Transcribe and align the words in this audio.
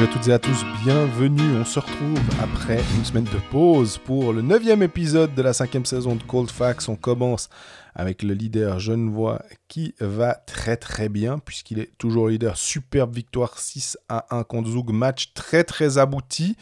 Salut 0.00 0.12
à 0.12 0.14
toutes 0.14 0.28
et 0.28 0.32
à 0.32 0.38
tous, 0.38 0.64
bienvenue. 0.82 1.58
On 1.58 1.64
se 1.66 1.78
retrouve 1.78 2.18
après 2.42 2.80
une 2.96 3.04
semaine 3.04 3.24
de 3.24 3.38
pause 3.50 3.98
pour 3.98 4.32
le 4.32 4.40
neuvième 4.40 4.82
épisode 4.82 5.34
de 5.34 5.42
la 5.42 5.52
cinquième 5.52 5.84
saison 5.84 6.16
de 6.16 6.22
Cold 6.22 6.50
Facts. 6.50 6.88
On 6.88 6.96
commence 6.96 7.50
avec 7.94 8.22
le 8.22 8.32
leader 8.32 8.78
Genevois 8.78 9.42
qui 9.68 9.94
va 10.00 10.32
très 10.46 10.78
très 10.78 11.10
bien 11.10 11.38
puisqu'il 11.38 11.80
est 11.80 11.90
toujours 11.98 12.28
leader. 12.28 12.56
Superbe 12.56 13.14
victoire 13.14 13.58
6 13.58 13.98
à 14.08 14.24
1 14.34 14.44
contre 14.44 14.70
Zug, 14.70 14.88
match 14.88 15.34
très 15.34 15.64
très 15.64 15.98
abouti. 15.98 16.56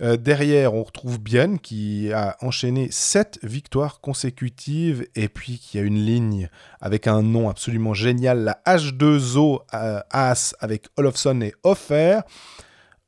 Euh, 0.00 0.16
derrière, 0.16 0.74
on 0.74 0.82
retrouve 0.82 1.20
Bien 1.20 1.58
qui 1.58 2.12
a 2.12 2.36
enchaîné 2.40 2.88
7 2.90 3.38
victoires 3.44 4.00
consécutives 4.00 5.06
et 5.14 5.28
puis 5.28 5.60
qui 5.60 5.78
a 5.78 5.82
une 5.82 6.04
ligne 6.04 6.48
avec 6.80 7.06
un 7.06 7.22
nom 7.22 7.48
absolument 7.48 7.94
génial, 7.94 8.42
la 8.42 8.60
H2O 8.66 9.60
euh, 9.72 10.00
As 10.10 10.56
avec 10.58 10.88
Olofsson 10.96 11.42
et 11.42 11.54
Offer. 11.62 12.22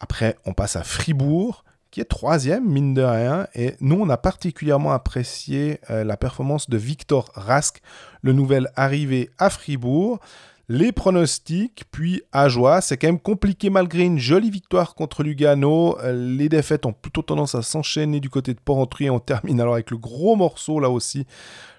Après, 0.04 0.36
on 0.44 0.52
passe 0.52 0.76
à 0.76 0.82
Fribourg, 0.82 1.64
qui 1.90 2.02
est 2.02 2.04
troisième, 2.04 2.68
mine 2.68 2.92
de 2.92 3.00
rien. 3.00 3.46
Et 3.54 3.72
nous, 3.80 3.98
on 3.98 4.10
a 4.10 4.18
particulièrement 4.18 4.92
apprécié 4.92 5.80
euh, 5.88 6.04
la 6.04 6.18
performance 6.18 6.68
de 6.68 6.76
Victor 6.76 7.30
Rask, 7.34 7.80
le 8.20 8.34
nouvel 8.34 8.68
arrivé 8.76 9.30
à 9.38 9.48
Fribourg. 9.48 10.20
Les 10.68 10.92
pronostics, 10.92 11.84
puis 11.90 12.22
à 12.32 12.48
joie, 12.48 12.80
c'est 12.80 12.96
quand 12.96 13.08
même 13.08 13.20
compliqué 13.20 13.68
malgré 13.68 14.04
une 14.04 14.18
jolie 14.18 14.50
victoire 14.50 14.94
contre 14.94 15.22
Lugano. 15.22 15.98
Euh, 16.00 16.36
les 16.36 16.48
défaites 16.48 16.86
ont 16.86 16.94
plutôt 16.94 17.22
tendance 17.22 17.54
à 17.54 17.62
s'enchaîner 17.62 18.18
du 18.18 18.30
côté 18.30 18.54
de 18.54 18.60
Porrentruy. 18.60 19.10
On 19.10 19.18
termine 19.18 19.60
alors 19.60 19.74
avec 19.74 19.90
le 19.90 19.98
gros 19.98 20.36
morceau 20.36 20.80
là 20.80 20.88
aussi 20.88 21.26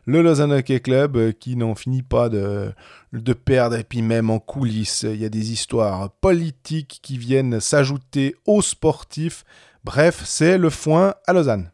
le 0.05 0.21
Lausanne 0.21 0.53
Hockey 0.53 0.79
Club 0.79 1.17
euh, 1.17 1.31
qui 1.31 1.55
n'en 1.55 1.75
finit 1.75 2.03
pas 2.03 2.29
de, 2.29 2.71
de 3.13 3.33
perdre. 3.33 3.75
Et 3.75 3.83
puis 3.83 4.01
même 4.01 4.29
en 4.29 4.39
coulisses, 4.39 5.03
il 5.03 5.19
y 5.19 5.25
a 5.25 5.29
des 5.29 5.51
histoires 5.51 6.11
politiques 6.21 6.99
qui 7.01 7.17
viennent 7.17 7.59
s'ajouter 7.59 8.35
aux 8.45 8.61
sportifs. 8.61 9.43
Bref, 9.83 10.21
c'est 10.25 10.57
le 10.57 10.69
foin 10.69 11.15
à 11.27 11.33
Lausanne. 11.33 11.71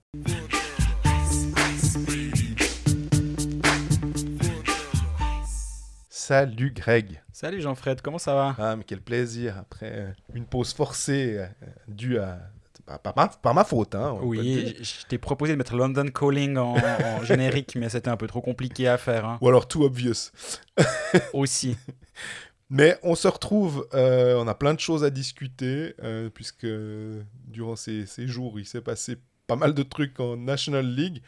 Salut 6.31 6.71
Greg. 6.71 7.21
Salut 7.33 7.59
Jean-Fred, 7.59 8.01
comment 8.01 8.17
ça 8.17 8.33
va? 8.33 8.55
Ah 8.57 8.77
mais 8.77 8.85
quel 8.85 9.01
plaisir 9.01 9.57
après 9.57 9.91
euh, 9.91 10.11
une 10.33 10.45
pause 10.45 10.71
forcée 10.71 11.35
euh, 11.39 11.47
due 11.89 12.19
à 12.19 12.39
par 13.03 13.13
ma, 13.17 13.27
par 13.27 13.53
ma 13.53 13.65
faute. 13.65 13.95
Hein, 13.95 14.17
oui, 14.21 14.77
je 14.79 15.05
t'ai 15.07 15.17
proposé 15.17 15.51
de 15.51 15.57
mettre 15.57 15.75
London 15.75 16.05
Calling 16.05 16.55
en, 16.55 16.77
générique, 17.23 17.75
mais 17.75 17.89
c'était 17.89 18.07
un 18.07 18.15
peu 18.15 18.27
trop 18.27 18.39
compliqué 18.39 18.87
à 18.87 18.97
faire. 18.97 19.25
Hein. 19.25 19.39
Ou 19.41 19.49
alors 19.49 19.67
too 19.67 19.83
obvious. 19.83 20.31
Aussi. 21.33 21.75
Mais 22.69 22.97
on 23.03 23.15
se 23.15 23.27
retrouve, 23.27 23.85
euh, 23.93 24.35
on 24.37 24.47
a 24.47 24.55
plein 24.55 24.73
de 24.73 24.79
choses 24.79 25.03
à 25.03 25.09
discuter, 25.09 25.95
euh, 26.01 26.29
puisque 26.29 26.67
durant 27.45 27.75
ces, 27.75 28.05
ces, 28.05 28.25
jours, 28.25 28.57
il 28.57 28.65
s'est 28.65 28.79
passé 28.79 29.17
pas 29.47 29.57
mal 29.57 29.73
de 29.73 29.83
trucs 29.83 30.17
en 30.21 30.37
National 30.37 30.85
League. 30.85 31.21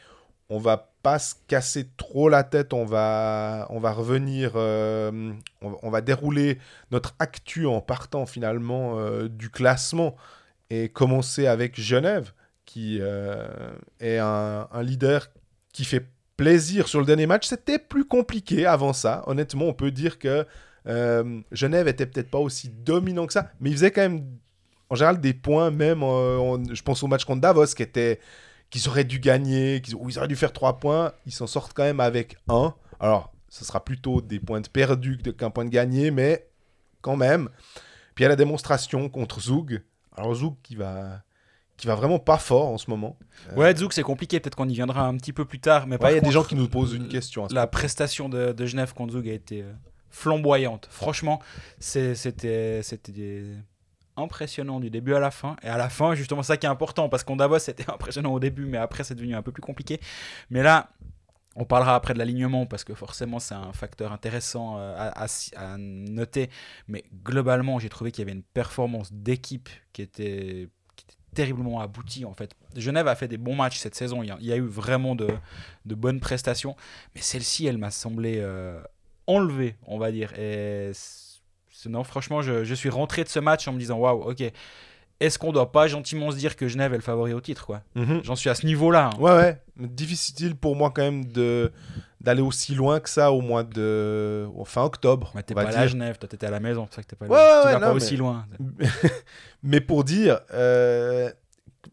On 0.49 0.59
va 0.59 0.93
pas 1.01 1.19
se 1.19 1.35
casser 1.47 1.87
trop 1.97 2.29
la 2.29 2.43
tête, 2.43 2.73
on 2.73 2.85
va, 2.85 3.67
on 3.69 3.79
va 3.79 3.91
revenir, 3.91 4.53
euh, 4.55 5.33
on, 5.61 5.89
va 5.89 6.01
dérouler 6.01 6.59
notre 6.91 7.15
actu 7.19 7.65
en 7.65 7.81
partant 7.81 8.25
finalement 8.25 8.97
du 9.27 9.49
classement 9.49 10.15
et 10.69 10.89
commencer 10.89 11.47
avec 11.47 11.79
Genève, 11.79 12.31
qui 12.65 12.97
euh, 13.01 13.47
est 13.99 14.17
un, 14.17 14.67
leader 14.81 15.29
qui 15.71 15.85
fait 15.85 16.05
plaisir 16.37 16.87
sur 16.87 16.99
le 16.99 17.05
dernier 17.05 17.27
match. 17.27 17.47
C'était 17.47 17.79
plus 17.79 18.05
compliqué 18.05 18.65
avant 18.65 18.93
ça. 18.93 19.23
Honnêtement, 19.27 19.65
on 19.65 19.73
peut 19.73 19.91
dire 19.91 20.17
que 20.19 20.45
euh, 20.87 21.41
Genève 21.51 21.87
était 21.87 22.05
peut-être 22.05 22.29
pas 22.29 22.39
aussi 22.39 22.69
dominant 22.69 23.27
que 23.27 23.33
ça, 23.33 23.51
mais 23.59 23.69
il 23.69 23.73
faisait 23.73 23.91
quand 23.91 24.01
même 24.01 24.25
en 24.89 24.95
général 24.95 25.21
des 25.21 25.33
points, 25.33 25.71
même 25.71 26.01
je 26.01 26.81
pense 26.81 27.03
au 27.03 27.07
match 27.07 27.25
contre 27.25 27.41
Davos, 27.41 27.67
qui 27.67 27.83
était 27.83 28.19
qu'ils 28.73 28.89
auraient 28.89 29.03
dû 29.03 29.19
gagner, 29.19 29.81
qu'ils 29.81 29.95
ils 30.09 30.17
auraient 30.17 30.27
dû 30.27 30.35
faire 30.35 30.51
trois 30.51 30.79
points. 30.79 31.13
Ils 31.27 31.31
s'en 31.31 31.45
sortent 31.45 31.73
quand 31.73 31.83
même 31.83 31.99
avec 31.99 32.37
un. 32.47 32.73
Alors, 32.99 33.31
ce 33.47 33.63
sera 33.63 33.85
plutôt 33.85 34.19
des 34.19 34.39
points 34.39 34.61
de 34.61 34.67
perdus 34.67 35.19
qu'un 35.37 35.51
point 35.51 35.65
de 35.65 35.69
gagné, 35.69 36.09
mais 36.09 36.47
quand 37.01 37.15
même. 37.15 37.49
Puis 38.15 38.23
il 38.23 38.23
y 38.23 38.25
a 38.25 38.29
la 38.29 38.35
démonstration 38.35 39.09
contre 39.09 39.41
Zug, 39.41 39.83
alors 40.17 40.33
Zouk 40.33 40.57
qui 40.63 40.75
va 40.75 41.21
qui 41.77 41.85
va 41.85 41.93
vraiment 41.93 42.17
pas 42.17 42.39
fort 42.39 42.65
en 42.65 42.79
ce 42.79 42.89
moment. 42.89 43.15
Ouais, 43.55 43.75
Zouk 43.75 43.93
c'est 43.93 44.01
compliqué, 44.01 44.39
peut-être 44.39 44.55
qu'on 44.55 44.69
y 44.69 44.73
viendra 44.73 45.05
un 45.05 45.17
petit 45.17 45.33
peu 45.33 45.45
plus 45.45 45.59
tard. 45.59 45.85
Mais 45.85 45.97
il 46.01 46.15
y 46.15 46.17
a 46.17 46.21
des 46.21 46.31
gens 46.31 46.43
qui 46.43 46.55
nous 46.55 46.67
posent 46.67 46.95
une 46.95 47.09
question. 47.09 47.47
La 47.51 47.67
prestation 47.67 48.27
de, 48.27 48.65
Genève 48.65 48.95
contre 48.95 49.13
Zouk 49.13 49.27
a 49.27 49.33
été 49.33 49.61
euh, 49.61 49.71
flamboyante. 50.09 50.87
Franchement, 50.89 51.39
c'était 51.77 52.81
impressionnant 54.17 54.79
du 54.79 54.89
début 54.89 55.13
à 55.13 55.19
la 55.19 55.31
fin. 55.31 55.55
Et 55.63 55.67
à 55.67 55.77
la 55.77 55.89
fin, 55.89 56.15
justement, 56.15 56.43
ça 56.43 56.57
qui 56.57 56.65
est 56.65 56.69
important, 56.69 57.09
parce 57.09 57.23
qu'on 57.23 57.35
Davos, 57.35 57.59
c'était 57.59 57.89
impressionnant 57.91 58.33
au 58.33 58.39
début, 58.39 58.65
mais 58.65 58.77
après, 58.77 59.03
c'est 59.03 59.15
devenu 59.15 59.35
un 59.35 59.41
peu 59.41 59.51
plus 59.51 59.61
compliqué. 59.61 59.99
Mais 60.49 60.63
là, 60.63 60.89
on 61.55 61.65
parlera 61.65 61.95
après 61.95 62.13
de 62.13 62.19
l'alignement 62.19 62.65
parce 62.65 62.83
que 62.83 62.93
forcément 62.93 63.39
c'est 63.39 63.53
un 63.53 63.73
facteur 63.73 64.11
intéressant 64.11 64.77
euh, 64.79 64.95
à, 64.97 65.77
noter. 65.77 66.49
Mais 66.87 67.03
globalement, 67.23 67.79
j'ai 67.79 67.89
trouvé 67.89 68.11
qu'il 68.11 68.23
y 68.23 68.27
avait 68.27 68.35
une 68.35 68.43
performance 68.43 69.11
d'équipe 69.13 69.69
qui 69.91 70.01
était, 70.01 70.69
terriblement 71.35 71.79
aboutie 71.79 72.25
en 72.25 72.33
fait. 72.33 72.55
Genève 72.75 73.07
a 73.07 73.15
fait 73.15 73.27
des 73.27 73.37
bons 73.37 73.55
matchs 73.55 73.79
cette 73.79 73.95
saison. 73.95 74.21
Il 74.21 74.35
y 74.39 74.51
a, 74.51 74.55
eu 74.55 74.67
vraiment 74.67 75.15
de, 75.15 75.27
bonnes 75.85 76.19
prestations. 76.19 76.75
Mais 77.15 77.21
celle-ci, 77.21 77.65
elle 77.65 77.79
m'a 77.79 77.89
semblé 77.89 78.37
euh, 78.37 78.79
enlevée, 79.25 79.75
on 79.87 79.97
va 79.97 80.11
dire. 80.11 80.31
Et 80.37 80.91
non, 81.89 82.03
franchement, 82.03 82.41
je, 82.41 82.63
je, 82.63 82.73
suis 82.73 82.89
rentré 82.89 83.23
de 83.23 83.29
ce 83.29 83.39
match 83.39 83.67
en 83.67 83.73
me 83.73 83.79
disant 83.79 83.97
waouh, 83.97 84.29
ok 84.29 84.51
est-ce 85.19 85.39
qu'on 85.39 85.51
doit 85.51 85.71
pas 85.71 85.87
gentiment 85.87 86.31
se 86.31 86.37
dire 86.37 86.55
que 86.55 86.67
Genève 86.67 86.93
est 86.93 86.97
le 86.97 87.03
favori 87.03 87.33
au 87.33 87.41
titre 87.41 87.65
quoi? 87.65 87.81
Mhm. 87.95 88.21
J'en 88.23 88.35
suis 88.35 88.49
à 88.49 88.55
ce 88.55 88.65
niveau-là. 88.65 89.11
Hein. 89.13 89.19
Ouais, 89.19 89.31
ouais. 89.31 89.61
Difficile 89.77 90.55
pour 90.55 90.75
moi 90.75 90.91
quand 90.91 91.01
même 91.01 91.25
de 91.25 91.71
d'aller 92.19 92.41
aussi 92.41 92.73
loin 92.73 92.99
que 93.01 93.09
ça 93.09 93.31
au 93.31 93.41
mois 93.41 93.63
de 93.63 94.47
fin 94.65 94.83
octobre. 94.83 95.31
Mais 95.35 95.43
t'es 95.43 95.53
pas 95.53 95.69
là 95.69 95.79
à 95.79 95.87
Genève, 95.87 96.17
toi 96.17 96.27
t'étais 96.29 96.47
à 96.47 96.51
la 96.51 96.59
maison, 96.59 96.87
c'est 96.89 96.97
ça 96.97 97.03
que 97.03 97.07
t'es 97.07 97.15
pas, 97.15 97.25
ouais, 97.25 97.31
ouais, 97.31 97.73
tu 97.73 97.79
vas 97.79 97.79
pas 97.79 97.93
aussi 97.93 98.15
loin. 98.15 98.45
mais 99.63 99.81
pour 99.81 100.03
dire, 100.05 100.39
euh, 100.53 101.29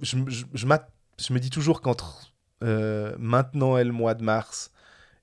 je, 0.00 0.16
je, 0.28 0.44
je, 0.54 1.32
me 1.32 1.38
dis 1.38 1.50
toujours 1.50 1.80
qu'entre 1.80 2.32
euh, 2.62 3.14
maintenant 3.18 3.76
et 3.76 3.82
le 3.82 3.92
mois 3.92 4.14
de 4.14 4.22
mars, 4.22 4.70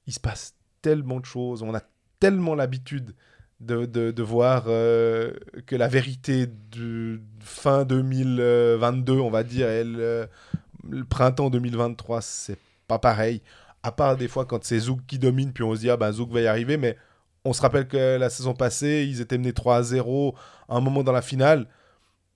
il 0.08 0.14
se 0.14 0.20
passe 0.20 0.56
tellement 0.82 1.22
de 1.22 1.26
choses, 1.26 1.62
on 1.62 1.74
a 1.74 1.82
tellement 2.20 2.54
l'habitude 2.54 3.16
de, 3.60 3.86
de, 3.86 4.24
voir 4.24 4.66
euh, 4.68 5.34
que 5.66 5.76
la 5.76 5.88
vérité 5.88 6.48
de 6.48 7.20
fin 7.40 7.86
2022, 7.86 9.14
on 9.14 9.30
va 9.30 9.44
dire, 9.44 9.70
et 9.70 9.84
le, 9.84 10.30
printemps 11.10 11.50
2023, 11.50 12.22
c'est 12.22 12.60
pas 12.88 13.00
pareil. 13.00 13.42
À 13.84 13.92
part 13.92 14.18
des 14.18 14.28
fois 14.28 14.46
quand 14.46 14.64
c'est 14.64 14.80
Zouk 14.80 15.00
qui 15.08 15.18
domine, 15.20 15.54
puis 15.54 15.64
on 15.64 15.74
se 15.76 15.80
dit, 15.80 15.90
ah 15.90 15.98
ben 15.98 16.12
Zouk 16.12 16.32
va 16.32 16.42
y 16.42 16.48
arriver, 16.48 16.78
mais 16.78 16.98
on 17.46 17.54
se 17.54 17.62
rappelle 17.62 17.88
que 17.88 18.18
la 18.18 18.30
saison 18.30 18.54
passée, 18.54 19.08
ils 19.10 19.22
étaient 19.22 19.38
menés 19.38 19.54
3 19.54 19.78
à 19.78 19.84
0 19.84 20.36
à 20.70 20.76
un 20.76 20.82
moment 20.82 21.04
dans 21.04 21.12
la 21.12 21.22
finale. 21.22 21.68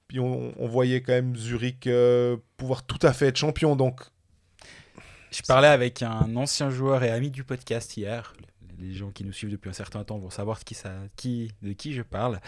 Puis 0.07 0.19
on, 0.19 0.53
voyait 0.67 1.01
quand 1.01 1.13
même 1.13 1.35
Zurich 1.37 1.87
euh, 1.87 2.35
pouvoir 2.57 2.83
tout 2.83 2.99
à 3.01 3.13
fait 3.13 3.27
être 3.27 3.37
champion. 3.37 3.77
Donc, 3.77 4.01
je 5.31 5.41
parlais 5.43 5.69
avec 5.69 6.01
un 6.01 6.35
ancien 6.35 6.69
joueur 6.69 7.03
et 7.03 7.11
ami 7.11 7.31
du 7.31 7.45
podcast 7.45 7.95
hier, 7.95 8.33
les 8.81 8.93
gens 8.93 9.11
qui 9.11 9.23
nous 9.23 9.31
suivent 9.31 9.51
depuis 9.51 9.69
un 9.69 9.73
certain 9.73 10.03
temps 10.03 10.17
vont 10.17 10.29
savoir 10.29 10.63
qui 10.63 10.73
ça, 10.73 10.91
qui, 11.15 11.51
de 11.61 11.73
qui 11.73 11.93
je 11.93 12.01
parle, 12.01 12.39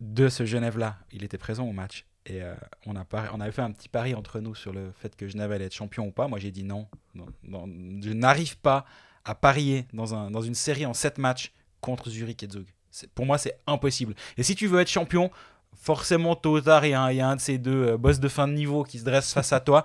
de 0.00 0.28
ce 0.28 0.44
Genève-là. 0.44 0.98
Il 1.12 1.24
était 1.24 1.38
présent 1.38 1.64
au 1.64 1.72
match. 1.72 2.04
Et 2.26 2.42
euh, 2.42 2.54
on, 2.86 2.94
a 2.94 3.04
avait 3.10 3.52
fait 3.52 3.62
un 3.62 3.72
petit 3.72 3.88
pari 3.88 4.14
entre 4.14 4.40
nous 4.40 4.54
sur 4.54 4.72
le 4.72 4.92
fait 4.92 5.16
que 5.16 5.26
Genève 5.28 5.50
allait 5.50 5.64
être 5.64 5.74
champion 5.74 6.06
ou 6.06 6.10
pas. 6.10 6.28
Moi, 6.28 6.38
j'ai 6.38 6.50
dit 6.50 6.62
non. 6.64 6.86
je 7.14 8.12
n'arrive 8.12 8.58
pas 8.58 8.84
à 9.24 9.34
parier 9.34 9.86
dans, 9.92 10.14
un, 10.14 10.30
une 10.42 10.54
série 10.54 10.86
en 10.86 10.94
7 10.94 11.18
matchs 11.18 11.52
contre 11.80 12.10
Zurich 12.10 12.42
et 12.42 12.48
Zug. 12.48 12.66
Pour 13.14 13.26
moi, 13.26 13.38
c'est 13.38 13.58
impossible. 13.66 14.14
Et 14.36 14.42
si 14.42 14.54
tu 14.54 14.66
veux 14.66 14.80
être 14.80 14.88
champion, 14.88 15.30
forcément, 15.74 16.36
tôt 16.36 16.56
ou 16.56 16.60
tard, 16.60 16.84
il 16.84 16.90
y, 16.90 16.94
a 16.94 17.28
un, 17.28 17.36
de 17.36 17.40
ces 17.40 17.58
deux 17.58 17.88
euh, 17.88 17.96
boss 17.96 18.20
de 18.20 18.28
fin 18.28 18.46
de 18.46 18.52
niveau 18.52 18.84
qui 18.84 18.98
se 18.98 19.04
dresse 19.04 19.32
face 19.32 19.52
à 19.52 19.60
toi. 19.60 19.84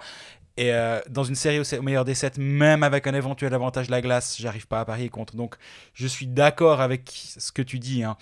Et 0.55 0.71
euh, 0.71 0.99
dans 1.09 1.23
une 1.23 1.35
série 1.35 1.59
au, 1.59 1.81
meilleur 1.81 2.05
des 2.05 2.13
7, 2.13 2.37
même 2.37 2.83
avec 2.83 3.07
un 3.07 3.13
éventuel 3.15 3.53
avantage 3.53 3.87
de 3.87 3.91
la 3.91 4.01
glace, 4.01 4.37
j'arrive 4.39 4.67
pas 4.67 4.81
à 4.81 4.85
parier 4.85 5.09
contre. 5.09 5.35
Donc 5.35 5.55
je 5.93 6.05
suis 6.05 6.27
d'accord 6.27 6.79
avec 6.79 7.09
ce 7.11 7.51
que 7.51 7.63
tu 7.63 7.79
dis. 7.79 8.03
Hein. 8.03 8.17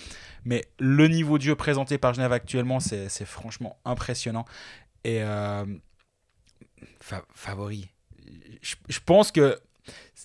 Mais 0.45 0.65
le 0.79 1.07
niveau 1.09 1.37
de 1.37 1.43
jeu 1.43 1.55
présenté 1.55 1.97
par 1.97 2.13
Genève 2.13 2.31
actuellement, 2.31 2.79
c'est 2.79 3.25
franchement 3.25 3.77
impressionnant. 3.83 4.45
Et 5.03 5.21
euh, 5.21 5.65
favori. 7.33 7.89
Je, 8.61 8.99
pense 9.05 9.31
que 9.31 9.59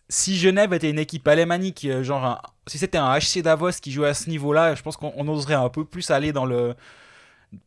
si 0.08 0.36
Genève 0.36 0.72
était 0.74 0.90
une 0.90 0.98
équipe 0.98 1.26
alémanique, 1.26 1.86
euh, 1.86 2.04
genre 2.04 2.54
si 2.66 2.78
c'était 2.78 2.98
un 2.98 3.18
HC 3.18 3.42
Davos 3.42 3.72
qui 3.82 3.90
jouait 3.90 4.08
à 4.08 4.14
ce 4.14 4.28
niveau-là, 4.28 4.74
je 4.74 4.82
pense 4.82 4.96
qu'on 4.96 5.26
oserait 5.28 5.54
un 5.54 5.70
peu 5.70 5.84
plus 5.84 6.10
aller 6.10 6.32
dans 6.32 6.44
le. 6.44 6.74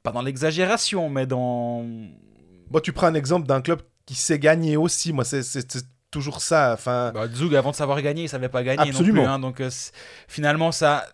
Pas 0.03 0.11
dans 0.11 0.21
l'exagération, 0.21 1.09
mais 1.09 1.25
dans. 1.25 1.83
Bon, 2.69 2.79
tu 2.79 2.93
prends 2.93 3.07
un 3.07 3.15
exemple 3.15 3.47
d'un 3.47 3.61
club 3.61 3.81
qui 4.09 4.15
sait 4.15 4.39
gagner 4.39 4.75
aussi. 4.75 5.13
Moi, 5.13 5.23
c'est 5.23 5.43
toujours 6.09 6.41
ça. 6.41 6.73
Enfin, 6.73 7.11
bah, 7.13 7.27
Zug, 7.27 7.53
avant 7.53 7.69
de 7.69 7.75
savoir 7.75 8.01
gagner, 8.01 8.23
il 8.23 8.29
savait 8.29 8.49
pas 8.49 8.63
gagner 8.63 8.91
non 8.91 9.03
plus. 9.03 9.21
Hein, 9.21 9.37
donc 9.37 9.61
euh, 9.61 9.69
finalement, 10.27 10.71
ça, 10.71 11.05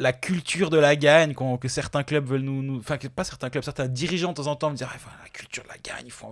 la, 0.00 0.12
culture 0.12 0.68
de 0.68 0.78
la 0.78 0.96
gagne, 0.96 1.32
que 1.60 1.68
certains 1.68 2.02
clubs 2.02 2.26
veulent 2.26 2.40
nous, 2.40 2.80
enfin 2.80 2.98
pas 3.14 3.22
certains 3.22 3.50
clubs, 3.50 3.62
certains 3.62 3.86
dirigeants 3.86 4.30
de 4.30 4.34
temps 4.34 4.48
en 4.48 4.56
temps 4.56 4.70
me 4.70 4.74
dire, 4.74 4.90
ah, 4.92 4.98
la 5.22 5.28
culture 5.28 5.62
de 5.62 5.68
la 5.68 5.78
gagne, 5.78 6.06
il 6.06 6.10
faut, 6.10 6.26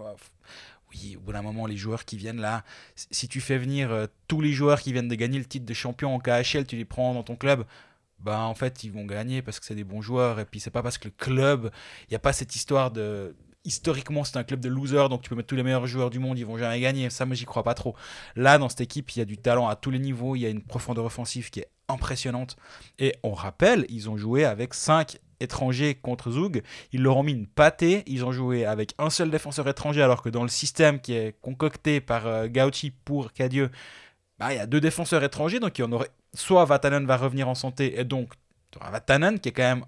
oui, 0.92 1.14
au 1.16 1.20
bout 1.20 1.32
d'un 1.32 1.42
moment, 1.42 1.66
les 1.66 1.76
joueurs 1.76 2.04
qui 2.04 2.16
viennent 2.16 2.40
là, 2.40 2.64
si 2.96 3.28
tu 3.28 3.40
fais 3.40 3.56
venir 3.56 3.92
euh, 3.92 4.06
tous 4.26 4.40
les 4.40 4.50
joueurs 4.50 4.80
qui 4.80 4.92
viennent 4.92 5.06
de 5.06 5.14
gagner 5.14 5.38
le 5.38 5.44
titre 5.44 5.66
de 5.66 5.74
champion 5.74 6.16
en 6.16 6.18
KHL, 6.18 6.66
tu 6.66 6.74
les 6.74 6.84
prends 6.84 7.14
dans 7.14 7.22
ton 7.22 7.36
club, 7.36 7.64
bah 8.18 8.40
en 8.40 8.54
fait 8.54 8.82
ils 8.82 8.90
vont 8.90 9.04
gagner 9.04 9.40
parce 9.40 9.60
que 9.60 9.66
c'est 9.66 9.76
des 9.76 9.84
bons 9.84 10.00
joueurs 10.02 10.40
et 10.40 10.46
puis 10.46 10.58
c'est 10.58 10.70
pas 10.70 10.82
parce 10.82 10.98
que 10.98 11.06
le 11.06 11.14
club, 11.16 11.70
il 12.04 12.12
n'y 12.12 12.16
a 12.16 12.18
pas 12.18 12.32
cette 12.32 12.56
histoire 12.56 12.90
de 12.90 13.36
historiquement 13.66 14.24
c'est 14.24 14.36
un 14.36 14.44
club 14.44 14.60
de 14.60 14.68
losers 14.68 15.08
donc 15.08 15.22
tu 15.22 15.28
peux 15.28 15.36
mettre 15.36 15.48
tous 15.48 15.56
les 15.56 15.62
meilleurs 15.62 15.86
joueurs 15.86 16.10
du 16.10 16.18
monde 16.18 16.38
ils 16.38 16.46
vont 16.46 16.56
jamais 16.56 16.80
gagner. 16.80 17.10
Ça 17.10 17.26
moi 17.26 17.34
j'y 17.34 17.44
crois 17.44 17.62
pas 17.62 17.74
trop. 17.74 17.94
Là 18.36 18.58
dans 18.58 18.68
cette 18.68 18.80
équipe 18.80 19.10
il 19.10 19.18
y 19.18 19.22
a 19.22 19.24
du 19.24 19.36
talent 19.36 19.68
à 19.68 19.76
tous 19.76 19.90
les 19.90 19.98
niveaux 19.98 20.36
il 20.36 20.40
y 20.40 20.46
a 20.46 20.48
une 20.48 20.62
profondeur 20.62 21.04
offensive 21.04 21.50
qui 21.50 21.60
est 21.60 21.68
impressionnante. 21.88 22.56
Et 22.98 23.14
on 23.22 23.32
rappelle 23.32 23.86
ils 23.88 24.08
ont 24.08 24.16
joué 24.16 24.44
avec 24.44 24.74
5 24.74 25.18
étrangers 25.40 25.94
contre 25.94 26.30
Zug. 26.30 26.62
Ils 26.92 27.02
leur 27.02 27.18
ont 27.18 27.22
mis 27.22 27.32
une 27.32 27.46
pâtée. 27.46 28.02
Ils 28.06 28.24
ont 28.24 28.32
joué 28.32 28.64
avec 28.64 28.94
un 28.98 29.10
seul 29.10 29.30
défenseur 29.30 29.68
étranger 29.68 30.02
alors 30.02 30.22
que 30.22 30.30
dans 30.30 30.42
le 30.42 30.48
système 30.48 31.00
qui 31.00 31.12
est 31.12 31.38
concocté 31.42 32.00
par 32.00 32.26
euh, 32.26 32.48
Gauchi 32.48 32.90
pour 32.90 33.32
Cadieux 33.32 33.70
bah, 34.38 34.52
il 34.52 34.56
y 34.56 34.60
a 34.60 34.66
deux 34.66 34.80
défenseurs 34.80 35.24
étrangers 35.24 35.60
donc 35.60 35.78
il 35.78 35.82
y 35.82 35.84
en 35.84 35.92
aurait 35.92 36.10
soit 36.34 36.64
Vatanen 36.64 37.06
va 37.06 37.16
revenir 37.16 37.48
en 37.48 37.54
santé 37.54 37.98
et 37.98 38.04
donc 38.04 38.32
Vatanen 38.80 39.38
qui 39.40 39.48
est 39.48 39.52
quand 39.52 39.62
même 39.62 39.84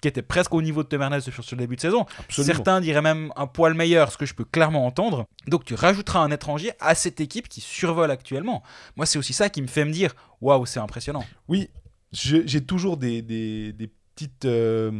qui 0.00 0.08
était 0.08 0.22
presque 0.22 0.54
au 0.54 0.62
niveau 0.62 0.82
de 0.82 0.88
Temernes 0.88 1.20
sur, 1.20 1.42
le 1.52 1.56
début 1.56 1.76
de 1.76 1.80
saison. 1.80 2.06
Certains 2.28 2.80
diraient 2.80 3.02
même 3.02 3.32
un 3.36 3.46
poil 3.46 3.74
meilleur, 3.74 4.12
ce 4.12 4.18
que 4.18 4.26
je 4.26 4.34
peux 4.34 4.44
clairement 4.44 4.86
entendre. 4.86 5.26
Donc 5.46 5.64
tu 5.64 5.74
rajouteras 5.74 6.20
un 6.20 6.30
étranger 6.30 6.72
à 6.80 6.94
cette 6.94 7.20
équipe 7.20 7.48
qui 7.48 7.60
survole 7.60 8.10
actuellement. 8.10 8.62
Moi, 8.96 9.06
c'est 9.06 9.18
aussi 9.18 9.32
ça 9.32 9.48
qui 9.48 9.62
me 9.62 9.66
fait 9.66 9.84
me 9.84 9.92
dire 9.92 10.14
waouh, 10.40 10.66
c'est 10.66 10.80
impressionnant. 10.80 11.24
Oui, 11.48 11.68
j'ai 12.12 12.60
toujours 12.64 12.96
des, 12.96 13.22
des, 13.22 13.90
petites. 14.14 14.44
Euh, 14.44 14.90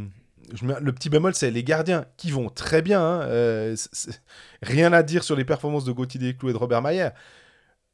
le 0.63 0.93
petit 0.93 1.11
bémol, 1.11 1.35
c'est 1.35 1.51
les 1.51 1.63
gardiens 1.63 2.07
qui 2.17 2.31
vont 2.31 2.49
très 2.49 2.83
bien. 2.83 3.01
Hein, 3.01 3.23
euh, 3.23 3.77
rien 4.63 4.93
à 4.93 5.03
dire 5.03 5.23
sur 5.23 5.37
les 5.37 5.45
performances 5.45 5.85
de 5.85 5.93
Gauthier 5.93 6.19
Desclous 6.19 6.51
et 6.51 6.53
de 6.53 6.59
Robert 6.59 6.83
Mayer. 6.83 7.11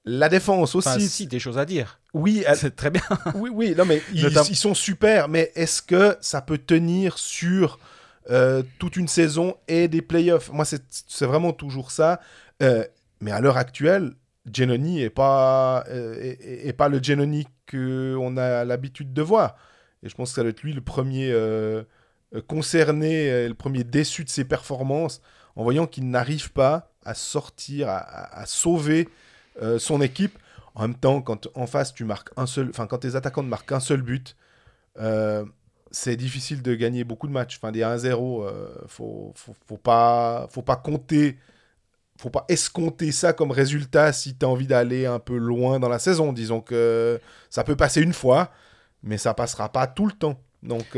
La 0.07 0.29
défense 0.29 0.75
aussi. 0.75 0.89
Enfin, 0.89 1.01
si, 1.01 1.27
des 1.27 1.39
choses 1.39 1.59
à 1.59 1.65
dire. 1.65 1.99
Oui, 2.13 2.45
c'est 2.55 2.77
très 2.77 2.91
bien. 2.91 3.03
oui, 3.35 3.51
oui, 3.53 3.75
non, 3.77 3.85
mais 3.87 4.03
ils, 4.13 4.57
sont 4.57 4.75
super, 4.75 5.29
mais 5.29 5.51
est-ce 5.55 5.81
que 5.81 6.17
ça 6.21 6.43
peut 6.43 6.59
tenir 6.59 7.19
sur 7.19 7.79
euh, 8.31 8.63
toute 8.79 8.97
une 8.97 9.09
saison 9.09 9.57
et 9.67 9.89
des 9.89 10.03
playoffs? 10.03 10.51
Moi, 10.53 10.67
c'est 10.67 11.25
vraiment 11.25 11.53
toujours 11.53 11.91
ça. 11.91 12.21
Euh, 12.63 12.85
mais 13.21 13.31
à 13.31 13.41
l'heure 13.41 13.57
actuelle, 13.57 14.13
Genoni 14.53 14.97
n'est 14.97 15.11
pas, 15.11 15.85
euh, 15.89 16.73
pas 16.77 16.89
le 16.91 17.03
Genoni 17.03 17.47
qu'on 17.71 18.37
a 18.37 18.65
l'habitude 18.65 19.15
de 19.15 19.23
voir. 19.23 19.57
Et 20.03 20.11
je 20.11 20.15
pense 20.15 20.31
que 20.31 20.35
ça 20.35 20.43
doit 20.43 20.51
être 20.51 20.63
lui 20.63 20.75
le 20.75 20.83
premier 20.83 21.35
concerné, 22.47 23.49
le 23.49 23.55
premier 23.55 23.85
déçu 23.85 24.23
de 24.23 24.29
ses 24.29 24.45
performances, 24.45 25.23
en 25.57 25.63
voyant 25.63 25.87
qu'il 25.87 26.11
n'arrive 26.11 26.53
pas 26.53 26.93
à 27.07 27.15
sortir, 27.15 27.89
à 27.89 28.45
sauver 28.45 29.09
euh, 29.63 29.79
son 29.79 30.01
équipe. 30.01 30.39
En 30.75 30.83
même 30.83 30.97
temps, 30.97 31.23
quand 31.23 31.49
en 31.55 31.67
face, 31.67 31.95
tu 31.95 32.05
marques 32.05 32.31
un 32.37 32.47
seul, 32.47 32.69
enfin, 32.71 32.87
quand 32.87 32.99
tes 32.99 33.15
attaquants 33.15 33.45
ne 33.45 33.49
marquent 33.49 33.69
qu'un 33.69 33.81
seul 33.81 34.03
but, 34.03 34.37
euh, 34.99 35.45
c'est 35.93 36.17
difficile 36.17 36.63
de 36.63 36.75
gagner 36.75 37.05
beaucoup 37.05 37.29
de 37.29 37.33
matchs. 37.33 37.59
Enfin, 37.59 37.71
des 37.71 37.83
1-0, 37.83 38.43
euh, 38.43 38.69
faut, 38.89 39.33
faut, 39.37 39.77
pas, 39.77 40.49
faut 40.51 40.63
pas 40.63 40.75
compter, 40.75 41.39
faut 42.19 42.31
pas 42.31 42.45
escompter 42.49 43.13
ça 43.13 43.33
comme 43.33 43.53
résultat 43.53 44.13
si 44.13 44.37
tu 44.37 44.45
as 44.45 44.49
envie 44.49 44.67
d'aller 44.67 45.07
un 45.07 45.21
peu 45.21 45.37
loin 45.37 45.79
dans 45.79 45.89
la 45.89 46.01
saison. 46.01 46.33
Disons 46.33 46.61
que 46.61 47.21
ça 47.51 47.63
peut 47.63 47.77
passer 47.77 48.01
une 48.01 48.13
fois, 48.13 48.51
mais 49.05 49.19
ça 49.19 49.35
passera 49.35 49.71
pas 49.71 49.87
tout 49.87 50.07
le 50.07 50.13
temps. 50.13 50.41
Donc. 50.63 50.97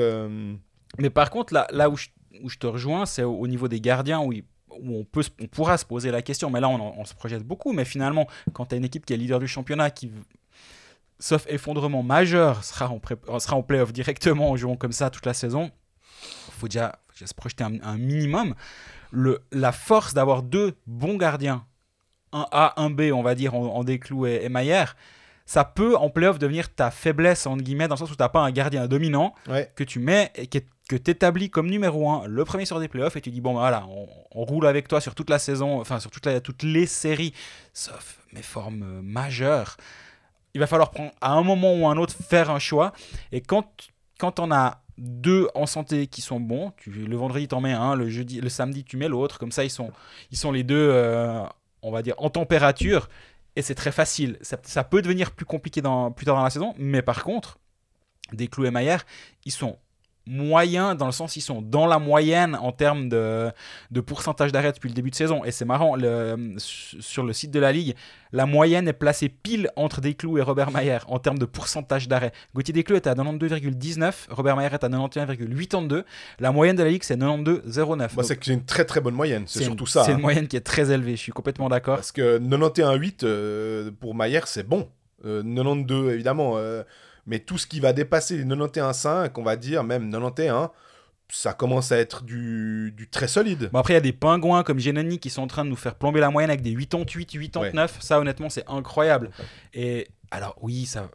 Mais 0.98 1.10
par 1.10 1.30
contre, 1.30 1.52
là, 1.52 1.66
là 1.70 1.90
où, 1.90 1.96
je, 1.96 2.08
où 2.42 2.48
je 2.48 2.58
te 2.58 2.66
rejoins, 2.66 3.06
c'est 3.06 3.22
au, 3.22 3.46
niveau 3.46 3.68
des 3.68 3.80
gardiens 3.80 4.20
où 4.20 4.32
où 4.82 5.00
on, 5.00 5.04
peut, 5.04 5.22
on 5.40 5.46
pourra 5.46 5.78
se 5.78 5.84
poser 5.84 6.10
la 6.10 6.22
question, 6.22 6.50
mais 6.50 6.60
là 6.60 6.68
on, 6.68 7.04
se 7.04 7.14
projette 7.14 7.42
beaucoup, 7.42 7.72
mais 7.72 7.84
finalement 7.84 8.26
quand 8.52 8.66
tu 8.66 8.74
as 8.74 8.78
une 8.78 8.84
équipe 8.84 9.06
qui 9.06 9.12
est 9.12 9.16
leader 9.16 9.38
du 9.38 9.48
championnat, 9.48 9.90
qui, 9.90 10.10
sauf 11.18 11.46
effondrement 11.48 12.02
majeur, 12.02 12.64
sera 12.64 12.90
en, 12.90 13.38
sera 13.38 13.56
en 13.56 13.62
playoff 13.62 13.92
directement 13.92 14.50
en 14.50 14.56
jouant 14.56 14.76
comme 14.76 14.92
ça 14.92 15.10
toute 15.10 15.26
la 15.26 15.34
saison, 15.34 15.70
il 16.48 16.54
faut 16.54 16.68
déjà, 16.68 16.98
se 17.14 17.34
projeter 17.34 17.64
un, 17.64 17.96
minimum. 17.96 18.54
Le, 19.10 19.42
la 19.52 19.72
force 19.72 20.14
d'avoir 20.14 20.42
deux 20.42 20.74
bons 20.86 21.16
gardiens, 21.16 21.64
un 22.32 22.46
A, 22.50 22.80
un 22.80 22.90
B, 22.90 23.12
on 23.12 23.22
va 23.22 23.34
dire, 23.34 23.54
en, 23.54 23.84
Déclou 23.84 24.26
et, 24.26 24.40
et 24.42 24.48
Maillère, 24.48 24.96
ça 25.46 25.64
peut 25.64 25.96
en 25.96 26.10
playoff 26.10 26.38
devenir 26.38 26.74
ta 26.74 26.90
faiblesse, 26.90 27.46
entre 27.46 27.62
guillemets, 27.62 27.86
dans 27.86 27.94
le 27.94 28.00
sens 28.00 28.10
où 28.10 28.16
tu 28.16 28.22
n'as 28.22 28.28
pas 28.28 28.40
un 28.40 28.50
gardien 28.50 28.88
dominant 28.88 29.34
que 29.76 29.84
tu 29.84 30.00
mets 30.00 30.32
et 30.34 30.48
qui 30.48 30.58
que 30.88 30.96
tu 30.96 31.10
établis 31.10 31.50
comme 31.50 31.68
numéro 31.68 32.08
1 32.08 32.26
le 32.26 32.44
premier 32.44 32.64
sur 32.64 32.78
des 32.78 32.88
playoffs 32.88 33.16
et 33.16 33.20
tu 33.20 33.30
dis 33.30 33.40
bon 33.40 33.54
bah, 33.54 33.60
voilà 33.60 33.86
on, 33.88 34.44
roule 34.44 34.66
avec 34.66 34.86
toi 34.86 35.00
sur 35.00 35.14
toute 35.14 35.30
la 35.30 35.38
saison 35.38 35.80
enfin 35.80 35.98
sur 35.98 36.10
toutes 36.10 36.62
les 36.62 36.86
séries 36.86 37.32
sauf 37.72 38.20
mes 38.32 38.42
formes 38.42 38.82
euh, 38.82 39.02
majeures. 39.02 39.76
Il 40.54 40.60
va 40.60 40.66
falloir 40.66 40.90
prendre 40.90 41.12
à 41.20 41.32
un 41.32 41.42
moment 41.42 41.74
ou 41.74 41.86
à 41.86 41.90
un 41.90 41.96
autre 41.98 42.14
faire 42.14 42.50
un 42.50 42.58
choix. 42.58 42.92
Et 43.32 43.40
quand 43.40 43.88
quand 44.18 44.40
on 44.40 44.50
a 44.50 44.82
deux 44.96 45.48
en 45.54 45.66
santé 45.66 46.06
qui 46.06 46.22
sont 46.22 46.40
bons 46.40 46.72
tu, 46.78 46.90
le 46.90 47.16
vendredi 47.16 47.48
t'en 47.48 47.60
mets 47.60 47.72
un 47.72 47.94
le 47.94 48.08
jeudi 48.08 48.40
le 48.40 48.48
samedi 48.48 48.84
tu 48.84 48.96
mets 48.96 49.08
l'autre. 49.08 49.38
Comme 49.38 49.52
ça 49.52 49.64
ils 49.64 49.70
sont 49.70 49.90
ils 50.30 50.38
sont 50.38 50.52
les 50.52 50.62
deux 50.62 50.88
euh, 50.92 51.42
on 51.82 51.90
va 51.90 52.02
dire 52.02 52.14
en 52.18 52.30
température. 52.30 53.08
Et 53.58 53.62
c'est 53.62 53.74
très 53.74 53.92
facile. 53.92 54.38
Ça, 54.42 54.84
peut 54.84 55.00
devenir 55.00 55.30
plus 55.30 55.46
compliqué 55.46 55.80
plus 55.80 56.26
tard 56.26 56.36
dans 56.36 56.44
la 56.44 56.50
saison. 56.50 56.74
Mais 56.76 57.00
par 57.00 57.24
contre 57.24 57.58
des 58.32 58.48
clous 58.48 58.66
et 58.66 58.70
Maillère 58.70 59.06
ils 59.44 59.52
sont 59.52 59.78
moyens 60.26 60.96
dans 60.96 61.06
le 61.06 61.12
sens 61.12 61.36
ils 61.36 61.40
sont 61.40 61.62
dans 61.62 61.86
la 61.86 61.98
moyenne 61.98 62.56
en 62.56 62.72
termes 62.72 63.08
de, 63.08 63.50
de 63.90 64.00
pourcentage 64.00 64.52
d'arrêt 64.52 64.72
depuis 64.72 64.88
le 64.88 64.94
début 64.94 65.10
de 65.10 65.14
saison. 65.14 65.44
Et 65.44 65.50
c'est 65.50 65.64
marrant, 65.64 65.96
le, 65.96 66.54
sur 66.58 67.24
le 67.24 67.32
site 67.32 67.50
de 67.50 67.60
la 67.60 67.72
Ligue, 67.72 67.94
la 68.32 68.46
moyenne 68.46 68.88
est 68.88 68.92
placée 68.92 69.28
pile 69.28 69.70
entre 69.76 70.00
Desclous 70.00 70.38
et 70.38 70.42
Robert 70.42 70.70
Mayer 70.70 70.98
en 71.06 71.18
termes 71.18 71.38
de 71.38 71.44
pourcentage 71.44 72.08
d'arrêt. 72.08 72.32
Gauthier 72.54 72.74
Desclous 72.74 72.96
est 72.96 73.06
à 73.06 73.14
92,19, 73.14 74.12
Robert 74.30 74.56
Mayer 74.56 74.70
est 74.72 74.84
à 74.84 74.88
91,82. 74.88 76.04
La 76.40 76.52
moyenne 76.52 76.76
de 76.76 76.82
la 76.82 76.90
Ligue, 76.90 77.02
c'est 77.02 77.16
92,09. 77.16 78.14
Bah, 78.14 78.22
c'est 78.22 78.46
une 78.48 78.64
très 78.64 78.84
très 78.84 79.00
bonne 79.00 79.14
moyenne, 79.14 79.44
c'est 79.46 79.64
surtout 79.64 79.86
ça. 79.86 80.04
C'est 80.04 80.12
une 80.12 80.18
hein. 80.18 80.20
moyenne 80.20 80.48
qui 80.48 80.56
est 80.56 80.60
très 80.60 80.90
élevée, 80.90 81.12
je 81.12 81.22
suis 81.22 81.32
complètement 81.32 81.68
d'accord. 81.68 81.96
Parce 81.96 82.12
que 82.12 82.38
91,8 82.38 83.20
euh, 83.22 83.90
pour 84.00 84.14
Mayer, 84.14 84.40
c'est 84.46 84.66
bon. 84.66 84.88
92, 85.22 86.08
euh, 86.08 86.14
évidemment. 86.14 86.54
Euh, 86.56 86.82
mais 87.26 87.38
tout 87.40 87.58
ce 87.58 87.66
qui 87.66 87.80
va 87.80 87.92
dépasser 87.92 88.36
les 88.36 88.44
91,5, 88.44 89.30
on 89.36 89.42
va 89.42 89.56
dire, 89.56 89.84
même 89.84 90.10
91, 90.10 90.68
ça 91.28 91.52
commence 91.52 91.90
à 91.92 91.98
être 91.98 92.22
du, 92.22 92.92
du 92.96 93.08
très 93.08 93.28
solide. 93.28 93.70
Bon 93.72 93.80
après, 93.80 93.94
il 93.94 93.96
y 93.96 93.98
a 93.98 94.02
des 94.02 94.12
pingouins 94.12 94.62
comme 94.62 94.78
Genoni 94.78 95.18
qui 95.18 95.30
sont 95.30 95.42
en 95.42 95.46
train 95.46 95.64
de 95.64 95.70
nous 95.70 95.76
faire 95.76 95.96
plomber 95.96 96.20
la 96.20 96.30
moyenne 96.30 96.50
avec 96.50 96.62
des 96.62 96.74
88, 96.74 97.26
89. 97.52 97.98
Ça, 98.00 98.20
honnêtement, 98.20 98.48
c'est 98.48 98.64
incroyable. 98.68 99.30
Et 99.74 100.08
alors, 100.30 100.56
oui, 100.62 100.86
ça, 100.86 101.10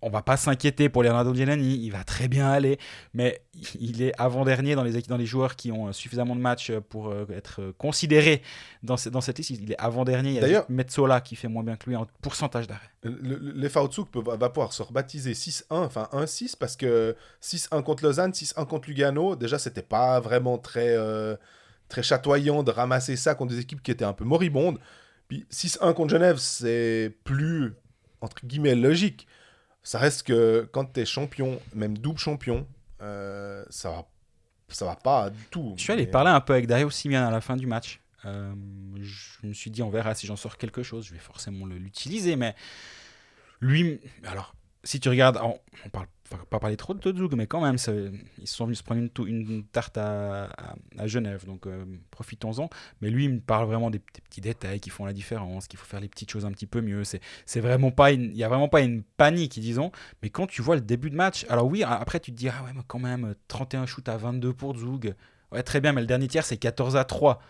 on 0.00 0.10
va 0.10 0.22
pas 0.22 0.36
s'inquiéter 0.36 0.88
pour 0.88 1.02
Leonardo 1.02 1.34
Giannini, 1.34 1.84
il 1.84 1.90
va 1.90 2.04
très 2.04 2.28
bien 2.28 2.48
aller, 2.48 2.78
mais 3.14 3.42
il 3.80 4.00
est 4.02 4.12
avant-dernier 4.18 4.76
dans 4.76 4.84
les, 4.84 5.02
dans 5.02 5.16
les 5.16 5.26
joueurs 5.26 5.56
qui 5.56 5.72
ont 5.72 5.92
suffisamment 5.92 6.36
de 6.36 6.40
matchs 6.40 6.72
pour 6.88 7.08
euh, 7.08 7.26
être 7.30 7.72
considérés 7.78 8.42
dans, 8.84 8.94
dans 9.10 9.20
cette 9.20 9.38
liste. 9.38 9.50
Il 9.50 9.72
est 9.72 9.78
avant-dernier. 9.78 10.30
Il 10.30 10.34
y 10.34 10.38
a 10.38 10.42
D'ailleurs, 10.42 10.66
Metzola 10.68 11.20
qui 11.20 11.34
fait 11.34 11.48
moins 11.48 11.64
bien 11.64 11.76
que 11.76 11.90
lui 11.90 11.96
en 11.96 12.06
pourcentage 12.22 12.68
d'arrêt. 12.68 12.90
Les 13.02 13.68
Fautsuk 13.68 14.08
va 14.14 14.48
pouvoir 14.50 14.72
se 14.72 14.82
rebaptiser 14.82 15.32
6-1, 15.32 15.64
enfin 15.70 16.08
1-6, 16.12 16.56
parce 16.56 16.76
que 16.76 17.16
6-1 17.42 17.82
contre 17.82 18.04
Lausanne, 18.04 18.30
6-1 18.30 18.66
contre 18.66 18.88
Lugano, 18.88 19.34
déjà 19.34 19.58
c'était 19.58 19.82
pas 19.82 20.20
vraiment 20.20 20.58
très, 20.58 20.96
euh, 20.96 21.36
très 21.88 22.04
chatoyant 22.04 22.62
de 22.62 22.70
ramasser 22.70 23.16
ça 23.16 23.34
contre 23.34 23.52
des 23.52 23.60
équipes 23.60 23.82
qui 23.82 23.90
étaient 23.90 24.04
un 24.04 24.12
peu 24.12 24.24
moribondes. 24.24 24.78
Puis 25.26 25.44
6-1 25.50 25.92
contre 25.94 26.10
Genève, 26.10 26.36
c'est 26.38 27.16
plus, 27.24 27.74
entre 28.20 28.46
guillemets, 28.46 28.76
logique 28.76 29.26
ça 29.88 29.98
reste 29.98 30.24
que 30.24 30.68
quand 30.70 30.92
tu 30.92 31.00
es 31.00 31.06
champion, 31.06 31.58
même 31.74 31.96
double 31.96 32.18
champion, 32.18 32.68
euh, 33.00 33.64
ça 33.70 33.90
va 33.90 34.06
ça 34.68 34.84
va 34.84 34.96
pas 34.96 35.30
du 35.30 35.42
tout. 35.50 35.72
Je 35.78 35.82
suis 35.82 35.92
allé 35.94 36.06
parler 36.06 36.28
un 36.28 36.42
peu 36.42 36.52
avec 36.52 36.66
Dario 36.66 36.90
Simian 36.90 37.26
à 37.26 37.30
la 37.30 37.40
fin 37.40 37.56
du 37.56 37.66
match. 37.66 37.98
Euh, 38.26 38.52
je 39.00 39.46
me 39.46 39.54
suis 39.54 39.70
dit, 39.70 39.82
on 39.82 39.88
verra 39.88 40.14
si 40.14 40.26
j'en 40.26 40.36
sors 40.36 40.58
quelque 40.58 40.82
chose. 40.82 41.06
Je 41.06 41.14
vais 41.14 41.18
forcément 41.18 41.64
l'utiliser, 41.64 42.36
mais 42.36 42.54
lui, 43.62 43.98
alors, 44.26 44.54
si 44.84 45.00
tu 45.00 45.08
regardes, 45.08 45.38
on, 45.42 45.58
on 45.86 45.88
parle 45.88 46.06
pas 46.36 46.58
parler 46.58 46.76
trop 46.76 46.94
de 46.94 47.16
Zug, 47.16 47.34
mais 47.34 47.46
quand 47.46 47.60
même, 47.60 47.76
ils 48.38 48.46
sont 48.46 48.64
venus 48.64 48.78
se 48.78 48.82
prendre 48.82 49.00
une, 49.00 49.10
une 49.26 49.64
tarte 49.64 49.98
à, 49.98 50.50
à, 50.98 51.06
Genève, 51.06 51.44
donc 51.46 51.66
euh, 51.66 51.84
profitons-en. 52.10 52.68
Mais 53.00 53.10
lui, 53.10 53.24
il 53.24 53.34
me 53.34 53.40
parle 53.40 53.66
vraiment 53.66 53.90
des, 53.90 53.98
petits 53.98 54.40
détails 54.40 54.80
qui 54.80 54.90
font 54.90 55.04
la 55.04 55.12
différence, 55.12 55.66
qu'il 55.68 55.78
faut 55.78 55.86
faire 55.86 56.00
les 56.00 56.08
petites 56.08 56.30
choses 56.30 56.44
un 56.44 56.52
petit 56.52 56.66
peu 56.66 56.80
mieux. 56.80 57.02
C'est 57.04 57.60
vraiment 57.60 57.90
pas, 57.90 58.12
il 58.12 58.32
n'y 58.32 58.44
a 58.44 58.48
vraiment 58.48 58.68
pas 58.68 58.80
une 58.80 59.02
panique, 59.02 59.58
disons. 59.58 59.90
Mais 60.22 60.30
quand 60.30 60.46
tu 60.46 60.62
vois 60.62 60.74
le 60.74 60.82
début 60.82 61.10
de 61.10 61.16
match, 61.16 61.46
alors 61.48 61.66
oui, 61.66 61.82
après 61.82 62.20
tu 62.20 62.32
te 62.32 62.36
dis, 62.36 62.48
ah 62.48 62.64
ouais, 62.64 62.72
mais 62.74 62.82
quand 62.86 62.98
même, 62.98 63.34
31 63.48 63.86
shoots 63.86 64.08
à 64.08 64.16
22 64.16 64.52
pour 64.52 64.76
Zug. 64.76 65.14
Ouais, 65.52 65.62
très 65.62 65.80
bien, 65.80 65.92
mais 65.92 66.02
le 66.02 66.06
dernier 66.06 66.28
tiers, 66.28 66.44
c'est 66.44 66.58
14 66.58 66.96
à 66.96 67.04
3. 67.04 67.40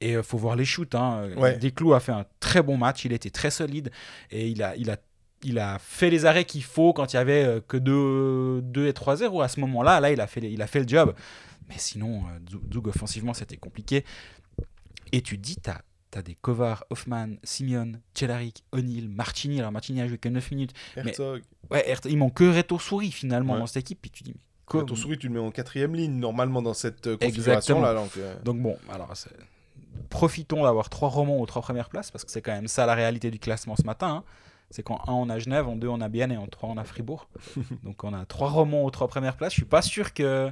Et 0.00 0.12
il 0.12 0.22
faut 0.22 0.38
voir 0.38 0.54
les 0.54 0.64
shoots. 0.64 0.94
Hein. 0.94 1.30
Ouais. 1.36 1.58
Desclous 1.58 1.92
a 1.92 2.00
fait 2.00 2.12
un 2.12 2.24
très 2.40 2.62
bon 2.62 2.76
match. 2.76 3.04
Il 3.04 3.12
était 3.12 3.30
très 3.30 3.50
solide. 3.50 3.90
Et 4.30 4.48
il 4.48 4.62
a, 4.62 4.76
il 4.76 4.90
a, 4.90 4.96
il 5.44 5.58
a 5.58 5.78
fait 5.78 6.10
les 6.10 6.24
arrêts 6.26 6.44
qu'il 6.44 6.62
faut 6.64 6.92
quand 6.92 7.12
il 7.12 7.16
y 7.16 7.18
avait 7.18 7.44
euh, 7.44 7.60
que 7.66 7.76
2, 7.76 8.60
2 8.62 8.86
et 8.86 8.92
3-0. 8.92 9.42
À 9.42 9.48
ce 9.48 9.60
moment-là, 9.60 10.00
là, 10.00 10.10
il 10.10 10.20
a, 10.20 10.26
fait, 10.26 10.40
il 10.40 10.60
a 10.62 10.66
fait 10.66 10.80
le 10.80 10.88
job. 10.88 11.14
Mais 11.68 11.76
sinon, 11.78 12.22
euh, 12.26 12.38
Zug- 12.50 12.72
Zug, 12.74 12.88
offensivement, 12.88 13.34
c'était 13.34 13.56
compliqué. 13.56 14.04
Et 15.12 15.22
tu 15.22 15.36
te 15.38 15.42
dis, 15.42 15.56
tu 15.56 15.70
as, 15.70 16.22
des 16.22 16.34
Kovar, 16.34 16.84
Hoffman, 16.90 17.34
Simeon, 17.44 17.92
Celarik, 18.14 18.64
O'Neill, 18.72 19.08
Martini. 19.08 19.60
Alors 19.60 19.70
Martini 19.70 20.00
a 20.00 20.08
joué 20.08 20.18
que 20.18 20.28
9 20.28 20.50
minutes. 20.50 20.72
Herzog. 20.96 21.42
Ouais, 21.70 21.84
Hert- 21.88 22.06
il 22.08 22.18
manque 22.18 22.34
que 22.34 22.44
Reto 22.44 22.78
Souris 22.78 23.12
finalement 23.12 23.52
Ouais. 23.52 23.58
dans 23.60 23.66
cette 23.68 23.76
équipe. 23.84 24.00
Puis 24.02 24.10
tu 24.10 24.24
dis, 24.24 24.32
mais 24.32 24.40
comment 24.66 24.84
ton 24.84 24.96
souris, 24.96 25.18
tu 25.18 25.28
le 25.28 25.34
mets 25.34 25.38
en 25.40 25.50
quatrième 25.52 25.94
ligne, 25.94 26.14
normalement, 26.18 26.60
dans 26.62 26.74
cette 26.74 27.06
euh, 27.06 27.16
configuration-là. 27.16 27.94
Donc, 27.94 28.16
euh, 28.16 28.34
Donc 28.42 28.60
bon, 28.60 28.76
alors 28.90 29.12
profitons 30.10 30.62
d'avoir 30.64 30.88
trois 30.88 31.08
romans 31.08 31.38
aux 31.40 31.46
trois 31.46 31.62
premières 31.62 31.88
places 31.88 32.10
parce 32.10 32.24
que 32.24 32.30
c'est 32.30 32.42
quand 32.42 32.52
même 32.52 32.68
ça 32.68 32.86
la 32.86 32.94
réalité 32.94 33.30
du 33.30 33.38
classement 33.38 33.76
ce 33.76 33.82
matin. 33.84 34.08
hein. 34.08 34.24
C'est 34.70 34.82
qu'en 34.82 35.00
1 35.06 35.12
on 35.12 35.30
a 35.30 35.38
Genève, 35.38 35.66
en 35.66 35.76
2 35.76 35.88
on 35.88 36.00
a 36.00 36.08
Bienne 36.08 36.32
et 36.32 36.36
en 36.36 36.46
3 36.46 36.68
on 36.70 36.76
a 36.76 36.84
Fribourg. 36.84 37.28
Donc 37.84 38.04
on 38.04 38.12
a 38.12 38.24
trois 38.26 38.50
romans 38.50 38.84
aux 38.84 38.90
trois 38.90 39.08
premières 39.08 39.36
places. 39.36 39.52
Je 39.52 39.60
suis 39.60 39.64
pas 39.64 39.82
sûr 39.82 40.12
que, 40.12 40.50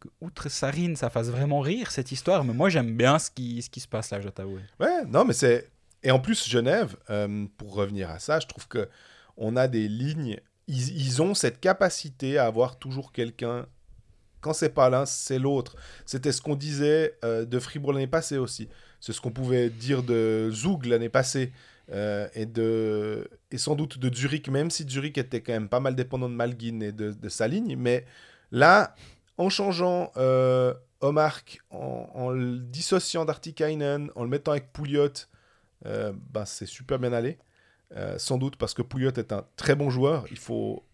que 0.00 0.08
outre 0.20 0.48
Sarine 0.48 0.96
ça 0.96 1.10
fasse 1.10 1.28
vraiment 1.28 1.60
rire 1.60 1.90
cette 1.90 2.10
histoire, 2.12 2.44
mais 2.44 2.54
moi 2.54 2.70
j'aime 2.70 2.96
bien 2.96 3.18
ce 3.18 3.30
qui, 3.30 3.60
ce 3.62 3.68
qui 3.68 3.80
se 3.80 3.88
passe 3.88 4.10
là, 4.10 4.18
je 4.18 4.24
dois 4.24 4.32
t'avouer. 4.32 4.62
Ouais, 4.78 5.04
non, 5.06 5.24
mais 5.24 5.34
c'est. 5.34 5.70
Et 6.02 6.10
en 6.10 6.18
plus, 6.18 6.48
Genève, 6.48 6.96
euh, 7.10 7.46
pour 7.58 7.74
revenir 7.74 8.08
à 8.08 8.18
ça, 8.18 8.40
je 8.40 8.46
trouve 8.46 8.66
que 8.66 8.88
on 9.36 9.56
a 9.56 9.68
des 9.68 9.86
lignes. 9.88 10.40
Ils, 10.66 10.96
ils 10.96 11.20
ont 11.20 11.34
cette 11.34 11.60
capacité 11.60 12.38
à 12.38 12.46
avoir 12.46 12.78
toujours 12.78 13.12
quelqu'un. 13.12 13.66
Quand 14.40 14.54
c'est 14.54 14.70
pas 14.70 14.88
l'un, 14.88 15.04
c'est 15.04 15.38
l'autre. 15.38 15.76
C'était 16.06 16.32
ce 16.32 16.40
qu'on 16.40 16.56
disait 16.56 17.18
euh, 17.24 17.44
de 17.44 17.58
Fribourg 17.58 17.92
l'année 17.92 18.06
passée 18.06 18.38
aussi. 18.38 18.70
C'est 19.00 19.12
ce 19.12 19.20
qu'on 19.20 19.30
pouvait 19.32 19.68
dire 19.68 20.02
de 20.02 20.50
Zoug 20.50 20.86
l'année 20.86 21.10
passée. 21.10 21.52
euh, 21.92 22.28
et, 22.34 22.46
de, 22.46 23.28
et 23.52 23.58
sans 23.58 23.74
doute 23.74 23.98
de 23.98 24.14
Zurich, 24.14 24.48
même 24.48 24.70
si 24.70 24.86
Zurich 24.88 25.18
était 25.18 25.40
quand 25.40 25.52
même 25.52 25.68
pas 25.68 25.80
mal 25.80 25.94
dépendant 25.94 26.28
de 26.28 26.34
Malguin 26.34 26.80
et 26.80 26.92
de, 26.92 27.28
sa 27.28 27.48
ligne. 27.48 27.76
Mais 27.76 28.04
là, 28.52 28.94
en 29.38 29.48
changeant 29.48 30.12
euh, 30.16 30.74
Omark, 31.00 31.60
en, 31.70 32.08
en 32.14 32.30
le 32.30 32.58
dissociant 32.58 33.24
d'Artikainen, 33.24 34.10
en 34.14 34.22
le 34.22 34.28
mettant 34.28 34.52
avec 34.52 34.72
Pouliot, 34.72 35.08
euh, 35.86 36.12
bah, 36.30 36.46
c'est 36.46 36.66
super 36.66 36.98
bien 36.98 37.12
allé. 37.12 37.38
Euh, 37.96 38.18
sans 38.18 38.38
doute 38.38 38.56
parce 38.56 38.72
que 38.72 38.82
Pouliot 38.82 39.10
est 39.10 39.32
un 39.32 39.44
très 39.56 39.74
bon 39.74 39.90
joueur. 39.90 40.24
Il 40.30 40.38
faut 40.38 40.84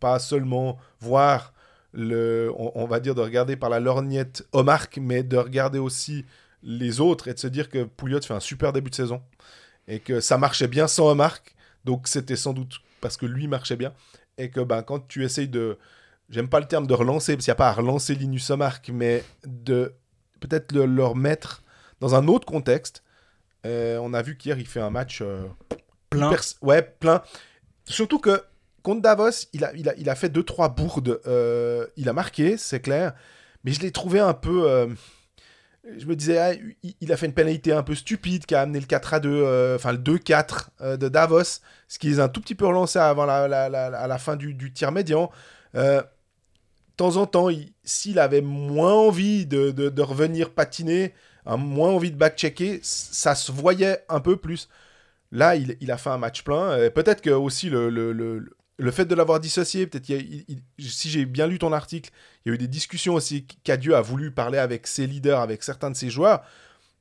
pas 0.00 0.18
seulement 0.18 0.78
voir 1.00 1.52
le, 1.92 2.50
on, 2.56 2.72
on 2.74 2.86
va 2.86 3.00
dire 3.00 3.14
de 3.14 3.20
regarder 3.20 3.56
par 3.56 3.68
la 3.68 3.80
lorgnette 3.80 4.46
Omark, 4.52 4.98
mais 5.00 5.22
de 5.22 5.36
regarder 5.36 5.78
aussi 5.78 6.24
les 6.62 7.00
autres 7.00 7.28
et 7.28 7.34
de 7.34 7.38
se 7.38 7.48
dire 7.48 7.68
que 7.68 7.84
Pouliot 7.84 8.22
fait 8.22 8.34
un 8.34 8.40
super 8.40 8.72
début 8.72 8.90
de 8.90 8.94
saison 8.94 9.20
et 9.88 9.98
que 9.98 10.20
ça 10.20 10.38
marchait 10.38 10.68
bien 10.68 10.86
sans 10.86 11.10
Omark. 11.10 11.54
Donc 11.84 12.08
c'était 12.08 12.36
sans 12.36 12.52
doute 12.52 12.80
parce 13.00 13.16
que 13.16 13.26
lui 13.26 13.48
marchait 13.48 13.76
bien 13.76 13.92
et 14.38 14.50
que 14.50 14.60
ben, 14.60 14.82
quand 14.82 15.06
tu 15.08 15.24
essayes 15.24 15.48
de, 15.48 15.78
j'aime 16.30 16.48
pas 16.48 16.60
le 16.60 16.66
terme 16.66 16.86
de 16.86 16.94
relancer 16.94 17.34
parce 17.34 17.44
qu'il 17.44 17.50
n'y 17.50 17.56
a 17.56 17.56
pas 17.56 17.68
à 17.68 17.72
relancer 17.72 18.14
Linus 18.14 18.48
Omark, 18.50 18.90
mais 18.92 19.24
de 19.46 19.94
peut-être 20.40 20.72
le, 20.72 20.86
le 20.86 21.04
remettre 21.04 21.62
dans 22.00 22.14
un 22.14 22.28
autre 22.28 22.46
contexte. 22.46 23.02
Euh, 23.66 23.98
on 24.02 24.12
a 24.14 24.22
vu 24.22 24.36
qu'hier 24.36 24.58
il 24.58 24.66
fait 24.66 24.80
un 24.80 24.90
match 24.90 25.20
euh, 25.22 25.44
Plein. 26.10 26.34
Ouais, 26.62 26.82
plein. 26.82 27.22
Surtout 27.84 28.18
que 28.18 28.42
contre 28.82 29.02
Davos, 29.02 29.46
il 29.52 29.64
a, 29.64 29.72
il 29.74 29.88
a, 29.88 29.94
il 29.96 30.10
a 30.10 30.14
fait 30.14 30.28
2-3 30.28 30.74
bourdes. 30.74 31.20
euh, 31.26 31.86
il 31.96 32.08
a 32.08 32.12
marqué, 32.12 32.56
c'est 32.56 32.80
clair. 32.80 33.14
Mais 33.64 33.72
je 33.72 33.80
l'ai 33.80 33.92
trouvé 33.92 34.20
un 34.20 34.34
peu. 34.34 34.88
Je 35.84 36.06
me 36.06 36.14
disais, 36.14 36.38
ah, 36.38 36.52
il, 37.00 37.12
a 37.12 37.16
fait 37.16 37.26
une 37.26 37.34
pénalité 37.34 37.72
un 37.72 37.82
peu 37.82 37.94
stupide 37.94 38.46
qui 38.46 38.54
a 38.54 38.60
amené 38.60 38.78
le 38.78 38.86
4 38.86 39.14
à 39.14 39.20
2, 39.20 39.28
euh, 39.30 39.76
enfin 39.76 39.92
le 39.92 39.98
2-4 39.98 40.68
euh, 40.80 40.96
de 40.96 41.08
Davos, 41.08 41.60
ce 41.88 41.98
qui 41.98 42.08
les 42.08 42.20
a 42.20 42.24
un 42.24 42.28
tout 42.28 42.40
petit 42.40 42.54
peu 42.54 42.66
relancés 42.66 43.00
avant 43.00 43.26
la, 43.26 44.18
fin 44.18 44.36
du, 44.36 44.54
du 44.54 44.72
tir 44.72 44.92
médian. 44.92 45.30
Euh, 45.74 46.00
de 46.00 46.96
temps 46.96 47.16
en 47.16 47.26
temps, 47.26 47.48
il- 47.48 47.72
s'il 47.82 48.18
avait 48.18 48.42
moins 48.42 48.92
envie 48.92 49.46
de, 49.46 50.00
revenir 50.00 50.50
patiner, 50.50 51.14
hein, 51.46 51.56
moins 51.56 51.90
envie 51.90 52.12
de 52.12 52.16
back-checker, 52.16 52.80
ça 52.82 53.34
se 53.34 53.50
voyait 53.50 54.04
un 54.08 54.20
peu 54.20 54.36
plus. 54.36 54.68
Là, 55.32 55.56
il, 55.56 55.90
a 55.90 55.96
fait 55.96 56.10
un 56.10 56.18
match 56.18 56.42
plein. 56.44 56.90
Peut-être 56.90 57.22
que 57.22 57.30
aussi 57.30 57.70
le, 57.70 57.88
le, 57.88 58.90
fait 58.92 59.06
de 59.06 59.14
l'avoir 59.14 59.40
dissocié, 59.40 59.86
peut-être 59.86 60.06
si 60.78 61.10
j'ai 61.10 61.24
bien 61.24 61.46
lu 61.46 61.58
ton 61.58 61.72
article, 61.72 62.10
il 62.44 62.48
y 62.48 62.52
a 62.52 62.54
eu 62.54 62.58
des 62.58 62.68
discussions 62.68 63.14
aussi. 63.14 63.46
Cadieux 63.64 63.94
a 63.96 64.00
voulu 64.00 64.30
parler 64.30 64.58
avec 64.58 64.86
ses 64.86 65.06
leaders, 65.06 65.40
avec 65.40 65.62
certains 65.62 65.90
de 65.90 65.96
ses 65.96 66.10
joueurs. 66.10 66.42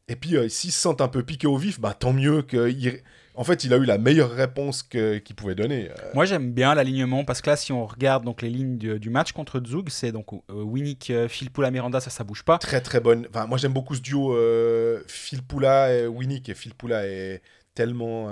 Et 0.07 0.15
puis, 0.15 0.35
euh, 0.35 0.49
s'ils 0.49 0.71
se 0.71 0.79
sentent 0.81 1.01
un 1.01 1.07
peu 1.07 1.23
piqués 1.23 1.47
au 1.47 1.57
vif, 1.57 1.79
bah, 1.79 1.93
tant 1.97 2.13
mieux 2.13 2.41
qu'il. 2.41 3.01
En 3.33 3.45
fait, 3.45 3.63
il 3.63 3.73
a 3.73 3.77
eu 3.77 3.85
la 3.85 3.97
meilleure 3.97 4.29
réponse 4.31 4.83
qu'il 4.83 5.35
pouvait 5.37 5.55
donner. 5.55 5.89
Euh, 5.89 5.93
Moi 6.13 6.25
j'aime 6.25 6.51
bien 6.51 6.75
l'alignement 6.75 7.23
parce 7.23 7.41
que 7.41 7.49
là 7.49 7.55
si 7.55 7.71
on 7.71 7.85
regarde 7.85 8.25
donc 8.25 8.41
les 8.41 8.49
lignes 8.49 8.77
du, 8.77 8.99
du 8.99 9.09
match 9.09 9.31
contre 9.31 9.61
Zug, 9.65 9.87
c'est 9.89 10.11
donc 10.11 10.33
euh, 10.33 10.39
Winnick, 10.49 11.09
euh, 11.09 11.29
Philpoula, 11.29 11.71
Miranda, 11.71 12.01
ça 12.01 12.09
ça 12.09 12.25
bouge 12.25 12.43
pas. 12.43 12.57
très 12.57 12.81
très 12.81 12.99
bonne. 12.99 13.25
Enfin, 13.33 13.47
moi 13.47 13.57
j'aime 13.57 13.71
beaucoup 13.71 13.95
ce 13.95 14.01
duo 14.01 14.35
Phil 15.07 15.41
Poula 15.43 15.93
et 15.93 16.07
Winnick. 16.07 16.49
Et 16.49 16.53
Phil 16.55 16.75
Poula 16.75 17.07
est 17.07 17.41
tellement 17.73 18.27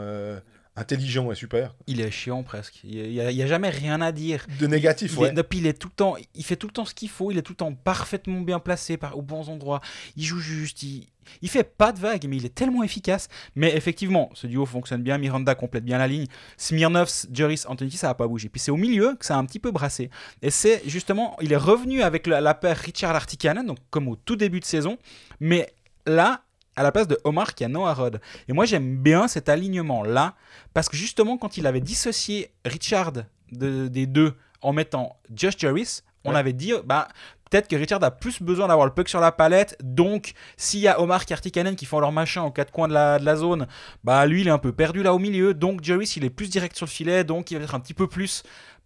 intelligent 0.79 1.31
et 1.31 1.35
super. 1.35 1.75
Il 1.87 2.01
est 2.01 2.11
chiant 2.11 2.43
presque. 2.43 2.79
Il 2.83 3.11
y 3.11 3.41
a, 3.41 3.47
jamais 3.47 3.69
rien 3.69 4.01
à 4.01 4.11
dire. 4.11 4.45
De 4.59 4.67
négatif, 4.67 5.13
Il, 5.13 5.19
ouais. 5.19 5.33
est, 5.33 5.53
il 5.53 5.67
est 5.67 5.73
tout 5.73 5.89
le 5.89 5.93
temps, 5.93 6.15
il 6.35 6.43
fait 6.43 6.55
tout 6.55 6.67
le 6.67 6.73
temps 6.73 6.85
ce 6.85 6.93
qu'il 6.93 7.09
faut. 7.09 7.31
Il 7.31 7.37
est 7.37 7.41
tout 7.41 7.53
le 7.53 7.57
temps 7.57 7.73
parfaitement 7.73 8.41
bien 8.41 8.59
placé, 8.59 8.97
par, 8.97 9.17
aux 9.17 9.21
bons 9.21 9.49
endroits. 9.49 9.81
Il 10.15 10.23
joue 10.23 10.39
juste. 10.39 10.81
Il, 10.83 11.07
il 11.41 11.49
fait 11.49 11.63
pas 11.63 11.91
de 11.91 11.99
vagues, 11.99 12.25
mais 12.27 12.37
il 12.37 12.45
est 12.45 12.55
tellement 12.55 12.83
efficace. 12.83 13.27
Mais 13.55 13.75
effectivement, 13.75 14.29
ce 14.33 14.47
duo 14.47 14.65
fonctionne 14.65 15.03
bien. 15.03 15.17
Miranda 15.17 15.53
complète 15.55 15.83
bien 15.85 15.97
la 15.97 16.07
ligne. 16.07 16.25
Smirnov, 16.57 17.11
Juris, 17.31 17.63
Anthony, 17.67 17.91
ça 17.91 18.09
a 18.09 18.13
pas 18.13 18.27
bougé. 18.27 18.49
Puis 18.49 18.59
c'est 18.59 18.71
au 18.71 18.77
milieu 18.77 19.15
que 19.19 19.25
ça 19.25 19.35
a 19.35 19.37
un 19.37 19.45
petit 19.45 19.59
peu 19.59 19.71
brassé. 19.71 20.09
Et 20.41 20.49
c'est 20.49 20.81
justement, 20.85 21.35
il 21.41 21.51
est 21.51 21.57
revenu 21.57 22.01
avec 22.01 22.25
la, 22.25 22.41
la 22.41 22.53
paire 22.53 22.77
Richard 22.77 23.15
Artikanen, 23.15 23.65
donc 23.65 23.77
comme 23.89 24.07
au 24.07 24.15
tout 24.15 24.35
début 24.35 24.59
de 24.59 24.65
saison. 24.65 24.97
Mais 25.39 25.69
là, 26.05 26.41
à 26.79 26.83
la 26.83 26.91
place 26.91 27.07
de 27.07 27.19
Omar, 27.25 27.55
qui 27.55 27.63
a 27.65 27.67
Noah 27.67 27.93
Rod. 27.93 28.21
Et 28.47 28.53
moi, 28.53 28.65
j'aime 28.65 28.97
bien 28.97 29.27
cet 29.27 29.49
alignement-là, 29.49 30.35
parce 30.73 30.87
que 30.89 30.95
justement, 30.95 31.37
quand 31.37 31.57
il 31.57 31.67
avait 31.67 31.81
dissocié 31.81 32.51
Richard 32.65 33.11
de- 33.51 33.87
des 33.87 34.05
deux 34.07 34.33
en 34.61 34.71
mettant 34.73 35.17
Josh 35.35 35.57
Jarvis, 35.57 36.01
on 36.23 36.31
Ouais. 36.31 36.37
avait 36.37 36.53
dit, 36.53 36.73
bah, 36.85 37.07
peut-être 37.49 37.67
que 37.67 37.75
Richard 37.75 38.03
a 38.03 38.11
plus 38.11 38.41
besoin 38.41 38.67
d'avoir 38.67 38.85
le 38.85 38.93
puck 38.93 39.09
sur 39.09 39.19
la 39.19 39.31
palette, 39.31 39.77
donc 39.83 40.33
s'il 40.57 40.79
y 40.81 40.87
a 40.87 41.01
Omar 41.01 41.23
et 41.29 41.33
Artikanen 41.33 41.75
qui 41.75 41.85
font 41.85 41.99
leur 41.99 42.11
machin 42.11 42.43
aux 42.43 42.51
quatre 42.51 42.71
coins 42.71 42.87
de 42.87 42.93
la, 42.93 43.19
de 43.19 43.25
la 43.25 43.35
zone, 43.35 43.67
bah 44.03 44.25
lui, 44.25 44.41
il 44.41 44.47
est 44.47 44.51
un 44.51 44.57
peu 44.57 44.71
perdu 44.71 45.01
là 45.03 45.13
au 45.13 45.19
milieu, 45.19 45.53
donc 45.53 45.83
Jarvis, 45.83 46.13
il 46.17 46.23
est 46.25 46.29
plus 46.29 46.49
direct 46.49 46.75
sur 46.77 46.85
le 46.85 46.91
filet, 46.91 47.23
donc 47.23 47.51
il 47.51 47.57
va 47.57 47.63
être 47.63 47.75
un 47.75 47.79
petit 47.79 47.93
peu 47.93 48.07
plus 48.07 48.43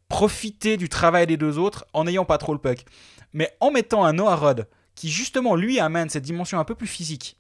profiter 0.10 0.78
du 0.78 0.90
travail 0.90 1.28
des 1.28 1.38
deux 1.38 1.58
autres 1.58 1.86
en 1.94 2.04
n'ayant 2.04 2.26
pas 2.26 2.38
trop 2.38 2.54
le 2.54 2.60
puck. 2.60 2.86
Mais 3.34 3.52
en 3.60 3.72
mettant 3.72 4.04
un 4.06 4.14
Noah 4.14 4.36
Rod, 4.36 4.68
qui 4.96 5.10
justement, 5.10 5.56
lui, 5.56 5.80
amène 5.80 6.10
cette 6.10 6.24
dimension 6.24 6.60
un 6.60 6.64
peu 6.66 6.76
plus 6.76 6.88
physique 6.88 7.38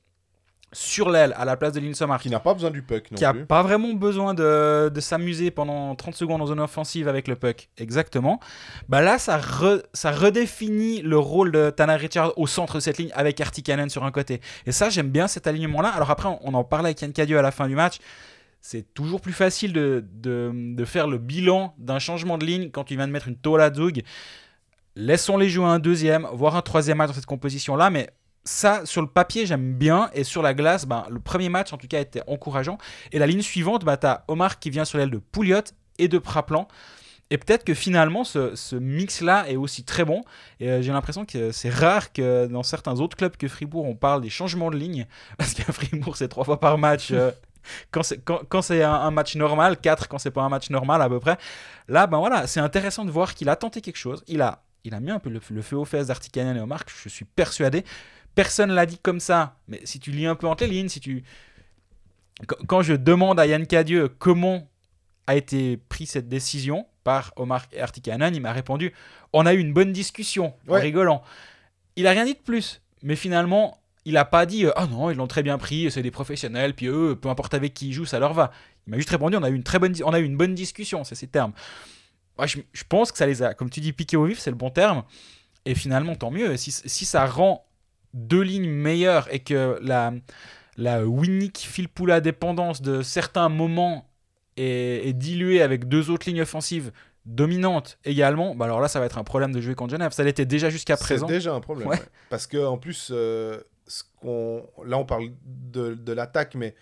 sur 0.73 1.09
l'aile 1.09 1.33
à 1.37 1.45
la 1.45 1.55
place 1.55 1.71
de 1.73 1.79
Linus 1.79 2.03
Qui 2.19 2.29
n'a 2.29 2.39
pas 2.39 2.53
besoin 2.53 2.71
du 2.71 2.81
puck 2.81 3.09
non 3.11 3.17
qui 3.17 3.23
a 3.25 3.33
plus. 3.33 3.45
pas 3.45 3.63
vraiment 3.63 3.93
besoin 3.93 4.33
de, 4.33 4.89
de 4.89 4.99
s'amuser 4.99 5.51
pendant 5.51 5.95
30 5.95 6.15
secondes 6.15 6.41
en 6.41 6.45
zone 6.47 6.59
offensive 6.59 7.07
avec 7.07 7.27
le 7.27 7.35
puck, 7.35 7.69
exactement. 7.77 8.39
Bah 8.89 9.01
là, 9.01 9.17
ça, 9.19 9.37
re- 9.39 9.83
ça 9.93 10.11
redéfinit 10.11 11.01
le 11.01 11.17
rôle 11.17 11.51
de 11.51 11.69
Tanner 11.69 11.95
Richard 11.95 12.33
au 12.37 12.47
centre 12.47 12.75
de 12.75 12.79
cette 12.79 12.97
ligne 12.97 13.11
avec 13.13 13.39
Artikanen 13.39 13.89
sur 13.89 14.03
un 14.03 14.11
côté. 14.11 14.41
Et 14.65 14.71
ça, 14.71 14.89
j'aime 14.89 15.09
bien 15.09 15.27
cet 15.27 15.47
alignement-là. 15.47 15.89
Alors 15.89 16.11
après, 16.11 16.27
on, 16.27 16.39
on 16.43 16.53
en 16.53 16.63
parlait 16.63 16.87
avec 16.89 17.01
Yann 17.01 17.13
Cadieux 17.13 17.37
à 17.37 17.41
la 17.41 17.51
fin 17.51 17.67
du 17.67 17.75
match. 17.75 17.97
C'est 18.61 18.93
toujours 18.93 19.19
plus 19.21 19.33
facile 19.33 19.73
de, 19.73 20.05
de, 20.13 20.51
de 20.53 20.85
faire 20.85 21.07
le 21.07 21.17
bilan 21.17 21.73
d'un 21.77 21.99
changement 21.99 22.37
de 22.37 22.45
ligne 22.45 22.69
quand 22.71 22.85
tu 22.85 22.95
viens 22.95 23.07
de 23.07 23.11
mettre 23.11 23.27
une 23.27 23.35
tôle 23.37 23.61
à 23.61 23.73
Zug. 23.73 24.03
Laissons-les 24.95 25.49
jouer 25.49 25.65
un 25.65 25.79
deuxième, 25.79 26.27
voire 26.33 26.55
un 26.55 26.61
troisième 26.61 26.97
match 26.97 27.09
dans 27.09 27.15
cette 27.15 27.25
composition-là, 27.25 27.89
mais 27.89 28.09
ça, 28.43 28.85
sur 28.85 29.01
le 29.01 29.07
papier, 29.07 29.45
j'aime 29.45 29.73
bien. 29.73 30.09
Et 30.13 30.23
sur 30.23 30.41
la 30.41 30.53
glace, 30.53 30.85
ben, 30.85 31.05
le 31.09 31.19
premier 31.19 31.49
match, 31.49 31.73
en 31.73 31.77
tout 31.77 31.87
cas, 31.87 31.99
était 31.99 32.23
encourageant. 32.27 32.77
Et 33.11 33.19
la 33.19 33.27
ligne 33.27 33.41
suivante, 33.41 33.85
bah, 33.85 33.97
tu 33.97 34.07
as 34.07 34.23
Omar 34.27 34.59
qui 34.59 34.69
vient 34.69 34.85
sur 34.85 34.97
l'aile 34.97 35.11
de 35.11 35.17
Pouliot 35.17 35.61
et 35.99 36.07
de 36.07 36.17
Praplan. 36.17 36.67
Et 37.29 37.37
peut-être 37.37 37.63
que 37.63 37.73
finalement, 37.73 38.23
ce, 38.23 38.55
ce 38.55 38.75
mix-là 38.75 39.49
est 39.49 39.55
aussi 39.55 39.83
très 39.83 40.05
bon. 40.05 40.23
Et 40.59 40.69
euh, 40.69 40.81
j'ai 40.81 40.91
l'impression 40.91 41.25
que 41.25 41.51
c'est 41.51 41.69
rare 41.69 42.13
que 42.13 42.45
dans 42.47 42.63
certains 42.63 42.99
autres 42.99 43.17
clubs 43.17 43.35
que 43.37 43.47
Fribourg, 43.47 43.85
on 43.85 43.95
parle 43.95 44.21
des 44.21 44.29
changements 44.29 44.69
de 44.69 44.77
ligne. 44.77 45.07
Parce 45.37 45.53
qu'à 45.53 45.71
Fribourg, 45.71 46.17
c'est 46.17 46.27
trois 46.27 46.43
fois 46.43 46.59
par 46.59 46.77
match. 46.77 47.09
euh, 47.11 47.31
quand 47.91 48.61
c'est 48.61 48.83
un, 48.83 49.11
match 49.11 49.35
normal, 49.35 49.77
quatre 49.77 50.07
quand 50.07 50.17
c'est 50.17 50.31
pas 50.31 50.41
un 50.41 50.49
match 50.49 50.69
normal 50.69 51.01
à 51.01 51.09
peu 51.09 51.19
près. 51.19 51.37
Là, 51.87 52.07
ben 52.07 52.19
voilà, 52.19 52.45
c'est 52.45 52.59
intéressant 52.59 53.05
de 53.05 53.11
voir 53.11 53.33
qu'il 53.33 53.49
a 53.49 53.55
tenté 53.55 53.81
quelque 53.81 53.97
chose. 53.97 54.23
Il 54.27 54.41
a, 54.41 54.63
il 54.83 54.93
a 54.93 54.99
mis 54.99 55.11
un 55.11 55.19
peu 55.19 55.29
le, 55.29 55.39
feu 55.39 55.77
aux 55.77 55.85
fesses 55.85 56.07
d'Artikanen 56.07 56.57
et 56.57 56.59
Omar, 56.59 56.83
je 57.03 57.09
suis 57.09 57.25
persuadé. 57.25 57.85
Personne 58.35 58.71
l'a 58.71 58.85
dit 58.85 58.97
comme 58.97 59.19
ça, 59.19 59.57
mais 59.67 59.81
si 59.83 59.99
tu 59.99 60.11
lis 60.11 60.25
un 60.25 60.35
peu 60.35 60.47
entre 60.47 60.63
les 60.65 60.71
lignes, 60.71 60.89
si 60.89 60.99
tu... 60.99 61.23
Qu- 62.47 62.65
Quand 62.67 62.81
je 62.81 62.93
demande 62.93 63.39
à 63.39 63.45
Yann 63.45 63.67
Cadieux 63.67 64.09
comment 64.09 64.67
a 65.27 65.35
été 65.35 65.77
prise 65.77 66.09
cette 66.11 66.27
décision 66.27 66.87
par 67.03 67.31
Omar 67.35 67.65
et 67.71 67.81
Artikanen, 67.81 68.33
il 68.35 68.41
m'a 68.41 68.51
répondu 68.53 68.93
on 69.33 69.45
a 69.45 69.53
eu 69.53 69.59
une 69.59 69.73
bonne 69.73 69.91
discussion 69.91 70.53
en 70.67 70.73
rigolant. 70.75 71.23
Il 71.95 72.07
a 72.07 72.11
rien 72.11 72.25
dit 72.25 72.33
de 72.33 72.39
plus, 72.39 72.81
mais 73.01 73.15
finalement, 73.15 73.79
il 74.05 74.17
a 74.17 74.25
pas 74.25 74.45
dit 74.45 74.65
ah 74.75 74.85
non 74.87 75.09
ils 75.11 75.17
l'ont 75.17 75.27
très 75.27 75.43
bien 75.43 75.57
pris 75.57 75.89
c'est 75.89 76.01
des 76.01 76.11
professionnels 76.11 76.73
puis 76.75 76.87
eux 76.87 77.15
peu 77.15 77.29
importe 77.29 77.53
avec 77.53 77.73
qui 77.73 77.87
ils 77.87 77.93
jouent 77.93 78.05
ça 78.05 78.19
leur 78.19 78.33
va. 78.33 78.51
Il 78.85 78.91
m'a 78.91 78.97
juste 78.97 79.09
répondu 79.09 79.37
on 79.37 79.43
a 79.43 79.49
eu 79.49 79.55
une 79.55 79.63
très 79.63 79.79
bonne 79.79 79.93
on 80.03 80.11
a 80.13 80.19
eu 80.19 80.25
une 80.25 80.35
bonne 80.37 80.55
discussion 80.55 81.03
c'est 81.03 81.15
ces 81.15 81.27
termes. 81.27 81.53
Je, 82.45 82.57
je, 82.73 82.83
pense 82.83 83.11
que 83.11 83.17
ça 83.17 83.25
les 83.25 83.43
a 83.43 83.53
comme 83.53 83.69
tu 83.69 83.79
dis 83.79 83.93
piqué 83.93 84.17
au 84.17 84.25
vif 84.25 84.39
c'est 84.39 84.49
le 84.49 84.57
bon 84.57 84.69
terme. 84.69 85.03
Et 85.65 85.75
finalement 85.75 86.15
tant 86.15 86.31
mieux. 86.31 86.57
Si, 86.57 86.71
si 86.71 87.05
ça 87.05 87.25
rend 87.25 87.65
deux 88.13 88.41
lignes 88.41 88.69
meilleures 88.69 89.33
et 89.33 89.39
que 89.39 89.79
la 89.81 90.13
la 90.75 91.05
Winnick 91.05 91.57
Philpoula 91.57 92.19
dépendance 92.19 92.81
de 92.81 93.03
certains 93.03 93.47
moments 93.47 94.09
est, 94.57 95.07
est 95.07 95.13
diluée 95.13 95.61
avec 95.61 95.87
deux 95.87 96.09
autres 96.09 96.27
lignes 96.27 96.41
offensives 96.41 96.91
dominante 97.25 97.97
également, 98.03 98.55
bah 98.55 98.65
alors 98.65 98.81
là, 98.81 98.87
ça 98.87 98.99
va 98.99 99.05
être 99.05 99.17
un 99.17 99.23
problème 99.23 99.53
de 99.53 99.61
jouer 99.61 99.75
contre 99.75 99.91
Genève. 99.91 100.11
Ça 100.11 100.23
l'était 100.23 100.45
déjà 100.45 100.69
jusqu'à 100.69 100.97
présent. 100.97 101.27
C'est 101.27 101.33
déjà 101.33 101.53
un 101.53 101.61
problème. 101.61 101.89
Parce 102.29 102.47
que 102.47 102.63
en 102.63 102.77
plus, 102.77 103.11
euh, 103.11 103.61
ce 103.87 104.03
qu'on... 104.19 104.67
là, 104.85 104.97
on 104.97 105.05
parle 105.05 105.29
de, 105.45 105.93
de 105.93 106.13
l'attaque, 106.13 106.55
mais 106.55 106.75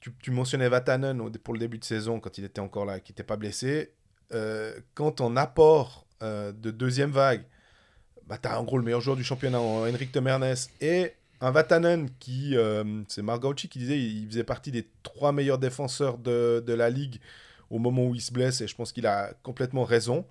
tu, 0.00 0.12
tu, 0.22 0.30
mentionnais 0.30 0.68
Vatanen 0.68 1.30
pour 1.42 1.54
le 1.54 1.60
début 1.60 1.78
de 1.78 1.84
saison, 1.84 2.20
quand 2.20 2.38
il 2.38 2.44
était 2.44 2.60
encore 2.60 2.84
là, 2.84 3.00
qui 3.00 3.12
n'était 3.12 3.22
pas 3.22 3.36
blessé. 3.36 3.92
Euh, 4.32 4.78
quand 4.94 5.20
on 5.20 5.36
apport 5.36 6.06
euh, 6.22 6.52
de 6.52 6.70
deuxième 6.70 7.10
vague, 7.10 7.44
bah, 8.30 8.38
tu 8.40 8.48
as 8.48 8.58
en 8.58 8.64
gros 8.64 8.78
le 8.78 8.84
meilleur 8.84 9.00
joueur 9.02 9.16
du 9.16 9.24
championnat, 9.24 9.60
Henrik 9.60 10.12
Temernes, 10.12 10.54
et 10.80 11.12
un 11.42 11.50
Vatanen 11.50 12.08
qui, 12.18 12.56
c'est 13.08 13.22
Margauchi 13.22 13.68
qui 13.68 13.80
disait, 13.80 13.98
il 13.98 14.26
faisait 14.28 14.44
partie 14.44 14.70
des 14.70 14.86
trois 15.02 15.32
meilleurs 15.32 15.58
défenseurs 15.58 16.16
de, 16.16 16.62
de 16.64 16.72
la 16.72 16.90
ligue 16.90 17.18
au 17.70 17.78
moment 17.78 18.04
où 18.06 18.14
il 18.14 18.20
se 18.20 18.32
blesse, 18.32 18.60
et 18.60 18.68
je 18.68 18.74
pense 18.74 18.92
qu'il 18.92 19.06
a 19.06 19.32
complètement 19.42 19.84
raison. 19.84 20.24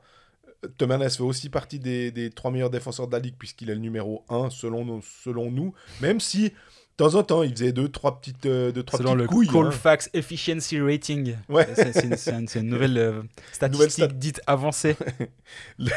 Temernes 0.77 1.09
fait 1.09 1.23
aussi 1.23 1.49
partie 1.49 1.79
des, 1.79 2.11
des, 2.11 2.29
trois 2.29 2.51
meilleurs 2.51 2.69
défenseurs 2.69 3.07
de 3.07 3.13
la 3.13 3.19
ligue, 3.19 3.35
puisqu'il 3.37 3.69
est 3.69 3.75
le 3.75 3.81
numéro 3.81 4.23
1 4.29 4.49
selon 4.49 4.85
nous, 4.85 5.01
selon 5.01 5.51
nous, 5.51 5.73
même 6.01 6.19
si 6.19 6.53
de 6.99 7.05
temps 7.05 7.15
en 7.15 7.23
temps, 7.23 7.43
il 7.43 7.51
faisait 7.51 7.71
deux, 7.71 7.87
trois 7.87 8.19
petites, 8.19 8.45
euh, 8.45 8.73
deux, 8.73 8.83
trois 8.83 8.99
Selon 8.99 9.11
petites 9.13 9.21
le 9.21 9.27
couilles. 9.27 9.47
Colfax 9.47 10.07
hein. 10.07 10.19
Efficiency 10.19 10.81
Rating. 10.81 11.37
Ouais. 11.47 11.65
C'est 11.73 12.03
une, 12.03 12.17
une, 12.39 12.47
une, 12.53 12.69
nouvelle 12.69 12.97
euh, 12.97 13.21
statistique 13.53 13.71
Nouvelle 13.71 13.91
stat. 13.91 14.07
dite 14.07 14.41
avancée. 14.45 14.97
Le... 15.79 15.91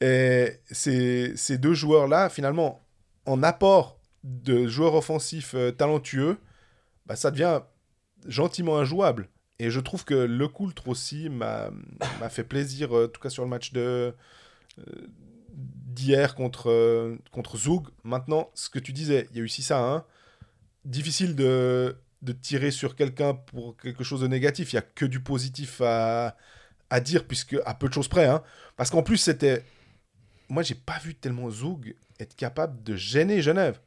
Et 0.00 0.60
ces, 0.70 1.58
deux 1.58 1.74
joueurs-là, 1.74 2.28
finalement, 2.28 2.84
en 3.26 3.42
apport 3.42 3.98
de 4.22 4.66
joueurs 4.66 4.94
offensifs 4.94 5.54
euh, 5.54 5.70
talentueux, 5.70 6.38
bah, 7.06 7.16
ça 7.16 7.30
devient 7.30 7.60
gentiment 8.26 8.78
injouable. 8.78 9.28
Et 9.58 9.70
je 9.70 9.80
trouve 9.80 10.04
que 10.04 10.14
le 10.14 10.48
Coultre 10.48 10.88
aussi 10.88 11.28
m'a 11.28 11.70
fait 12.28 12.44
plaisir, 12.44 12.92
en 12.92 13.08
tout 13.08 13.20
cas 13.20 13.30
sur 13.30 13.44
le 13.44 13.48
match 13.48 13.72
de 13.72 14.14
euh, 14.78 15.06
d'hier 15.94 16.34
contre, 16.34 16.70
euh, 16.70 17.16
contre 17.30 17.56
Zug. 17.56 17.86
Maintenant, 18.02 18.50
ce 18.54 18.68
que 18.68 18.80
tu 18.80 18.92
disais, 18.92 19.28
il 19.30 19.36
y 19.36 19.40
a 19.40 19.44
eu 19.44 19.48
6 19.48 19.70
à 19.70 19.78
1. 19.78 20.04
Difficile 20.84 21.36
de, 21.36 21.96
de 22.22 22.32
tirer 22.32 22.70
sur 22.70 22.96
quelqu'un 22.96 23.34
pour 23.34 23.76
quelque 23.76 24.02
chose 24.02 24.20
de 24.20 24.26
négatif. 24.26 24.72
Il 24.72 24.76
n'y 24.76 24.80
a 24.80 24.82
que 24.82 25.04
du 25.06 25.20
positif 25.20 25.80
à, 25.80 26.36
à 26.90 27.00
dire, 27.00 27.26
puisque 27.26 27.56
à 27.64 27.74
peu 27.74 27.88
de 27.88 27.94
choses 27.94 28.08
près. 28.08 28.26
Hein. 28.26 28.42
Parce 28.76 28.90
qu'en 28.90 29.02
plus, 29.02 29.18
c'était. 29.18 29.64
Moi, 30.48 30.62
j'ai 30.62 30.74
pas 30.74 30.98
vu 30.98 31.14
tellement 31.14 31.50
Zug 31.50 31.94
être 32.20 32.36
capable 32.36 32.82
de 32.82 32.96
gêner 32.96 33.42
Genève. 33.42 33.80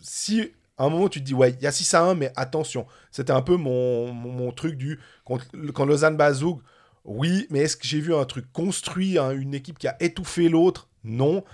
Si 0.00 0.52
à 0.78 0.84
un 0.84 0.90
moment, 0.90 1.08
tu 1.08 1.20
te 1.20 1.24
dis, 1.24 1.34
ouais, 1.34 1.50
il 1.50 1.62
y 1.62 1.66
a 1.66 1.72
6 1.72 1.94
à 1.94 2.02
1, 2.02 2.14
mais 2.14 2.32
attention. 2.36 2.86
C'était 3.10 3.32
un 3.32 3.42
peu 3.42 3.56
mon, 3.56 4.12
mon, 4.12 4.30
mon, 4.30 4.52
truc 4.52 4.76
du. 4.76 5.00
Quand, 5.24 5.38
quand 5.74 5.84
Lausanne 5.84 6.16
bat 6.16 6.32
Zug, 6.32 6.58
oui, 7.04 7.46
mais 7.50 7.60
est-ce 7.60 7.76
que 7.76 7.86
j'ai 7.86 8.00
vu 8.00 8.14
un 8.14 8.24
truc 8.24 8.50
construit, 8.52 9.18
hein, 9.18 9.32
une 9.32 9.54
équipe 9.54 9.78
qui 9.78 9.88
a 9.88 9.96
étouffé 10.00 10.48
l'autre? 10.48 10.88
Non. 11.02 11.44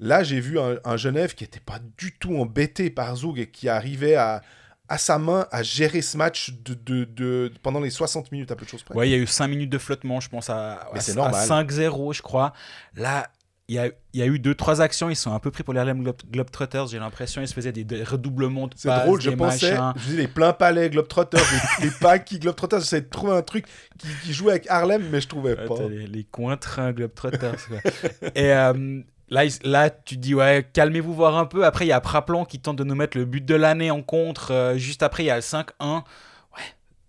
Là, 0.00 0.22
j'ai 0.22 0.40
vu 0.40 0.58
un, 0.58 0.78
un, 0.84 0.96
Genève 0.96 1.34
qui 1.34 1.44
n'était 1.44 1.60
pas 1.60 1.80
du 1.98 2.16
tout 2.18 2.34
embêté 2.36 2.88
par 2.88 3.14
Zug 3.14 3.38
et 3.38 3.50
qui 3.50 3.68
arrivait 3.68 4.14
à, 4.14 4.42
à 4.88 4.96
sa 4.96 5.18
main 5.18 5.46
à 5.52 5.62
gérer 5.62 6.00
ce 6.00 6.16
match 6.16 6.54
de, 6.64 6.74
de, 6.74 7.04
de, 7.04 7.52
pendant 7.62 7.78
les 7.80 7.90
60 7.90 8.32
minutes 8.32 8.50
à 8.50 8.56
peu 8.56 8.64
de 8.64 8.70
choses 8.70 8.82
près. 8.82 8.94
Ouais, 8.94 9.08
il 9.08 9.12
y 9.12 9.14
a 9.14 9.18
eu 9.18 9.26
5 9.26 9.48
minutes 9.48 9.70
de 9.70 9.78
flottement, 9.78 10.18
je 10.20 10.30
pense, 10.30 10.48
à, 10.48 10.72
à, 10.72 10.94
à 10.94 10.98
5-0, 10.98 12.14
je 12.14 12.22
crois. 12.22 12.54
Là, 12.96 13.30
il 13.68 13.76
y, 13.76 13.78
a, 13.78 13.86
il 14.12 14.20
y 14.20 14.22
a 14.22 14.26
eu 14.26 14.38
deux 14.38 14.54
trois 14.54 14.80
actions 14.80 15.08
ils 15.08 15.16
sont 15.16 15.32
un 15.32 15.38
peu 15.38 15.50
pris 15.50 15.62
pour 15.62 15.72
les 15.72 15.80
Harlem 15.80 16.02
Globe, 16.02 16.16
Globetrotters 16.30 16.88
j'ai 16.88 16.98
l'impression 16.98 17.40
ils 17.40 17.48
se 17.48 17.54
faisaient 17.54 17.72
des, 17.72 17.84
des 17.84 18.02
redoublements 18.02 18.66
de 18.66 18.74
c'est 18.76 18.88
drôle 18.88 19.20
je 19.20 19.30
pensais 19.30 19.74
machins. 19.74 19.92
je 19.96 20.02
disais 20.02 20.16
les 20.16 20.28
pleins 20.28 20.52
palais 20.52 20.90
Globetrotters 20.90 21.40
les, 21.80 21.84
les 21.86 21.90
Paki 22.00 22.40
Globetrotters 22.40 22.80
j'essayais 22.80 23.02
de 23.02 23.08
trouver 23.08 23.34
un 23.34 23.42
truc 23.42 23.66
qui, 23.98 24.08
qui, 24.24 24.32
jouait 24.32 24.52
avec 24.52 24.66
Harlem 24.68 25.08
mais 25.10 25.20
je 25.20 25.28
trouvais 25.28 25.54
pas 25.54 25.88
les, 25.88 26.06
les 26.06 26.24
coins-trains 26.24 26.92
Globetrotters 26.92 27.68
et 28.34 28.52
euh, 28.52 29.02
Là, 29.32 29.44
là, 29.64 29.88
tu 29.88 30.18
dis, 30.18 30.34
ouais, 30.34 30.68
calmez-vous 30.74 31.14
voir 31.14 31.38
un 31.38 31.46
peu. 31.46 31.64
Après, 31.64 31.86
il 31.86 31.88
y 31.88 31.92
a 31.92 32.00
Praplon 32.02 32.44
qui 32.44 32.58
tente 32.60 32.76
de 32.76 32.84
nous 32.84 32.94
mettre 32.94 33.16
le 33.16 33.24
but 33.24 33.42
de 33.42 33.54
l'année 33.54 33.90
en 33.90 34.02
contre. 34.02 34.50
Euh, 34.50 34.76
juste 34.76 35.02
après, 35.02 35.22
il 35.22 35.26
y 35.28 35.30
a 35.30 35.36
le 35.36 35.40
5-1. 35.40 35.64
Ouais, 35.80 36.02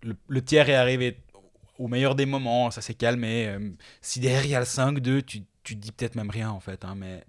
le, 0.02 0.16
le, 0.28 0.42
tiers 0.42 0.70
est 0.70 0.74
arrivé 0.74 1.18
au 1.78 1.86
meilleur 1.86 2.14
des 2.14 2.24
moments. 2.24 2.70
Ça 2.70 2.80
s'est 2.80 2.94
calmé. 2.94 3.48
Euh, 3.48 3.58
si 4.00 4.20
derrière, 4.20 4.46
il 4.46 4.50
y 4.52 4.54
a 4.54 4.60
le 4.60 4.64
5-2, 4.64 5.22
tu, 5.22 5.42
tu 5.64 5.74
te 5.76 5.80
dis 5.80 5.92
peut-être 5.92 6.14
même 6.14 6.30
rien, 6.30 6.50
en 6.50 6.60
fait. 6.60 6.84
Hein, 6.84 6.94
mais... 6.96 7.24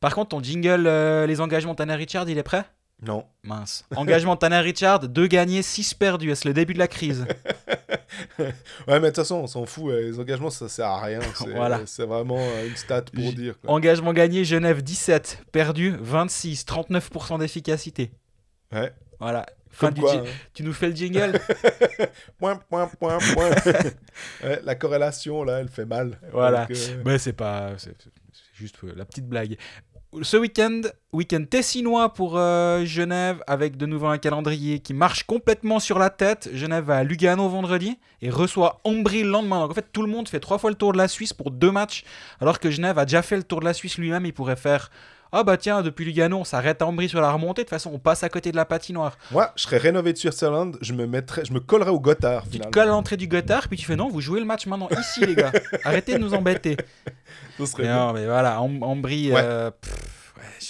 Par 0.00 0.14
contre, 0.14 0.30
ton 0.30 0.42
jingle, 0.42 0.86
euh, 0.86 1.26
les 1.26 1.40
engagements 1.40 1.74
Tanner 1.74 1.94
Richard, 1.94 2.28
il 2.28 2.38
est 2.38 2.42
prêt? 2.42 2.64
Non. 3.02 3.24
Mince. 3.42 3.84
Engagement 3.96 4.36
Tanner 4.36 4.60
Richard, 4.60 5.08
2 5.08 5.26
gagnés, 5.26 5.62
6 5.62 5.94
perdus. 5.94 6.34
C'est 6.36 6.48
le 6.48 6.54
début 6.54 6.72
de 6.72 6.78
la 6.78 6.88
crise? 6.88 7.26
ouais, 8.38 8.52
mais 8.88 9.00
de 9.00 9.06
toute 9.06 9.16
façon, 9.16 9.36
on 9.36 9.46
s'en 9.46 9.66
fout. 9.66 9.92
Les 9.92 10.18
engagements, 10.20 10.50
ça 10.50 10.68
sert 10.68 10.86
à 10.86 11.02
rien. 11.02 11.20
C'est 11.34 11.50
voilà. 11.50 11.80
vraiment 11.98 12.40
une 12.64 12.76
stat 12.76 13.02
pour 13.12 13.32
dire. 13.32 13.60
Quoi. 13.60 13.70
Engagement 13.70 14.12
gagné, 14.12 14.44
Genève 14.44 14.82
17, 14.82 15.46
perdu 15.50 15.96
26, 16.00 16.64
39% 16.64 17.40
d'efficacité. 17.40 18.12
Ouais. 18.72 18.92
Voilà. 19.22 19.46
Fin 19.70 19.90
du 19.90 20.00
quoi, 20.00 20.16
hein. 20.16 20.24
Tu 20.52 20.64
nous 20.64 20.72
fais 20.72 20.88
le 20.88 20.96
jingle 20.96 21.40
Point, 22.38 22.56
point, 22.56 22.88
point, 22.98 23.18
point. 23.34 23.50
ouais, 24.44 24.60
la 24.64 24.74
corrélation, 24.74 25.44
là, 25.44 25.60
elle 25.60 25.68
fait 25.68 25.86
mal. 25.86 26.18
Voilà. 26.32 26.66
Donc, 26.66 26.76
euh... 26.76 27.02
Mais 27.04 27.18
c'est 27.18 27.32
pas. 27.32 27.70
C'est 27.78 27.96
juste 28.52 28.76
la 28.82 29.04
petite 29.04 29.26
blague. 29.28 29.56
Ce 30.20 30.36
week-end, 30.36 30.82
week-end 31.14 31.44
tessinois 31.48 32.12
pour 32.12 32.36
euh, 32.36 32.84
Genève, 32.84 33.42
avec 33.46 33.78
de 33.78 33.86
nouveau 33.86 34.08
un 34.08 34.18
calendrier 34.18 34.80
qui 34.80 34.92
marche 34.92 35.22
complètement 35.22 35.80
sur 35.80 35.98
la 35.98 36.10
tête. 36.10 36.50
Genève 36.52 36.84
va 36.84 36.98
à 36.98 37.04
Lugano 37.04 37.48
vendredi 37.48 37.98
et 38.20 38.28
reçoit 38.28 38.80
Ambry 38.84 39.22
le 39.22 39.30
lendemain. 39.30 39.60
Donc 39.60 39.70
en 39.70 39.74
fait, 39.74 39.86
tout 39.90 40.02
le 40.02 40.08
monde 40.08 40.28
fait 40.28 40.40
trois 40.40 40.58
fois 40.58 40.68
le 40.68 40.76
tour 40.76 40.92
de 40.92 40.98
la 40.98 41.08
Suisse 41.08 41.32
pour 41.32 41.50
deux 41.50 41.70
matchs, 41.70 42.04
alors 42.40 42.60
que 42.60 42.70
Genève 42.70 42.98
a 42.98 43.06
déjà 43.06 43.22
fait 43.22 43.36
le 43.36 43.42
tour 43.42 43.60
de 43.60 43.64
la 43.64 43.72
Suisse 43.72 43.96
lui-même. 43.96 44.26
Il 44.26 44.34
pourrait 44.34 44.56
faire 44.56 44.90
ah 45.34 45.44
bah 45.44 45.56
tiens, 45.56 45.82
depuis 45.82 46.04
Lugano, 46.04 46.38
on 46.38 46.44
s'arrête 46.44 46.82
à 46.82 46.86
Ambry 46.86 47.08
sur 47.08 47.20
la 47.20 47.32
remontée. 47.32 47.62
De 47.62 47.64
toute 47.64 47.70
façon, 47.70 47.90
on 47.94 47.98
passe 47.98 48.22
à 48.22 48.28
côté 48.28 48.52
de 48.52 48.56
la 48.56 48.66
patinoire. 48.66 49.16
Moi, 49.30 49.50
je 49.56 49.62
serais 49.62 49.78
rénové 49.78 50.12
de 50.12 50.18
Switzerland, 50.18 50.76
je 50.82 50.92
me 50.92 51.06
mettrais, 51.06 51.44
je 51.46 51.54
me 51.54 51.60
collerais 51.60 51.90
au 51.90 52.00
Gotthard. 52.00 52.44
Tu 52.50 52.58
te 52.58 52.68
colles 52.68 52.88
à 52.88 52.92
l'entrée 52.92 53.16
du 53.16 53.26
Gotthard, 53.26 53.68
puis 53.68 53.78
tu 53.78 53.86
fais 53.86 53.96
non, 53.96 54.08
vous 54.08 54.20
jouez 54.20 54.40
le 54.40 54.46
match 54.46 54.66
maintenant 54.66 54.90
ici, 54.98 55.24
les 55.24 55.34
gars. 55.34 55.52
Arrêtez 55.84 56.14
de 56.14 56.18
nous 56.18 56.34
embêter. 56.34 56.76
Ce 57.58 57.64
serait 57.64 57.84
mais 57.84 57.88
non, 57.88 58.12
mais 58.12 58.26
voilà, 58.26 58.60
Ambry. 58.60 59.32
Ouais. 59.32 59.40
Euh, 59.42 59.70
pff, 59.70 60.34
ouais, 60.36 60.42
je... 60.60 60.66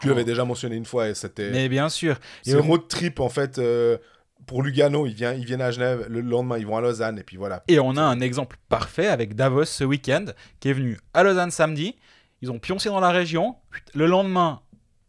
Tu 0.00 0.08
l'avais 0.08 0.24
déjà 0.24 0.46
mentionné 0.46 0.76
une 0.76 0.86
fois 0.86 1.08
et 1.08 1.14
c'était. 1.14 1.50
Mais 1.50 1.68
bien 1.68 1.90
sûr. 1.90 2.16
C'est 2.42 2.54
un 2.54 2.62
road 2.62 2.88
trip 2.88 3.20
en 3.20 3.28
fait. 3.28 3.58
Euh 3.58 3.98
pour 4.46 4.64
Lugano, 4.64 5.06
ils 5.06 5.14
viennent, 5.14 5.38
ils 5.38 5.44
viennent 5.44 5.62
à 5.62 5.70
Genève, 5.70 6.06
le 6.08 6.22
lendemain 6.22 6.58
ils 6.58 6.66
vont 6.66 6.76
à 6.76 6.80
Lausanne, 6.80 7.20
et 7.20 7.22
puis 7.22 7.36
voilà. 7.36 7.62
Et 7.68 7.78
on 7.78 7.96
a 7.96 8.02
un 8.02 8.20
exemple 8.20 8.56
parfait 8.68 9.06
avec 9.06 9.36
Davos 9.36 9.66
ce 9.66 9.84
week-end, 9.84 10.24
qui 10.58 10.70
est 10.70 10.72
venu 10.72 10.98
à 11.14 11.22
Lausanne 11.22 11.52
samedi, 11.52 11.94
ils 12.42 12.50
ont 12.50 12.58
pioncé 12.58 12.88
dans 12.88 13.00
la 13.00 13.10
région, 13.10 13.56
le 13.94 14.06
lendemain 14.06 14.60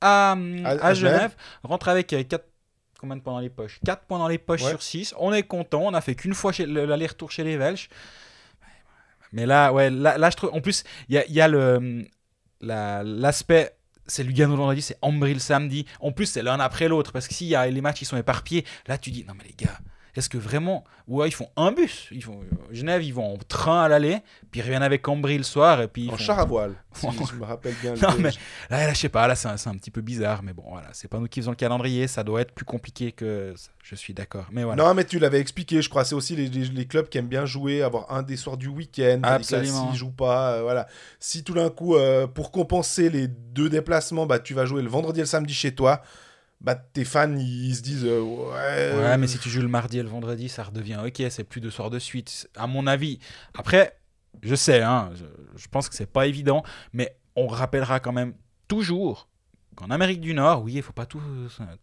à, 0.01 0.31
à, 0.31 0.69
à 0.69 0.93
Genève, 0.93 1.35
rentre 1.63 1.89
avec 1.89 2.07
4 2.07 2.45
combien 2.99 3.15
de 3.15 3.21
points 3.21 3.33
dans 3.33 3.39
les 3.39 3.49
poches? 3.49 3.79
4 3.85 4.05
points 4.05 4.19
dans 4.19 4.27
les 4.27 4.37
poches 4.37 4.63
ouais. 4.63 4.69
sur 4.69 4.81
6, 4.81 5.15
on 5.17 5.33
est 5.33 5.43
content, 5.43 5.81
on 5.83 5.93
a 5.93 6.01
fait 6.01 6.15
qu'une 6.15 6.33
fois 6.33 6.51
l'aller-retour 6.59 7.31
chez 7.31 7.43
les 7.43 7.57
Welsh. 7.57 7.89
Mais 9.31 9.45
là, 9.45 9.71
ouais, 9.71 9.89
là, 9.89 10.17
là 10.17 10.29
je 10.29 10.35
trouve, 10.35 10.53
en 10.53 10.61
plus, 10.61 10.83
il 11.07 11.15
y 11.15 11.17
a, 11.17 11.25
y 11.27 11.41
a 11.41 11.47
l'aspect 13.03 13.75
c'est 14.11 14.23
Lugano 14.23 14.53
le 14.53 14.57
vendredi, 14.57 14.81
c'est 14.81 14.97
Ambry 15.01 15.33
le 15.33 15.39
samedi. 15.39 15.85
En 15.99 16.11
plus, 16.11 16.25
c'est 16.25 16.43
l'un 16.43 16.59
après 16.59 16.87
l'autre. 16.87 17.11
Parce 17.11 17.27
que 17.27 17.33
s'il 17.33 17.47
y 17.47 17.55
a 17.55 17.65
les 17.67 17.81
matchs 17.81 17.99
qui 17.99 18.05
sont 18.05 18.17
éparpillés, 18.17 18.65
là, 18.87 18.97
tu 18.97 19.09
dis, 19.09 19.23
non, 19.25 19.33
mais 19.37 19.45
les 19.45 19.53
gars, 19.53 19.79
est-ce 20.15 20.29
que 20.29 20.37
vraiment. 20.37 20.83
Ouais, 21.07 21.27
ils 21.27 21.33
font 21.33 21.49
un 21.57 21.71
bus. 21.71 22.07
Ils 22.11 22.23
font... 22.23 22.39
Genève, 22.71 23.03
ils 23.03 23.13
vont 23.13 23.33
en 23.33 23.37
train 23.37 23.83
à 23.83 23.87
l'aller, 23.87 24.19
puis 24.49 24.59
ils 24.59 24.63
reviennent 24.63 24.83
avec 24.83 25.07
Ambry 25.07 25.37
le 25.37 25.43
soir. 25.43 25.81
Et 25.81 25.87
puis 25.87 26.07
en 26.07 26.11
font... 26.11 26.17
char 26.17 26.39
à 26.39 26.45
voile, 26.45 26.75
si 26.93 27.07
je 27.31 27.35
me 27.35 27.43
rappelle 27.43 27.75
bien. 27.81 27.93
non, 27.95 28.15
mais 28.19 28.31
là, 28.69 28.87
là, 28.87 28.93
je 28.93 28.99
sais 28.99 29.09
pas, 29.09 29.27
là, 29.27 29.35
c'est 29.35 29.47
un, 29.47 29.71
un, 29.71 29.77
petit 29.77 29.91
peu 29.91 30.01
bizarre. 30.01 30.43
Mais 30.43 30.53
bon, 30.53 30.63
voilà, 30.69 30.87
c'est 30.93 31.07
pas 31.07 31.19
nous 31.19 31.27
qui 31.27 31.39
faisons 31.39 31.51
le 31.51 31.57
calendrier. 31.57 32.07
Ça 32.07 32.23
doit 32.23 32.41
être 32.41 32.53
plus 32.53 32.65
compliqué 32.65 33.11
que. 33.11 33.53
Je 33.83 33.95
suis 33.95 34.13
d'accord. 34.13 34.45
Mais 34.51 34.63
voilà. 34.63 34.83
Non, 34.83 34.93
mais 34.93 35.05
tu 35.05 35.17
l'avais 35.17 35.39
expliqué, 35.39 35.81
je 35.81 35.89
crois. 35.89 36.05
C'est 36.05 36.15
aussi 36.15 36.35
les, 36.35 36.47
les, 36.47 36.65
les, 36.65 36.85
clubs 36.85 37.09
qui 37.09 37.17
aiment 37.17 37.27
bien 37.27 37.45
jouer, 37.45 37.81
avoir 37.81 38.11
un 38.11 38.21
des 38.21 38.37
soirs 38.37 38.57
du 38.57 38.67
week-end. 38.67 39.21
Absolument. 39.23 39.89
S'ils 39.89 39.97
jouent 39.97 40.11
pas, 40.11 40.53
euh, 40.53 40.61
voilà. 40.61 40.87
Si 41.19 41.43
tout 41.43 41.53
d'un 41.53 41.69
coup, 41.69 41.95
euh, 41.95 42.27
pour 42.27 42.51
compenser 42.51 43.09
les 43.09 43.27
deux 43.27 43.69
déplacements, 43.69 44.25
bah, 44.25 44.39
tu 44.39 44.53
vas 44.53 44.65
jouer 44.65 44.81
le 44.81 44.89
vendredi 44.89 45.19
et 45.19 45.23
le 45.23 45.27
samedi 45.27 45.53
chez 45.53 45.73
toi 45.73 46.03
bah, 46.61 46.75
tes 46.75 47.05
fans 47.05 47.35
ils 47.35 47.75
se 47.75 47.81
disent 47.81 48.05
euh, 48.05 48.21
ouais. 48.21 48.93
Ouais, 48.95 49.17
mais 49.17 49.27
si 49.27 49.39
tu 49.39 49.49
joues 49.49 49.61
le 49.61 49.67
mardi 49.67 49.97
et 49.97 50.03
le 50.03 50.09
vendredi, 50.09 50.47
ça 50.47 50.63
redevient 50.63 50.99
ok, 51.05 51.23
c'est 51.29 51.43
plus 51.43 51.59
deux 51.59 51.71
soirs 51.71 51.89
de 51.89 51.99
suite, 51.99 52.47
à 52.55 52.67
mon 52.67 52.85
avis. 52.87 53.19
Après, 53.57 53.97
je 54.43 54.55
sais, 54.55 54.81
hein, 54.81 55.11
je, 55.55 55.67
pense 55.67 55.89
que 55.89 55.95
c'est 55.95 56.11
pas 56.11 56.27
évident, 56.27 56.63
mais 56.93 57.15
on 57.35 57.47
rappellera 57.47 57.99
quand 57.99 58.13
même 58.13 58.33
toujours 58.67 59.27
qu'en 59.75 59.89
Amérique 59.89 60.21
du 60.21 60.33
Nord, 60.33 60.63
oui, 60.63 60.73
il 60.75 60.83
faut 60.83 60.93
pas 60.93 61.05
tout 61.07 61.21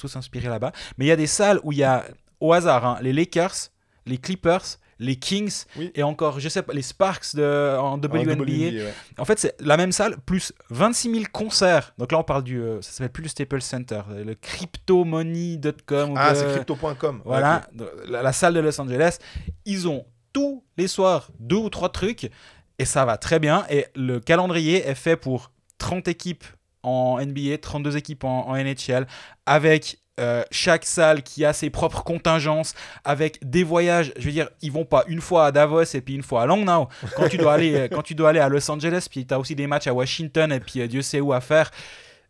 s'inspirer 0.08 0.48
là-bas, 0.48 0.72
mais 0.96 1.06
il 1.06 1.08
y 1.08 1.12
a 1.12 1.16
des 1.16 1.26
salles 1.26 1.60
où 1.64 1.72
il 1.72 1.78
y 1.78 1.84
a, 1.84 2.04
au 2.40 2.52
hasard, 2.52 2.86
hein, 2.86 2.98
les 3.02 3.12
Lakers, 3.12 3.70
les 4.06 4.18
Clippers, 4.18 4.78
les 5.00 5.16
Kings 5.16 5.64
Oui. 5.76 5.90
et 5.94 6.02
encore, 6.02 6.40
je 6.40 6.48
sais 6.48 6.62
pas, 6.62 6.72
les 6.72 6.82
Sparks 6.82 7.34
de, 7.36 7.76
en 7.78 7.92
En 7.92 7.98
WNBA. 7.98 8.32
WNBA, 8.34 8.46
ouais. 8.48 8.94
En 9.18 9.24
fait, 9.24 9.38
c'est 9.38 9.54
la 9.60 9.76
même 9.76 9.92
salle 9.92 10.16
plus 10.26 10.52
26 10.70 11.10
000 11.12 11.24
concerts. 11.32 11.94
Donc 11.98 12.10
là, 12.12 12.18
on 12.18 12.24
parle 12.24 12.42
du. 12.42 12.60
euh, 12.60 12.82
ça 12.82 12.90
s'appelle 12.92 13.12
plus 13.12 13.22
le 13.22 13.28
Staples 13.28 13.62
Center, 13.62 14.00
euh, 14.10 14.24
le 14.24 14.34
cryptomoney.com. 14.34 16.14
Ah, 16.16 16.34
c'est 16.34 16.46
crypto.com. 16.52 17.22
Voilà, 17.24 17.68
la, 18.08 18.22
la 18.22 18.32
salle 18.32 18.54
de 18.54 18.60
Los 18.60 18.80
Angeles. 18.80 19.18
Ils 19.64 19.88
ont 19.88 20.04
tous 20.32 20.62
les 20.76 20.88
soirs 20.88 21.28
deux 21.38 21.56
ou 21.56 21.70
trois 21.70 21.90
trucs 21.90 22.30
et 22.78 22.84
ça 22.84 23.04
va 23.04 23.16
très 23.16 23.38
bien. 23.38 23.64
Et 23.70 23.86
le 23.96 24.20
calendrier 24.20 24.86
est 24.86 24.94
fait 24.94 25.16
pour 25.16 25.50
30 25.78 26.08
équipes 26.08 26.44
en 26.82 27.18
NBA, 27.24 27.58
32 27.58 27.96
équipes 27.96 28.24
en, 28.24 28.48
en 28.48 28.56
NHL, 28.56 29.06
avec 29.46 29.98
euh, 30.18 30.42
chaque 30.50 30.84
salle 30.84 31.22
qui 31.22 31.44
a 31.44 31.52
ses 31.52 31.70
propres 31.70 32.02
contingences, 32.02 32.74
avec 33.04 33.38
des 33.42 33.64
voyages. 33.64 34.12
Je 34.18 34.24
veux 34.24 34.32
dire, 34.32 34.48
ils 34.62 34.72
vont 34.72 34.84
pas 34.84 35.04
une 35.06 35.20
fois 35.20 35.46
à 35.46 35.52
Davos 35.52 35.82
et 35.82 36.00
puis 36.00 36.14
une 36.14 36.22
fois 36.22 36.42
à 36.42 36.46
Langnau. 36.46 36.88
Quand 37.16 37.28
tu 37.28 37.36
dois 37.36 37.54
aller, 37.54 37.74
euh, 37.74 37.88
quand 37.88 38.02
tu 38.02 38.14
dois 38.14 38.30
aller 38.30 38.40
à 38.40 38.48
Los 38.48 38.70
Angeles, 38.70 39.06
puis 39.10 39.26
tu 39.26 39.34
as 39.34 39.38
aussi 39.38 39.54
des 39.54 39.66
matchs 39.66 39.86
à 39.86 39.94
Washington 39.94 40.52
et 40.52 40.60
puis 40.60 40.80
euh, 40.80 40.86
Dieu 40.86 41.02
sait 41.02 41.20
où 41.20 41.32
à 41.32 41.40
faire. 41.40 41.70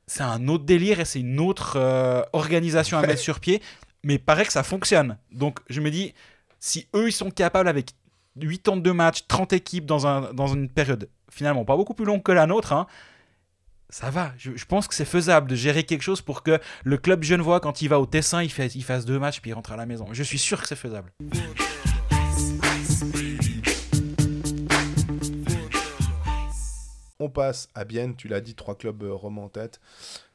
C'est 0.07 0.23
un 0.23 0.49
autre 0.49 0.65
délire 0.65 1.01
et 1.01 1.05
c'est 1.05 1.21
une 1.21 1.39
autre 1.39 1.77
organisation 2.33 2.97
à 2.97 3.03
mettre 3.07 3.21
sur 3.21 3.41
pied. 3.41 3.61
Mais 4.05 4.19
paraît 4.19 4.47
que 4.47 4.53
ça 4.53 4.63
fonctionne. 4.63 5.19
Donc 5.33 5.59
je 5.69 5.83
me 5.83 5.91
dis, 5.91 6.15
si 6.61 6.89
eux, 6.95 7.09
ils 7.09 7.13
sont 7.13 7.31
capables 7.31 7.69
avec 7.69 7.91
82 8.41 8.93
matchs, 8.95 9.27
30 9.29 9.53
équipes 9.53 9.85
dans, 9.85 10.07
un, 10.07 10.33
dans 10.33 10.47
une 10.47 10.71
période 10.71 11.11
finalement 11.31 11.65
pas 11.65 11.77
beaucoup 11.77 11.95
plus 11.95 12.05
longue 12.05 12.23
que 12.23 12.33
la 12.33 12.47
nôtre, 12.47 12.73
hein, 12.73 12.87
ça 13.91 14.11
va. 14.11 14.33
Je, 14.37 14.65
pense 14.67 14.87
que 14.87 14.95
c'est 14.95 15.05
faisable 15.05 15.49
de 15.49 15.57
gérer 15.57 15.85
quelque 15.85 16.03
chose 16.03 16.21
pour 16.21 16.43
que 16.43 16.59
le 16.85 16.99
club 16.99 17.23
genevois, 17.23 17.61
quand 17.61 17.81
il 17.81 17.89
va 17.89 17.99
au 17.99 18.07
Tessin, 18.07 18.43
il, 18.43 18.51
fasse 18.51 19.05
deux 19.05 19.19
matchs 19.19 19.41
puis 19.41 19.51
il 19.51 19.55
rentre 19.55 19.73
à 19.73 19.77
la 19.77 19.87
maison. 19.87 20.07
Je 20.13 20.23
suis 20.23 20.39
sûr 20.39 20.61
que 20.61 20.69
c'est 20.69 20.77
faisable. 20.77 21.13
On 27.21 27.31
passe 27.31 27.69
à 27.75 27.85
Bienne, 27.85 28.15
tu 28.15 28.29
l'as 28.29 28.41
dit, 28.41 28.55
trois 28.55 28.77
clubs 28.77 29.03
euh, 29.03 29.13
roms 29.13 29.39
en 29.39 29.49
tête. 29.49 29.81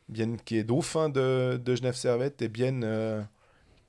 Bienne 0.10 0.38
qui 0.38 0.58
est 0.58 0.64
dauphin 0.64 1.08
de, 1.08 1.62
de 1.64 1.76
Genève 1.76 1.96
Servette 1.96 2.42
et 2.42 2.50
Bienne 2.50 2.84
euh, 2.84 3.22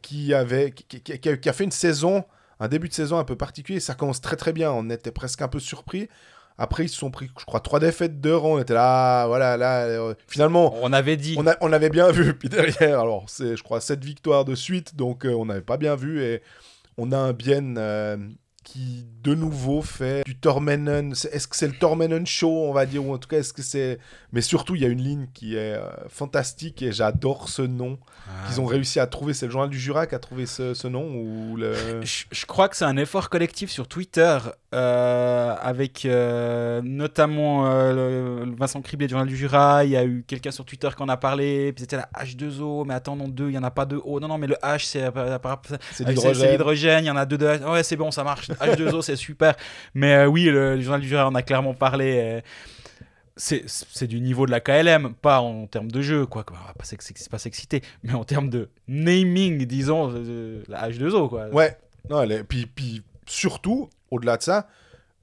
qui, 0.00 0.32
avait, 0.32 0.70
qui 0.72 1.12
a, 1.12 1.36
qui 1.36 1.48
a 1.48 1.52
fait 1.52 1.64
une 1.64 1.72
saison, 1.72 2.24
un 2.60 2.68
début 2.68 2.88
de 2.88 2.94
saison 2.94 3.18
un 3.18 3.24
peu 3.24 3.36
particulier. 3.36 3.80
Ça 3.80 3.94
commence 3.94 4.20
très 4.20 4.36
très 4.36 4.52
bien, 4.52 4.70
on 4.70 4.90
était 4.90 5.10
presque 5.10 5.42
un 5.42 5.48
peu 5.48 5.58
surpris. 5.58 6.08
Après, 6.56 6.84
ils 6.84 6.88
se 6.88 6.96
sont 6.96 7.10
pris, 7.10 7.28
je 7.38 7.44
crois, 7.44 7.60
trois 7.60 7.80
défaites 7.80 8.20
de 8.20 8.30
rang. 8.30 8.54
On 8.56 8.58
était 8.60 8.74
là, 8.74 9.22
ah, 9.22 9.26
voilà, 9.26 9.56
là. 9.56 9.82
euh, 9.86 10.14
finalement, 10.28 10.74
On 10.82 10.92
avait 10.92 11.16
dit. 11.16 11.34
on, 11.36 11.46
a- 11.46 11.56
on 11.60 11.72
avait 11.72 11.90
bien 11.90 12.10
vu. 12.12 12.34
Puis 12.34 12.48
derrière, 12.48 13.00
alors, 13.00 13.24
c'est, 13.28 13.56
je 13.56 13.62
crois, 13.62 13.80
sept 13.80 14.04
victoires 14.04 14.44
de 14.44 14.54
suite. 14.54 14.94
Donc, 14.94 15.26
euh, 15.26 15.32
on 15.34 15.46
n'avait 15.46 15.62
pas 15.62 15.76
bien 15.78 15.96
vu. 15.96 16.22
Et 16.22 16.42
on 16.96 17.10
a 17.10 17.18
un 17.18 17.32
Bienne 17.32 17.76
euh, 17.78 18.16
qui, 18.64 19.06
de 19.22 19.34
nouveau, 19.34 19.82
fait 19.82 20.24
du 20.24 20.34
Tormenon. 20.36 21.10
Est-ce 21.10 21.46
que 21.46 21.54
c'est 21.56 21.68
le 21.68 21.74
Tormenon 21.74 22.24
Show, 22.24 22.64
on 22.68 22.72
va 22.72 22.86
dire 22.86 23.06
Ou 23.06 23.12
en 23.14 23.18
tout 23.18 23.28
cas, 23.28 23.38
est-ce 23.38 23.52
que 23.52 23.62
c'est. 23.62 23.98
Mais 24.32 24.40
surtout, 24.40 24.74
il 24.74 24.82
y 24.82 24.84
a 24.84 24.88
une 24.88 25.02
ligne 25.02 25.26
qui 25.34 25.54
est 25.54 25.74
euh, 25.74 25.86
fantastique. 26.08 26.82
Et 26.82 26.90
j'adore 26.90 27.48
ce 27.48 27.62
nom 27.62 27.98
Ah. 28.26 28.48
qu'ils 28.48 28.60
ont 28.60 28.64
réussi 28.66 28.98
à 29.00 29.06
trouver. 29.06 29.34
C'est 29.34 29.46
le 29.46 29.52
journal 29.52 29.70
du 29.70 29.78
Jura 29.78 30.06
qui 30.06 30.14
a 30.14 30.18
trouvé 30.18 30.46
ce, 30.46 30.74
ce 30.74 30.88
nom 30.88 31.04
ou 31.14 31.56
le... 31.56 31.74
Je, 32.02 32.24
je 32.32 32.46
crois 32.46 32.68
que 32.68 32.76
c'est 32.76 32.84
un 32.86 32.96
effort 32.96 33.28
collectif 33.30 33.70
sur 33.70 33.86
Twitter, 33.86 34.38
euh, 34.74 35.54
avec 35.60 36.04
euh, 36.06 36.80
notamment 36.82 37.64
le- 37.92 38.54
Vincent 38.58 38.80
Criblé 38.82 39.06
du 39.06 39.12
Journal 39.12 39.28
du 39.28 39.36
Jura. 39.36 39.84
Il 39.84 39.90
y 39.90 39.96
a 39.96 40.04
eu 40.04 40.24
quelqu'un 40.26 40.50
sur 40.50 40.64
Twitter 40.64 40.88
qui 40.96 41.02
en 41.02 41.08
a 41.08 41.16
parlé. 41.16 41.72
Puis 41.72 41.82
c'était 41.82 41.96
la 41.96 42.08
H2O, 42.18 42.84
mais 42.86 42.94
attends, 42.94 43.14
non, 43.16 43.28
2, 43.28 43.44
il 43.48 43.50
n'y 43.52 43.58
en 43.58 43.62
a 43.62 43.70
pas 43.70 43.84
de 43.84 43.96
O. 44.04 44.18
Non, 44.20 44.28
non, 44.28 44.38
mais 44.38 44.46
le 44.46 44.56
H, 44.62 44.84
c'est 44.86 45.04
l'hydrogène, 46.04 47.04
il 47.04 47.08
y 47.08 47.10
en 47.10 47.16
a 47.16 47.26
deux 47.26 47.38
de 47.38 47.46
H. 47.46 47.70
Ouais, 47.70 47.82
c'est 47.82 47.96
bon, 47.96 48.10
ça 48.10 48.24
marche. 48.24 48.48
H2O, 48.54 49.02
c'est 49.02 49.16
super. 49.16 49.54
Mais 49.94 50.14
euh, 50.14 50.26
oui, 50.26 50.44
le, 50.44 50.76
le 50.76 50.80
journal 50.80 51.00
du 51.00 51.08
Jura 51.08 51.26
en 51.28 51.34
a 51.34 51.42
clairement 51.42 51.74
parlé. 51.74 52.20
euh, 52.22 52.40
c'est 53.36 54.06
du 54.06 54.20
niveau 54.20 54.46
de 54.46 54.52
la 54.52 54.60
KLM, 54.60 55.14
pas 55.14 55.40
en 55.40 55.66
termes 55.66 55.90
de 55.90 56.00
jeu, 56.02 56.24
quoi. 56.26 56.44
quoi. 56.44 56.56
On 56.62 56.66
va 56.68 56.74
pas 56.74 56.84
s'ex- 56.84 57.28
pas 57.28 57.38
s'exciter, 57.38 57.82
mais 58.04 58.12
en 58.14 58.22
termes 58.24 58.48
de 58.48 58.70
naming, 58.86 59.64
disons, 59.66 60.12
euh, 60.14 60.62
la 60.68 60.88
H2O, 60.88 61.28
quoi. 61.28 61.48
Ouais, 61.48 61.76
non, 62.08 62.22
elle 62.22 62.30
est- 62.32 62.44
puis, 62.44 62.66
puis 62.66 63.02
surtout, 63.26 63.90
au-delà 64.12 64.36
de 64.36 64.42
ça, 64.42 64.68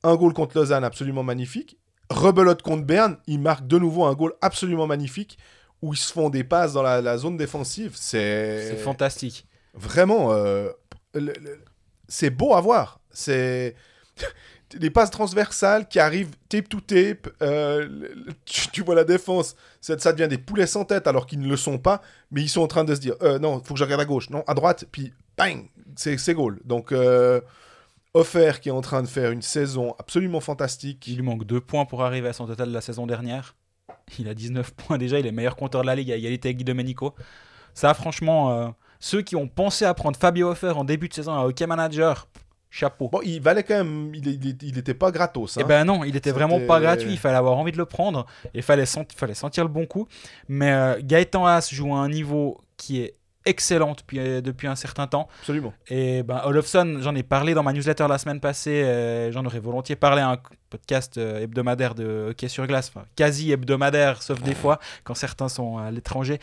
un 0.03 0.15
goal 0.15 0.33
contre 0.33 0.57
Lausanne 0.57 0.83
absolument 0.83 1.23
magnifique. 1.23 1.77
Rebelote 2.09 2.61
contre 2.63 2.83
Berne, 2.83 3.15
ils 3.27 3.39
marquent 3.39 3.67
de 3.67 3.77
nouveau 3.77 4.03
un 4.03 4.13
goal 4.13 4.33
absolument 4.41 4.87
magnifique 4.87 5.37
où 5.81 5.93
ils 5.93 5.97
se 5.97 6.11
font 6.11 6.29
des 6.29 6.43
passes 6.43 6.73
dans 6.73 6.83
la, 6.83 6.99
la 7.01 7.17
zone 7.17 7.37
défensive. 7.37 7.93
C'est 7.95 8.75
fantastique. 8.83 9.47
vraiment. 9.73 10.33
euh, 10.33 10.69
c'est 12.07 12.29
beau 12.29 12.53
à 12.55 12.61
voir. 12.61 12.99
C'est 13.13 13.75
des 14.75 14.89
passes 14.89 15.11
transversales 15.11 15.87
qui 15.87 15.99
arrivent 15.99 16.31
tape 16.49 16.69
to 16.69 16.79
tape. 16.81 17.29
euh, 17.41 17.87
tu, 18.45 18.83
vois 18.83 18.95
la 18.95 19.03
défense, 19.03 19.55
ça, 19.81 19.95
devient 20.13 20.27
des 20.27 20.37
poulets 20.37 20.67
sans 20.67 20.85
tête 20.85 21.07
alors 21.07 21.25
qu'ils 21.25 21.39
ne 21.39 21.47
le 21.47 21.57
sont 21.57 21.77
pas, 21.77 22.01
mais 22.31 22.41
ils 22.41 22.49
sont 22.49 22.61
en 22.61 22.67
train 22.67 22.83
de 22.83 22.95
se 22.95 22.99
dire 22.99 23.15
euh, 23.21 23.39
non, 23.39 23.61
faut 23.63 23.73
que 23.73 23.79
je 23.79 23.83
regarde 23.83 24.01
à 24.01 24.05
gauche, 24.05 24.29
non, 24.29 24.43
à 24.47 24.53
droite, 24.53 24.85
puis 24.91 25.13
bang, 25.37 25.69
c'est 25.95 26.33
goal. 26.33 26.59
Donc, 26.65 26.91
euh, 26.91 27.41
qui 28.61 28.69
est 28.69 28.71
en 28.71 28.81
train 28.81 29.01
de 29.01 29.07
faire 29.07 29.31
une 29.31 29.41
saison 29.41 29.95
absolument 29.97 30.41
fantastique. 30.41 31.07
Il 31.07 31.15
lui 31.15 31.23
manque 31.23 31.45
deux 31.45 31.61
points 31.61 31.85
pour 31.85 32.03
arriver 32.03 32.29
à 32.29 32.33
son 32.33 32.45
total 32.45 32.69
de 32.69 32.73
la 32.73 32.81
saison 32.81 33.07
dernière. 33.07 33.55
Il 34.19 34.27
a 34.27 34.33
19 34.33 34.71
points 34.75 34.97
déjà, 34.97 35.19
il 35.19 35.25
est 35.25 35.31
meilleur 35.31 35.55
compteur 35.55 35.81
de 35.81 35.87
la 35.87 35.95
ligue 35.95 36.11
à 36.11 36.15
égalité 36.15 36.49
avec 36.49 36.57
Guy 36.57 36.63
Domenico. 36.63 37.15
Ça, 37.73 37.93
franchement, 37.93 38.51
euh, 38.51 38.69
ceux 38.99 39.21
qui 39.21 39.35
ont 39.35 39.47
pensé 39.47 39.85
à 39.85 39.93
prendre 39.93 40.17
Fabio 40.17 40.49
Offer 40.49 40.71
en 40.71 40.83
début 40.83 41.07
de 41.07 41.13
saison 41.13 41.33
à 41.33 41.45
hockey 41.45 41.65
manager, 41.65 42.27
chapeau. 42.71 43.09
Bon, 43.09 43.19
il 43.23 43.41
valait 43.41 43.63
quand 43.63 43.75
même, 43.75 44.11
il, 44.15 44.25
il, 44.27 44.57
il 44.63 44.77
était 44.77 44.95
pas 44.95 45.11
gratos. 45.11 45.57
Eh 45.57 45.61
hein. 45.61 45.65
ben 45.67 45.85
non, 45.85 46.03
il 46.03 46.15
était 46.15 46.31
vraiment 46.31 46.59
pas 46.65 46.79
gratuit. 46.79 47.11
Il 47.11 47.19
fallait 47.19 47.35
avoir 47.37 47.57
envie 47.57 47.73
de 47.73 47.77
le 47.77 47.85
prendre. 47.85 48.25
Il 48.55 48.63
fallait, 48.63 48.87
sent- 48.87 49.07
fallait 49.15 49.35
sentir 49.35 49.63
le 49.65 49.69
bon 49.69 49.85
coup. 49.85 50.07
Mais 50.47 50.71
euh, 50.71 50.99
Gaëtan 51.03 51.45
Haas 51.45 51.69
joue 51.71 51.93
à 51.93 51.99
un 51.99 52.09
niveau 52.09 52.61
qui 52.77 53.01
est 53.01 53.15
excellent 53.43 53.93
depuis, 53.97 54.19
euh, 54.19 54.39
depuis 54.39 54.67
un 54.67 54.75
certain 54.75 55.07
temps. 55.07 55.27
Absolument. 55.39 55.73
Et 55.89 56.23
ben, 56.23 56.41
Olofsson, 56.45 56.99
j'en 57.01 57.15
ai 57.15 57.23
parlé 57.23 57.53
dans 57.53 57.63
ma 57.63 57.73
newsletter 57.73 58.07
la 58.07 58.17
semaine 58.17 58.39
passée. 58.39 58.83
euh, 58.83 59.31
j'en 59.31 59.43
aurais 59.45 59.59
volontiers 59.59 59.95
parlé 59.95 60.21
à 60.21 60.29
un 60.29 60.37
podcast 60.69 61.17
euh, 61.17 61.41
hebdomadaire 61.41 61.93
de 61.93 62.29
hockey 62.29 62.47
sur 62.47 62.65
glace. 62.67 62.91
Enfin, 62.93 63.05
quasi 63.15 63.51
hebdomadaire, 63.51 64.21
sauf 64.21 64.41
des 64.41 64.55
fois, 64.55 64.79
quand 65.03 65.15
certains 65.15 65.49
sont 65.49 65.77
à 65.77 65.91
l'étranger. 65.91 66.39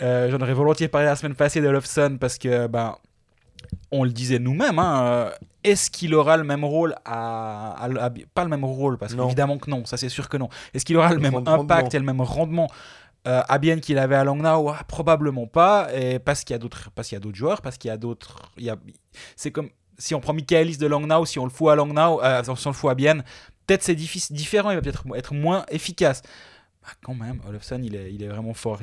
J'en 0.00 0.40
aurais 0.40 0.54
volontiers 0.54 0.86
parlé 0.86 1.08
la 1.08 1.16
semaine 1.16 1.34
passée 1.34 1.60
d'Olofsson 1.60 2.18
parce 2.20 2.38
que, 2.38 2.68
ben, 2.68 2.96
on 3.90 4.04
le 4.04 4.10
disait 4.10 4.38
nous-mêmes, 4.38 4.78
hein, 4.78 5.02
euh, 5.02 5.30
est-ce 5.64 5.90
qu'il 5.90 6.14
aura 6.14 6.36
le 6.36 6.44
même 6.44 6.64
rôle 6.64 6.94
à, 7.04 7.72
à- 7.84 8.04
à- 8.06 8.10
Pas 8.34 8.44
le 8.44 8.50
même 8.50 8.64
rôle, 8.64 8.98
parce 8.98 9.14
qu'évidemment 9.14 9.58
que 9.58 9.70
non, 9.70 9.84
ça 9.84 9.96
c'est 9.96 10.08
sûr 10.08 10.28
que 10.28 10.36
non. 10.36 10.48
Est-ce 10.74 10.84
qu'il 10.84 10.96
aura 10.96 11.08
le 11.10 11.16
Le 11.16 11.20
même 11.22 11.34
rendement. 11.34 11.62
impact 11.62 11.94
et 11.94 11.98
le 11.98 12.04
même 12.04 12.20
rendement 12.20 12.68
euh, 13.26 13.42
à 13.48 13.58
Bienne 13.58 13.80
qu'il 13.80 13.98
avait 13.98 14.14
à 14.16 14.24
Langnau? 14.24 14.68
Ah, 14.70 14.84
Probablement 14.86 15.46
pas, 15.46 15.88
et 15.94 16.18
parce 16.18 16.44
qu'il 16.44 16.54
y 16.54 16.56
a 16.56 16.58
d'autres 16.58 16.90
parce 16.94 17.08
qu'il 17.08 17.16
y 17.16 17.18
a 17.18 17.20
d'autres 17.20 17.36
joueurs, 17.36 17.60
parce 17.62 17.76
qu'il 17.78 17.88
y 17.88 17.92
a 17.92 17.96
d'autres... 17.96 18.42
il 18.56 18.64
y 18.64 18.70
a- 18.70 18.76
C'est 19.36 19.50
comme 19.50 19.70
si 19.98 20.14
on 20.14 20.20
prend 20.20 20.32
Michaelis 20.32 20.76
de 20.78 20.86
Langnau, 20.86 21.24
si 21.26 21.38
on 21.38 21.44
le 21.44 21.50
fout 21.50 21.70
à 21.70 21.74
Langnau, 21.74 22.22
euh, 22.22 22.42
si 22.44 22.66
on 22.66 22.70
le 22.70 22.74
fout 22.76 22.90
à 22.90 22.94
Bienne, 22.94 23.24
peut-être 23.66 23.82
c'est 23.82 23.96
difficile, 23.96 24.36
différent, 24.36 24.70
il 24.70 24.76
va 24.76 24.80
peut-être 24.82 25.04
être 25.16 25.34
moins 25.34 25.64
efficace. 25.70 26.22
Bah, 26.88 26.94
quand 27.02 27.14
même, 27.14 27.42
Olofsson, 27.46 27.82
il 27.82 27.94
est, 27.94 28.14
il 28.14 28.22
est 28.22 28.28
vraiment 28.28 28.54
fort. 28.54 28.80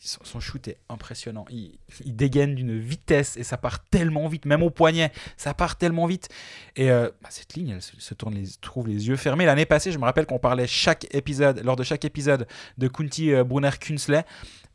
Son, 0.00 0.40
shoot 0.40 0.68
est 0.68 0.78
impressionnant. 0.88 1.44
Il, 1.50 1.76
dégaine 2.16 2.54
d'une 2.54 2.78
vitesse 2.78 3.36
et 3.36 3.44
ça 3.44 3.58
part 3.58 3.84
tellement 3.84 4.26
vite, 4.26 4.46
même 4.46 4.62
au 4.62 4.70
poignet, 4.70 5.12
ça 5.36 5.52
part 5.52 5.76
tellement 5.76 6.06
vite. 6.06 6.30
Et 6.76 6.90
euh, 6.90 7.10
bah, 7.20 7.28
cette 7.30 7.52
ligne, 7.52 7.74
elle 7.74 7.82
se, 7.82 8.14
tourne 8.14 8.34
les, 8.34 8.48
trouve 8.62 8.88
les 8.88 9.06
yeux 9.06 9.16
fermés. 9.16 9.44
L'année 9.44 9.66
passée, 9.66 9.92
je 9.92 9.98
me 9.98 10.04
rappelle 10.04 10.24
qu'on 10.24 10.38
parlait 10.38 10.66
chaque 10.66 11.14
épisode, 11.14 11.62
lors 11.62 11.76
de 11.76 11.82
chaque 11.82 12.06
épisode 12.06 12.46
de 12.78 12.88
Kunti 12.88 13.34
euh, 13.34 13.44
Brunner 13.44 13.72
Kunsley. 13.78 14.24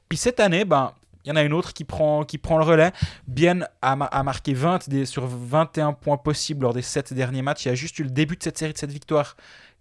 Puis 0.07 0.19
cette 0.19 0.39
année, 0.39 0.63
ben, 0.63 0.93
il 1.25 1.29
y 1.29 1.31
en 1.31 1.35
a 1.35 1.41
une 1.41 1.53
autre 1.53 1.73
qui 1.73 1.83
prend, 1.83 2.25
qui 2.25 2.37
prend 2.37 2.59
le 2.59 2.63
relais. 2.63 2.91
Bien 3.27 3.61
a 3.81 4.23
marqué 4.23 4.53
20 4.53 4.87
des, 4.87 5.05
sur 5.05 5.25
21 5.25 5.93
points 5.93 6.17
possibles 6.17 6.61
lors 6.61 6.73
des 6.73 6.83
7 6.83 7.11
derniers 7.13 7.41
matchs. 7.41 7.65
Il 7.65 7.69
y 7.69 7.71
a 7.71 7.75
juste 7.75 7.97
eu 7.97 8.03
le 8.03 8.11
début 8.11 8.35
de 8.37 8.43
cette 8.43 8.59
série 8.59 8.73
de 8.73 8.77
cette 8.77 8.91
victoire 8.91 9.35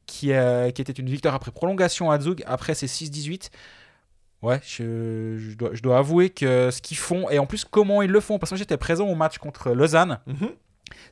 qui, 0.06 0.32
euh, 0.32 0.70
qui 0.70 0.80
était 0.82 0.92
une 0.92 1.08
victoire 1.10 1.34
après 1.34 1.50
prolongation 1.50 2.10
à 2.10 2.18
Zug. 2.20 2.42
Après, 2.46 2.74
c'est 2.74 2.86
6-18. 2.86 3.50
Ouais, 4.42 4.60
je, 4.66 5.38
je 5.38 5.54
dois, 5.56 5.70
je 5.72 5.82
dois 5.82 5.98
avouer 5.98 6.30
que 6.30 6.70
ce 6.70 6.80
qu'ils 6.82 6.96
font, 6.98 7.28
et 7.30 7.38
en 7.38 7.46
plus 7.46 7.64
comment 7.64 8.02
ils 8.02 8.10
le 8.10 8.20
font, 8.20 8.38
parce 8.38 8.50
que 8.50 8.56
j'étais 8.56 8.76
présent 8.76 9.06
au 9.08 9.14
match 9.14 9.38
contre 9.38 9.70
Lausanne, 9.72 10.20
Mhm. 10.26 10.50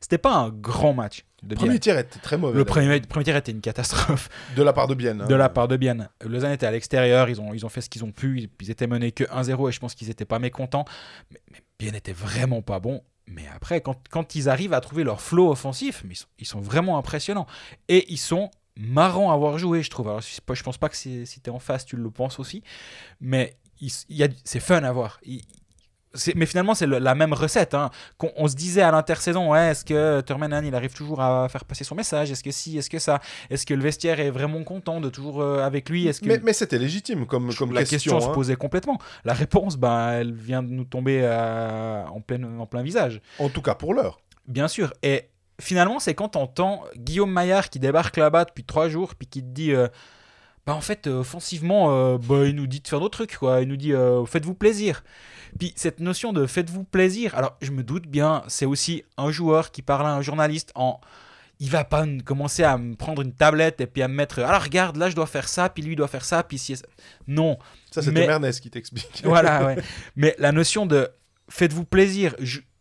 c'était 0.00 0.18
pas 0.18 0.34
un 0.34 0.50
grand 0.50 0.92
match. 0.92 1.24
Le 1.48 1.56
premier 1.56 1.78
tir 1.80 1.98
était 1.98 2.18
très 2.20 2.36
mauvais. 2.38 2.56
Le 2.56 2.64
premier, 2.64 3.00
premier 3.00 3.24
tir 3.24 3.36
était 3.36 3.52
une 3.52 3.60
catastrophe 3.60 4.28
De 4.56 4.62
la 4.62 4.72
part 4.72 4.86
de 4.88 4.94
Bienne. 4.94 5.22
hein. 5.22 5.26
de 5.26 5.34
la 5.34 5.48
part 5.48 5.68
de 5.68 5.76
Bienne. 5.76 6.08
Lausanne 6.24 6.52
était 6.52 6.66
à 6.66 6.70
l'extérieur, 6.70 7.28
ils 7.28 7.40
ont, 7.40 7.52
ils 7.54 7.66
ont 7.66 7.68
fait 7.68 7.80
ce 7.80 7.88
qu'ils 7.90 8.04
ont 8.04 8.12
pu, 8.12 8.40
ils, 8.42 8.48
ils 8.60 8.70
étaient 8.70 8.86
menés 8.86 9.10
que 9.12 9.24
1-0 9.24 9.68
et 9.68 9.72
je 9.72 9.80
pense 9.80 9.94
qu'ils 9.94 10.08
n'étaient 10.08 10.24
pas 10.26 10.38
mécontents. 10.38 10.84
Mais, 11.30 11.40
mais 11.50 11.58
Bienne 11.78 11.94
était 11.96 12.12
vraiment 12.12 12.62
pas 12.62 12.78
bon. 12.78 13.02
Mais 13.26 13.44
après, 13.56 13.80
quand, 13.80 13.96
quand 14.10 14.34
ils 14.34 14.48
arrivent 14.50 14.74
à 14.74 14.80
trouver 14.82 15.02
leur 15.02 15.20
flow 15.22 15.50
offensif, 15.50 16.02
mais 16.06 16.12
ils, 16.12 16.16
sont, 16.18 16.26
ils 16.38 16.46
sont 16.46 16.60
vraiment 16.60 16.98
impressionnants. 16.98 17.46
Et 17.88 18.04
ils 18.12 18.18
sont 18.18 18.50
marrants 18.76 19.32
à 19.32 19.36
voir 19.36 19.58
jouer, 19.58 19.82
je 19.82 19.90
trouve. 19.90 20.08
Alors, 20.08 20.20
je 20.22 20.62
pense 20.62 20.78
pas 20.78 20.88
que 20.88 20.96
c'est- 20.96 21.24
si 21.24 21.40
tu 21.40 21.50
es 21.50 21.52
en 21.52 21.58
face, 21.58 21.84
tu 21.84 21.96
le 21.96 22.10
penses 22.10 22.38
aussi. 22.38 22.62
Mais 23.20 23.56
c'est 24.44 24.60
fun 24.60 24.82
à 24.82 24.92
voir. 24.92 25.20
mais 26.36 26.46
finalement, 26.46 26.74
c'est 26.74 26.86
la 26.86 27.14
même 27.14 27.32
recette. 27.32 27.74
Hein. 27.74 27.90
On, 28.36 28.46
se 28.46 28.54
disait 28.54 28.82
à 28.82 28.92
l'intersaison, 28.92 29.50
ouais, 29.50 29.70
est-ce 29.70 29.84
que 29.84 30.20
Turmenan, 30.20 30.62
il 30.62 30.74
arrive 30.74 30.94
toujours 30.94 31.20
à 31.20 31.48
faire 31.48 31.64
passer 31.64 31.82
son 31.82 31.96
message? 31.96 32.30
Est-ce 32.30 32.44
que 32.44 32.52
si? 32.52 32.78
Est-ce 32.78 32.88
que 32.88 33.00
ça? 33.00 33.20
Est-ce 33.50 33.66
que 33.66 33.74
le 33.74 33.82
vestiaire 33.82 34.20
est 34.20 34.30
vraiment 34.30 34.62
content 34.62 35.00
de 35.00 35.08
toujours 35.08 35.42
euh, 35.42 35.64
avec 35.64 35.88
lui? 35.88 36.06
Est-ce 36.06 36.20
que... 36.20 36.40
Mais, 36.40 36.52
c'était 36.52 36.78
légitime 36.78 37.26
comme, 37.26 37.52
comme 37.54 37.72
la 37.72 37.84
question. 37.84 38.20
se 38.20 38.26
hein. 38.26 38.32
posait 38.32 38.54
complètement. 38.54 38.98
La 39.24 39.32
réponse, 39.34 39.76
ben, 39.76 40.12
elle 40.12 40.32
vient 40.32 40.62
de 40.62 40.70
nous 40.70 40.84
tomber 40.84 41.20
euh, 41.24 42.04
en, 42.06 42.20
plein, 42.20 42.58
en 42.58 42.66
plein 42.66 42.82
visage. 42.82 43.20
En 43.40 43.48
tout 43.48 43.62
cas 43.62 43.74
pour 43.74 43.92
l'heure. 43.92 44.20
Bien 44.46 44.68
sûr. 44.68 44.92
Et 45.02 45.30
finalement, 45.60 45.98
c'est 45.98 46.14
quand 46.14 46.36
on 46.36 46.42
entend 46.42 46.84
Guillaume 46.96 47.30
Maillard 47.30 47.70
qui 47.70 47.78
débarque 47.78 48.16
là-bas 48.16 48.44
depuis 48.44 48.64
trois 48.64 48.88
jours, 48.88 49.14
puis 49.14 49.26
qui 49.26 49.42
te 49.42 49.48
dit 49.48 49.72
euh, 49.72 49.88
bah 50.66 50.74
en 50.74 50.80
fait, 50.80 51.06
euh, 51.06 51.20
offensivement, 51.20 51.90
euh, 51.90 52.18
bah, 52.18 52.46
il 52.46 52.54
nous 52.56 52.66
dit 52.66 52.80
de 52.80 52.88
faire 52.88 53.00
d'autres 53.00 53.18
trucs, 53.18 53.36
quoi. 53.36 53.60
Il 53.60 53.68
nous 53.68 53.76
dit 53.76 53.92
faites-vous 54.26 54.54
plaisir. 54.54 55.04
Puis 55.58 55.72
cette 55.76 56.00
notion 56.00 56.32
de 56.32 56.46
faites-vous 56.46 56.84
plaisir, 56.84 57.34
alors 57.36 57.56
je 57.62 57.70
me 57.70 57.82
doute 57.82 58.06
bien, 58.06 58.42
c'est 58.48 58.66
aussi 58.66 59.04
un 59.16 59.30
joueur 59.30 59.70
qui 59.70 59.82
parle 59.82 60.06
à 60.06 60.14
un 60.14 60.22
journaliste 60.22 60.72
en. 60.74 61.00
Il 61.60 61.70
va 61.70 61.84
pas 61.84 62.04
commencer 62.24 62.64
à 62.64 62.76
me 62.76 62.96
prendre 62.96 63.22
une 63.22 63.32
tablette 63.32 63.80
et 63.80 63.86
puis 63.86 64.02
à 64.02 64.08
me 64.08 64.14
mettre. 64.14 64.40
Alors 64.40 64.64
regarde, 64.64 64.96
là 64.96 65.08
je 65.08 65.14
dois 65.14 65.26
faire 65.26 65.48
ça, 65.48 65.68
puis 65.68 65.84
lui 65.84 65.94
doit 65.94 66.08
faire 66.08 66.24
ça, 66.24 66.42
puis 66.42 66.58
si. 66.58 66.74
Non. 67.28 67.58
Ça, 67.92 68.02
c'était 68.02 68.26
Mernès 68.26 68.58
qui 68.58 68.70
t'explique. 68.70 69.22
voilà, 69.24 69.64
ouais. 69.66 69.76
Mais 70.16 70.34
la 70.38 70.50
notion 70.50 70.84
de 70.84 71.08
faites-vous 71.48 71.84
plaisir, 71.84 72.34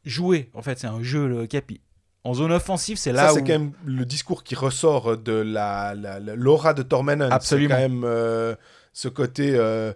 jouer, 0.03 0.49
en 0.55 0.63
fait, 0.63 0.79
c'est 0.79 0.87
un 0.87 1.03
jeu, 1.03 1.27
le 1.27 1.45
capi 1.45 1.79
en 2.25 2.33
zone 2.33 2.51
offensive, 2.51 2.97
c'est 2.97 3.11
là 3.11 3.27
ça, 3.27 3.33
c'est 3.33 3.41
quand 3.41 3.59
même 3.59 3.73
le 3.85 4.05
discours 4.05 4.43
qui 4.43 4.55
ressort 4.55 5.17
de 5.17 5.33
la, 5.33 5.93
l'aura 6.35 6.73
de 6.73 6.81
Tormenon. 6.81 7.29
Absolument. 7.29 7.75
C'est 7.75 7.81
quand 7.81 7.89
même 7.89 8.03
euh, 8.05 8.55
ce 8.93 9.09
côté 9.09 9.55
euh, 9.55 9.93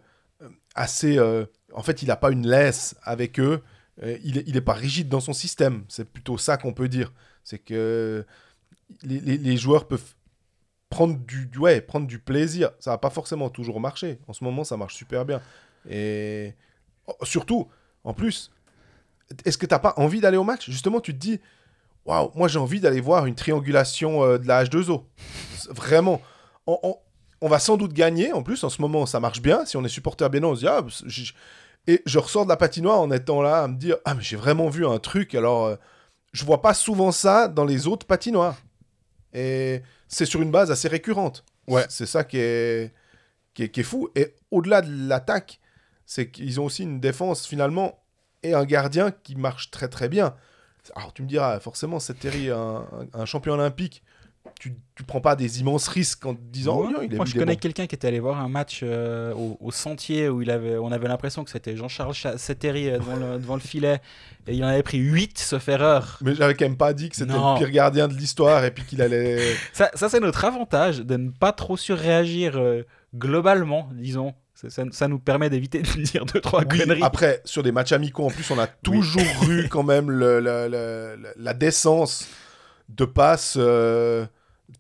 assez. 0.76 1.18
Euh, 1.18 1.46
en 1.74 1.84
fait, 1.84 2.02
il 2.02 2.08
n'a 2.08 2.18
pas 2.18 2.32
une 2.32 2.46
laisse 2.46 2.96
avec 3.04 3.40
eux. 3.40 3.62
il 4.02 4.36
n'est 4.36 4.44
il 4.46 4.58
est 4.58 4.62
pas 4.62 4.74
rigide 4.74 5.08
dans 5.08 5.22
son 5.22 5.34
système. 5.34 5.86
C'est 5.88 6.10
plutôt 6.10 6.38
ça 6.38 6.58
qu'on 6.58 6.74
peut 6.74 6.90
dire. 6.90 7.14
C'est 7.44 7.60
que 7.60 8.26
les, 9.04 9.20
les, 9.20 9.58
joueurs 9.58 9.88
peuvent 9.88 10.16
prendre 10.90 11.18
du, 11.18 11.50
ouais, 11.58 11.80
prendre 11.80 12.08
du 12.08 12.20
plaisir. 12.20 12.72
Ça 12.80 12.92
va 12.92 12.98
pas 12.98 13.10
forcément 13.10 13.50
toujours 13.50 13.80
marcher. 13.80 14.20
En 14.28 14.34
ce 14.34 14.44
moment, 14.44 14.66
ça 14.66 14.76
marche 14.76 14.96
super 14.96 15.24
bien. 15.24 15.42
Et 15.90 16.54
oh, 17.06 17.14
surtout, 17.24 17.70
en 18.04 18.14
plus, 18.14 18.52
est-ce 19.46 19.58
que 19.58 19.66
tu 19.66 19.74
n'as 19.74 19.80
pas 19.80 19.94
envie 19.96 20.20
d'aller 20.20 20.38
au 20.38 20.44
match? 20.44 20.70
Justement, 20.70 21.00
tu 21.00 21.14
te 21.14 21.20
dis 21.20 21.40
waouh, 22.08 22.32
moi 22.36 22.48
j'ai 22.48 22.58
envie 22.58 22.80
d'aller 22.80 23.02
voir 23.02 23.26
une 23.26 23.36
triangulation 23.36 24.24
euh, 24.24 24.38
de 24.38 24.48
la 24.48 24.64
H2O. 24.64 25.04
Vraiment. 25.70 26.22
On, 26.66 27.48
va 27.48 27.60
sans 27.60 27.78
doute 27.78 27.94
gagner. 27.94 28.34
En 28.34 28.42
plus, 28.42 28.64
en 28.64 28.70
ce 28.70 28.82
moment, 28.82 29.06
ça 29.06 29.20
marche 29.20 29.42
bien. 29.42 29.66
Si 29.66 29.78
on 29.78 29.84
est 29.84 29.90
supporter 29.90 30.30
bien, 30.30 30.44
on 30.44 30.56
se 30.56 30.62
dit, 30.62 30.68
ah, 30.68 30.82
et 31.88 32.02
je 32.06 32.20
ressors 32.20 32.44
de 32.44 32.50
la 32.50 32.58
patinoire 32.58 33.00
en 33.00 33.12
étant 33.12 33.42
là 33.42 33.64
à 33.64 33.68
me 33.68 33.76
dire, 33.76 33.98
ah, 34.04 34.16
mais 34.16 34.24
j'ai 34.24 34.36
vraiment 34.36 34.68
vu 34.68 34.86
un 34.86 35.00
truc. 35.00 35.36
Alors, 35.36 35.66
euh, 35.66 35.76
je 36.34 36.44
vois 36.44 36.62
pas 36.62 36.74
souvent 36.74 37.12
ça 37.12 37.48
dans 37.48 37.64
les 37.64 37.88
autres 37.88 38.06
patinoires. 38.06 38.58
Et 39.34 39.82
c'est 40.08 40.26
sur 40.26 40.42
une 40.42 40.52
base 40.52 40.72
assez 40.72 40.88
récurrente. 40.88 41.46
Ouais. 41.68 41.86
C'est 41.90 42.06
ça 42.06 42.24
qui 42.24 42.38
est, 42.38 42.94
qui 43.54 43.64
est, 43.64 43.70
qui 43.70 43.82
est 43.82 43.84
fou. 43.84 44.10
Et 44.16 44.34
au-delà 44.52 44.82
de 44.82 45.08
l'attaque, 45.08 45.60
c'est 46.06 46.30
qu'ils 46.30 46.60
ont 46.60 46.66
aussi 46.66 46.84
une 46.84 47.00
défense 47.00 47.46
finalement 47.46 48.00
et 48.44 48.54
un 48.54 48.66
gardien 48.66 49.12
qui 49.12 49.36
marche 49.36 49.72
très 49.72 49.88
très 49.88 50.10
bien. 50.10 50.36
Alors 50.96 51.14
tu 51.14 51.24
me 51.24 51.28
diras, 51.28 51.60
forcément, 51.60 52.00
c'est 52.00 52.16
Terry, 52.16 52.50
un, 52.50 52.86
un, 53.14 53.26
champion 53.26 53.54
olympique, 53.54 54.04
tu, 54.60 54.76
tu 54.96 55.04
prends 55.04 55.22
pas 55.22 55.36
des 55.36 55.60
immenses 55.60 55.88
risques 55.88 56.26
en 56.26 56.34
te 56.34 56.42
disant 56.42 56.80
oh, 56.80 57.02
il 57.02 57.16
Moi, 57.16 57.26
je 57.26 57.38
connais 57.38 57.58
quelqu'un 57.58 57.86
qui 57.86 57.96
était 57.96 58.08
allé 58.08 58.20
voir 58.20 58.40
un 58.40 58.48
match 58.48 58.82
euh, 58.84 59.34
au, 59.34 59.72
Sentier 59.72 60.30
où 60.30 60.42
il 60.42 60.50
avait, 60.50 60.78
on 60.78 60.92
avait 60.92 61.08
l'impression 61.08 61.44
que 61.44 61.50
c'était 61.50 61.76
Jean-Charles 61.76 62.16
Settery 62.38 62.90
euh, 62.90 62.98
devant 62.98 63.16
le, 63.16 63.38
devant 63.38 63.56
le 63.56 63.62
filet 63.62 64.02
et 64.48 64.56
il 64.56 64.64
en 64.64 64.68
avait 64.68 64.84
pris 64.84 64.98
8 64.98 65.38
sauf 65.38 65.68
erreur. 65.68 66.18
Mais 66.22 66.34
j'avais 66.34 66.56
quand 66.56 66.66
même 66.66 66.78
pas 66.78 66.94
dit 66.94 67.10
que 67.10 67.16
c'était 67.16 67.34
le 67.34 67.58
pire 67.58 67.70
gardien 67.70 68.08
de 68.08 68.14
l'histoire 68.14 68.64
et 68.66 68.72
puis 68.72 68.84
qu'il 68.84 69.02
allait. 69.02 69.56
ça, 69.74 69.92
ça 69.94 70.10
c'est 70.10 70.20
notre 70.20 70.46
avantage 70.46 71.00
de 71.00 71.18
ne 71.18 71.30
pas 71.30 71.52
trop 71.52 71.78
surréagir 71.78 72.58
euh, 72.58 72.84
globalement, 73.16 73.90
disons. 73.94 74.34
Ça, 74.92 75.08
nous 75.08 75.20
permet 75.20 75.52
d'éviter 75.52 75.84
de 75.84 76.02
dire 76.02 76.26
deux, 76.26 76.42
trois 76.42 76.66
conneries. 76.66 77.04
Après, 77.04 77.42
sur 77.46 77.62
des 77.62 77.72
matchs 77.72 77.92
amicaux, 77.92 78.26
en 78.26 78.32
plus, 78.32 78.50
on 78.50 78.58
a 78.58 78.66
toujours 78.66 79.22
eu 79.50 79.68
quand 79.70 79.84
même 79.84 80.10
le, 80.10 80.40
la 81.36 81.54
décence 81.54 82.28
de 82.90 83.06
passe, 83.06 83.56
euh, 83.58 84.26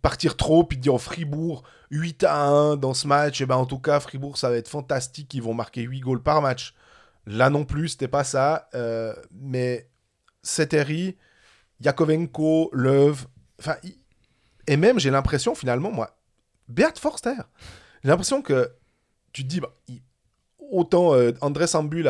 partir 0.02 0.36
trop, 0.36 0.63
puis 0.63 0.78
de 0.78 0.82
dire 0.82 0.96
au 0.96 0.98
Fribourg 0.98 1.63
8 1.92 2.24
à 2.24 2.48
1 2.48 2.78
dans 2.78 2.96
ce 2.96 3.06
match. 3.08 3.40
Et 3.42 3.46
ben, 3.46 3.56
en 3.56 3.68
tout 3.68 3.78
cas, 3.78 4.00
Fribourg, 4.00 4.38
ça 4.38 4.50
va 4.50 4.58
être 4.58 4.68
fantastique. 4.68 5.34
Ils 5.36 5.44
vont 5.44 5.54
marquer 5.54 5.84
8 5.84 6.00
goals 6.00 6.24
par 6.24 6.42
match. 6.42 6.74
Là 7.28 7.50
non 7.50 7.63
plus, 7.63 7.90
c'était 7.90 8.08
pas 8.08 8.24
ça. 8.24 8.70
Euh, 8.74 9.13
mais 9.32 9.90
Seteri, 10.42 11.18
Yakovenko, 11.82 12.72
Löw, 12.74 13.13
enfin, 13.60 13.76
et 14.66 14.78
même 14.78 15.00
j'ai 15.00 15.12
l'impression 15.12 15.54
finalement, 15.54 15.92
moi, 15.92 16.18
Bert 16.68 16.98
Forster, 16.98 17.36
j'ai 18.04 18.10
l'impression 18.10 18.42
que 18.42 18.72
tu 19.38 19.43
te 19.43 19.50
dis, 19.50 19.60
bah, 19.60 19.71
autant 20.71 21.13
euh, 21.13 21.32
André 21.41 21.67
Sambul, 21.67 22.06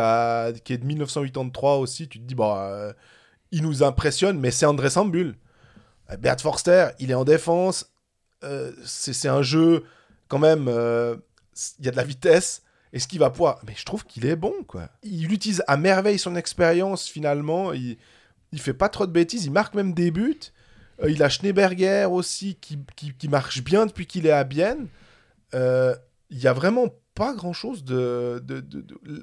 qui 0.63 0.71
est 0.71 0.77
de 0.77 0.85
1983 0.85 1.75
aussi, 1.75 2.07
tu 2.07 2.19
te 2.19 2.23
dis, 2.23 2.35
bah, 2.35 2.69
euh, 2.71 2.93
il 3.51 3.63
nous 3.63 3.83
impressionne, 3.83 4.39
mais 4.39 4.49
c'est 4.49 4.65
André 4.65 4.89
Sambul. 4.89 5.35
Euh, 6.09 6.15
Bert 6.15 6.39
Forster, 6.39 6.87
il 6.99 7.11
est 7.11 7.15
en 7.15 7.25
défense. 7.25 7.91
c'est 8.85 9.27
un 9.27 9.41
jeu, 9.41 9.83
quand 10.29 10.39
même, 10.39 10.69
il 11.79 11.85
y 11.85 11.89
a 11.89 11.91
de 11.91 11.97
la 11.97 12.05
vitesse. 12.05 12.61
Est-ce 12.93 13.09
qu'il 13.09 13.19
va 13.19 13.29
pouvoir 13.29 13.59
Mais 13.67 13.73
je 13.75 13.83
trouve 13.83 14.05
qu'il 14.05 14.25
est 14.25 14.37
bon, 14.37 14.53
quoi. 14.65 14.87
Il 15.03 15.33
utilise 15.33 15.61
à 15.67 15.75
merveille 15.75 16.17
son 16.17 16.37
expérience, 16.37 17.09
finalement. 17.09 17.73
Il, 17.73 17.97
il 18.53 18.61
fait 18.61 18.73
pas 18.73 18.87
trop 18.87 19.05
de 19.05 19.11
bêtises. 19.11 19.43
Il 19.43 19.51
marque 19.51 19.73
même 19.73 19.93
des 19.93 20.11
buts. 20.11 20.39
il 21.05 21.21
a 21.23 21.27
Schneeberger 21.27 22.07
aussi, 22.09 22.55
qui, 22.55 22.79
qui, 22.95 23.13
qui 23.13 23.27
marche 23.27 23.61
bien 23.61 23.85
depuis 23.85 24.05
qu'il 24.05 24.25
est 24.27 24.31
à 24.31 24.45
Bienne. 24.45 24.87
Il 25.53 26.39
y 26.39 26.47
a 26.47 26.53
vraiment 26.53 26.87
pas 27.17 27.33
grand 27.33 27.53
chose 27.53 27.83
de, 27.83 28.43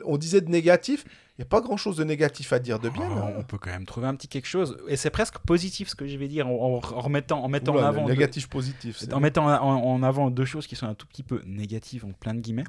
On 0.05 0.19
disait 0.19 0.41
de 0.41 0.51
négatif, 0.51 1.05
il 1.07 1.41
n'y 1.41 1.43
a 1.45 1.49
pas 1.49 1.61
grand 1.61 1.77
chose 1.77 1.97
de 1.97 2.03
négatif 2.03 2.53
à 2.53 2.59
dire 2.59 2.81
de 2.81 2.89
bien. 2.89 3.09
Oh, 3.09 3.35
on 3.39 3.45
peut 3.45 3.57
quand 3.57 3.71
même 3.71 3.87
trouver 3.87 4.09
un 4.09 4.17
petit 4.17 4.27
quelque 4.27 4.49
chose. 4.49 4.77
Et 4.89 4.97
c'est 4.97 5.11
presque 5.11 5.39
positif 5.39 5.89
ce 5.89 5.95
que 5.95 6.07
je 6.09 6.17
vais 6.17 6.27
dire 6.27 6.49
en, 6.49 6.81
remettant, 6.81 7.45
en 7.45 7.49
mettant 7.49 7.77
en 7.77 7.85
avant. 7.85 8.09
Négatif, 8.09 8.49
positif. 8.49 9.05
En 9.13 9.21
mettant 9.21 9.47
en, 9.47 10.03
avant 10.03 10.31
deux 10.31 10.45
choses 10.45 10.67
qui 10.67 10.75
sont 10.75 10.87
un 10.87 10.95
tout 10.95 11.07
petit 11.07 11.23
peu 11.23 11.41
négatives, 11.47 12.05
en 12.05 12.13
plein 12.13 12.35
de 12.35 12.41
guillemets. 12.41 12.65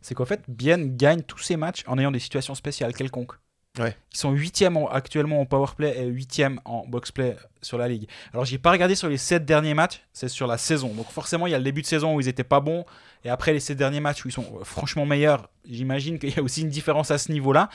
C'est 0.00 0.14
qu'en 0.14 0.24
fait, 0.24 0.42
Bien 0.48 0.78
gagne 0.78 1.22
tous 1.22 1.38
ses 1.38 1.56
matchs 1.56 1.84
en 1.86 1.98
ayant 1.98 2.10
des 2.10 2.18
situations 2.18 2.54
spéciales 2.54 2.94
quelconques. 2.94 3.34
Ouais. 3.78 3.96
Ils 4.12 4.18
sont 4.18 4.32
8 4.32 4.64
actuellement 4.90 5.40
en 5.40 5.46
powerplay 5.46 5.96
et 5.96 6.06
8 6.06 6.42
en 6.64 6.86
boxplay 6.88 7.36
sur 7.62 7.78
la 7.78 7.88
ligue. 7.88 8.08
Alors, 8.32 8.44
j'ai 8.44 8.58
pas 8.58 8.72
regardé 8.72 8.96
sur 8.96 9.08
les 9.08 9.16
7 9.16 9.44
derniers 9.44 9.74
matchs, 9.74 10.02
c'est 10.12 10.28
sur 10.28 10.48
la 10.48 10.58
saison. 10.58 10.92
Donc, 10.92 11.06
forcément, 11.06 11.46
il 11.46 11.50
y 11.50 11.54
a 11.54 11.58
le 11.58 11.64
début 11.64 11.82
de 11.82 11.86
saison 11.86 12.16
où 12.16 12.20
ils 12.20 12.26
étaient 12.26 12.42
pas 12.42 12.60
bons. 12.60 12.84
Et 13.24 13.30
après, 13.30 13.52
les 13.52 13.60
7 13.60 13.76
derniers 13.76 14.00
matchs 14.00 14.24
où 14.24 14.28
ils 14.28 14.32
sont 14.32 14.58
euh, 14.60 14.64
franchement 14.64 15.06
meilleurs, 15.06 15.50
j'imagine 15.64 16.18
qu'il 16.18 16.34
y 16.34 16.38
a 16.38 16.42
aussi 16.42 16.62
une 16.62 16.68
différence 16.68 17.12
à 17.12 17.18
ce 17.18 17.30
niveau-là. 17.30 17.68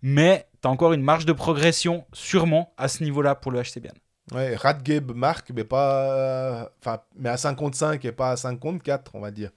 Mais 0.00 0.48
tu 0.62 0.68
as 0.68 0.70
encore 0.70 0.94
une 0.94 1.02
marge 1.02 1.26
de 1.26 1.32
progression, 1.32 2.06
sûrement, 2.14 2.72
à 2.78 2.88
ce 2.88 3.04
niveau-là 3.04 3.34
pour 3.34 3.52
le 3.52 3.62
HCBN. 3.62 3.92
Ouais, 4.32 4.56
Radgeb 4.56 5.12
marque, 5.12 5.50
mais, 5.50 5.64
pas, 5.64 6.70
enfin, 6.80 7.02
mais 7.16 7.28
à 7.28 7.36
55 7.36 8.02
et 8.06 8.12
pas 8.12 8.30
à 8.30 8.36
54, 8.36 9.10
on 9.14 9.20
va 9.20 9.30
dire. 9.30 9.50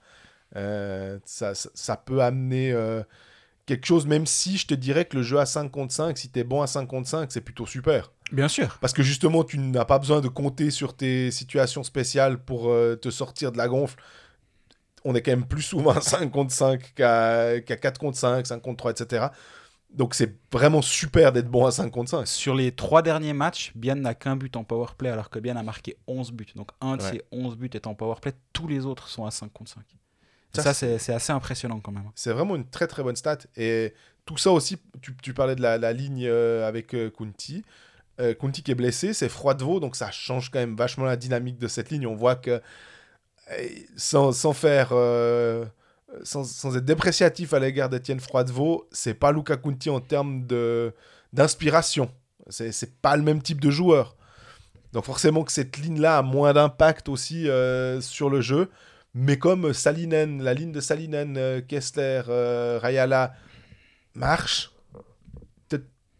Euh, 0.56 1.18
ça, 1.24 1.54
ça, 1.54 1.96
peut 1.96 2.20
amener. 2.22 2.72
Euh, 2.72 3.02
quelque 3.66 3.84
chose, 3.84 4.06
même 4.06 4.26
si 4.26 4.56
je 4.56 4.66
te 4.66 4.74
dirais 4.74 5.04
que 5.04 5.16
le 5.16 5.22
jeu 5.22 5.38
à 5.38 5.46
5 5.46 5.70
contre 5.70 5.92
5, 5.92 6.16
si 6.16 6.30
tu 6.30 6.38
es 6.38 6.44
bon 6.44 6.62
à 6.62 6.66
5 6.66 6.86
contre 6.86 7.08
5, 7.08 7.30
c'est 7.30 7.40
plutôt 7.40 7.66
super. 7.66 8.12
Bien 8.32 8.48
sûr. 8.48 8.78
Parce 8.80 8.92
que 8.92 9.02
justement, 9.02 9.44
tu 9.44 9.58
n'as 9.58 9.84
pas 9.84 9.98
besoin 9.98 10.20
de 10.20 10.28
compter 10.28 10.70
sur 10.70 10.96
tes 10.96 11.30
situations 11.30 11.82
spéciales 11.82 12.38
pour 12.38 12.70
euh, 12.70 12.96
te 12.96 13.10
sortir 13.10 13.52
de 13.52 13.58
la 13.58 13.68
gonfle. 13.68 14.00
On 15.04 15.14
est 15.14 15.22
quand 15.22 15.32
même 15.32 15.46
plus 15.46 15.62
souvent 15.62 15.90
à 15.90 16.00
5 16.00 16.30
contre 16.30 16.52
5 16.52 16.94
qu'à 16.94 17.60
4 17.60 17.98
contre 17.98 18.16
5, 18.16 18.46
5 18.46 18.62
contre 18.62 18.76
3, 18.78 18.90
etc. 18.92 19.26
Donc 19.90 20.14
c'est 20.14 20.36
vraiment 20.52 20.82
super 20.82 21.32
d'être 21.32 21.48
bon 21.48 21.64
à 21.64 21.70
5 21.70 21.90
contre 21.90 22.10
5. 22.10 22.26
Sur 22.26 22.54
les 22.54 22.72
trois 22.72 23.02
derniers 23.02 23.32
matchs, 23.32 23.72
Bien 23.74 23.94
n'a 23.94 24.14
qu'un 24.14 24.36
but 24.36 24.56
en 24.56 24.64
powerplay 24.64 25.10
alors 25.10 25.30
que 25.30 25.38
Bien 25.38 25.56
a 25.56 25.62
marqué 25.62 25.96
11 26.06 26.32
buts. 26.32 26.46
Donc 26.54 26.70
un 26.80 26.96
de 26.96 27.02
ces 27.02 27.22
11 27.30 27.56
buts 27.56 27.70
est 27.72 27.86
en 27.86 27.94
powerplay, 27.94 28.32
tous 28.52 28.66
les 28.66 28.84
autres 28.84 29.08
sont 29.08 29.24
à 29.24 29.30
5 29.30 29.52
contre 29.52 29.70
5. 29.70 29.84
Ça, 30.62 30.74
c'est 30.74 31.12
assez 31.12 31.32
impressionnant 31.32 31.80
quand 31.80 31.92
même. 31.92 32.10
C'est 32.14 32.32
vraiment 32.32 32.56
une 32.56 32.68
très 32.68 32.86
très 32.86 33.02
bonne 33.02 33.16
stat. 33.16 33.38
Et 33.56 33.94
tout 34.26 34.36
ça 34.36 34.50
aussi, 34.50 34.76
tu, 35.22 35.32
parlais 35.32 35.54
de 35.54 35.62
la, 35.62 35.92
ligne 35.92 36.26
euh, 36.26 36.66
avec 36.66 36.94
euh, 36.94 37.10
Kunti. 37.10 37.64
Euh, 38.20 38.34
Kunti 38.34 38.62
qui 38.62 38.72
est 38.72 38.74
blessé, 38.74 39.14
c'est 39.14 39.28
Froidevaux, 39.28 39.78
donc 39.78 39.94
ça 39.94 40.10
change 40.10 40.50
quand 40.50 40.58
même 40.58 40.74
vachement 40.74 41.04
la 41.04 41.16
dynamique 41.16 41.58
de 41.58 41.68
cette 41.68 41.90
ligne. 41.90 42.06
On 42.06 42.16
voit 42.16 42.36
que 42.36 42.60
sans, 43.96 44.32
sans 44.32 44.52
faire. 44.52 44.92
Sans, 46.22 46.44
sans, 46.44 46.76
être 46.76 46.84
dépréciatif 46.84 47.52
à 47.52 47.58
l'égard 47.58 47.88
d'Etienne 47.88 48.20
Froidevaux, 48.20 48.88
c'est 48.90 49.14
pas 49.14 49.32
Luca 49.32 49.56
Kunti 49.56 49.90
en 49.90 50.00
termes 50.00 50.46
d'inspiration. 51.32 52.10
C'est 52.48 53.00
pas 53.00 53.16
le 53.16 53.22
même 53.22 53.42
type 53.42 53.60
de 53.60 53.70
joueur. 53.70 54.16
Donc 54.92 55.04
forcément 55.04 55.44
que 55.44 55.52
cette 55.52 55.76
ligne-là 55.76 56.18
a 56.18 56.22
moins 56.22 56.52
d'impact 56.52 57.08
aussi 57.08 57.48
sur 58.00 58.30
le 58.30 58.40
jeu. 58.40 58.70
Mais 59.18 59.38
comme 59.38 59.72
Salinen, 59.72 60.42
la 60.42 60.52
ligne 60.52 60.72
de 60.72 60.80
Salinen, 60.80 61.38
euh, 61.38 61.62
Kessler, 61.62 62.22
euh, 62.28 62.78
Rayala 62.80 63.32
marche. 64.14 64.70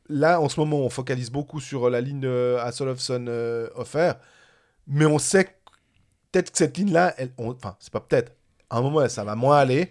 Là, 0.09 0.41
en 0.41 0.49
ce 0.49 0.61
moment, 0.61 0.79
on 0.79 0.89
focalise 0.89 1.31
beaucoup 1.31 1.61
sur 1.61 1.91
la 1.91 2.01
ligne 2.01 2.25
euh, 2.25 2.63
à 2.63 2.73
Solofson 2.73 3.27
euh, 3.29 3.69
offert, 3.75 4.17
mais 4.87 5.05
on 5.05 5.19
sait 5.19 5.57
peut-être 6.31 6.53
que 6.53 6.59
cette 6.59 6.79
ligne-là, 6.79 7.15
enfin, 7.39 7.77
c'est 7.81 7.93
pas 7.93 8.01
peut-être, 8.01 8.33
à 8.71 8.79
un 8.79 8.83
moment, 8.83 9.09
ça 9.09 9.25
va 9.25 9.35
moins 9.35 9.59
aller. 9.59 9.91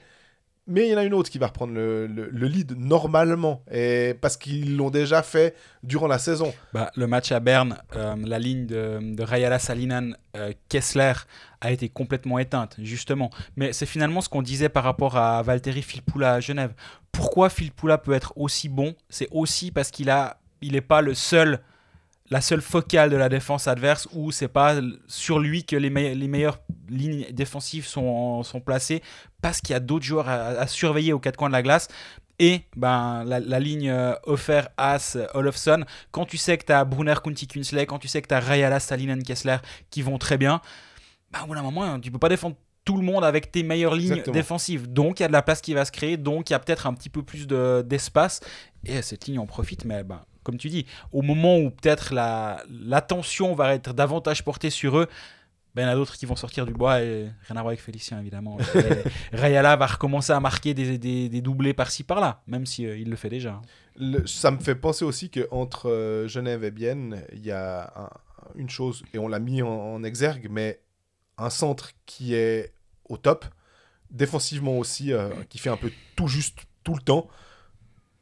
Mais 0.67 0.87
il 0.87 0.91
y 0.91 0.95
en 0.95 0.97
a 0.97 1.03
une 1.03 1.13
autre 1.13 1.29
qui 1.29 1.37
va 1.37 1.47
reprendre 1.47 1.73
le, 1.73 2.07
le- 2.07 2.27
le 2.31 2.47
lead 2.47 2.75
normalement, 2.75 3.61
et 3.71 4.15
parce 4.19 4.35
qu'ils 4.35 4.75
l'ont 4.77 4.89
déjà 4.89 5.21
fait 5.21 5.55
durant 5.83 6.07
la 6.07 6.17
saison. 6.17 6.53
Bah, 6.73 6.91
le 6.95 7.05
match 7.05 7.31
à 7.31 7.39
Berne, 7.39 7.77
euh, 7.95 8.15
la 8.25 8.39
ligne 8.39 8.65
de, 8.65 8.99
de 9.15 9.21
Rayala 9.23 9.59
Salinan 9.59 10.13
euh, 10.35 10.53
Kessler 10.67 11.13
a 11.61 11.71
été 11.71 11.87
complètement 11.89 12.39
éteinte, 12.39 12.77
justement. 12.79 13.29
Mais 13.55 13.73
c'est 13.73 13.85
finalement 13.85 14.21
ce 14.21 14.29
qu'on 14.29 14.41
disait 14.41 14.69
par 14.69 14.83
rapport 14.83 15.17
à 15.17 15.41
Valtteri 15.43 15.83
Filppula 15.83 16.33
à 16.33 16.39
Genève. 16.39 16.73
Pourquoi 17.11 17.49
Filppula 17.49 17.99
peut 17.99 18.13
être 18.13 18.33
aussi 18.35 18.67
bon? 18.67 18.95
C'est 19.07 19.27
aussi 19.31 19.69
parce 19.69 19.91
qu'il 19.91 20.09
a, 20.09 20.39
il 20.61 20.81
pas 20.81 21.01
le 21.01 21.13
seul, 21.13 21.59
la 22.31 22.41
seule 22.41 22.61
focale 22.61 23.11
de 23.11 23.17
la 23.17 23.29
défense 23.29 23.67
adverse, 23.67 24.07
ou 24.13 24.31
c'est 24.31 24.47
pas 24.47 24.75
sur 25.07 25.37
lui 25.37 25.63
que 25.63 25.75
les, 25.75 25.91
me- 25.91 26.13
les 26.15 26.27
meilleures 26.27 26.59
lignes 26.89 27.27
défensives 27.31 27.85
sont, 27.85 28.41
sont 28.43 28.59
placées, 28.61 29.01
parce 29.45 29.61
qu'il 29.61 29.73
y 29.73 29.77
a 29.77 29.79
d'autres 29.79 30.05
joueurs 30.05 30.27
à, 30.27 30.35
à 30.63 30.65
surveiller 30.67 31.13
aux 31.13 31.19
quatre 31.19 31.37
coins 31.37 31.49
de 31.49 31.53
la 31.53 31.61
glace. 31.61 31.87
Et 32.39 32.61
ben, 32.75 33.23
la, 33.25 33.39
la 33.39 33.59
ligne 33.59 33.89
euh, 33.89 34.13
offert 34.23 34.69
As 34.75 35.17
Olofsson, 35.35 35.85
quand 36.11 36.25
tu 36.25 36.37
sais 36.37 36.57
que 36.57 36.65
tu 36.65 36.73
as 36.73 36.83
Brunner 36.83 37.13
Kunti 37.23 37.47
Kunsley, 37.47 37.85
quand 37.85 37.99
tu 37.99 38.07
sais 38.07 38.21
que 38.23 38.27
tu 38.27 38.33
as 38.33 38.39
Rayala 38.39 38.79
Salinen 38.79 39.21
Kessler 39.23 39.57
qui 39.91 40.01
vont 40.01 40.17
très 40.17 40.37
bien, 40.37 40.61
bah, 41.31 41.41
au 41.43 41.47
bout 41.47 41.53
d'un 41.55 41.61
moment, 41.61 41.99
tu 41.99 42.09
peux 42.11 42.17
pas 42.19 42.27
défendre 42.29 42.55
tout 42.85 42.97
le 42.97 43.03
monde 43.03 43.23
avec 43.23 43.51
tes 43.51 43.61
meilleures 43.63 43.95
lignes 43.95 44.11
Exactement. 44.13 44.33
défensives. 44.33 44.91
Donc 44.91 45.19
il 45.19 45.23
y 45.23 45.25
a 45.25 45.27
de 45.27 45.33
la 45.33 45.41
place 45.43 45.61
qui 45.61 45.73
va 45.75 45.85
se 45.85 45.91
créer, 45.91 46.17
donc 46.17 46.49
il 46.49 46.53
y 46.53 46.55
a 46.55 46.59
peut-être 46.59 46.87
un 46.87 46.93
petit 46.95 47.09
peu 47.09 47.21
plus 47.23 47.45
de- 47.47 47.83
d'espace. 47.85 48.41
et 48.85 49.01
cette 49.03 49.27
ligne 49.27 49.39
en 49.39 49.45
profite, 49.45 49.85
mais 49.85 50.03
ben, 50.03 50.21
comme 50.43 50.57
tu 50.57 50.69
dis, 50.69 50.85
au 51.11 51.21
moment 51.21 51.57
où 51.57 51.69
peut-être 51.71 52.13
la- 52.13 52.61
l'attention 52.69 53.55
va 53.55 53.73
être 53.75 53.93
davantage 53.93 54.43
portée 54.43 54.69
sur 54.69 54.97
eux, 54.97 55.07
ben, 55.75 55.81
il 55.81 55.85
y 55.85 55.87
en 55.89 55.91
a 55.91 55.95
d'autres 55.95 56.15
qui 56.15 56.25
vont 56.25 56.35
sortir 56.37 56.65
du 56.65 56.73
bois 56.73 57.01
et 57.01 57.23
rien 57.47 57.57
à 57.57 57.61
voir 57.61 57.67
avec 57.67 57.81
Félicien 57.81 58.19
évidemment. 58.19 58.57
Rayala 59.33 59.75
va 59.75 59.85
recommencer 59.87 60.31
à 60.31 60.39
marquer 60.39 60.73
des, 60.73 60.97
des- 60.97 61.41
doublés 61.41 61.73
par-ci 61.73 62.03
par-là, 62.03 62.41
même 62.47 62.65
si 62.65 62.85
euh, 62.85 62.95
le 63.05 63.15
fait 63.15 63.29
déjà. 63.29 63.61
Ça 64.25 64.51
me 64.51 64.59
fait 64.59 64.75
penser 64.75 65.05
aussi 65.05 65.29
qu'entre 65.29 65.89
euh, 65.89 66.27
Genève 66.27 66.63
et 66.63 66.71
Bienne, 66.71 67.21
il 67.33 67.45
y 67.45 67.51
a 67.51 67.91
un- 67.95 68.09
une 68.55 68.69
chose, 68.69 69.03
et 69.13 69.19
on 69.19 69.27
l'a 69.27 69.39
mis 69.39 69.61
en, 69.61 70.03
exergue, 70.03 70.47
mais 70.49 70.79
un 71.37 71.49
centre 71.49 71.91
qui 72.05 72.33
est 72.35 72.73
au 73.09 73.17
top, 73.17 73.45
défensivement 74.11 74.77
aussi, 74.77 75.11
euh, 75.11 75.29
qui 75.49 75.57
fait 75.57 75.69
un 75.69 75.77
peu 75.77 75.91
tout 76.15 76.27
juste 76.27 76.59
tout 76.83 76.93
le 76.93 77.01
temps. 77.01 77.27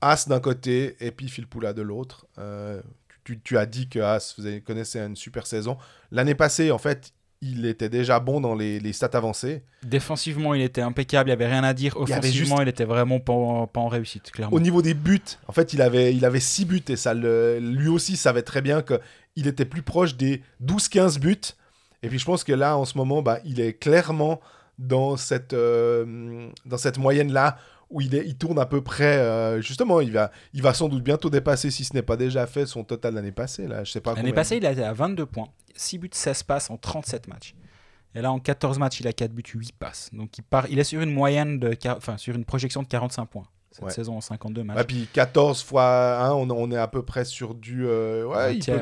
As 0.02 0.28
d'un 0.28 0.40
côté 0.40 0.96
et 1.00 1.12
puis 1.12 1.30
Phil 1.30 1.48
Poula 1.48 1.74
de 1.74 1.82
l'autre. 1.82 2.26
Euh, 2.38 2.82
tu, 3.24 3.40
tu 3.40 3.58
as 3.58 3.66
dit 3.66 3.88
que 3.88 4.00
As 4.00 4.34
faisait, 4.34 4.62
connaissait 4.62 5.00
une 5.00 5.16
super 5.16 5.48
saison. 5.48 5.78
L'année 6.12 6.36
passée, 6.36 6.72
en 6.72 6.78
fait, 6.78 7.14
il 7.44 7.66
était 7.66 7.90
déjà 7.90 8.20
bon 8.20 8.40
dans 8.40 8.56
les, 8.56 8.80
les 8.80 8.94
stats 8.94 9.10
avancées. 9.14 9.64
Défensivement, 9.84 10.54
il 10.54 10.62
était 10.62 10.82
impeccable, 10.82 11.30
il 11.30 11.32
n'y 11.32 11.44
avait 11.44 11.52
rien 11.52 11.64
à 11.64 11.74
dire. 11.74 11.94
Il 11.98 12.04
Offensivement, 12.04 12.56
juste- 12.58 12.62
il 12.62 12.68
était 12.70 12.86
vraiment 12.86 13.20
pas 13.20 13.34
en, 13.34 13.68
pas 13.68 13.82
en 13.82 13.90
réussite, 13.90 14.32
clairement. 14.32 14.56
Au 14.56 14.60
niveau 14.60 14.82
des 14.82 14.94
buts, 14.94 15.22
en 15.48 15.52
fait, 15.52 15.74
il 15.74 15.82
avait, 15.82 16.16
il 16.16 16.24
avait 16.26 16.40
6 16.40 16.66
buts 16.66 16.84
et 16.88 16.96
ça 16.96 17.14
le, 17.14 17.60
lui 17.60 17.90
aussi 17.90 18.16
savait 18.16 18.44
très 18.44 18.62
bien 18.62 18.82
qu'il 18.82 19.48
était 19.48 19.66
plus 19.66 19.82
proche 19.82 20.16
des 20.16 20.42
12-15 20.64 21.20
buts. 21.20 21.38
Et 22.02 22.08
puis 22.10 22.18
je 22.20 22.26
pense 22.26 22.44
que 22.44 22.54
là, 22.54 22.78
en 22.78 22.86
ce 22.86 22.98
moment, 22.98 23.22
bah, 23.22 23.40
il 23.46 23.60
est 23.60 23.74
clairement 23.74 24.40
dans 24.80 25.18
cette, 25.18 25.54
euh, 25.54 26.48
dans 26.66 26.78
cette 26.78 26.98
moyenne-là 26.98 27.58
où 27.94 28.02
il, 28.02 28.14
est, 28.16 28.26
il 28.26 28.36
tourne 28.36 28.60
à 28.60 28.66
peu 28.66 28.82
près. 28.82 29.18
euh, 29.18 29.62
justement, 29.62 30.02
il 30.02 30.12
va, 30.12 30.32
il 30.54 30.62
va 30.62 30.74
sans 30.74 30.90
doute 30.90 31.04
bientôt 31.04 31.30
dépasser, 31.30 31.72
si 31.72 31.84
ce 31.86 31.94
n'est 31.94 32.02
pas 32.02 32.18
déjà 32.18 32.46
fait, 32.48 32.66
son 32.66 32.84
total 32.84 33.14
l'année 33.14 33.32
passée. 33.32 33.68
Là. 33.68 33.84
Je 33.84 33.92
sais 33.92 34.02
pas 34.02 34.14
L'année 34.16 34.34
passée, 34.34 34.58
il 34.58 34.66
a 34.66 34.72
été 34.72 34.84
à 34.84 34.94
22 34.94 35.26
points, 35.26 35.48
6 35.76 35.98
buts, 36.00 36.10
16 36.12 36.44
passes 36.44 36.70
en 36.70 36.78
37 36.78 37.28
matchs. 37.28 37.56
Et 38.16 38.22
là, 38.22 38.32
en 38.32 38.40
14 38.40 38.78
matchs, 38.80 39.00
il 39.00 39.08
a 39.08 39.14
4 39.14 39.32
buts, 39.32 39.44
8 39.56 39.72
passes. 39.78 40.10
Donc 40.14 40.38
il, 40.38 40.44
part, 40.44 40.68
il 40.70 40.78
est 40.80 40.84
sur 40.84 41.02
une 41.02 41.14
moyenne 41.14 41.60
de, 41.60 41.76
enfin, 41.88 42.18
sur 42.18 42.36
une 42.36 42.46
projection 42.46 42.84
de 42.84 42.88
45 42.88 43.26
points. 43.26 43.48
Cette 43.72 43.86
Ouais. 43.86 43.92
saison 43.92 44.18
en 44.18 44.22
52 44.22 44.64
matchs. 44.64 44.78
Ouais, 44.78 44.84
puis 44.84 45.08
14 45.14 45.64
fois 45.64 46.20
1, 46.28 46.34
on, 46.34 46.48
on 46.52 46.70
est 46.72 46.78
à 46.78 46.88
peu 46.88 47.02
près 47.02 47.26
sur 47.26 47.56
du. 47.56 47.88
euh, 47.88 48.24
ouais, 48.28 48.58
il 48.58 48.64
peut- 48.64 48.80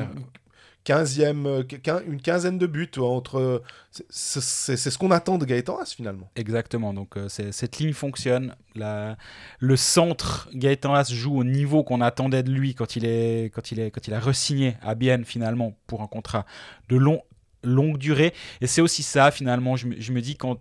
15e, 0.84 1.46
euh, 1.46 1.62
une 2.06 2.20
quinzaine 2.20 2.58
de 2.58 2.66
buts 2.66 2.90
entre. 2.98 3.62
c'est- 4.10 4.76
ce 4.76 4.98
qu'on 4.98 5.10
attend 5.10 5.38
de 5.38 5.44
Gaëtan 5.44 5.78
As 5.78 5.94
finalement. 5.94 6.30
Exactement, 6.36 6.92
donc 6.92 7.16
euh, 7.16 7.28
cette 7.28 7.78
ligne 7.78 7.92
fonctionne. 7.92 8.54
La- 8.74 9.16
le 9.58 9.76
centre, 9.76 10.48
Gaëtan 10.54 10.94
Haas 10.94 11.12
joue 11.12 11.36
au 11.38 11.44
niveau 11.44 11.84
qu'on 11.84 12.00
attendait 12.00 12.42
de 12.42 12.50
lui 12.50 12.74
quand 12.74 12.96
il, 12.96 13.04
est, 13.04 13.52
quand 13.54 13.70
il, 13.70 13.80
est, 13.80 13.90
quand 13.90 14.06
il 14.08 14.14
a 14.14 14.20
re-signé 14.20 14.76
à 14.82 14.94
Bienne 14.94 15.24
finalement 15.24 15.76
pour 15.86 16.02
un 16.02 16.06
contrat 16.06 16.46
de 16.88 16.96
long, 16.96 17.22
longue 17.62 17.98
durée. 17.98 18.32
Et 18.60 18.66
c'est 18.66 18.80
aussi 18.80 19.02
ça 19.02 19.30
finalement, 19.30 19.76
je 19.76 19.86
je 19.98 20.12
me 20.12 20.20
dis 20.20 20.36
quand... 20.36 20.58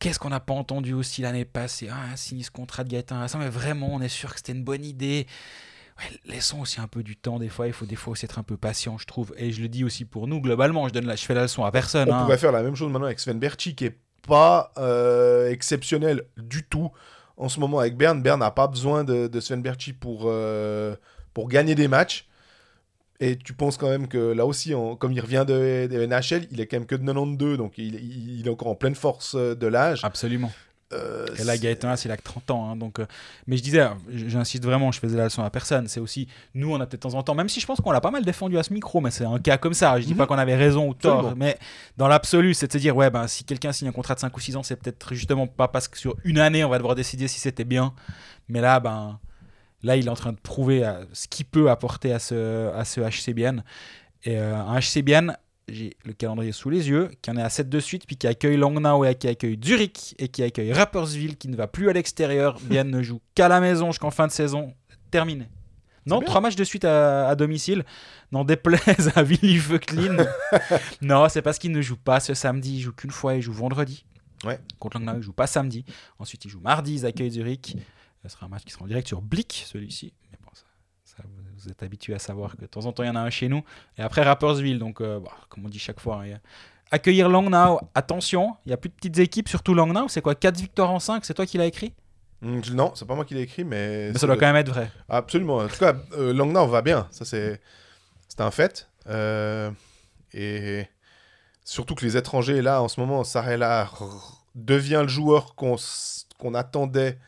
Qu'est-ce 0.00 0.18
qu'on 0.18 0.28
n'a 0.30 0.40
pas 0.40 0.52
entendu 0.54 0.92
aussi 0.92 1.22
l'année 1.22 1.44
passée? 1.46 1.88
Ah, 1.90 2.14
signer 2.16 2.42
ce 2.42 2.50
contrat 2.50 2.84
de 2.84 2.90
Gaëtan 2.90 3.20
Haas, 3.22 3.32
Ah, 3.34 3.38
mais 3.38 3.48
vraiment, 3.48 3.88
on 3.94 4.00
est 4.02 4.08
sûr 4.08 4.30
que 4.32 4.36
c'était 4.38 4.52
une 4.52 4.64
bonne 4.64 4.84
idée. 4.84 5.26
Ouais, 5.98 6.18
laissons 6.26 6.60
aussi 6.60 6.80
un 6.80 6.88
peu 6.88 7.02
du 7.04 7.16
temps 7.16 7.38
des 7.38 7.48
fois, 7.48 7.66
il 7.68 7.72
faut 7.72 7.86
des 7.86 7.94
fois 7.96 8.12
aussi 8.12 8.24
être 8.24 8.38
un 8.38 8.42
peu 8.42 8.56
patient, 8.56 8.98
je 8.98 9.06
trouve. 9.06 9.32
Et 9.36 9.52
je 9.52 9.62
le 9.62 9.68
dis 9.68 9.84
aussi 9.84 10.04
pour 10.04 10.26
nous, 10.26 10.40
globalement, 10.40 10.88
je, 10.88 10.92
donne 10.92 11.06
la, 11.06 11.14
je 11.16 11.24
fais 11.24 11.34
la 11.34 11.42
leçon 11.42 11.64
à 11.64 11.70
personne. 11.70 12.08
On 12.10 12.14
hein. 12.14 12.22
pourrait 12.22 12.38
faire 12.38 12.52
la 12.52 12.62
même 12.62 12.74
chose 12.74 12.90
maintenant 12.90 13.06
avec 13.06 13.20
Sven 13.20 13.38
Berchi 13.38 13.74
qui 13.76 13.84
est 13.86 13.96
pas 14.26 14.72
euh, 14.78 15.50
exceptionnel 15.50 16.22
du 16.36 16.64
tout 16.64 16.90
en 17.36 17.48
ce 17.48 17.60
moment 17.60 17.78
avec 17.78 17.96
Berne. 17.96 18.22
Berne 18.22 18.40
n'a 18.40 18.50
pas 18.50 18.66
besoin 18.66 19.04
de, 19.04 19.28
de 19.28 19.40
Sven 19.40 19.62
Berchi 19.62 19.92
pour, 19.92 20.22
euh, 20.26 20.96
pour 21.32 21.48
gagner 21.48 21.74
des 21.76 21.86
matchs. 21.88 22.26
Et 23.20 23.38
tu 23.38 23.52
penses 23.52 23.76
quand 23.76 23.88
même 23.88 24.08
que 24.08 24.18
là 24.32 24.44
aussi, 24.44 24.72
comme 24.98 25.12
il 25.12 25.20
revient 25.20 25.44
de, 25.46 25.86
de 25.86 26.04
NHL, 26.06 26.48
il 26.50 26.60
est 26.60 26.66
quand 26.66 26.78
même 26.78 26.86
que 26.86 26.96
de 26.96 27.02
92, 27.04 27.56
donc 27.56 27.78
il, 27.78 27.94
il- 27.94 28.40
il 28.40 28.46
est 28.48 28.50
encore 28.50 28.68
en 28.68 28.74
pleine 28.74 28.96
force 28.96 29.34
euh, 29.36 29.54
de 29.54 29.68
l'âge. 29.68 30.00
Absolument. 30.02 30.50
Euh, 30.92 31.26
Et 31.38 31.44
là, 31.44 31.56
Gaëtan 31.58 31.88
Haas, 31.88 32.02
il 32.04 32.10
a 32.10 32.16
que 32.16 32.22
30 32.22 32.50
ans. 32.52 32.70
hein, 32.70 32.76
donc, 32.76 33.00
euh, 33.00 33.06
mais 33.46 33.56
je 33.56 33.62
disais, 33.62 33.88
j'insiste 34.12 34.64
vraiment, 34.64 34.92
je 34.92 35.00
faisais 35.00 35.16
la 35.16 35.24
leçon 35.24 35.42
à 35.42 35.50
personne. 35.50 35.88
C'est 35.88 35.98
aussi, 35.98 36.28
nous, 36.54 36.70
on 36.72 36.76
a 36.76 36.86
peut-être 36.86 37.02
de 37.06 37.08
temps 37.10 37.18
en 37.18 37.22
temps, 37.22 37.34
même 37.34 37.48
si 37.48 37.58
je 37.58 37.66
pense 37.66 37.80
qu'on 37.80 37.90
l'a 37.90 38.00
pas 38.00 38.10
mal 38.10 38.24
défendu 38.24 38.58
à 38.58 38.62
ce 38.62 38.72
micro, 38.72 39.00
mais 39.00 39.10
c'est 39.10 39.24
un 39.24 39.38
cas 39.38 39.56
comme 39.58 39.74
ça. 39.74 39.98
Je 40.00 40.04
dis 40.06 40.12
Mhm. 40.12 40.18
pas 40.18 40.26
qu'on 40.26 40.38
avait 40.38 40.54
raison 40.54 40.86
ou 40.88 40.94
tort, 40.94 41.20
Absolument. 41.20 41.36
mais 41.36 41.58
dans 41.96 42.06
l'absolu, 42.06 42.54
c'est 42.54 42.66
de 42.68 42.72
se 42.72 42.78
dire, 42.78 42.94
ouais, 42.96 43.10
ben, 43.10 43.26
si 43.26 43.44
quelqu'un 43.44 43.72
signe 43.72 43.88
un 43.88 43.92
contrat 43.92 44.14
de 44.14 44.20
5 44.20 44.36
ou 44.36 44.40
6 44.40 44.56
ans, 44.56 44.62
c'est 44.62 44.76
peut-être 44.76 45.14
justement 45.14 45.46
pas 45.46 45.66
parce 45.68 45.88
que 45.88 45.98
sur 45.98 46.14
une 46.22 46.38
année, 46.38 46.62
on 46.64 46.68
va 46.68 46.76
devoir 46.78 46.94
décider 46.94 47.26
si 47.28 47.40
c'était 47.40 47.64
bien. 47.64 47.92
Mais 48.48 48.60
là, 48.60 48.78
ben, 48.78 49.18
là, 49.82 49.96
il 49.96 50.06
est 50.06 50.10
en 50.10 50.14
train 50.14 50.32
de 50.32 50.38
prouver 50.40 50.84
euh, 50.84 51.04
ce 51.12 51.26
qu'il 51.28 51.46
peut 51.46 51.70
apporter 51.70 52.12
à 52.12 52.18
ce, 52.18 52.72
à 52.74 52.84
ce 52.84 53.00
HCBN. 53.00 53.62
Et 54.24 54.38
euh, 54.38 54.54
un 54.56 54.78
HCBN, 54.80 55.36
j'ai 55.68 55.96
le 56.04 56.12
calendrier 56.12 56.52
sous 56.52 56.70
les 56.70 56.88
yeux, 56.88 57.10
qui 57.22 57.30
en 57.30 57.36
est 57.36 57.42
à 57.42 57.48
7 57.48 57.68
de 57.68 57.80
suite, 57.80 58.06
puis 58.06 58.16
qui 58.16 58.26
accueille 58.26 58.56
Langnau 58.56 59.04
et 59.04 59.14
qui 59.14 59.28
accueille 59.28 59.58
Zurich 59.62 60.14
et 60.18 60.28
qui 60.28 60.42
accueille 60.42 60.72
Rapperswil, 60.72 61.36
qui 61.36 61.48
ne 61.48 61.56
va 61.56 61.66
plus 61.66 61.88
à 61.88 61.92
l'extérieur. 61.92 62.58
Bien 62.62 62.84
ne 62.84 63.02
joue 63.02 63.20
qu'à 63.34 63.48
la 63.48 63.60
maison 63.60 63.90
jusqu'en 63.90 64.10
fin 64.10 64.26
de 64.26 64.32
saison. 64.32 64.74
Terminé. 65.10 65.48
Non, 66.06 66.20
trois 66.20 66.42
matchs 66.42 66.56
de 66.56 66.64
suite 66.64 66.84
à, 66.84 67.28
à 67.28 67.34
domicile. 67.34 67.84
N'en 68.30 68.44
déplaise 68.44 69.10
à 69.14 69.22
Willy 69.22 69.56
Veucklin. 69.56 70.26
non, 71.00 71.28
c'est 71.30 71.40
parce 71.40 71.58
qu'il 71.58 71.72
ne 71.72 71.80
joue 71.80 71.96
pas 71.96 72.20
ce 72.20 72.34
samedi. 72.34 72.76
Il 72.76 72.80
joue 72.80 72.92
qu'une 72.92 73.10
fois. 73.10 73.34
Il 73.34 73.42
joue 73.42 73.52
vendredi. 73.52 74.04
Ouais. 74.44 74.58
Contre 74.78 74.98
Langnau, 74.98 75.18
il 75.18 75.22
joue 75.22 75.32
pas 75.32 75.46
samedi. 75.46 75.84
Ensuite, 76.18 76.44
il 76.44 76.50
joue 76.50 76.60
mardi. 76.60 76.94
Ils 76.94 77.06
accueillent 77.06 77.30
Zurich. 77.30 77.76
Ce 78.22 78.28
sera 78.28 78.46
un 78.46 78.48
match 78.48 78.64
qui 78.64 78.72
sera 78.72 78.84
en 78.84 78.88
direct 78.88 79.08
sur 79.08 79.22
Blick, 79.22 79.64
celui-ci. 79.66 80.12
Mais 80.30 80.38
bon, 80.42 80.50
ça, 80.52 80.64
ça, 81.04 81.22
vous- 81.64 81.70
êtes 81.70 81.82
habitués 81.82 82.14
à 82.14 82.18
savoir 82.18 82.56
que 82.56 82.62
de 82.62 82.66
temps 82.66 82.86
en 82.86 82.92
temps, 82.92 83.02
il 83.02 83.06
y 83.06 83.10
en 83.10 83.16
a 83.16 83.20
un 83.20 83.30
chez 83.30 83.48
nous. 83.48 83.62
Et 83.98 84.02
après, 84.02 84.22
Rapperswil. 84.22 84.78
Donc, 84.78 85.00
euh, 85.00 85.20
bah, 85.20 85.30
comme 85.48 85.64
on 85.66 85.68
dit 85.68 85.78
chaque 85.78 86.00
fois, 86.00 86.22
hein, 86.24 86.38
accueillir 86.90 87.28
Langnau, 87.28 87.80
attention, 87.94 88.56
il 88.64 88.68
n'y 88.68 88.72
a 88.74 88.76
plus 88.76 88.88
de 88.90 88.94
petites 88.94 89.18
équipes, 89.18 89.48
surtout 89.48 89.74
Langnau. 89.74 90.08
C'est 90.08 90.20
quoi 90.22 90.34
4 90.34 90.56
victoires 90.58 90.90
en 90.90 91.00
5 91.00 91.24
C'est 91.24 91.34
toi 91.34 91.46
qui 91.46 91.58
l'as 91.58 91.66
écrit? 91.66 91.92
Hmm, 92.42 92.60
non, 92.72 92.92
c'est 92.94 93.06
pas 93.06 93.14
moi 93.14 93.24
qui 93.24 93.34
l'ai 93.34 93.42
écrit, 93.42 93.64
mais. 93.64 94.10
Mais 94.12 94.18
ça 94.18 94.26
doit 94.26 94.36
quand 94.36 94.46
même 94.46 94.56
être 94.56 94.68
vrai. 94.68 94.90
Absolument. 95.08 95.56
En 95.58 95.68
tout 95.68 95.78
cas, 95.78 95.94
euh, 96.18 96.32
Langnau 96.34 96.66
va 96.66 96.82
bien. 96.82 97.08
Ça, 97.10 97.24
c'est 97.24 97.60
c'est 98.28 98.40
un 98.40 98.50
fait. 98.50 98.88
Euh, 99.08 99.70
et 100.32 100.86
surtout 101.64 101.94
que 101.94 102.04
les 102.04 102.16
étrangers, 102.16 102.60
là, 102.62 102.82
en 102.82 102.88
ce 102.88 103.00
moment, 103.00 103.24
Sarela 103.24 103.88
devient 104.54 105.00
le 105.02 105.08
joueur 105.08 105.54
qu'on 105.54 105.74
s- 105.74 106.26
qu'on 106.38 106.54
attendait 106.54 107.18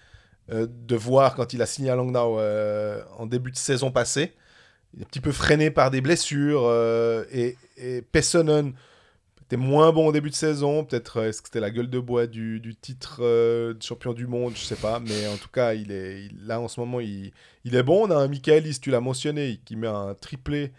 euh, 0.51 0.67
de 0.71 0.97
voir 0.97 1.35
quand 1.35 1.53
il 1.53 1.63
a 1.63 1.67
signé 1.67 1.91
à 1.91 1.97
Langnau 1.97 2.39
euh, 2.39 3.03
en 3.19 3.27
début 3.27 3.51
de 3.51 3.57
saison 3.57 3.91
passée. 3.91 4.35
Il 4.95 5.01
est 5.01 5.05
un 5.05 5.09
petit 5.09 5.21
peu 5.21 5.33
freiné 5.33 5.71
par 5.71 5.91
des 5.91 6.01
blessures. 6.01 6.65
euh, 6.65 7.25
et, 7.33 7.57
et 7.77 8.03
Pessonen 8.03 8.73
était 9.43 9.57
moins 9.57 9.93
bon 9.93 10.09
au 10.09 10.13
début 10.13 10.31
de 10.31 10.35
saison. 10.35 10.85
Peut-être 10.85 11.23
est-ce 11.23 11.43
que 11.43 11.49
c'était 11.49 11.61
la 11.61 11.71
gueule 11.71 11.91
de 11.91 11.99
bois 11.99 12.27
du, 12.27 12.61
du 12.61 12.75
titre 12.75 13.23
de 13.23 13.83
champion 13.83 14.13
du 14.13 14.27
monde, 14.27 14.55
je 14.57 14.65
sais 14.65 14.77
pas. 14.77 15.01
Mais 15.01 15.27
en 15.29 15.37
tout 15.37 15.51
cas, 15.51 15.75
il 15.75 15.93
est 15.93 16.29
là 16.45 16.61
en 16.61 16.69
ce 16.69 16.81
moment, 16.81 17.01
il, 17.01 17.33
il 17.65 17.77
est 17.77 17.83
bon. 17.83 18.07
On 18.07 18.11
a 18.11 18.17
un 18.17 18.29
Michaelis, 18.29 18.81
tu 18.81 18.91
l'as 18.91 19.01
mentionné, 19.01 19.61
qui 19.65 19.77
met 19.77 19.89
un 19.89 20.15
triplé. 20.15 20.73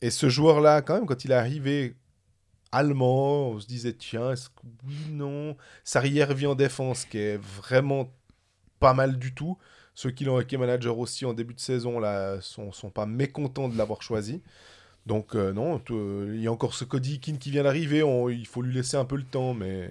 Et 0.00 0.10
ce 0.10 0.28
joueur-là, 0.28 0.80
quand 0.80 0.94
même, 0.94 1.06
quand 1.06 1.24
il 1.24 1.32
est 1.32 1.34
arrivé 1.34 1.96
allemand, 2.72 3.50
on 3.50 3.60
se 3.60 3.66
disait, 3.66 3.94
tiens, 3.94 4.32
est-ce 4.32 4.48
que 4.48 4.60
oui, 4.86 5.10
non? 5.10 5.56
Sarrière 5.84 6.32
vit 6.34 6.46
en 6.46 6.54
défense, 6.54 7.04
qui 7.04 7.18
est 7.18 7.36
vraiment 7.38 8.12
pas 8.80 8.94
mal 8.94 9.18
du 9.18 9.34
tout. 9.34 9.58
Ceux 9.94 10.10
qui 10.10 10.24
l'ont 10.24 10.40
été 10.40 10.56
manager 10.56 10.98
aussi 10.98 11.24
en 11.24 11.34
début 11.34 11.54
de 11.54 11.60
saison 11.60 11.98
là 11.98 12.40
sont, 12.40 12.70
sont 12.70 12.90
pas 12.90 13.06
mécontents 13.06 13.68
de 13.68 13.76
l'avoir 13.76 14.02
choisi. 14.02 14.42
Donc 15.08 15.34
euh, 15.34 15.54
non, 15.54 15.80
il 15.88 16.42
y 16.42 16.46
a 16.46 16.52
encore 16.52 16.74
ce 16.74 16.84
Cody 16.84 17.18
Kin 17.18 17.36
qui 17.36 17.50
vient 17.50 17.62
d'arriver, 17.62 18.04
il 18.30 18.46
faut 18.46 18.60
lui 18.60 18.74
laisser 18.74 18.98
un 18.98 19.06
peu 19.06 19.16
le 19.16 19.22
temps, 19.22 19.54
mais... 19.54 19.88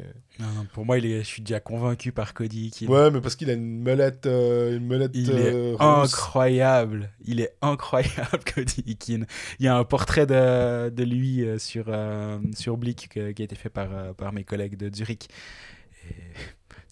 pour 0.73 0.85
moi, 0.85 0.99
il 0.99 1.07
est, 1.07 1.23
je 1.23 1.27
suis 1.27 1.41
déjà 1.41 1.59
convaincu 1.59 2.11
par 2.11 2.35
Cody 2.35 2.69
Kin. 2.69 2.85
Ouais, 2.85 3.09
mais 3.09 3.19
parce 3.19 3.35
qu'il 3.35 3.49
a 3.49 3.53
une 3.53 3.81
melette, 3.81 4.27
euh, 4.27 4.77
une 4.77 5.09
Il 5.15 5.31
est 5.31 5.55
euh, 5.55 5.75
incroyable, 5.79 7.09
il 7.25 7.41
est 7.41 7.55
incroyable 7.63 8.43
Cody 8.55 8.95
Kin. 8.95 9.25
Il 9.59 9.65
y 9.65 9.67
a 9.67 9.75
un 9.75 9.83
portrait 9.83 10.27
de, 10.27 10.89
de 10.89 11.03
lui 11.03 11.43
sur, 11.57 11.85
sur 12.55 12.77
Blick 12.77 13.09
qui 13.09 13.19
a 13.19 13.29
été 13.29 13.55
fait 13.55 13.69
par, 13.69 14.13
par 14.13 14.33
mes 14.33 14.43
collègues 14.43 14.77
de 14.77 14.95
Zurich. 14.95 15.29
Et 16.07 16.13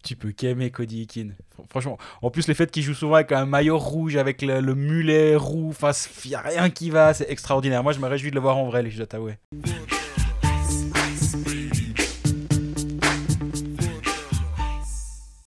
tu 0.06 0.16
peux 0.16 0.32
qu'aimer 0.32 0.70
Cody 0.70 1.02
Eakin. 1.02 1.30
Franchement, 1.68 1.98
en 2.22 2.30
plus, 2.30 2.48
le 2.48 2.54
fait 2.54 2.70
qu'il 2.70 2.84
joue 2.84 2.94
souvent 2.94 3.16
avec 3.16 3.32
un 3.32 3.46
maillot 3.46 3.80
rouge, 3.80 4.16
avec 4.18 4.44
le, 4.44 4.62
mulet 4.76 5.36
roux, 5.36 5.70
enfin, 5.70 5.92
il 6.24 6.30
n'y 6.30 6.36
a 6.36 6.42
rien 6.42 6.70
qui 6.70 6.92
va, 6.92 7.14
c'est 7.16 7.30
extraordinaire. 7.30 7.82
Moi, 7.82 7.92
je 7.92 8.00
me 8.00 8.08
réjouis 8.08 8.30
de 8.30 8.36
le 8.36 8.42
voir 8.42 8.58
en 8.58 8.68
vrai, 8.68 8.84
les 8.84 9.08
t'avouer. 9.08 9.38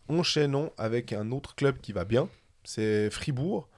Enchaînons 0.08 0.70
avec 0.78 1.12
un 1.12 1.32
autre 1.32 1.56
club 1.56 1.78
qui 1.78 1.92
va 1.92 2.04
bien, 2.04 2.28
c'est 2.62 3.10
Fribourg, 3.10 3.68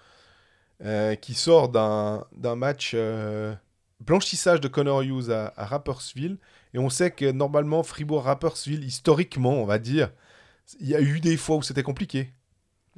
euh, 0.84 1.14
qui 1.14 1.32
sort 1.32 1.70
d'un 1.70 2.56
match 2.56 2.92
euh, 2.94 3.54
blanchissage 4.00 4.60
de 4.60 4.68
Connor 4.68 5.00
Hughes 5.00 5.30
à, 5.30 5.54
à 5.56 5.64
Rapperswil. 5.64 6.36
Et 6.74 6.78
on 6.78 6.90
sait 6.90 7.10
que 7.10 7.32
normalement, 7.32 7.82
Fribourg-Rapperswil, 7.82 8.84
historiquement, 8.84 9.54
on 9.54 9.64
va 9.64 9.78
dire, 9.78 10.10
il 10.80 10.88
y 10.88 10.94
a 10.94 11.00
eu 11.00 11.20
des 11.20 11.36
fois 11.36 11.56
où 11.56 11.62
c'était 11.62 11.82
compliqué. 11.82 12.32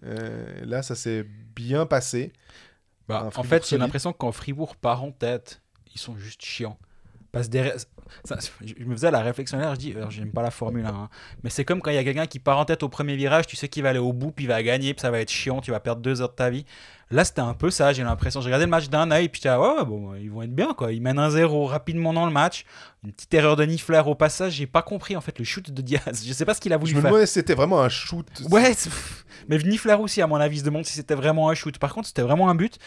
Euh, 0.05 0.65
là, 0.65 0.83
ça 0.83 0.95
s'est 0.95 1.25
bien 1.55 1.87
passé. 1.87 2.33
Bah, 3.09 3.29
en 3.35 3.43
fait, 3.43 3.69
j'ai 3.69 3.79
l'impression 3.79 4.13
que 4.13 4.19
quand 4.19 4.33
Fribourg 4.33 4.77
part 4.77 5.03
en 5.03 5.11
tête, 5.11 5.61
ils 5.95 6.01
sont 6.01 6.17
juste 6.17 6.43
chiants. 6.43 6.79
Parce 7.33 7.49
derrière, 7.49 7.77
je 8.61 8.85
me 8.85 8.95
faisais 8.95 9.11
la 9.11 9.21
réflexion 9.21 9.59
là, 9.59 9.75
je 9.75 9.79
dis, 9.79 9.95
j'aime 10.09 10.33
pas 10.33 10.43
la 10.43 10.51
Formule 10.51 10.85
1, 10.85 10.89
hein. 10.89 11.09
mais 11.45 11.51
c'est 11.51 11.65
comme 11.65 11.81
quand 11.81 11.91
il 11.91 11.95
y 11.95 11.99
a 11.99 12.03
quelqu'un 12.03 12.27
qui 12.27 12.41
part 12.41 12.59
en 12.59 12.65
tête 12.65 12.83
au 12.83 12.89
premier 12.89 13.15
virage, 13.15 13.47
tu 13.47 13.55
sais 13.55 13.69
qu'il 13.69 13.85
va 13.85 13.91
aller 13.91 14.01
au 14.01 14.13
bout, 14.13 14.33
puis 14.33 14.47
il 14.47 14.49
va 14.49 14.61
gagner, 14.65 14.95
puis 14.95 15.01
ça 15.01 15.13
va 15.13 15.21
être 15.21 15.31
chiant, 15.31 15.61
tu 15.61 15.71
vas 15.71 15.79
perdre 15.79 16.03
deux 16.03 16.21
heures 16.23 16.31
de 16.31 16.35
ta 16.35 16.51
vie. 16.51 16.65
Là, 17.13 17.25
c'était 17.25 17.41
un 17.41 17.55
peu 17.55 17.71
ça, 17.71 17.93
j'ai 17.93 18.05
l'impression. 18.05 18.41
J'ai 18.41 18.47
regardé 18.47 18.67
le 18.67 18.71
match 18.71 18.89
d'un 18.89 19.11
œil, 19.11 19.29
puis 19.29 19.41
j'étais, 19.43 19.55
ouais, 19.55 19.79
ouais, 19.79 19.85
bon, 19.85 20.15
ils 20.15 20.31
vont 20.31 20.43
être 20.43 20.55
bien, 20.55 20.75
quoi. 20.75 20.93
Ils 20.93 21.03
mènent 21.03 21.19
un 21.19 21.31
zéro 21.31 21.67
rapidement 21.67 22.13
dans 22.13 22.25
le 22.25 22.31
match. 22.31 22.65
Une 23.03 23.13
petite 23.13 23.35
erreur 23.35 23.57
de 23.57 23.65
Niffler 23.65 24.03
au 24.07 24.15
passage, 24.15 24.53
j'ai 24.53 24.69
pas 24.69 24.83
compris, 24.83 25.17
en 25.17 25.21
fait, 25.21 25.37
le 25.39 25.45
shoot 25.45 25.71
de 25.71 25.83
Diaz. 25.83 26.25
Je 26.25 26.33
sais 26.33 26.45
pas 26.45 26.55
ce 26.55 26.61
qu'il 26.61 26.73
a 26.73 26.77
voulu 26.77 26.93
je 26.93 26.97
me 26.97 27.03
faire. 27.03 27.29
c'était 27.29 27.55
vraiment 27.55 27.81
un 27.81 27.89
shoot. 27.89 28.27
Ouais, 28.51 28.75
mais 29.49 29.59
Niffler 29.59 29.95
aussi, 29.95 30.23
à 30.23 30.29
mon 30.29 30.37
avis, 30.37 30.61
se 30.61 30.65
demande 30.65 30.85
si 30.85 30.93
c'était 30.93 31.17
vraiment 31.17 31.49
un 31.51 31.55
shoot. 31.55 31.79
Par 31.79 31.93
contre, 31.93 32.07
c'était 32.07 32.23
vraiment 32.23 32.49
un 32.49 32.55
but. 32.55 32.79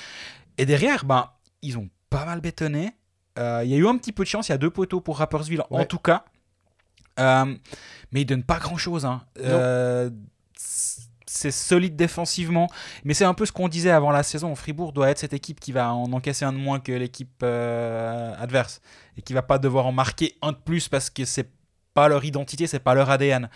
Et 0.58 0.66
derrière, 0.66 1.04
ben, 1.04 1.30
ils 1.62 1.78
ont 1.78 1.90
pas 2.10 2.26
mal 2.26 2.40
bétonné. 2.40 2.94
Euh, 3.40 3.62
il 3.66 3.72
y 3.72 3.74
a 3.74 3.78
eu 3.78 3.88
un 3.88 3.98
petit 3.98 4.12
peu 4.12 4.24
de 4.24 4.30
chance, 4.30 4.50
il 4.50 4.52
y 4.52 4.56
a 4.56 4.60
deux 4.60 4.70
poteaux 4.70 5.02
pour 5.02 5.18
Rappersville 5.18 5.64
en 5.70 5.86
tout 5.86 5.98
cas. 5.98 6.24
Euh, 7.20 7.56
mais 8.12 8.22
ils 8.22 8.26
donnent 8.26 8.44
pas 8.44 8.60
grand 8.60 8.78
chose. 8.78 9.06
Hein. 9.06 9.24
Euh, 9.40 10.10
c'est 11.34 11.52
solide 11.52 11.96
défensivement, 11.96 12.68
mais 13.04 13.14
c'est 13.14 13.26
un 13.26 13.34
peu 13.34 13.46
ce 13.46 13.52
qu'on 13.52 13.68
disait 13.68 13.92
avant 13.92 14.12
la 14.12 14.24
saison. 14.24 14.54
Fribourg 14.56 14.94
doit 14.94 15.10
être 15.10 15.20
cette 15.20 15.34
équipe 15.34 15.60
qui 15.60 15.72
va 15.72 15.94
en 15.94 16.12
encaisser 16.14 16.46
un 16.46 16.54
de 16.54 16.58
moins 16.58 16.80
que 16.80 16.92
l'équipe 16.92 17.44
adverse 17.44 18.82
et 19.18 19.22
qui 19.22 19.34
va 19.34 19.42
pas 19.42 19.58
devoir 19.58 19.86
en 19.86 19.92
marquer 19.92 20.36
un 20.42 20.52
de 20.52 20.58
plus 20.58 20.88
parce 20.88 21.10
que 21.10 21.26
c'est 21.26 21.50
pas 21.94 22.08
leur 22.08 22.26
identité, 22.26 22.68
c'est 22.68 22.80
pas 22.80 22.96
leur 22.96 23.10
ADN. 23.10 23.50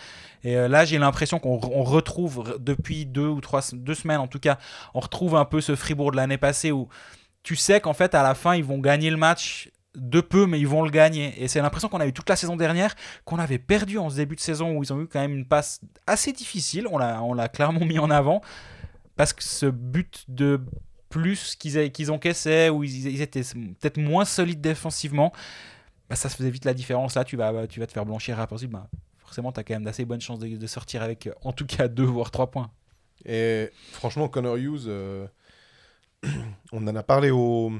Et 0.43 0.55
là, 0.55 0.85
j'ai 0.85 0.97
l'impression 0.97 1.39
qu'on 1.39 1.57
retrouve 1.57 2.57
depuis 2.59 3.05
deux 3.05 3.27
ou 3.27 3.41
trois 3.41 3.61
deux 3.73 3.95
semaines 3.95 4.19
en 4.19 4.27
tout 4.27 4.39
cas, 4.39 4.57
on 4.93 4.99
retrouve 4.99 5.35
un 5.35 5.45
peu 5.45 5.61
ce 5.61 5.75
Fribourg 5.75 6.11
de 6.11 6.17
l'année 6.17 6.37
passée 6.37 6.71
où 6.71 6.87
tu 7.43 7.55
sais 7.55 7.79
qu'en 7.79 7.93
fait, 7.93 8.13
à 8.13 8.23
la 8.23 8.35
fin, 8.35 8.55
ils 8.55 8.63
vont 8.63 8.79
gagner 8.79 9.09
le 9.09 9.17
match 9.17 9.69
de 9.97 10.21
peu, 10.21 10.45
mais 10.45 10.59
ils 10.59 10.67
vont 10.67 10.83
le 10.83 10.89
gagner. 10.89 11.33
Et 11.41 11.47
c'est 11.47 11.61
l'impression 11.61 11.89
qu'on 11.89 11.99
a 11.99 12.07
eu 12.07 12.13
toute 12.13 12.29
la 12.29 12.35
saison 12.35 12.55
dernière, 12.55 12.95
qu'on 13.25 13.39
avait 13.39 13.59
perdu 13.59 13.97
en 13.97 14.09
ce 14.09 14.15
début 14.15 14.35
de 14.35 14.41
saison 14.41 14.77
où 14.77 14.83
ils 14.83 14.93
ont 14.93 15.01
eu 15.01 15.07
quand 15.07 15.19
même 15.19 15.33
une 15.33 15.45
passe 15.45 15.81
assez 16.05 16.31
difficile. 16.31 16.87
On 16.91 16.97
l'a, 16.97 17.21
on 17.23 17.33
l'a 17.33 17.49
clairement 17.49 17.85
mis 17.85 17.99
en 17.99 18.09
avant. 18.09 18.41
Parce 19.15 19.33
que 19.33 19.43
ce 19.43 19.65
but 19.65 20.25
de 20.27 20.61
plus 21.09 21.55
qu'ils, 21.55 21.91
qu'ils 21.91 22.11
encaissaient, 22.11 22.69
où 22.69 22.83
ils, 22.83 23.21
étaient 23.21 23.41
peut-être 23.41 23.97
moins 23.97 24.25
solides 24.25 24.61
défensivement, 24.61 25.33
bah, 26.09 26.15
ça 26.15 26.29
se 26.29 26.35
faisait 26.35 26.51
vite 26.51 26.65
la 26.65 26.73
différence. 26.73 27.15
Là, 27.15 27.23
tu 27.23 27.35
vas, 27.35 27.67
tu 27.67 27.79
vas 27.79 27.87
te 27.87 27.93
faire 27.93 28.05
blanchir 28.05 28.39
à 28.39 28.47
possible. 28.47 28.73
Bah, 28.73 28.87
forcément, 29.17 29.51
tu 29.51 29.59
as 29.59 29.63
quand 29.63 29.73
même 29.73 29.83
d'assez 29.83 30.05
bonnes 30.05 30.21
chances 30.21 30.39
de, 30.39 30.67
sortir 30.67 31.01
avec 31.01 31.29
en 31.43 31.51
tout 31.51 31.65
cas 31.65 31.87
deux 31.87 32.03
voire 32.03 32.31
trois 32.31 32.51
points. 32.51 32.71
Et 33.25 33.71
franchement, 33.91 34.27
Connor 34.29 34.57
Hughes. 34.57 34.85
Euh, 34.87 35.27
on 36.71 36.87
en 36.87 36.95
a 36.95 37.03
parlé 37.03 37.29
au, 37.29 37.71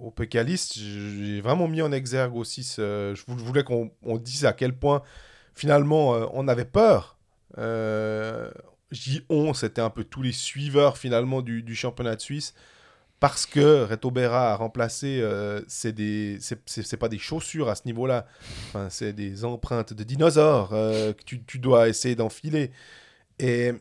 au 0.00 0.14
J'ai 0.18 1.40
vraiment 1.40 1.68
mis 1.68 1.82
en 1.82 1.92
exergue 1.92 2.36
aussi. 2.36 2.62
Je 2.76 3.22
voulais 3.26 3.64
qu'on 3.64 3.90
dise 4.18 4.44
à 4.44 4.52
quel 4.52 4.72
point 4.72 5.02
finalement 5.54 6.14
euh, 6.14 6.26
on 6.32 6.48
avait 6.48 6.64
peur. 6.64 7.18
Euh, 7.58 8.50
dis 8.90 9.22
on, 9.28 9.54
c'était 9.54 9.80
un 9.80 9.90
peu 9.90 10.04
tous 10.04 10.22
les 10.22 10.32
suiveurs 10.32 10.98
finalement 10.98 11.42
du, 11.42 11.74
championnat 11.74 12.16
de 12.16 12.20
Suisse. 12.20 12.54
Parce 13.18 13.44
que 13.44 13.84
Reto 13.84 14.10
Berra 14.10 14.52
a 14.52 14.56
remplacé, 14.56 15.20
euh, 15.20 15.60
c'est 15.68 15.92
des, 15.92 16.38
c'est 16.40 16.96
pas 16.96 17.10
des 17.10 17.18
chaussures 17.18 17.68
à 17.68 17.74
ce 17.74 17.82
niveau-là, 17.84 18.26
enfin, 18.68 18.88
c'est 18.88 19.12
des 19.12 19.44
empreintes 19.44 19.92
de 19.92 20.04
dinosaures 20.04 20.70
euh, 20.72 21.12
que 21.12 21.22
tu, 21.24 21.44
tu, 21.44 21.58
dois 21.58 21.90
essayer 21.90 22.14
d'enfiler. 22.14 22.70
Et 23.38 23.72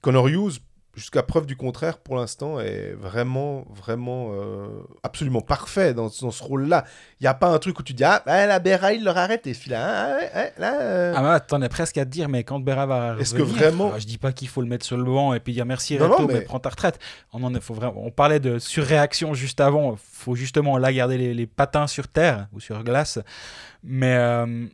Connor 0.00 0.26
Hughes, 0.26 0.58
jusqu'à 0.96 1.22
preuve 1.22 1.44
du 1.46 1.56
contraire, 1.56 1.98
pour 1.98 2.16
l'instant, 2.16 2.58
est 2.58 2.94
vraiment, 2.94 3.66
vraiment, 3.70 4.30
euh, 4.32 4.66
absolument 5.02 5.42
parfait 5.42 5.92
dans, 5.92 6.08
ce 6.08 6.42
rôle-là. 6.42 6.84
Il 7.20 7.24
n'y 7.24 7.28
a 7.28 7.34
pas 7.34 7.48
un 7.48 7.58
truc 7.58 7.78
où 7.78 7.82
tu 7.82 7.92
dis 7.92 8.02
Ah, 8.02 8.22
la 8.24 8.58
Berra, 8.58 8.94
il 8.94 9.04
leur 9.04 9.18
arrête, 9.18 9.46
et 9.46 9.52
celui-là, 9.54 10.16
hein, 10.16 10.18
hein, 10.34 10.46
là. 10.58 10.80
Euh. 10.80 11.12
Ah, 11.14 11.22
bah, 11.22 11.40
t'en 11.40 11.60
es 11.60 11.68
presque 11.68 11.98
à 11.98 12.06
te 12.06 12.10
dire, 12.10 12.28
mais 12.28 12.44
quand 12.44 12.58
Berra 12.60 12.86
va. 12.86 13.16
Est-ce 13.20 13.34
que 13.34 13.42
vraiment. 13.42 13.92
Ah, 13.94 13.98
je 13.98 14.06
dis 14.06 14.18
pas 14.18 14.32
qu'il 14.32 14.48
faut 14.48 14.62
le 14.62 14.68
mettre 14.68 14.86
sur 14.86 14.96
le 14.96 15.04
banc 15.04 15.34
et 15.34 15.40
puis 15.40 15.52
dire 15.52 15.66
merci, 15.66 15.98
Reto, 15.98 16.26
mais... 16.26 16.40
prends 16.40 16.60
ta 16.60 16.70
retraite. 16.70 16.98
On, 17.32 17.42
en 17.42 17.60
faut 17.60 17.74
vraiment... 17.74 18.02
on 18.04 18.10
parlait 18.10 18.40
de 18.40 18.58
surréaction 18.58 19.34
juste 19.34 19.60
avant. 19.60 19.92
Il 19.92 19.98
faut 19.98 20.34
justement 20.34 20.78
là 20.78 20.92
garder 20.92 21.34
les, 21.34 21.46
patins 21.46 21.86
sur 21.86 22.08
terre 22.08 22.48
ou 22.52 22.60
sur 22.60 22.82
glace. 22.82 23.18
Mais 23.84 24.16
euh, 24.16 24.66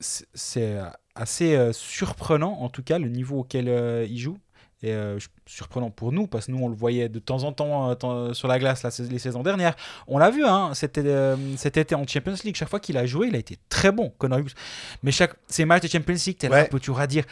c'est 0.00 0.76
assez 1.14 1.70
surprenant, 1.72 2.58
en 2.60 2.68
tout 2.68 2.82
cas, 2.82 2.98
le 2.98 3.08
niveau 3.08 3.38
auquel 3.38 3.68
il 4.08 4.18
joue. 4.18 4.38
Et 4.82 4.92
euh, 4.94 5.18
surprenant 5.44 5.90
pour 5.90 6.10
nous, 6.10 6.26
parce 6.26 6.46
que 6.46 6.52
nous, 6.52 6.58
on 6.58 6.68
le 6.68 6.74
voyait 6.74 7.10
de 7.10 7.18
temps 7.18 7.44
en 7.44 7.52
temps 7.52 7.94
euh, 8.02 8.32
sur 8.32 8.48
la 8.48 8.58
glace 8.58 8.82
les 8.98 9.18
saisons 9.18 9.42
dernières. 9.42 9.76
On 10.06 10.16
l'a 10.16 10.30
vu, 10.30 10.42
hein, 10.42 10.70
c'était, 10.72 11.02
euh, 11.04 11.36
cet 11.58 11.76
été 11.76 11.94
en 11.94 12.06
Champions 12.06 12.34
League. 12.44 12.56
Chaque 12.56 12.70
fois 12.70 12.80
qu'il 12.80 12.96
a 12.96 13.04
joué, 13.04 13.28
il 13.28 13.34
a 13.34 13.38
été 13.38 13.58
très 13.68 13.92
bon, 13.92 14.10
Connor 14.16 14.38
Hughes. 14.38 14.54
Mais 15.02 15.12
chaque, 15.12 15.34
ces 15.48 15.66
matchs 15.66 15.82
de 15.82 15.88
Champions 15.88 16.16
League, 16.26 16.38
tu 16.40 16.46
es 16.46 16.48
là 16.48 16.64
toujours 16.64 16.98
à 16.98 17.06
dire. 17.06 17.24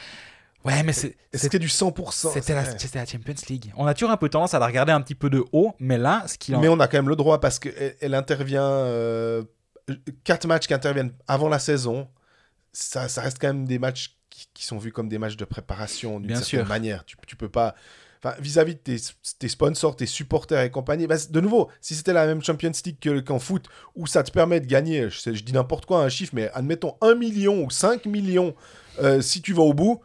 Ouais, 0.63 0.83
mais 0.83 0.93
c'était 0.93 1.59
du 1.59 1.69
100%. 1.69 2.33
C'était 2.35 2.53
la, 2.53 2.65
la, 2.65 3.07
Champions 3.07 3.35
League. 3.49 3.73
On 3.79 3.87
a 3.87 3.95
toujours 3.95 4.11
un 4.11 4.19
peu 4.19 4.29
tendance 4.29 4.53
à 4.53 4.59
la 4.59 4.67
regarder 4.67 4.93
un 4.93 5.01
petit 5.01 5.15
peu 5.15 5.31
de 5.31 5.43
haut, 5.53 5.75
mais 5.79 5.97
là, 5.97 6.25
ce 6.27 6.37
qu'il 6.37 6.59
Mais 6.59 6.69
on 6.69 6.79
a 6.81 6.87
quand 6.87 6.99
même 6.99 7.09
le 7.09 7.17
droit 7.17 7.41
parce 7.41 7.59
qu'elle 7.59 7.97
elle 7.99 8.15
intervient. 8.15 8.85
quatre 10.23 10.47
matchs 10.47 10.67
qui 10.67 10.75
interviennent 10.75 11.13
avant 11.27 11.49
la 11.49 11.61
saison. 11.61 12.09
Ça, 12.75 13.09
ça 13.09 13.23
reste 13.23 13.39
quand 13.41 13.49
même 13.49 13.65
des 13.65 13.79
matchs 13.79 14.18
qui, 14.55 14.65
sont 14.65 14.79
vus 14.79 14.93
comme 14.93 15.09
des 15.09 15.19
matchs 15.19 15.37
de 15.37 15.45
préparation 15.45 16.21
d'une 16.21 16.37
certaine 16.37 16.69
manière. 16.69 17.05
Tu, 17.05 17.17
tu 17.27 17.37
peux 17.37 17.49
pas. 17.49 17.75
Enfin, 18.23 18.35
vis-à-vis 18.41 18.75
de 18.75 18.81
tes, 18.81 19.49
sponsors, 19.49 19.95
tes 19.95 20.07
supporters 20.07 20.61
et 20.63 20.71
compagnie, 20.71 21.07
bah, 21.07 21.15
de 21.31 21.41
nouveau, 21.41 21.71
si 21.81 21.95
c'était 21.95 22.13
la 22.13 22.27
même 22.27 22.43
Champions 22.43 22.73
League 22.85 23.23
qu'en 23.25 23.39
foot, 23.39 23.69
où 23.95 24.09
ça 24.09 24.25
te 24.25 24.33
permet 24.33 24.59
de 24.59 24.67
gagner, 24.67 25.09
je, 25.09 25.33
je 25.33 25.45
dis 25.45 25.53
n'importe 25.53 25.87
quoi, 25.87 26.03
un 26.03 26.09
chiffre, 26.09 26.33
mais 26.35 26.51
admettons 26.53 26.97
1 27.01 27.15
million 27.15 27.63
ou 27.63 27.71
5 27.71 28.07
millions 28.07 28.57
euh, 29.01 29.21
si 29.21 29.41
tu 29.41 29.53
vas 29.53 29.63
au 29.63 29.73
bout, 29.73 30.01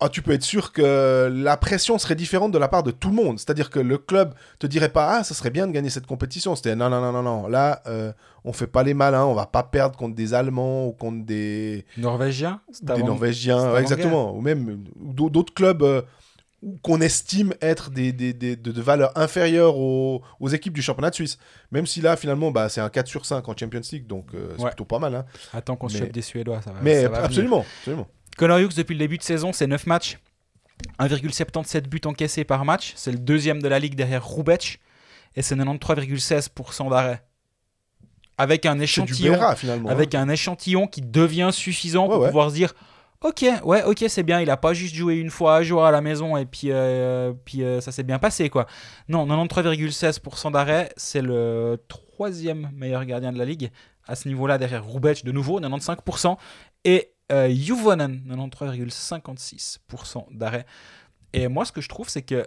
ah, 0.00 0.08
tu 0.08 0.22
peux 0.22 0.32
être 0.32 0.42
sûr 0.42 0.72
que 0.72 1.30
la 1.32 1.56
pression 1.56 1.98
serait 1.98 2.14
différente 2.14 2.52
de 2.52 2.58
la 2.58 2.68
part 2.68 2.82
de 2.82 2.90
tout 2.90 3.08
le 3.10 3.14
monde. 3.14 3.38
C'est-à-dire 3.38 3.68
que 3.68 3.78
le 3.78 3.98
club 3.98 4.34
te 4.58 4.66
dirait 4.66 4.88
pas 4.88 5.18
ah 5.18 5.24
ça 5.24 5.34
serait 5.34 5.50
bien 5.50 5.66
de 5.66 5.72
gagner 5.72 5.90
cette 5.90 6.06
compétition. 6.06 6.56
C'était 6.56 6.74
non 6.74 6.88
non 6.88 7.00
non 7.00 7.12
non 7.12 7.22
non. 7.22 7.48
Là 7.48 7.82
euh, 7.86 8.12
on 8.44 8.52
fait 8.52 8.66
pas 8.66 8.82
les 8.82 8.94
malins, 8.94 9.26
on 9.26 9.34
va 9.34 9.46
pas 9.46 9.62
perdre 9.62 9.98
contre 9.98 10.14
des 10.14 10.32
Allemands 10.32 10.86
ou 10.86 10.92
contre 10.92 11.26
des 11.26 11.84
Norvégiens. 11.98 12.60
Des 12.82 13.02
Norvégiens, 13.02 13.76
exactement. 13.76 14.34
Ou 14.34 14.40
même 14.40 14.84
d'autres 14.96 15.52
clubs 15.52 15.82
euh, 15.82 16.02
qu'on 16.82 17.00
estime 17.00 17.54
être 17.60 17.90
des, 17.90 18.12
des, 18.12 18.32
des 18.32 18.56
de, 18.56 18.72
de, 18.72 18.82
valeur 18.82 19.12
inférieure 19.16 19.78
aux, 19.78 20.22
aux, 20.40 20.48
équipes 20.48 20.74
du 20.74 20.82
championnat 20.82 21.10
de 21.10 21.14
Suisse. 21.14 21.38
Même 21.72 21.86
si 21.86 22.00
là 22.00 22.16
finalement 22.16 22.50
bah, 22.50 22.68
c'est 22.68 22.80
un 22.80 22.88
4 22.88 23.06
sur 23.06 23.26
5 23.26 23.46
en 23.48 23.56
Champions 23.56 23.80
League, 23.92 24.06
donc 24.06 24.34
euh, 24.34 24.54
c'est 24.58 24.66
plutôt 24.66 24.84
pas 24.84 24.98
mal. 24.98 25.14
Hein. 25.14 25.24
Attends 25.52 25.76
qu'on 25.76 25.88
se 25.88 25.98
chope 25.98 26.12
des 26.12 26.22
Suédois, 26.22 26.60
ça 26.62 26.72
va. 26.72 26.80
Mais 26.82 27.04
absolument, 27.04 27.64
absolument. 27.80 28.08
Connor 28.40 28.60
Hughes, 28.60 28.74
depuis 28.74 28.94
le 28.94 29.00
début 29.00 29.18
de 29.18 29.22
saison, 29.22 29.52
c'est 29.52 29.66
9 29.66 29.86
matchs, 29.86 30.18
1,77 30.98 31.82
buts 31.82 32.00
encaissés 32.06 32.44
par 32.44 32.64
match. 32.64 32.94
C'est 32.96 33.12
le 33.12 33.18
deuxième 33.18 33.60
de 33.60 33.68
la 33.68 33.78
ligue 33.78 33.94
derrière 33.94 34.24
Roubec. 34.24 34.80
Et 35.36 35.42
c'est 35.42 35.54
93,16% 35.54 36.88
d'arrêt. 36.88 37.22
Avec 38.38 38.64
un 38.64 38.80
échantillon, 38.80 39.38
avec 39.86 40.14
un 40.14 40.30
échantillon 40.30 40.86
qui 40.86 41.02
devient 41.02 41.50
suffisant 41.52 42.08
pour 42.08 42.24
pouvoir 42.24 42.48
se 42.48 42.54
dire 42.54 42.72
Ok, 43.22 43.44
ouais, 43.62 43.84
ok, 43.84 44.06
c'est 44.08 44.22
bien. 44.22 44.40
Il 44.40 44.48
a 44.48 44.56
pas 44.56 44.72
juste 44.72 44.94
joué 44.94 45.16
une 45.16 45.28
fois 45.28 45.56
à 45.56 45.62
jour 45.62 45.84
à 45.84 45.90
la 45.90 46.00
maison 46.00 46.38
et 46.38 46.46
puis, 46.46 46.68
euh, 46.70 47.34
puis 47.44 47.62
euh, 47.62 47.82
ça 47.82 47.92
s'est 47.92 48.04
bien 48.04 48.18
passé, 48.18 48.48
quoi. 48.48 48.66
Non, 49.10 49.26
93,16% 49.26 50.52
d'arrêt, 50.52 50.90
c'est 50.96 51.20
le 51.20 51.76
troisième 51.88 52.70
meilleur 52.74 53.04
gardien 53.04 53.32
de 53.32 53.38
la 53.38 53.44
ligue 53.44 53.70
à 54.08 54.16
ce 54.16 54.28
niveau-là, 54.28 54.56
derrière 54.56 54.90
Rubec, 54.90 55.26
de 55.26 55.30
nouveau, 55.30 55.60
95%, 55.60 56.38
et 56.84 57.12
Juvonen, 57.54 58.20
93,56% 58.28 60.26
d'arrêt. 60.32 60.66
Et 61.32 61.48
moi, 61.48 61.64
ce 61.64 61.72
que 61.72 61.80
je 61.80 61.88
trouve, 61.88 62.08
c'est 62.08 62.22
que 62.22 62.46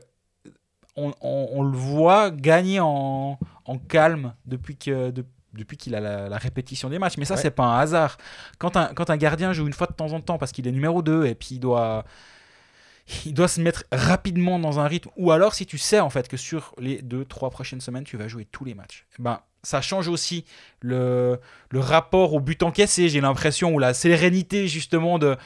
on, 0.95 1.13
on- 1.21 1.49
on 1.51 1.63
le 1.63 1.75
voit 1.77 2.29
gagner 2.31 2.79
en, 2.79 3.39
en 3.65 3.77
calme 3.77 4.33
depuis 4.45 4.77
que. 4.77 5.11
de- 5.11 5.25
depuis 5.53 5.77
qu'il 5.77 5.93
a 5.93 5.99
la, 5.99 6.29
la 6.29 6.37
répétition 6.39 6.89
des 6.89 6.97
matchs. 6.97 7.17
Mais 7.19 7.25
ça, 7.25 7.35
Ouais. 7.35 7.41
c'est 7.41 7.51
pas 7.51 7.65
un 7.65 7.77
hasard. 7.77 8.17
Quand 8.57 8.75
un, 8.75 8.87
quand 8.87 9.11
un 9.11 9.17
gardien 9.17 9.53
joue 9.53 9.67
une 9.67 9.73
fois 9.73 9.85
de 9.85 9.93
temps 9.93 10.11
en 10.11 10.19
temps 10.19 10.39
parce 10.39 10.51
qu'il 10.51 10.67
est 10.67 10.71
numéro 10.71 11.03
2 11.03 11.27
et 11.27 11.35
puis 11.35 11.49
il 11.51 11.59
doit, 11.59 12.05
il 13.25 13.35
doit 13.35 13.47
se 13.47 13.61
mettre 13.61 13.83
rapidement 13.91 14.57
dans 14.57 14.79
un 14.79 14.87
rythme, 14.87 15.11
ou 15.15 15.29
alors 15.31 15.53
si 15.53 15.67
tu 15.67 15.77
sais 15.77 15.99
en 15.99 16.09
fait 16.09 16.27
que 16.27 16.37
sur 16.37 16.73
les 16.79 17.03
2-3 17.03 17.51
prochaines 17.51 17.81
semaines, 17.81 18.03
tu 18.03 18.17
vas 18.17 18.27
jouer 18.27 18.45
tous 18.45 18.65
les 18.65 18.73
matchs, 18.73 19.05
eh 19.19 19.21
ben, 19.21 19.41
ça 19.63 19.81
change 19.81 20.07
aussi 20.07 20.45
le, 20.81 21.39
le 21.69 21.79
rapport 21.79 22.33
au 22.33 22.39
but 22.39 22.61
encaissé, 22.63 23.09
j'ai 23.09 23.21
l'impression, 23.21 23.73
ou 23.73 23.79
la 23.79 23.93
sérénité 23.93 24.67
justement 24.67 25.17
de... 25.17 25.37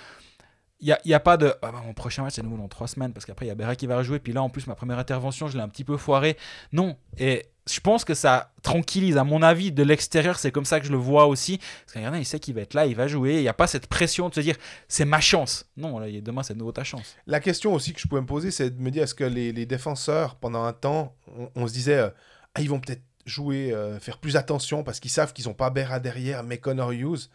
Il 0.80 0.86
n'y 0.86 0.92
a, 0.92 1.00
y 1.06 1.14
a 1.16 1.20
pas 1.20 1.38
de 1.38 1.56
ah 1.64 1.72
bah, 1.72 1.82
mon 1.84 1.96
prochain 1.96 2.22
match 2.22 2.36
c'est 2.36 2.44
nouveau 2.44 2.58
dans 2.58 2.68
3 2.68 2.88
semaines 2.88 3.12
parce 3.12 3.26
qu'après 3.26 3.48
il 3.48 3.50
y 3.50 3.52
a 3.52 3.56
Berra 3.56 3.76
qui 3.76 3.88
va 3.88 3.98
rejouer 3.98 4.20
puis 4.20 4.32
là 4.32 4.44
en 4.44 4.50
plus 4.50 4.68
ma 4.68 4.76
première 4.76 5.00
intervention 5.00 5.48
je 5.48 5.58
l'ai 5.58 5.64
un 5.64 5.70
petit 5.70 5.84
peu 5.84 5.98
foiré 5.98 6.38
non 6.72 6.96
et 7.18 7.48
je 7.68 7.80
pense 7.80 8.06
que 8.06 8.14
ça 8.14 8.52
tranquillise 8.64 9.18
à 9.18 9.24
mon 9.24 9.42
avis 9.42 9.72
de 9.72 9.84
l'extérieur 9.84 10.38
c'est 10.38 10.52
comme 10.52 10.66
ça 10.66 10.80
que 10.80 10.86
je 10.86 10.92
le 10.92 10.98
vois 10.98 11.26
aussi. 11.26 11.58
Parce 11.58 11.94
qu'un 11.94 12.02
gardien 12.02 12.20
il 12.20 12.26
sait 12.26 12.40
qu'il 12.40 12.54
va 12.56 12.62
être 12.62 12.74
là 12.74 12.86
il 12.86 12.96
va 12.96 13.08
jouer 13.08 13.36
il 13.36 13.42
n'y 13.42 13.48
a 13.48 13.54
pas 13.54 13.68
cette 13.68 13.88
pression 13.88 14.30
de 14.30 14.36
se 14.36 14.40
dire 14.40 14.56
c'est 14.88 15.06
ma 15.06 15.20
chance. 15.20 15.66
Non 15.78 16.00
là, 16.00 16.08
demain 16.22 16.44
c'est 16.44 16.54
de 16.54 16.60
nouveau 16.60 16.72
ta 16.72 16.84
chance. 16.84 17.16
La 17.26 17.40
question 17.40 17.74
aussi 17.74 17.94
que 17.94 18.00
je 18.00 18.08
pouvais 18.08 18.22
me 18.22 18.28
poser, 18.28 18.52
c'est 18.52 18.70
de 18.70 18.82
me 18.82 18.92
dire 18.92 19.04
est-ce 19.04 19.16
que 19.16 19.24
les, 19.24 19.66
défenseurs, 19.66 20.36
pendant 20.36 20.64
un 20.64 20.74
temps, 20.74 21.16
on, 21.36 21.50
on 21.56 21.68
se 21.68 21.74
disait 21.74 21.98
euh, 21.98 22.10
ah, 22.56 22.62
ils 22.62 22.70
vont 22.70 22.80
peut-être 22.80 23.04
jouer, 23.28 23.74
euh, 23.74 24.00
faire 24.00 24.18
plus 24.18 24.38
attention 24.38 24.84
parce 24.84 25.00
qu'ils 25.00 25.12
savent 25.12 25.34
qu'ils 25.34 25.46
n'ont 25.48 25.54
pas 25.54 25.70
Berra 25.70 26.00
derrière, 26.00 26.44
mais 26.44 26.58
Connor 26.58 26.94
Hughes. 26.94 27.30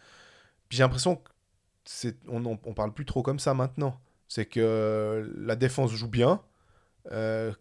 J'ai 0.70 0.82
l'impression 0.82 1.22
c'est, 1.84 2.16
on, 2.28 2.44
on, 2.46 2.74
parle 2.74 2.92
plus 2.94 3.04
trop 3.06 3.22
comme 3.22 3.38
ça 3.40 3.54
maintenant. 3.54 4.00
C'est 4.28 4.46
que 4.46 5.30
la 5.38 5.56
défense 5.56 5.92
joue 5.92 6.08
bien. 6.08 6.40
euh, 7.12 7.52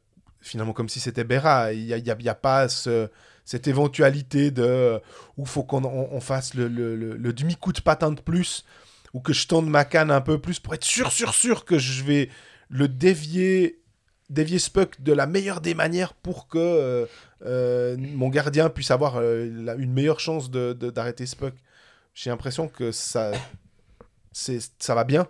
finalement, 0.42 0.74
comme 0.74 0.90
si 0.90 1.00
c'était 1.00 1.24
Berra. 1.24 1.74
Il 1.74 1.86
n'y 1.86 2.10
a, 2.30 2.32
a- 2.32 2.36
pas 2.36 2.70
ce- 2.70 3.10
cette 3.46 3.68
éventualité 3.68 4.52
de 4.52 5.00
où 5.38 5.46
faut 5.46 5.64
qu'on 5.64 5.84
on, 5.86 6.20
fasse 6.22 6.54
le, 6.54 6.68
le- 6.68 6.96
le- 6.96 7.34
demi-coup 7.34 7.74
de 7.74 7.82
patin 7.82 8.12
de 8.12 8.22
plus 8.22 8.66
ou 9.14 9.20
que 9.20 9.34
je 9.34 9.48
tende 9.48 9.70
ma 9.70 9.86
canne 9.86 10.12
un 10.12 10.22
peu 10.22 10.40
plus 10.40 10.60
pour 10.60 10.74
être 10.74 10.84
sûr, 10.86 11.12
sûr, 11.12 11.34
sûr 11.34 11.66
que 11.66 11.78
je 11.78 12.04
vais 12.04 12.30
le 12.70 12.88
dévier, 12.88 13.82
dévier 14.30 14.60
ce 14.60 14.70
puck 14.70 15.02
de 15.02 15.14
la 15.14 15.28
meilleure 15.28 15.62
des 15.62 15.74
manières 15.74 16.14
pour 16.14 16.48
que 16.48 16.58
euh, 16.60 17.06
euh, 17.46 17.96
mon 17.98 18.30
gardien 18.30 18.70
puisse 18.70 18.92
avoir 18.92 19.18
euh, 19.18 19.76
une 19.78 19.92
meilleure 19.94 20.20
chance 20.20 20.50
de- 20.52 20.74
de- 20.74 20.90
d'arrêter 20.90 21.26
ce 21.26 21.36
puck. 21.36 21.54
J'ai 22.14 22.30
l'impression 22.30 22.68
que 22.68 22.92
ça, 22.92 23.32
ça 24.32 24.96
va 24.96 25.04
bien. 25.04 25.28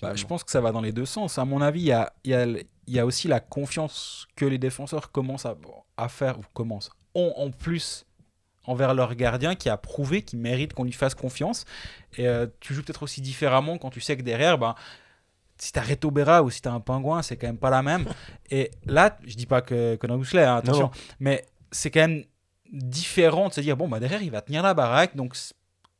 Bah, 0.00 0.14
je 0.14 0.24
pense 0.24 0.44
que 0.44 0.50
ça 0.50 0.60
va 0.60 0.72
dans 0.72 0.80
les 0.80 0.92
deux 0.92 1.06
sens. 1.06 1.38
À 1.38 1.44
mon 1.44 1.60
avis, 1.60 1.80
il 1.80 1.86
y 1.86 1.92
a, 1.92 2.12
y 2.24 2.34
a- 2.34 2.46
y 2.86 2.98
a 2.98 3.06
aussi 3.06 3.28
la 3.28 3.40
confiance 3.40 4.26
que 4.36 4.44
les 4.44 4.58
défenseurs 4.58 5.10
commencent 5.10 5.46
à, 5.46 5.56
à 5.96 6.08
faire, 6.08 6.38
ou 6.38 6.42
commencent, 6.52 6.90
ont 7.14 7.32
en 7.36 7.50
plus 7.50 8.04
envers 8.66 8.94
leur 8.94 9.14
gardien 9.14 9.54
qui 9.54 9.68
a 9.68 9.76
prouvé 9.76 10.22
qu'il 10.22 10.38
mérite 10.38 10.72
qu'on 10.72 10.84
lui 10.84 10.92
fasse 10.92 11.14
confiance. 11.14 11.64
Et 12.16 12.26
euh, 12.28 12.46
tu 12.60 12.74
joues 12.74 12.82
peut-être 12.82 13.02
aussi 13.02 13.20
différemment 13.20 13.76
quand 13.78 13.90
tu 13.90 14.00
sais 14.00 14.16
que 14.16 14.22
derrière, 14.22 14.56
ben, 14.58 14.74
si 15.58 15.70
t'as 15.72 15.82
Reto 15.82 16.10
Berra 16.10 16.42
ou 16.42 16.50
si 16.50 16.62
t'as 16.62 16.72
un 16.72 16.80
pingouin, 16.80 17.22
c'est 17.22 17.36
quand 17.36 17.46
même 17.46 17.58
pas 17.58 17.70
la 17.70 17.82
même. 17.82 18.06
Et 18.50 18.70
là, 18.86 19.18
je 19.26 19.34
dis 19.36 19.46
pas 19.46 19.60
que, 19.62 19.96
que 19.96 20.06
Huxley, 20.06 20.44
hein, 20.44 20.56
attention, 20.56 20.84
Non. 20.86 20.90
mais 21.20 21.44
c'est 21.74 21.90
quand 21.90 22.00
même 22.00 22.24
différent 22.72 23.48
de 23.48 23.52
se 23.54 23.60
dire 23.60 23.76
bon 23.76 23.88
bah 23.88 24.00
derrière 24.00 24.22
il 24.22 24.30
va 24.30 24.40
tenir 24.40 24.62
la 24.62 24.74
baraque 24.74 25.16
donc 25.16 25.36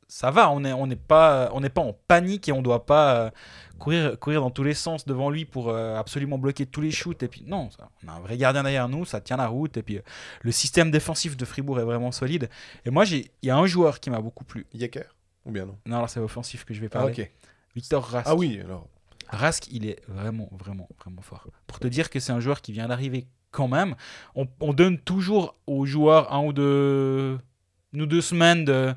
ça 0.07 0.31
va 0.31 0.49
on 0.51 0.59
n'est 0.59 0.73
on 0.73 0.87
pas 0.89 1.49
on 1.53 1.61
n'est 1.61 1.69
pas 1.69 1.81
en 1.81 1.93
panique 1.93 2.49
et 2.49 2.51
on 2.51 2.61
doit 2.61 2.85
pas 2.85 3.15
euh, 3.15 3.29
courir 3.79 4.19
courir 4.19 4.41
dans 4.41 4.49
tous 4.51 4.63
les 4.63 4.73
sens 4.73 5.05
devant 5.05 5.29
lui 5.29 5.45
pour 5.45 5.69
euh, 5.69 5.95
absolument 5.97 6.37
bloquer 6.37 6.65
tous 6.65 6.81
les 6.81 6.91
shoots 6.91 7.23
et 7.23 7.27
puis 7.27 7.43
non 7.47 7.69
ça- 7.71 7.89
on 8.03 8.09
a 8.09 8.13
un 8.13 8.19
vrai 8.19 8.37
gardien 8.37 8.63
derrière 8.63 8.89
nous 8.89 9.05
ça 9.05 9.21
tient 9.21 9.37
la 9.37 9.47
route 9.47 9.77
et 9.77 9.83
puis 9.83 9.97
euh, 9.97 10.01
le 10.41 10.51
système 10.51 10.91
défensif 10.91 11.37
de 11.37 11.45
Fribourg 11.45 11.79
est 11.79 11.83
vraiment 11.85 12.11
solide 12.11 12.49
et 12.85 12.89
moi 12.89 13.05
j'ai 13.05 13.31
il 13.41 13.47
y 13.47 13.49
a 13.51 13.57
un 13.57 13.65
joueur 13.65 13.99
qui 13.99 14.09
m'a 14.09 14.21
beaucoup 14.21 14.43
plu 14.43 14.65
Yecker 14.73 15.05
Ou 15.45 15.51
bien 15.51 15.65
non? 15.65 15.77
Non 15.85 15.97
alors 15.97 16.09
c'est 16.09 16.19
offensif 16.19 16.65
que 16.65 16.73
je 16.73 16.81
vais 16.81 16.87
Ah, 16.91 16.99
parler 16.99 17.13
ok. 17.21 17.31
Victor 17.75 18.03
Rask 18.05 18.27
Ah 18.29 18.35
oui, 18.35 18.59
alors. 18.63 18.87
Rask, 19.27 19.67
il 19.71 19.85
est 19.87 19.99
vraiment, 20.07 20.47
vraiment, 20.53 20.87
vraiment 21.03 21.21
fort. 21.21 21.45
Pour 21.67 21.79
te 21.79 21.87
dire 21.87 22.09
que 22.09 22.19
c'est 22.21 22.31
un 22.31 22.39
joueur 22.39 22.61
qui 22.61 22.71
vient 22.71 22.87
d'arriver 22.87 23.27
quand 23.55 23.67
même, 23.69 23.95
on, 24.35 24.47
on 24.59 24.73
donne 24.73 24.99
toujours 24.99 25.55
aux 25.65 25.85
joueurs 25.85 26.31
un 26.33 26.43
ou 26.43 26.53
deux, 26.53 27.39
une 27.93 28.01
ou 28.01 28.05
deux 28.05 28.21
semaines 28.21 28.65
de, 28.65 28.93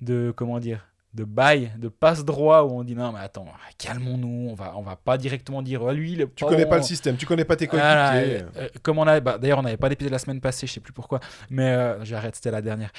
de 0.00 0.32
comment 0.34 0.60
dire, 0.60 0.86
de 1.14 1.24
bail, 1.24 1.72
de 1.78 1.88
passe 1.88 2.24
droit 2.24 2.62
où 2.62 2.78
on 2.78 2.84
dit 2.84 2.94
non 2.94 3.12
mais 3.12 3.18
attends, 3.20 3.46
calmons-nous, 3.78 4.50
on 4.50 4.54
va, 4.54 4.74
on 4.76 4.82
va 4.82 4.94
pas 4.94 5.18
directement 5.18 5.62
dire 5.62 5.82
ah, 5.88 5.92
lui. 5.92 6.12
il 6.12 6.20
est 6.20 6.34
Tu 6.34 6.44
connais 6.44 6.66
pas 6.66 6.76
le 6.76 6.82
système, 6.82 7.16
tu 7.16 7.26
connais 7.26 7.44
pas 7.44 7.56
tes 7.56 7.66
coéquipiers. 7.66 7.88
euh, 7.88 8.42
euh, 8.56 8.68
comme 8.82 8.98
on 8.98 9.06
a, 9.06 9.18
bah, 9.20 9.38
d'ailleurs, 9.38 9.58
on 9.58 9.62
n'avait 9.62 9.76
pas 9.78 9.88
d'épisode 9.88 10.12
la 10.12 10.18
semaine 10.18 10.40
passée, 10.40 10.66
je 10.66 10.72
sais 10.74 10.80
plus 10.80 10.92
pourquoi, 10.92 11.18
mais 11.50 11.70
euh, 11.70 12.04
j'arrête, 12.04 12.36
c'était 12.36 12.50
la 12.52 12.62
dernière. 12.62 12.92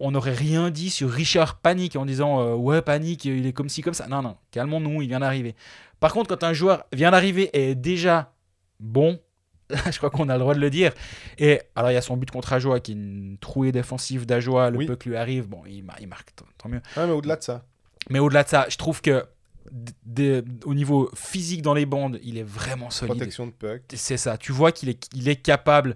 On 0.00 0.10
n'aurait 0.10 0.32
rien 0.34 0.70
dit 0.70 0.90
sur 0.90 1.08
Richard 1.08 1.58
Panic 1.58 1.94
en 1.96 2.04
disant 2.04 2.54
ouais 2.54 2.82
Panic, 2.82 3.24
il 3.24 3.46
est 3.46 3.52
comme 3.52 3.68
ci 3.68 3.80
comme 3.80 3.94
ça. 3.94 4.08
Non 4.08 4.22
non, 4.22 4.36
calmons-nous, 4.50 5.02
il 5.02 5.08
vient 5.08 5.20
d'arriver. 5.20 5.54
Par 6.00 6.12
contre, 6.12 6.28
quand 6.34 6.44
un 6.44 6.52
joueur 6.52 6.84
vient 6.92 7.12
d'arriver 7.12 7.44
et 7.52 7.70
est 7.70 7.74
déjà 7.74 8.32
bon, 8.80 9.20
je 9.90 9.96
crois 9.98 10.10
qu'on 10.10 10.28
a 10.28 10.34
le 10.34 10.40
droit 10.40 10.54
de 10.54 10.60
le 10.60 10.70
dire. 10.70 10.92
Et 11.38 11.60
alors 11.74 11.90
il 11.90 11.94
y 11.94 11.96
a 11.96 12.02
son 12.02 12.16
but 12.16 12.30
contre 12.30 12.52
Ajoa 12.52 12.80
qui 12.80 12.92
est 12.92 12.94
une 12.94 13.36
trouée 13.40 13.72
défensive 13.72 14.26
d'Ajoa, 14.26 14.70
le 14.70 14.78
Oui. 14.78 14.86
puck 14.86 15.04
lui 15.06 15.16
arrive, 15.16 15.48
bon 15.48 15.62
il, 15.66 15.82
mar- 15.84 15.96
il 16.00 16.08
marque, 16.08 16.30
tant- 16.34 16.68
mieux. 16.68 16.80
Ah, 16.96 17.06
mais 17.06 17.12
au-delà 17.12 17.36
de 17.36 17.42
ça. 17.42 17.64
Mais 18.10 18.18
au-delà 18.18 18.42
de 18.44 18.48
ça, 18.48 18.66
je 18.68 18.76
trouve 18.76 19.00
que 19.00 19.24
au 20.66 20.74
niveau 20.74 21.10
physique 21.14 21.62
dans 21.62 21.74
les 21.74 21.86
bandes, 21.86 22.18
il 22.22 22.38
est 22.38 22.42
vraiment 22.42 22.90
solide. 22.90 23.16
Protection 23.16 23.46
de 23.46 23.52
puck. 23.52 23.82
C'est 23.94 24.16
ça. 24.16 24.36
Tu 24.36 24.52
vois 24.52 24.72
qu'il 24.72 24.88
est, 24.88 25.08
il 25.14 25.28
est 25.28 25.36
capable. 25.36 25.94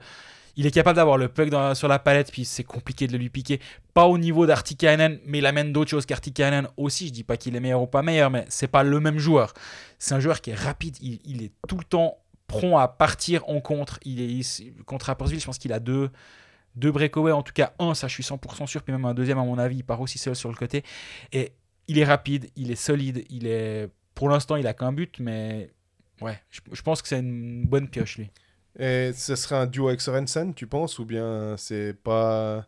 Il 0.56 0.66
est 0.66 0.70
capable 0.72 0.96
d'avoir 0.96 1.18
le 1.18 1.28
puck 1.28 1.50
dans- 1.50 1.74
sur 1.76 1.86
la 1.86 1.98
palette, 2.00 2.32
puis 2.32 2.44
c'est 2.44 2.64
compliqué 2.64 3.06
de 3.06 3.12
le 3.12 3.18
lui 3.18 3.30
piquer. 3.30 3.60
Pas 3.94 4.06
au 4.06 4.18
niveau 4.18 4.44
d'Artikainen, 4.46 5.20
mais 5.24 5.38
il 5.38 5.46
amène 5.46 5.72
d'autres 5.72 5.90
choses 5.90 6.04
qu'Artikainen 6.06 6.66
aussi. 6.76 7.08
Je 7.08 7.12
dis 7.12 7.22
pas 7.24 7.36
qu'il 7.36 7.54
est 7.54 7.60
meilleur 7.60 7.80
ou 7.82 7.86
pas 7.86 8.02
meilleur, 8.02 8.30
mais 8.30 8.44
c'est 8.48 8.66
pas 8.66 8.82
le 8.82 8.98
même 8.98 9.18
joueur. 9.18 9.54
C'est 10.00 10.14
un 10.14 10.20
joueur 10.20 10.40
qui 10.40 10.50
est 10.50 10.54
rapide. 10.58 10.96
Il, 11.00 11.20
il 11.24 11.42
est 11.44 11.52
tout 11.68 11.76
le 11.76 11.84
temps 11.84 12.16
prompt 12.49 12.78
à 12.78 12.88
partir 12.88 13.49
en 13.49 13.61
contre. 13.61 14.01
Il 14.05 14.20
est 14.20 14.26
il- 14.26 14.74
contre 14.84 15.07
Rapperswil, 15.07 15.38
je 15.38 15.46
pense 15.46 15.59
qu'il 15.59 15.72
a 15.72 15.78
deux, 15.78 16.11
deux 16.74 16.90
breakaways, 16.90 17.32
en 17.32 17.42
tout 17.42 17.53
cas 17.53 17.72
un, 17.78 17.94
ça 17.94 18.09
je 18.09 18.14
suis 18.14 18.24
100% 18.24 18.66
sûr, 18.66 18.82
puis 18.82 18.92
même 18.92 19.05
un 19.05 19.14
deuxième 19.14 19.38
à 19.38 19.44
mon 19.44 19.59
avis, 19.59 19.76
il 19.76 19.84
part 19.84 20.01
aussi 20.01 20.18
seul 20.18 20.34
sur 20.34 20.49
le 20.49 20.57
côté. 20.57 20.82
Et 21.32 21.53
il 21.86 21.99
est 21.99 22.05
rapide, 22.05 22.51
il 22.57 22.70
est 22.72 22.76
solide, 22.76 23.24
il 23.30 23.46
est. 23.46 23.88
Pour 24.14 24.28
l'instant, 24.28 24.57
il 24.57 24.66
a 24.66 24.74
qu'un 24.74 24.92
but, 24.92 25.20
mais 25.20 25.70
ouais, 26.20 26.40
je, 26.51 26.82
pense 26.82 27.03
que 27.03 27.09
c'est 27.09 27.20
une 27.20 27.64
bonne 27.64 27.88
pioche 27.88 28.18
lui. 28.18 28.30
Et 28.78 29.12
ce 29.14 29.36
serait 29.36 29.57
un 29.57 29.66
duo 29.66 29.88
avec 29.88 30.01
Sorensen, 30.01 30.55
tu 30.55 30.66
penses 30.66 30.99
Ou 30.99 31.05
bien 31.05 31.55
c'est 31.57 31.94
pas. 31.94 32.66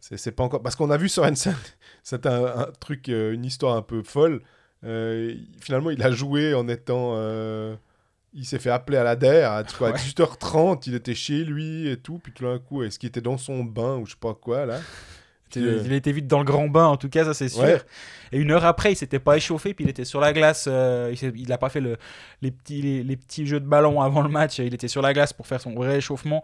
C'est 0.00 0.32
pas 0.32 0.44
encore. 0.44 0.62
Parce 0.62 0.76
qu'on 0.76 0.90
a 0.90 0.96
vu 0.96 1.08
Sorensen, 1.08 1.56
c'est 2.02 2.26
un, 2.26 2.44
un 2.46 2.66
truc, 2.80 3.08
euh, 3.08 3.32
une 3.32 3.44
histoire 3.44 3.76
un 3.76 3.82
peu 3.82 4.02
folle. 4.02 4.42
Euh, 4.84 5.34
finalement, 5.60 5.90
il 5.90 6.02
a 6.02 6.10
joué 6.10 6.54
en 6.54 6.68
étant. 6.68 7.14
euh, 7.16 7.74
Il 8.38 8.44
s'est 8.44 8.58
fait 8.58 8.70
appeler 8.70 8.98
à 8.98 9.02
la 9.04 9.16
DER 9.16 9.44
à, 9.50 9.64
quoi, 9.64 9.88
à 9.88 9.92
Ouais. 9.92 9.98
18h30, 9.98 10.82
il 10.86 10.94
était 10.94 11.14
chez 11.14 11.42
lui 11.42 11.88
et 11.88 11.96
tout, 11.96 12.18
puis 12.22 12.32
tout 12.32 12.44
d'un 12.44 12.58
coup, 12.58 12.82
est-ce 12.82 12.98
qu'il 12.98 13.08
était 13.08 13.22
dans 13.22 13.38
son 13.38 13.64
bain 13.64 13.96
ou 13.96 14.04
je 14.06 14.10
sais 14.12 14.16
pas 14.20 14.34
quoi 14.34 14.66
là? 14.66 14.78
Il, 15.54 15.64
Euh, 15.64 15.90
été 15.92 16.12
vite 16.12 16.26
dans 16.26 16.40
le 16.40 16.44
grand 16.44 16.68
bain, 16.68 16.84
en 16.86 16.96
tout 16.98 17.08
cas, 17.08 17.24
ça 17.24 17.32
c'est 17.32 17.48
sûr. 17.48 17.62
Ouais. 17.62 17.80
Et 18.32 18.36
une 18.38 18.50
heure 18.50 18.64
après, 18.66 18.92
il 18.92 18.96
s'était 18.96 19.20
pas 19.20 19.36
échauffé, 19.38 19.72
puis 19.72 19.84
il 19.84 19.88
était 19.88 20.04
sur 20.04 20.20
la 20.20 20.32
glace. 20.34 20.66
euh, 20.68 21.14
il 21.34 21.48
n'a 21.48 21.56
pas 21.56 21.70
fait 21.70 21.80
le, 21.80 21.96
les, 22.42 22.50
petits, 22.50 22.82
les, 22.82 23.02
les 23.04 23.16
petits 23.16 23.46
jeux 23.46 23.60
de 23.60 23.64
ballon 23.66 24.02
avant 24.02 24.20
le 24.22 24.28
match. 24.28 24.58
Il 24.58 24.74
était 24.74 24.88
sur 24.88 25.00
la 25.00 25.14
glace 25.14 25.32
pour 25.32 25.46
faire 25.46 25.60
son 25.60 25.72
vrai 25.72 25.96
échauffement. 25.98 26.42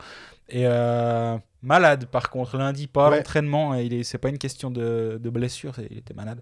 Et 0.49 0.63
euh, 0.67 1.37
malade, 1.63 2.07
par 2.07 2.31
contre, 2.31 2.57
lundi, 2.57 2.87
pas 2.87 3.11
Ouais. 3.11 3.17
l'entraînement. 3.19 3.75
Et 3.75 3.85
il 3.85 3.93
est- 3.93 4.05
C'est 4.05 4.19
pas 4.19 4.29
une 4.31 4.39
question 4.39 4.71
de, 4.71 5.19
de 5.21 5.31
blessure, 5.31 5.75
il 5.91 5.99
était 5.99 6.15
malade. 6.15 6.41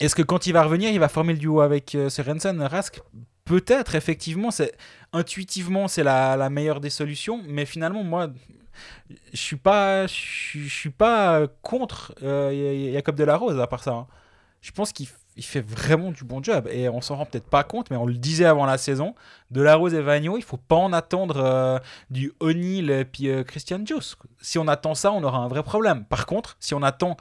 Est-ce 0.00 0.14
que 0.16 0.22
quand 0.22 0.46
il 0.48 0.52
va 0.52 0.62
revenir, 0.64 0.90
il 0.90 0.98
va 1.00 1.08
former 1.08 1.32
le 1.32 1.38
duo 1.38 1.60
avec 1.60 1.94
euh, 1.94 2.10
Sorensen, 2.10 2.60
Rask? 2.60 3.00
Peut-être, 3.46 3.94
effectivement. 3.94 4.50
C'est 4.50 4.76
intuitivement, 5.12 5.88
c'est 5.88 6.02
la, 6.02 6.50
meilleure 6.50 6.80
des 6.80 6.90
solutions. 6.90 7.42
Mais 7.46 7.64
finalement, 7.64 8.02
moi, 8.02 8.28
je 9.32 9.38
suis 9.38 9.56
pas, 9.56 10.06
je 10.06 10.12
suis- 10.68 10.90
pas 10.90 11.46
contre 11.62 12.14
euh, 12.22 12.92
Jacob 12.92 13.14
Delarose 13.16 13.58
à 13.58 13.66
part 13.66 13.82
ça. 13.82 13.92
hein. 13.92 14.06
Je 14.60 14.72
pense 14.72 14.92
qu'il 14.92 15.06
fait 15.38 15.60
vraiment 15.60 16.10
du 16.10 16.24
bon 16.24 16.42
job 16.42 16.66
et 16.72 16.88
on 16.88 17.00
s'en 17.00 17.14
rend 17.16 17.24
peut-être 17.26 17.48
pas 17.48 17.62
compte, 17.62 17.88
mais 17.90 17.96
on 17.96 18.04
le 18.06 18.14
disait 18.14 18.46
avant 18.46 18.66
la 18.66 18.78
saison. 18.78 19.14
Delarose 19.52 19.94
et 19.94 20.02
Vagno, 20.02 20.36
il 20.38 20.42
faut 20.42 20.56
pas 20.56 20.74
en 20.76 20.92
attendre 20.92 21.36
euh, 21.36 21.78
du 22.10 22.32
O'Neill 22.40 22.90
et 22.90 23.04
puis 23.04 23.28
euh, 23.28 23.44
Christian 23.44 23.80
Joss. 23.86 24.16
Si 24.40 24.58
on 24.58 24.66
attend 24.66 24.96
ça, 24.96 25.12
on 25.12 25.22
aura 25.22 25.38
un 25.38 25.46
vrai 25.46 25.62
problème. 25.62 26.04
Par 26.04 26.26
contre, 26.26 26.56
si 26.58 26.74
on 26.74 26.82
attend 26.82 27.16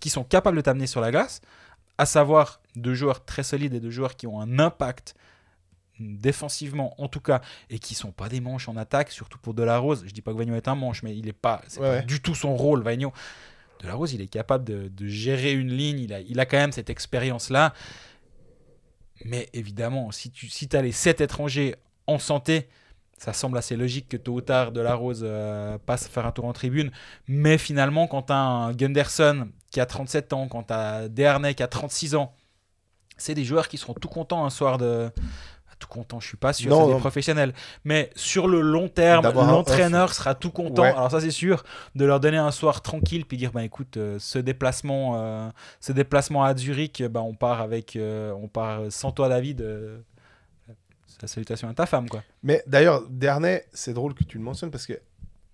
qu'ils 0.00 0.12
sont 0.12 0.24
capables 0.24 0.56
de 0.56 0.62
t'amener 0.62 0.86
sur 0.86 1.02
la 1.02 1.10
glace, 1.10 1.42
à 1.98 2.06
savoir 2.06 2.60
deux 2.74 2.94
joueurs 2.94 3.24
très 3.24 3.42
solides 3.42 3.74
et 3.74 3.80
deux 3.80 3.90
joueurs 3.90 4.16
qui 4.16 4.26
ont 4.26 4.40
un 4.40 4.58
impact 4.58 5.14
défensivement 5.98 6.94
en 7.00 7.08
tout 7.08 7.20
cas 7.20 7.40
et 7.70 7.78
qui 7.78 7.94
sont 7.94 8.12
pas 8.12 8.28
des 8.28 8.40
manches 8.40 8.68
en 8.68 8.76
attaque 8.76 9.10
surtout 9.10 9.38
pour 9.38 9.54
Delarose. 9.54 10.04
Je 10.06 10.12
dis 10.12 10.20
pas 10.20 10.32
que 10.32 10.36
Vagno 10.38 10.54
est 10.54 10.68
un 10.68 10.74
manche 10.74 11.02
mais 11.02 11.16
il 11.16 11.26
est 11.28 11.32
pas 11.32 11.62
Ouais, 11.78 12.02
du 12.02 12.20
tout 12.20 12.34
son 12.34 12.54
rôle 12.54 12.82
Vagno 12.82 13.12
Delarose 13.80 14.12
il 14.12 14.20
est 14.20 14.26
capable 14.28 14.64
de, 14.64 14.88
de 14.88 15.06
gérer 15.06 15.52
une 15.52 15.72
ligne. 15.72 16.00
Il 16.00 16.12
a, 16.12 16.20
il 16.20 16.38
a 16.38 16.46
quand 16.46 16.58
même 16.58 16.72
cette 16.72 16.90
expérience 16.90 17.48
là 17.50 17.72
mais 19.24 19.48
évidemment 19.54 20.10
si 20.12 20.30
tu 20.30 20.48
si 20.48 20.68
as 20.74 20.82
les 20.82 20.92
7 20.92 21.22
étrangers 21.22 21.74
en 22.06 22.18
santé 22.18 22.68
ça 23.18 23.32
semble 23.32 23.58
assez 23.58 23.76
logique 23.76 24.08
que 24.08 24.16
tôt 24.16 24.34
ou 24.34 24.40
tard 24.40 24.72
Delarose 24.72 25.22
euh, 25.24 25.78
passe 25.84 26.08
faire 26.08 26.26
un 26.26 26.32
tour 26.32 26.44
en 26.44 26.52
tribune 26.52 26.90
mais 27.28 27.58
finalement 27.58 28.06
quand 28.06 28.22
tu 28.22 28.32
as 28.32 28.38
un 28.38 28.72
Gunderson 28.72 29.48
qui 29.70 29.80
a 29.80 29.86
37 29.86 30.32
ans 30.32 30.48
quand 30.48 30.64
tu 30.64 30.72
as 30.72 31.08
Dernay 31.08 31.54
qui 31.54 31.62
a 31.62 31.68
36 31.68 32.14
ans 32.14 32.34
c'est 33.16 33.34
des 33.34 33.44
joueurs 33.44 33.68
qui 33.68 33.78
seront 33.78 33.94
tout 33.94 34.08
contents 34.08 34.44
un 34.44 34.50
soir 34.50 34.78
de 34.78 35.10
tout 35.78 35.88
content, 35.88 36.20
je 36.20 36.28
suis 36.28 36.36
pas 36.36 36.54
sûr, 36.54 36.74
c'est 36.74 36.92
des 36.94 36.98
professionnels. 36.98 37.52
Mais 37.84 38.10
sur 38.16 38.48
le 38.48 38.62
long 38.62 38.88
terme, 38.88 39.30
l'entraîneur 39.30 40.14
sera 40.14 40.34
tout 40.34 40.50
content. 40.50 40.82
Ouais. 40.82 40.88
Alors 40.88 41.10
ça 41.10 41.20
c'est 41.20 41.30
sûr, 41.30 41.64
de 41.94 42.04
leur 42.04 42.18
donner 42.18 42.38
un 42.38 42.50
soir 42.50 42.80
tranquille 42.80 43.26
puis 43.26 43.36
dire 43.36 43.52
bah 43.52 43.62
écoute, 43.62 43.96
euh, 43.96 44.16
ce 44.18 44.38
déplacement, 44.38 45.16
euh, 45.16 45.48
ce 45.80 45.92
déplacement 45.92 46.44
à 46.44 46.56
Zurich, 46.56 47.02
bah 47.10 47.20
on 47.20 47.34
part 47.34 47.60
avec, 47.60 47.98
on 48.00 48.48
part 48.48 48.80
sans 48.90 49.12
toi 49.12 49.28
David. 49.28 49.62
La 51.22 51.28
salutation 51.28 51.68
à 51.68 51.74
ta 51.74 51.86
femme 51.86 52.08
quoi. 52.08 52.22
Mais 52.42 52.62
d'ailleurs, 52.66 53.06
Dernay, 53.08 53.66
c'est 53.72 53.92
drôle 53.94 54.14
que 54.14 54.24
tu 54.24 54.38
le 54.38 54.44
mentionnes 54.44 54.70
parce 54.70 54.86
que 54.86 55.00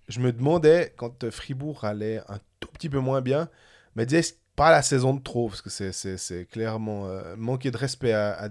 je 0.07 0.19
me 0.19 0.31
demandais 0.31 0.93
quand 0.97 1.29
Fribourg 1.29 1.83
allait 1.85 2.21
un 2.27 2.39
tout 2.59 2.69
petit 2.69 2.89
peu 2.89 2.99
moins 2.99 3.21
bien, 3.21 3.49
me 3.95 4.05
disais 4.05 4.35
pas 4.55 4.71
la 4.71 4.81
saison 4.81 5.13
de 5.13 5.21
trop 5.21 5.49
parce 5.49 5.61
que 5.61 5.69
c'est- 5.69 6.49
clairement 6.49 7.07
euh, 7.07 7.35
manquer 7.37 7.71
de 7.71 7.77
respect 7.77 8.13
à, 8.13 8.33
à. 8.33 8.47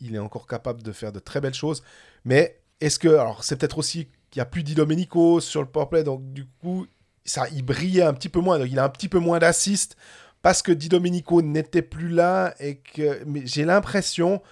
Il, 0.00 0.14
est 0.14 0.18
encore 0.18 0.46
capable 0.46 0.82
de 0.82 0.92
faire 0.92 1.12
de 1.12 1.18
très 1.18 1.40
belles 1.40 1.54
choses, 1.54 1.82
mais 2.24 2.60
est-ce 2.80 2.98
que 2.98 3.08
alors 3.08 3.42
c'est 3.44 3.56
peut-être 3.56 3.78
aussi 3.78 4.08
qu'il 4.30 4.40
n'y 4.40 4.42
a 4.42 4.46
plus 4.46 4.62
Di 4.62 4.74
Domenico 4.74 5.40
sur 5.40 5.62
le 5.62 5.68
powerplay, 5.68 6.04
donc 6.04 6.32
du 6.32 6.44
coup 6.44 6.86
ça 7.24 7.48
il 7.52 7.62
brillait 7.62 8.02
un 8.02 8.12
petit 8.12 8.28
peu 8.28 8.40
moins, 8.40 8.58
donc 8.58 8.68
il 8.70 8.78
a 8.78 8.84
un 8.84 8.88
petit 8.88 9.08
peu 9.08 9.18
moins 9.18 9.38
d'assists 9.38 9.96
parce 10.42 10.62
que 10.62 10.72
Di 10.72 10.88
Domenico 10.88 11.40
n'était 11.40 11.82
plus 11.82 12.08
là 12.08 12.54
et 12.60 12.76
que 12.76 13.22
mais 13.24 13.46
j'ai 13.46 13.64
l'impression 13.64 14.42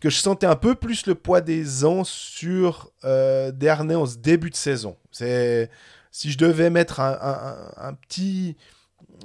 que 0.00 0.08
je 0.08 0.16
sentais 0.16 0.46
un 0.46 0.56
peu 0.56 0.74
plus 0.74 1.06
le 1.06 1.14
poids 1.14 1.40
des 1.40 1.84
ans 1.84 2.04
sur 2.04 2.90
euh, 3.04 3.52
Dernay 3.52 3.94
en 3.94 4.06
ce 4.06 4.16
début 4.16 4.50
de 4.50 4.56
saison. 4.56 4.96
C'est 5.12 5.70
si 6.10 6.32
je 6.32 6.38
devais 6.38 6.70
mettre 6.70 7.00
un, 7.00 7.94
petit, 7.94 8.56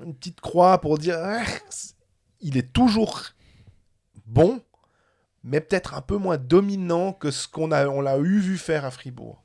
une 0.04 0.14
petite 0.14 0.42
croix 0.42 0.80
pour 0.80 0.98
dire 0.98 1.18
ah, 1.18 1.44
il 2.42 2.58
est 2.58 2.74
toujours 2.74 3.24
bon, 4.28 4.62
mais 5.44 5.62
peut-être 5.62 5.96
un 5.96 6.02
peu 6.02 6.18
moins 6.18 6.38
dominant 6.38 7.14
que 7.14 7.32
ce 7.32 7.48
qu'on 7.48 7.72
a, 7.72 7.88
on 7.88 8.02
l'a 8.02 8.18
eu 8.18 8.40
vu 8.40 8.58
faire 8.58 8.86
à 8.86 8.92
Fribourg. 8.92 9.42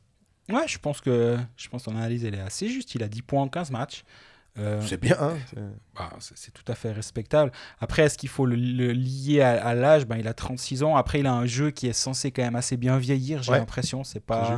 Ouais, 0.51 0.67
je 0.67 0.79
pense 0.79 1.01
que 1.01 1.39
je 1.57 1.69
pense 1.69 1.85
ton 1.85 1.97
analyse 1.97 2.25
elle 2.25 2.35
est 2.35 2.41
assez 2.41 2.69
juste. 2.69 2.95
Il 2.97 3.03
a 3.05 3.09
10 3.09 3.23
points 3.23 3.43
en 3.43 3.49
15 3.49 3.71
matchs. 3.71 4.05
Euh, 4.59 4.81
C'est 4.85 5.01
bien. 5.01 5.17
hein, 5.21 5.35
c'est- 5.49 5.61
Bah, 5.95 6.11
c'est 6.19 6.53
tout 6.53 6.65
à 6.71 6.75
fait 6.75 6.91
respectable. 6.93 7.53
Après, 7.81 8.03
est-ce 8.03 8.19
qu'il 8.19 8.29
faut 8.29 8.47
le, 8.47 8.57
le 8.57 8.93
lier 8.93 9.41
à, 9.43 9.65
à 9.65 9.75
l'âge? 9.75 10.07
Ben, 10.07 10.17
Il 10.19 10.27
a 10.29 10.35
36 10.35 10.83
ans. 10.83 10.97
Après, 10.97 11.21
il 11.21 11.27
a 11.27 11.33
un 11.33 11.47
jeu 11.47 11.71
qui 11.71 11.87
est 11.87 11.93
censé 11.93 12.31
quand 12.33 12.43
même 12.43 12.57
assez 12.57 12.77
bien 12.77 12.99
vieillir, 12.99 13.43
j'ai 13.43 13.53
Ouais. 13.53 13.59
l'impression. 13.59 14.03
C'est 14.05 14.21
pas. 14.21 14.57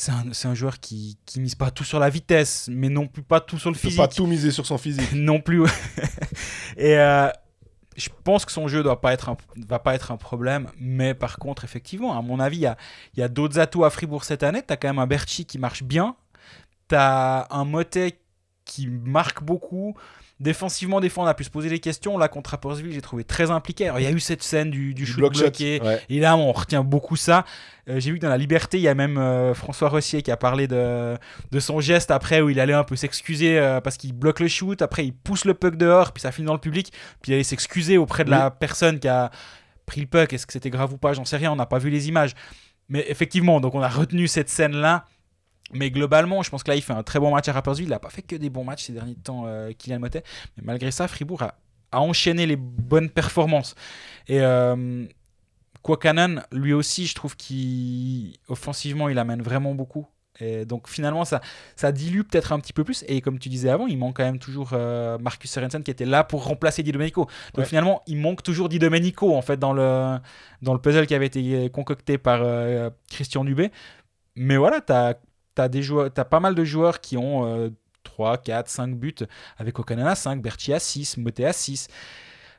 C'est 0.00 0.12
un, 0.12 0.24
c'est 0.32 0.46
un 0.46 0.54
joueur 0.54 0.78
qui, 0.78 1.18
qui 1.26 1.40
mise 1.40 1.56
pas 1.56 1.72
tout 1.72 1.82
sur 1.82 1.98
la 1.98 2.08
vitesse, 2.08 2.68
mais 2.70 2.88
non 2.88 3.08
plus 3.08 3.22
pas 3.24 3.40
tout 3.40 3.58
sur 3.58 3.70
le 3.70 3.74
Il 3.76 3.80
peut 3.80 3.88
physique. 3.88 3.98
pas 4.00 4.06
tout 4.06 4.26
miser 4.26 4.52
sur 4.52 4.64
son 4.64 4.78
physique. 4.78 5.10
non 5.12 5.40
plus. 5.40 5.64
Et 6.76 6.96
euh, 6.98 7.28
je 7.96 8.08
pense 8.22 8.44
que 8.44 8.52
son 8.52 8.68
jeu 8.68 8.84
doit 8.84 9.00
pas 9.00 9.12
être 9.12 9.28
un, 9.30 9.36
va 9.66 9.80
pas 9.80 9.94
être 9.96 10.12
un 10.12 10.16
problème. 10.16 10.68
Mais 10.78 11.14
par 11.14 11.38
contre, 11.38 11.64
effectivement, 11.64 12.16
à 12.16 12.22
mon 12.22 12.38
avis, 12.38 12.58
il 12.58 12.62
y 12.62 12.66
a, 12.66 12.76
il 13.16 13.20
y 13.20 13.22
a 13.24 13.28
d'autres 13.28 13.58
atouts 13.58 13.84
à 13.84 13.90
Fribourg 13.90 14.22
cette 14.22 14.44
année. 14.44 14.62
Tu 14.64 14.72
as 14.72 14.76
quand 14.76 14.88
même 14.88 15.00
un 15.00 15.06
Berchi 15.08 15.46
qui 15.46 15.58
marche 15.58 15.82
bien. 15.82 16.14
Tu 16.88 16.94
as 16.94 17.48
un 17.50 17.64
Motet 17.64 18.20
qui 18.68 18.86
marque 18.86 19.42
beaucoup. 19.42 19.96
Défensivement, 20.40 21.00
des 21.00 21.08
fois, 21.08 21.24
on 21.24 21.26
a 21.26 21.34
pu 21.34 21.42
se 21.42 21.50
poser 21.50 21.68
des 21.68 21.80
questions. 21.80 22.16
Là, 22.16 22.28
contre 22.28 22.50
Rapperswil, 22.50 22.92
j'ai 22.92 23.00
trouvé 23.00 23.24
très 23.24 23.50
impliqué. 23.50 23.86
Alors, 23.86 23.98
il 23.98 24.04
y 24.04 24.06
a 24.06 24.12
eu 24.12 24.20
cette 24.20 24.44
scène 24.44 24.70
du, 24.70 24.94
du 24.94 25.02
Du 25.02 25.06
shoot 25.06 25.32
bloqué. 25.36 25.80
ouais. 25.82 26.00
Et 26.08 26.20
là, 26.20 26.36
on 26.36 26.52
retient 26.52 26.84
beaucoup 26.84 27.16
ça. 27.16 27.44
Euh, 27.88 27.98
J'ai 27.98 28.12
vu 28.12 28.18
que 28.18 28.22
dans 28.22 28.28
La 28.28 28.36
Liberté, 28.36 28.78
il 28.78 28.82
y 28.82 28.88
a 28.88 28.94
même 28.94 29.18
euh, 29.18 29.52
François 29.54 29.88
Rossier 29.88 30.22
qui 30.22 30.30
a 30.30 30.36
parlé 30.36 30.68
de, 30.68 31.16
de 31.50 31.58
son 31.60 31.80
geste 31.80 32.12
après 32.12 32.40
où 32.40 32.50
il 32.50 32.60
allait 32.60 32.72
un 32.72 32.84
peu 32.84 32.94
s'excuser 32.94 33.58
euh, 33.58 33.80
parce 33.80 33.96
qu'il 33.96 34.12
bloque 34.12 34.38
le 34.38 34.46
shoot. 34.46 34.80
Après, 34.80 35.04
il 35.04 35.12
pousse 35.12 35.44
le 35.44 35.54
puck 35.54 35.74
dehors, 35.76 36.12
puis 36.12 36.20
ça 36.20 36.30
finit 36.30 36.46
dans 36.46 36.52
le 36.52 36.60
public. 36.60 36.92
Puis 37.20 37.32
il 37.32 37.34
allait 37.34 37.42
s'excuser 37.42 37.98
auprès 37.98 38.24
de 38.24 38.30
la 38.30 38.52
personne 38.52 39.00
qui 39.00 39.08
a 39.08 39.32
pris 39.86 40.02
le 40.02 40.06
puck. 40.06 40.32
Est-ce 40.32 40.46
que 40.46 40.52
c'était 40.52 40.70
grave 40.70 40.92
ou 40.92 40.98
pas? 40.98 41.14
J'en 41.14 41.24
sais 41.24 41.36
rien, 41.36 41.50
on 41.50 41.56
n'a 41.56 41.66
pas 41.66 41.78
vu 41.78 41.90
les 41.90 42.06
images. 42.08 42.34
Mais 42.88 43.04
effectivement, 43.08 43.60
donc 43.60 43.74
on 43.74 43.82
a 43.82 43.88
retenu 43.88 44.28
cette 44.28 44.48
scène-là. 44.50 45.04
Mais 45.72 45.90
globalement, 45.90 46.42
je 46.42 46.50
pense 46.50 46.62
que 46.62 46.70
là, 46.70 46.76
il 46.76 46.82
fait 46.82 46.92
un 46.94 47.02
très 47.02 47.18
bon 47.20 47.32
match 47.34 47.48
à 47.48 47.52
Rapperswil. 47.52 47.86
Il 47.86 47.90
n'a 47.90 47.98
pas 47.98 48.10
fait 48.10 48.22
que 48.22 48.36
des 48.36 48.50
bons 48.50 48.64
matchs 48.64 48.84
ces 48.84 48.92
derniers 48.92 49.16
temps, 49.16 49.44
euh, 49.46 49.72
Kylian 49.72 49.98
Motet. 50.00 50.22
Mais 50.56 50.62
malgré 50.64 50.90
ça, 50.90 51.08
Fribourg 51.08 51.42
a, 51.42 51.54
a 51.92 52.00
enchaîné 52.00 52.46
les 52.46 52.56
bonnes 52.56 53.10
performances. 53.10 53.74
Et 54.28 54.40
euh, 54.40 55.04
lui 56.52 56.72
aussi, 56.72 57.06
je 57.06 57.14
trouve 57.14 57.36
qu'offensivement, 57.36 59.08
il 59.08 59.18
amène 59.18 59.42
vraiment 59.42 59.74
beaucoup. 59.74 60.06
Et 60.40 60.64
donc 60.64 60.88
finalement, 60.88 61.24
ça, 61.24 61.40
ça 61.74 61.90
dilue 61.90 62.20
peut-être 62.20 62.52
un 62.52 62.60
petit 62.60 62.72
peu 62.72 62.84
plus. 62.84 63.04
Et 63.08 63.20
comme 63.20 63.40
tu 63.40 63.48
disais 63.48 63.70
avant, 63.70 63.88
il 63.88 63.98
manque 63.98 64.16
quand 64.18 64.24
même 64.24 64.38
toujours 64.38 64.70
euh, 64.72 65.18
Marcus 65.18 65.50
Sorensen 65.50 65.82
qui 65.82 65.90
était 65.90 66.04
là 66.04 66.22
pour 66.22 66.44
remplacer 66.44 66.84
Di 66.84 66.92
Domenico. 66.92 67.26
Donc 67.54 67.64
Ouais. 67.64 67.64
finalement, 67.64 68.02
il 68.06 68.18
manque 68.18 68.44
toujours 68.44 68.68
Di 68.68 68.78
Domenico 68.78 69.34
en 69.34 69.42
fait 69.42 69.56
dans 69.58 69.72
le, 69.72 70.18
dans 70.62 70.74
le 70.74 70.80
puzzle 70.80 71.06
qui 71.06 71.14
avait 71.14 71.26
été 71.26 71.68
concocté 71.70 72.18
par 72.18 72.40
euh, 72.42 72.88
Christian 73.10 73.44
Dubé. 73.44 73.72
Mais 74.36 74.56
voilà, 74.56 74.80
tu 74.80 74.92
as, 74.92 75.16
des 75.66 75.82
joueurs, 75.82 76.10
as 76.16 76.24
pas 76.24 76.38
mal 76.38 76.54
de 76.54 76.64
joueurs 76.64 77.00
qui 77.00 77.16
ont 77.16 77.44
euh, 77.46 77.70
3, 78.04 78.38
4, 78.38 78.68
5 78.68 78.94
buts. 78.94 79.14
Avec 79.56 79.78
Okanen 79.78 80.06
à 80.06 80.14
5, 80.14 80.40
Berti 80.40 80.72
à 80.72 80.78
6, 80.78 81.16
Moté 81.16 81.44
à 81.44 81.52
6. 81.52 81.88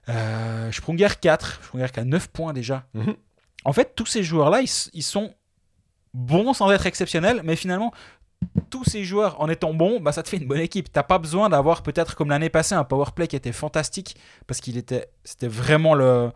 Euh, 0.09 0.71
Sprunger 0.71 1.07
4, 1.21 1.63
Sprunger 1.63 1.87
qui 1.93 1.99
a 1.99 2.05
9 2.05 2.27
points 2.29 2.53
déjà. 2.53 2.85
Mhm. 2.93 3.15
En 3.65 3.73
fait, 3.73 3.93
tous 3.95 4.05
ces 4.05 4.23
joueurs-là, 4.23 4.61
ils, 4.61 5.03
sont 5.03 5.33
bons 6.13 6.53
sans 6.53 6.71
être 6.71 6.85
exceptionnels, 6.85 7.41
mais 7.43 7.55
finalement, 7.55 7.91
tous 8.69 8.85
ces 8.85 9.03
joueurs, 9.03 9.39
en 9.41 9.49
étant 9.49 9.73
bons, 9.73 9.99
bah, 9.99 10.13
ça 10.13 10.23
te 10.23 10.29
fait 10.29 10.37
une 10.37 10.47
bonne 10.47 10.61
équipe. 10.61 10.91
T'as 10.91 11.03
pas 11.03 11.19
besoin 11.19 11.49
d'avoir 11.49 11.83
peut-être 11.83 12.15
comme 12.15 12.29
l'année 12.29 12.49
passée 12.49 12.73
un 12.73 12.85
power 12.85 13.07
play 13.13 13.27
qui 13.27 13.35
était 13.35 13.51
fantastique, 13.51 14.15
parce 14.47 14.61
qu'il 14.61 14.77
était, 14.77 15.09
c'était 15.25 15.49
vraiment 15.49 15.93
le, 15.93 16.31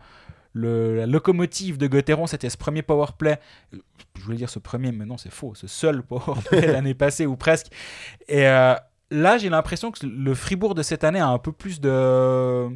le- 0.54 0.96
la 0.96 1.06
locomotive 1.06 1.76
de 1.76 1.86
Gauthieron, 1.86 2.26
c'était 2.26 2.48
ce 2.48 2.56
premier 2.56 2.80
power 2.82 3.08
play. 3.18 3.38
Je 3.72 4.22
voulais 4.22 4.36
dire 4.38 4.48
ce 4.48 4.58
premier, 4.58 4.90
mais 4.92 5.04
non, 5.04 5.18
c'est 5.18 5.30
faux. 5.32 5.54
Ce 5.54 5.66
seul 5.66 6.02
power 6.02 6.40
play 6.48 6.66
l'année 6.72 6.94
passée, 6.94 7.26
ou 7.26 7.36
presque. 7.36 7.66
Et 8.28 8.46
euh, 8.48 8.74
là, 9.10 9.36
j'ai 9.36 9.50
l'impression 9.50 9.90
que 9.90 10.06
le 10.06 10.34
Fribourg 10.34 10.74
de 10.74 10.82
cette 10.82 11.04
année 11.04 11.20
a 11.20 11.28
un 11.28 11.38
peu 11.38 11.52
plus 11.52 11.80
de. 11.80 12.68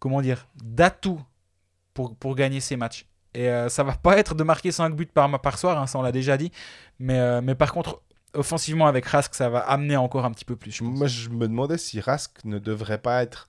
Comment 0.00 0.20
dire 0.22 0.48
D'atouts 0.64 1.20
pour, 1.94 2.16
pour 2.16 2.34
gagner 2.34 2.60
ces 2.60 2.76
matchs. 2.76 3.06
Et 3.34 3.48
euh, 3.48 3.68
ça 3.68 3.84
va 3.84 3.92
pas 3.92 4.16
être 4.18 4.34
de 4.34 4.42
marquer 4.42 4.72
5 4.72 4.96
buts 4.96 5.06
par, 5.06 5.40
par 5.40 5.58
soir, 5.58 5.78
hein, 5.80 5.86
ça 5.86 5.98
on 5.98 6.02
l'a 6.02 6.10
déjà 6.12 6.36
dit. 6.36 6.50
Mais, 6.98 7.18
euh, 7.18 7.40
mais 7.42 7.54
par 7.54 7.72
contre, 7.72 8.02
offensivement 8.34 8.86
avec 8.86 9.04
Rask, 9.06 9.34
ça 9.34 9.48
va 9.50 9.58
amener 9.60 9.96
encore 9.96 10.24
un 10.24 10.30
petit 10.32 10.44
peu 10.46 10.56
plus. 10.56 10.70
je 10.72 10.82
pense. 10.82 10.98
Moi, 10.98 11.06
je 11.06 11.28
me 11.28 11.46
demandais 11.46 11.78
si 11.78 12.00
Rask 12.00 12.44
ne 12.44 12.58
devrait 12.58 12.98
pas 12.98 13.22
être, 13.22 13.48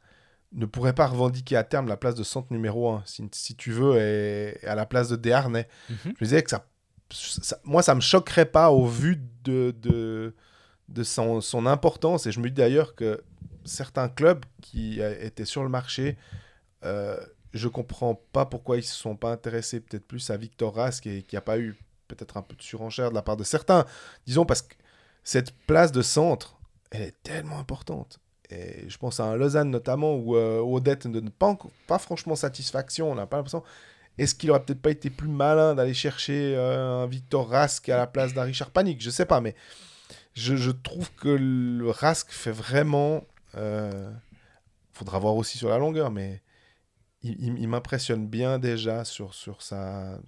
ne 0.54 0.66
pourrait 0.66 0.94
pas 0.94 1.08
revendiquer 1.08 1.56
à 1.56 1.64
terme 1.64 1.88
la 1.88 1.98
place 1.98 2.16
de 2.16 2.24
centre 2.24 2.52
numéro 2.52 2.90
1, 2.90 3.04
si, 3.06 3.28
si 3.32 3.56
tu 3.56 3.72
veux, 3.72 3.98
et, 3.98 4.58
et 4.62 4.68
à 4.68 4.76
la 4.76 4.86
place 4.86 5.10
de 5.10 5.16
Desharnais. 5.16 5.68
Mhm. 5.90 5.96
Je 6.04 6.10
me 6.10 6.16
disais 6.26 6.44
que 6.44 6.50
ça, 6.50 6.68
ça- 7.10 7.60
moi, 7.64 7.82
ça 7.84 7.96
me 7.96 8.02
choquerait 8.02 8.46
pas 8.46 8.72
au 8.72 8.86
vu 8.86 9.22
de, 9.44 9.74
de, 9.82 10.36
de 10.90 11.04
son, 11.04 11.42
son 11.42 11.66
importance. 11.66 12.26
Et 12.26 12.32
je 12.32 12.40
me 12.40 12.50
dis 12.50 12.56
d'ailleurs 12.56 12.96
que 12.96 13.24
certains 13.64 14.10
clubs 14.10 14.44
qui 14.62 15.00
étaient 15.02 15.46
sur 15.46 15.64
le 15.64 15.70
marché, 15.70 16.18
euh, 16.84 17.18
je 17.54 17.68
comprends 17.68 18.16
pas 18.16 18.46
pourquoi 18.46 18.78
ils 18.78 18.84
se 18.84 18.96
sont 18.96 19.16
pas 19.16 19.32
intéressés 19.32 19.80
peut-être 19.82 20.06
plus 20.08 20.30
à 20.30 20.38
Victor 20.38 20.76
Rask 20.76 21.06
et 21.08 21.24
qu'il 21.24 21.36
n'y 21.36 21.40
a 21.40 21.42
pas 21.42 21.60
eu 21.60 21.78
peut-être 22.08 22.38
un 22.38 22.42
peu 22.42 22.56
de 22.56 22.62
surenchère 22.62 23.10
de 23.10 23.16
la 23.16 23.22
part 23.22 23.38
de 23.38 23.44
certains. 23.44 23.86
Disons 24.26 24.46
parce 24.46 24.62
que 24.64 24.76
cette 25.24 25.52
place 25.68 25.92
de 25.92 26.02
centre, 26.02 26.58
elle 26.92 27.04
est 27.04 27.16
tellement 27.24 27.60
importante. 27.60 28.20
Et 28.52 28.90
je 28.90 28.98
pense 28.98 29.20
à 29.20 29.26
un 29.26 29.36
Lausanne 29.36 29.70
notamment 29.70 30.16
où 30.16 30.36
euh, 30.36 30.60
Odette 30.60 31.06
ne 31.06 31.14
donne 31.14 31.30
pas, 31.30 31.58
pas 31.88 31.98
franchement 31.98 32.36
satisfaction. 32.36 33.12
On 33.12 33.16
n'a 33.16 33.26
pas 33.26 33.38
l'impression. 33.38 33.64
Est-ce 34.18 34.36
qu'il 34.36 34.52
aurait 34.52 34.64
peut-être 34.64 34.82
pas 34.82 34.92
été 34.92 35.10
plus 35.10 35.30
malin 35.30 35.74
d'aller 35.74 35.94
chercher 35.94 36.54
euh, 36.56 37.04
un 37.04 37.08
Victor 37.08 37.50
Rask 37.50 37.88
à 37.90 37.98
la 37.98 38.08
place 38.08 38.34
d'un 38.34 38.44
Richard 38.44 38.72
Panic? 38.72 39.02
Je 39.02 39.10
sais 39.10 39.26
pas, 39.26 39.40
mais 39.40 39.56
je, 40.34 40.72
trouve 40.72 41.12
que 41.16 41.30
le 41.30 41.90
Rask 41.90 42.30
fait 42.32 42.52
vraiment. 42.52 43.24
euh, 43.56 44.12
faudra 44.94 45.18
voir 45.20 45.36
aussi 45.36 45.58
sur 45.58 45.70
la 45.70 45.78
longueur, 45.78 46.12
mais 46.12 46.42
il, 47.24 47.68
m'impressionne 47.68 48.28
bien 48.28 48.60
déjà 48.60 49.06
sur, 49.06 49.34
sur 49.34 49.60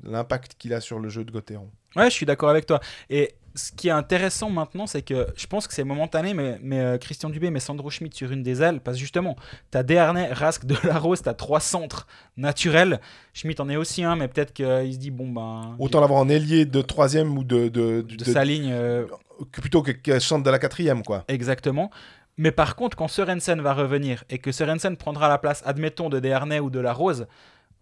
l'impact 0.04 0.56
qu'il 0.58 0.74
a 0.74 0.82
sur 0.82 1.00
le 1.00 1.10
jeu 1.10 1.24
de 1.24 1.32
Gauthieron. 1.32 1.70
Ouais, 1.96 2.06
je 2.06 2.16
suis 2.16 2.26
d'accord 2.26 2.50
avec 2.50 2.66
toi. 2.66 2.80
Et 3.10 3.36
ce 3.56 3.72
qui 3.72 3.88
est 3.88 3.92
intéressant 3.92 4.50
maintenant, 4.50 4.88
c'est 4.88 5.02
que 5.02 5.28
je 5.36 5.48
pense 5.48 5.68
que 5.68 5.74
c'est 5.74 5.84
momentané, 5.84 6.34
mais, 6.34 6.58
mais 6.62 6.80
euh, 6.80 6.98
Christian 6.98 7.30
Dubé 7.30 7.52
met 7.52 7.60
Sandro 7.60 7.90
Schmidt 7.90 8.16
sur 8.16 8.32
une 8.32 8.42
des 8.42 8.62
ailes, 8.62 8.80
parce 8.80 8.98
que 8.98 9.02
justement, 9.02 9.36
tu 9.72 9.78
as 9.78 9.84
Desharnais, 9.84 10.32
Rask, 10.34 10.66
Delarose, 10.66 11.22
tu 11.22 11.30
as 11.30 11.34
trois 11.34 11.60
centres 11.60 12.08
naturels. 12.36 13.00
Schmidt 13.34 13.62
en 13.62 13.70
est 13.70 13.76
aussi 13.76 14.04
un, 14.04 14.16
mais 14.16 14.28
peut-être 14.28 14.54
qu'il 14.54 14.94
se 14.94 14.98
dit, 14.98 15.12
bon 15.12 15.30
ben. 15.30 15.76
Autant 15.80 16.02
l'avoir 16.02 16.20
en 16.20 16.30
ailier 16.30 16.66
de 16.66 16.82
troisième 16.82 17.38
ou 17.38 17.44
de. 17.44 17.68
De, 17.68 18.02
de, 18.02 18.24
sa 18.24 18.44
ligne. 18.44 18.72
Euh, 18.72 19.06
plutôt 19.52 19.82
que 19.82 19.92
qu'elle 19.92 20.22
chante 20.22 20.44
de 20.44 20.50
la 20.50 20.60
quatrième, 20.60 21.04
quoi. 21.04 21.24
Exactement. 21.28 21.92
Mais 22.38 22.52
par 22.52 22.76
contre, 22.76 22.98
quand 22.98 23.08
Sorensen 23.08 23.62
va 23.62 23.74
revenir 23.74 24.24
et 24.30 24.40
que 24.40 24.52
Sorensen 24.52 24.98
prendra 24.98 25.30
la 25.30 25.38
place, 25.38 25.62
admettons, 25.66 26.10
de 26.10 26.20
Desharnais 26.20 26.60
ou 26.60 26.72
de 26.72 26.80
la 26.80 26.94
Rose, 26.94 27.28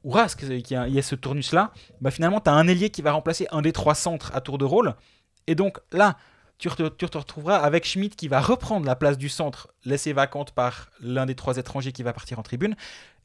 ou 0.03 0.11
Rask, 0.11 0.43
il 0.43 0.65
y 0.69 0.99
a 0.99 1.01
ce 1.01 1.15
tournus-là, 1.15 1.72
bah 2.01 2.11
finalement, 2.11 2.41
tu 2.41 2.49
as 2.49 2.53
un 2.53 2.67
ailier 2.67 2.89
qui 2.89 3.01
va 3.01 3.11
remplacer 3.11 3.47
un 3.51 3.61
des 3.61 3.72
trois 3.72 3.95
centres 3.95 4.32
à 4.36 4.41
tour 4.41 4.57
de 4.57 4.65
rôle. 4.65 4.95
Et 5.48 5.56
donc 5.56 5.80
là, 5.92 6.18
tu 6.58 6.70
te, 6.70 7.18
retrouveras 7.18 7.58
avec 7.58 7.86
Schmidt 7.86 8.16
qui 8.16 8.28
va 8.28 8.39
reprendre 8.39 8.86
la 8.86 8.96
place 8.96 9.18
du 9.18 9.30
centre 9.30 9.70
laissée 9.84 10.14
vacante 10.14 10.52
par 10.52 10.89
l'un 11.02 11.26
des 11.26 11.36
trois 11.36 11.58
étrangers 11.58 11.92
qui 11.92 12.04
va 12.04 12.14
partir 12.14 12.38
en 12.38 12.44
tribune. 12.44 12.76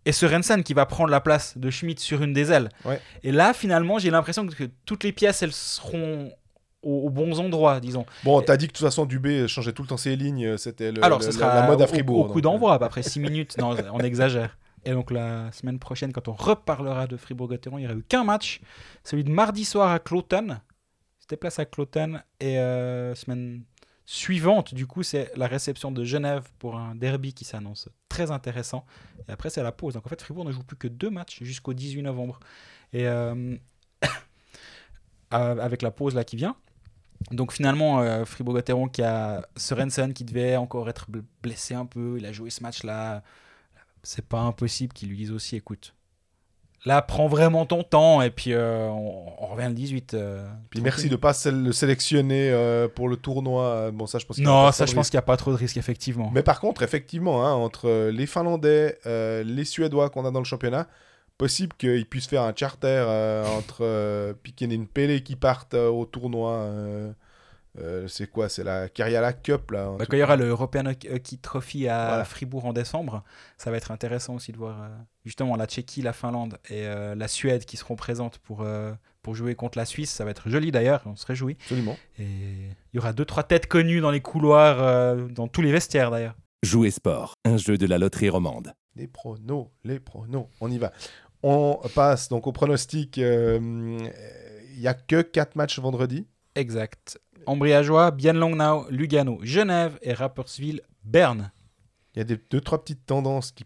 Et 0.06 0.12
Sorensen 0.12 0.62
qui 0.62 0.72
va 0.72 0.86
prendre 0.86 1.10
la 1.10 1.20
place 1.20 1.58
de 1.58 1.68
Schmidt 1.68 2.00
sur 2.00 2.22
une 2.22 2.32
des 2.32 2.52
ailes. 2.52 2.70
Et 3.24 3.32
là, 3.32 3.52
finalement, 3.52 3.98
j'ai 3.98 4.10
l'impression 4.10 4.46
que 4.46 4.64
toutes 4.84 5.04
les 5.04 5.12
pièces, 5.12 5.42
elles 5.42 5.52
seront 5.52 6.32
aux, 6.82 7.10
bons 7.10 7.40
endroits, 7.40 7.80
disons. 7.80 8.06
Bon, 8.22 8.40
t'as 8.40 8.56
dit 8.56 8.68
que 8.68 8.72
de 8.72 8.78
toute 8.78 8.86
façon, 8.86 9.04
Dubé 9.04 9.48
changeait 9.48 9.72
tout 9.72 9.82
le 9.82 9.88
temps 9.88 9.96
ses 9.96 10.14
lignes, 10.14 10.56
c'était 10.56 10.92
Alors, 11.02 11.22
ce 11.22 11.32
sera 11.32 11.54
la 11.54 11.66
mode 11.66 11.82
à 11.82 11.86
Fribourg. 11.88 12.26
Au, 12.26 12.32
coup 12.32 12.40
d'envoi, 12.40 12.74
après 12.74 13.02
6 13.02 13.18
minutes, 13.20 13.58
non, 13.58 13.74
on 13.92 13.98
exagère. 13.98 14.56
Et 14.86 14.92
donc 14.92 15.10
la 15.10 15.50
semaine 15.50 15.80
prochaine, 15.80 16.12
quand 16.12 16.28
on 16.28 16.32
reparlera 16.32 17.08
de 17.08 17.16
Fribourg-Gotteron, 17.16 17.78
il 17.78 17.80
n'y 17.82 17.86
aura 17.86 17.96
eu 17.96 18.04
qu'un 18.04 18.22
match, 18.22 18.60
celui 19.02 19.24
de 19.24 19.30
mardi 19.30 19.64
soir 19.64 19.90
à 19.90 19.98
Cloton. 19.98 20.58
C'était 21.26 21.38
place 21.38 21.58
à 21.58 21.64
Cloton. 21.64 22.20
Et 22.38 22.60
euh, 22.60 23.16
semaine 23.16 23.64
suivante, 24.04 24.74
du 24.74 24.86
coup, 24.86 25.02
c'est 25.02 25.32
la 25.36 25.48
réception 25.48 25.90
de 25.90 26.04
Genève 26.04 26.48
pour 26.60 26.76
un 26.76 26.94
derby 26.94 27.34
qui 27.34 27.44
s'annonce 27.44 27.88
très 28.08 28.30
intéressant. 28.30 28.86
Et 29.28 29.32
après, 29.32 29.50
c'est 29.50 29.64
la 29.64 29.72
pause. 29.72 29.94
Donc 29.94 30.06
en 30.06 30.08
fait, 30.08 30.22
Fribourg 30.22 30.44
ne 30.44 30.52
joue 30.52 30.62
plus 30.62 30.76
que 30.76 30.86
deux 30.86 31.10
matchs 31.10 31.42
jusqu'au 31.42 31.74
18 31.74 32.02
novembre. 32.02 32.38
Et 32.92 33.08
euh, 33.08 33.56
avec 35.32 35.82
la 35.82 35.90
pause 35.90 36.14
là 36.14 36.22
qui 36.22 36.36
vient. 36.36 36.54
Donc 37.32 37.52
finalement, 37.52 38.02
euh, 38.02 38.24
Fribourg-Gotteron 38.24 38.86
qui 38.86 39.02
a 39.02 39.48
Sorensen 39.56 40.14
qui 40.14 40.22
devait 40.22 40.54
encore 40.54 40.88
être 40.88 41.08
blessé 41.42 41.74
un 41.74 41.86
peu. 41.86 42.18
Il 42.18 42.26
a 42.26 42.30
joué 42.30 42.50
ce 42.50 42.62
match-là. 42.62 43.24
C'est 44.04 44.28
pas 44.28 44.42
impossible 44.42 44.92
qu'il 44.92 45.08
lui 45.08 45.16
dise 45.16 45.32
aussi, 45.32 45.56
écoute, 45.56 45.92
Là, 46.86 47.02
prends 47.02 47.26
vraiment 47.26 47.66
ton 47.66 47.82
temps 47.82 48.22
et 48.22 48.30
puis 48.30 48.52
euh, 48.52 48.86
on, 48.88 49.46
revient 49.48 49.66
le 49.66 49.74
18. 49.74 50.14
Euh, 50.14 50.46
puis 50.70 50.80
merci 50.80 51.08
de 51.08 51.12
ne 51.12 51.16
pas 51.16 51.32
le 51.46 51.72
sélectionner 51.72 52.48
euh, 52.52 52.86
pour 52.86 53.08
le 53.08 53.16
tournoi. 53.16 53.90
Bon, 53.90 54.06
ça, 54.06 54.20
je 54.20 54.24
pense 54.24 54.38
Non, 54.38 54.70
ça, 54.70 54.86
je 54.86 54.94
pense 54.94 55.10
qu'il 55.10 55.16
n'y 55.18 55.22
a 55.22 55.26
pas 55.26 55.36
trop 55.36 55.50
de 55.50 55.56
risques, 55.56 55.78
effectivement. 55.78 56.30
Mais 56.32 56.44
par 56.44 56.60
contre, 56.60 56.84
effectivement, 56.84 57.44
hein, 57.44 57.52
entre 57.52 58.10
les 58.10 58.26
Finlandais, 58.26 58.98
les 59.04 59.64
Suédois 59.64 60.10
qu'on 60.10 60.24
a 60.26 60.30
dans 60.30 60.38
le 60.38 60.44
championnat, 60.44 60.86
possible 61.38 61.74
qu'ils 61.76 62.06
puissent 62.06 62.28
faire 62.28 62.42
un 62.42 62.54
charter 62.54 63.04
entre 63.58 64.34
Piquet 64.44 64.66
et 64.66 64.78
Pele 64.78 65.24
qui 65.24 65.34
partent 65.34 65.74
au 65.74 66.04
tournoi. 66.04 66.70
C'est 68.06 68.30
quoi? 68.30 68.48
C'est 68.48 68.64
la 68.64 68.88
Kariala 68.88 69.32
Cup 69.32 69.70
là. 69.70 69.94
Bah, 69.98 70.06
quand 70.06 70.16
il 70.16 70.20
y 70.20 70.22
aura 70.22 70.36
le 70.36 70.48
European 70.48 70.86
Hockey 70.86 71.36
Trophy 71.40 71.88
à 71.88 72.24
Fribourg 72.24 72.64
en 72.64 72.72
décembre, 72.72 73.22
ça 73.58 73.70
va 73.70 73.76
être 73.76 73.90
intéressant 73.90 74.34
aussi 74.34 74.52
de 74.52 74.56
voir 74.56 74.90
justement 75.26 75.56
la 75.56 75.66
Tchéquie, 75.66 76.02
la 76.02 76.12
Finlande 76.12 76.58
et 76.70 76.86
euh, 76.86 77.14
la 77.14 77.28
Suède 77.28 77.64
qui 77.64 77.76
seront 77.76 77.96
présentes 77.96 78.38
pour, 78.38 78.62
euh, 78.62 78.92
pour 79.22 79.34
jouer 79.34 79.54
contre 79.54 79.76
la 79.76 79.84
Suisse. 79.84 80.10
Ça 80.10 80.24
va 80.24 80.30
être 80.30 80.48
joli 80.48 80.70
d'ailleurs, 80.70 81.02
on 81.04 81.16
se 81.16 81.26
réjouit. 81.26 81.56
Absolument. 81.60 81.96
Et 82.18 82.24
il 82.24 82.96
y 82.96 82.98
aura 82.98 83.12
deux, 83.12 83.24
trois 83.24 83.42
têtes 83.42 83.66
connues 83.66 84.00
dans 84.00 84.12
les 84.12 84.20
couloirs, 84.20 84.80
euh, 84.80 85.26
dans 85.26 85.48
tous 85.48 85.62
les 85.62 85.72
vestiaires 85.72 86.10
d'ailleurs. 86.10 86.36
Jouer 86.62 86.90
sport, 86.90 87.34
un 87.44 87.56
jeu 87.56 87.76
de 87.76 87.86
la 87.86 87.98
loterie 87.98 88.30
romande. 88.30 88.72
Les 88.94 89.08
pronos, 89.08 89.68
les 89.84 90.00
pronos, 90.00 90.46
on 90.60 90.70
y 90.70 90.78
va. 90.78 90.92
On 91.42 91.80
passe 91.94 92.28
donc 92.28 92.46
au 92.46 92.52
pronostic. 92.52 93.18
Il 93.18 94.00
n'y 94.78 94.88
a 94.88 94.94
que 94.94 95.22
quatre 95.22 95.54
matchs 95.54 95.78
vendredi. 95.78 96.26
Exact. 96.54 97.20
Ambriageois, 97.46 98.10
Bienlongnau, 98.10 98.86
Lugano, 98.90 99.38
Genève 99.42 99.98
et 100.02 100.12
Rapperswil, 100.12 100.82
Berne. 101.04 101.52
Il 102.14 102.18
y 102.18 102.32
a 102.32 102.36
deux, 102.50 102.60
trois 102.60 102.82
petites 102.82 103.06
tendances 103.06 103.52
qui 103.52 103.64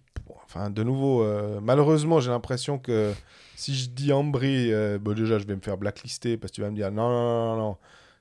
Enfin, 0.53 0.69
de 0.71 0.83
nouveau, 0.83 1.23
euh, 1.23 1.61
malheureusement, 1.63 2.19
j'ai 2.19 2.31
l'impression 2.31 2.79
que 2.79 3.13
si 3.55 3.75
je 3.75 3.89
dis 3.89 4.13
Ambry, 4.13 4.73
euh, 4.73 4.99
bon, 4.99 5.15
déjà, 5.15 5.39
je 5.39 5.47
vais 5.47 5.55
me 5.55 5.61
faire 5.61 5.77
blacklister 5.77 6.37
parce 6.37 6.51
que 6.51 6.57
tu 6.57 6.61
vas 6.61 6.71
me 6.71 6.75
dire 6.75 6.91
non, 6.91 7.09
non, 7.09 7.57
non, 7.57 7.57
non, 7.57 7.77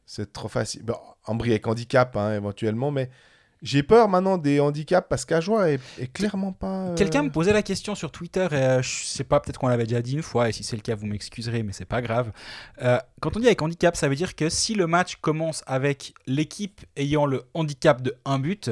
c'est 0.06 0.32
trop 0.32 0.48
facile. 0.48 0.84
Bon, 0.84 0.96
Ambry 1.26 1.50
avec 1.52 1.66
handicap, 1.66 2.16
hein, 2.16 2.36
éventuellement, 2.36 2.92
mais 2.92 3.10
j'ai 3.62 3.84
peur 3.84 4.08
maintenant 4.10 4.38
des 4.38 4.60
handicaps 4.60 5.08
parce 5.10 5.26
qu'Ajoie 5.26 5.72
est, 5.72 5.82
clairement 6.14 6.54
pas. 6.54 6.88
Euh, 6.88 6.96
Quelqu'un 6.96 7.24
me 7.24 7.30
posait 7.30 7.54
la 7.54 7.62
question 7.62 7.96
sur 7.96 8.12
Twitter 8.12 8.48
et 8.52 8.82
je 8.82 9.06
sais 9.06 9.24
pas, 9.24 9.40
peut-être 9.40 9.60
qu'on 9.60 9.68
l'avait 9.68 9.86
déjà 9.86 10.02
dit 10.02 10.14
une 10.14 10.22
fois 10.22 10.50
et 10.50 10.52
si 10.52 10.64
c'est 10.64 10.76
le 10.76 10.82
cas, 10.82 10.96
vous 10.96 11.06
m'excuserez, 11.06 11.64
mais 11.64 11.74
c'est 11.74 11.86
pas 11.86 12.02
grave. 12.02 12.32
quand 13.20 13.36
on 13.36 13.40
dit 13.40 13.48
avec 13.48 13.62
handicap, 13.62 13.96
ça 13.96 14.08
veut 14.08 14.16
dire 14.16 14.36
que 14.36 14.50
si 14.50 14.76
le 14.76 14.88
match 14.88 15.18
commence 15.18 15.64
avec 15.68 16.14
l'équipe 16.26 16.82
ayant 16.96 17.26
le 17.26 17.44
handicap 17.54 18.02
de 18.02 18.16
un 18.26 18.40
but, 18.40 18.72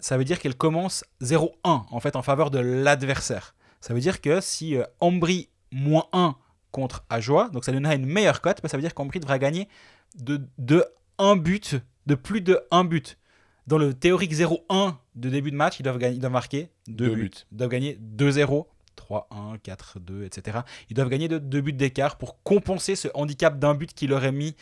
ça 0.00 0.16
veut 0.16 0.24
dire 0.24 0.38
qu'elle 0.38 0.56
commence 0.56 1.04
0-1 1.22 1.48
en 1.64 2.00
fait 2.00 2.16
en 2.16 2.22
faveur 2.22 2.50
de 2.50 2.58
l'adversaire. 2.58 3.54
Ça 3.80 3.94
veut 3.94 4.00
dire 4.00 4.20
que 4.20 4.40
si 4.40 4.76
euh, 4.76 4.84
Ambry 5.00 5.48
moins 5.70 6.06
1 6.12 6.36
contre 6.70 7.04
Ajoie, 7.10 7.50
donc 7.50 7.64
ça 7.64 7.72
donnera 7.72 7.94
une 7.94 8.06
meilleure 8.06 8.40
cote, 8.40 8.62
bah, 8.62 8.68
ça 8.68 8.76
veut 8.76 8.82
dire 8.82 8.94
qu'Ambry 8.94 9.20
devra 9.20 9.38
gagner 9.38 9.68
de, 10.14 10.40
de 10.58 10.84
1 11.18 11.36
but, 11.36 11.76
de 12.06 12.14
plus 12.14 12.40
de 12.40 12.60
1 12.70 12.84
but. 12.84 13.18
Dans 13.66 13.78
le 13.78 13.94
théorique 13.94 14.34
0-1 14.34 14.96
de 15.14 15.28
début 15.28 15.50
de 15.50 15.56
match, 15.56 15.78
ils 15.78 15.82
doivent, 15.82 15.98
gagner, 15.98 16.16
ils 16.16 16.20
doivent 16.20 16.32
marquer 16.32 16.70
2 16.88 17.14
buts. 17.14 17.30
Ils 17.52 17.56
doivent 17.58 17.70
gagner 17.70 17.98
2-0, 18.16 18.66
3-1, 18.96 19.58
4-2, 19.58 20.24
etc. 20.24 20.58
Ils 20.90 20.94
doivent 20.94 21.08
gagner 21.08 21.28
2 21.28 21.60
buts 21.60 21.72
d'écart 21.72 22.18
pour 22.18 22.42
compenser 22.42 22.96
ce 22.96 23.08
handicap 23.14 23.58
d'un 23.58 23.74
but 23.74 23.94
qu'il 23.94 24.12
aurait 24.12 24.32
mis 24.32 24.56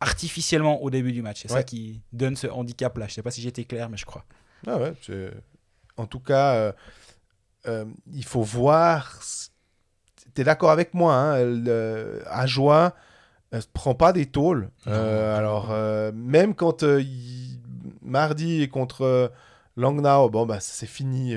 artificiellement 0.00 0.82
au 0.82 0.90
début 0.90 1.12
du 1.12 1.22
match. 1.22 1.42
C'est 1.42 1.48
ça 1.48 1.62
qui 1.62 2.02
donne 2.12 2.36
ce 2.36 2.46
handicap-là. 2.46 3.06
Je 3.06 3.12
ne 3.12 3.14
sais 3.14 3.22
pas 3.22 3.30
si 3.30 3.40
j'étais 3.40 3.64
clair, 3.64 3.88
mais 3.88 3.96
je 3.96 4.04
crois. 4.04 4.24
Ah 4.66 4.78
ouais, 4.78 4.92
en 5.96 6.06
tout 6.06 6.20
cas, 6.20 6.54
euh, 6.54 6.72
euh, 7.66 7.84
il 8.12 8.24
faut 8.24 8.42
voir. 8.42 9.20
Tu 10.34 10.40
es 10.40 10.44
d'accord 10.44 10.70
avec 10.70 10.94
moi, 10.94 11.14
hein, 11.14 11.36
euh, 11.36 12.20
Ajoie 12.26 12.94
ne 13.52 13.60
prend 13.72 13.94
pas 13.94 14.12
des 14.12 14.26
tôles. 14.26 14.70
alors, 14.86 15.70
même 16.14 16.54
quand 16.54 16.84
mardi 18.02 18.68
contre 18.68 19.32
Langnau, 19.76 20.28
bon, 20.28 20.46
bah, 20.46 20.58
c'est 20.60 20.86
fini 20.86 21.34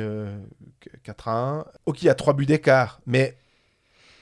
4 1.03 1.27
à 1.27 1.31
1. 1.31 1.65
Ok, 1.85 2.01
il 2.01 2.05
y 2.05 2.09
a 2.09 2.15
3 2.15 2.33
buts 2.33 2.45
d'écart, 2.45 2.99
mais 3.05 3.37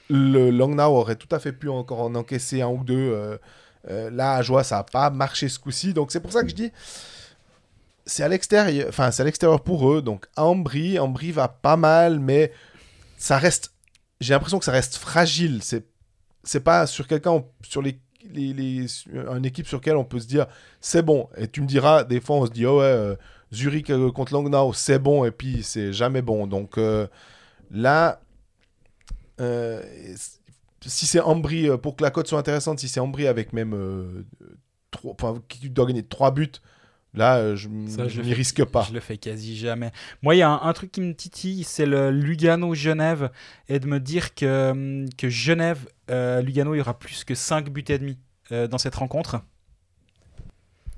le 0.08 0.50
Langnau 0.50 0.96
aurait 0.96 1.16
tout 1.16 1.28
à 1.30 1.38
fait 1.38 1.52
pu 1.52 1.68
encore 1.68 2.00
en 2.00 2.14
encaisser 2.14 2.62
un 2.62 2.68
ou 2.68 2.84
deux. 2.84 3.38
là, 3.88 4.34
Ajoie, 4.36 4.64
ça 4.64 4.76
n'a 4.76 4.84
pas 4.84 5.10
marché 5.10 5.48
ce 5.48 5.58
coup-ci. 5.58 5.94
Donc, 5.94 6.12
c'est 6.12 6.20
pour 6.20 6.32
ça 6.32 6.42
que 6.42 6.48
je 6.48 6.54
dis 6.54 6.72
c'est 8.06 8.22
à 8.22 8.28
l'extérieur, 8.28 8.86
enfin 8.88 9.10
c'est 9.10 9.22
à 9.22 9.24
l'extérieur 9.24 9.62
pour 9.62 9.90
eux, 9.90 10.02
donc 10.02 10.26
Ambry, 10.36 10.98
Ambry 10.98 11.32
va 11.32 11.48
pas 11.48 11.76
mal, 11.76 12.18
mais 12.18 12.52
ça 13.16 13.38
reste, 13.38 13.72
j'ai 14.20 14.34
l'impression 14.34 14.58
que 14.58 14.64
ça 14.64 14.72
reste 14.72 14.96
fragile. 14.96 15.60
C'est, 15.62 15.86
c'est 16.42 16.60
pas 16.60 16.86
sur 16.86 17.06
quelqu'un, 17.06 17.44
sur 17.62 17.80
les, 17.80 17.98
les, 18.32 18.86
une 19.12 19.44
équipe 19.44 19.66
sur 19.66 19.78
laquelle 19.78 19.96
on 19.96 20.04
peut 20.04 20.20
se 20.20 20.26
dire 20.26 20.46
c'est 20.80 21.02
bon. 21.02 21.28
Et 21.36 21.48
tu 21.48 21.60
me 21.60 21.66
diras, 21.66 22.04
des 22.04 22.20
fois 22.20 22.36
on 22.36 22.46
se 22.46 22.50
dit 22.50 22.66
oh 22.66 22.78
ouais, 22.78 22.84
euh, 22.84 23.16
Zurich 23.52 23.90
euh, 23.90 24.10
contre 24.10 24.32
Langnau 24.32 24.72
c'est 24.72 24.98
bon 24.98 25.24
et 25.24 25.30
puis 25.30 25.62
c'est 25.62 25.92
jamais 25.92 26.22
bon. 26.22 26.46
Donc 26.46 26.78
euh, 26.78 27.06
là, 27.70 28.20
si 30.86 31.06
c'est 31.06 31.20
Ambry 31.20 31.68
pour 31.78 31.96
que 31.96 32.02
la 32.02 32.10
cote 32.10 32.26
soit 32.26 32.38
intéressante, 32.38 32.78
si 32.78 32.88
c'est 32.88 33.00
Ambry 33.00 33.26
avec 33.26 33.52
même 33.52 34.24
trois, 34.90 35.38
qui 35.48 35.70
doit 35.70 35.86
gagner 35.86 36.04
3 36.04 36.30
buts 36.30 36.52
Là, 37.14 37.36
euh, 37.36 37.56
je 37.56 37.68
n'y 37.68 38.34
risque 38.34 38.64
pas. 38.64 38.82
Je 38.82 38.92
le 38.92 38.98
fais 38.98 39.16
quasi 39.18 39.56
jamais. 39.56 39.92
Moi, 40.22 40.34
il 40.34 40.38
y 40.38 40.42
a 40.42 40.50
un, 40.50 40.72
truc 40.72 40.90
qui 40.90 41.00
me 41.00 41.14
titille, 41.14 41.62
c'est 41.62 41.86
le 41.86 42.10
Lugano-Genève, 42.10 43.30
et 43.68 43.78
de 43.78 43.86
me 43.86 44.00
dire 44.00 44.34
que, 44.34 44.70
hum, 44.72 45.08
que 45.16 45.28
Genève, 45.28 45.86
euh, 46.10 46.42
Lugano, 46.42 46.74
il 46.74 46.78
y 46.78 46.80
aura 46.80 46.98
plus 46.98 47.22
que 47.22 47.36
5 47.36 47.70
buts 47.70 47.84
et 47.88 47.98
demi 47.98 48.18
euh, 48.50 48.66
dans 48.66 48.78
cette 48.78 48.96
rencontre. 48.96 49.40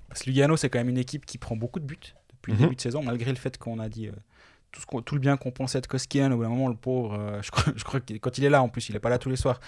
Parce 0.08 0.22
que 0.22 0.30
Lugano, 0.30 0.56
c'est 0.56 0.70
quand 0.70 0.78
même 0.78 0.88
une 0.88 0.98
équipe 0.98 1.26
qui 1.26 1.36
prend 1.36 1.54
beaucoup 1.54 1.80
de 1.80 1.84
buts 1.84 1.98
depuis 2.32 2.52
le 2.52 2.56
mhm. 2.56 2.64
début 2.64 2.76
de 2.76 2.80
saison, 2.80 3.02
malgré 3.02 3.30
le 3.30 3.36
fait 3.36 3.58
qu'on 3.58 3.78
a 3.78 3.90
dit 3.90 4.08
tout, 4.72 4.80
ce 4.80 5.00
tout, 5.02 5.14
le 5.14 5.20
bien 5.20 5.36
qu'on 5.36 5.50
pensait 5.50 5.82
de 5.82 5.86
Koskien. 5.86 6.32
Au 6.32 6.36
bout 6.36 6.44
d'un 6.44 6.48
moment, 6.48 6.68
le 6.68 6.76
pauvre, 6.76 7.38
je 7.42 7.50
crois, 7.50 7.74
je 7.76 7.84
crois 7.84 8.00
que 8.00 8.14
quand 8.14 8.38
il 8.38 8.44
est 8.44 8.50
là, 8.50 8.62
en 8.62 8.70
plus, 8.70 8.88
il 8.88 8.94
n'est 8.94 9.00
pas 9.00 9.10
là 9.10 9.18
tous 9.18 9.28
les 9.28 9.36
soirs. 9.36 9.60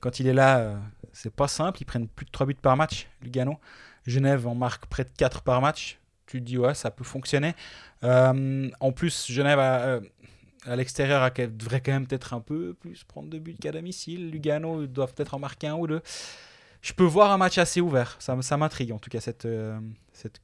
Quand 0.00 0.18
il 0.18 0.26
est 0.26 0.34
là, 0.34 0.74
c'est 1.12 1.32
pas 1.32 1.46
simple. 1.46 1.80
Ils 1.80 1.84
prennent 1.84 2.08
plus 2.08 2.26
de 2.26 2.32
3 2.32 2.46
buts 2.46 2.54
par 2.54 2.76
match, 2.76 3.06
Lugano. 3.22 3.60
Genève 4.06 4.46
en 4.46 4.54
marque 4.54 4.86
près 4.86 5.04
de 5.04 5.10
4 5.16 5.42
par 5.42 5.60
match. 5.60 5.98
Tu 6.26 6.40
te 6.40 6.44
dis, 6.44 6.58
ouais, 6.58 6.74
ça 6.74 6.90
peut 6.90 7.04
fonctionner. 7.04 7.54
Euh, 8.02 8.70
en 8.80 8.92
plus, 8.92 9.30
Genève 9.30 9.58
euh, 9.60 10.00
à 10.66 10.76
l'extérieur 10.76 11.30
devrait 11.32 11.80
quand 11.80 11.92
même 11.92 12.06
peut-être 12.06 12.34
un 12.34 12.40
peu 12.40 12.74
plus 12.74 13.04
prendre 13.04 13.28
de 13.28 13.38
buts 13.38 13.56
qu'à 13.60 13.72
domicile. 13.72 14.30
Lugano 14.30 14.86
doivent 14.86 15.14
peut-être 15.14 15.34
en 15.34 15.38
marquer 15.38 15.68
un 15.68 15.74
ou 15.74 15.86
deux. 15.86 16.02
je 16.80 16.92
peux 16.92 17.04
voir 17.04 17.30
un 17.30 17.38
match 17.38 17.58
assez 17.58 17.80
ouvert. 17.80 18.16
Ça, 18.18 18.56
m'intrigue 18.56 18.92
en 18.92 18.98
tout 18.98 19.10
cas 19.10 19.20
cette, 19.20 19.44
euh, 19.46 19.78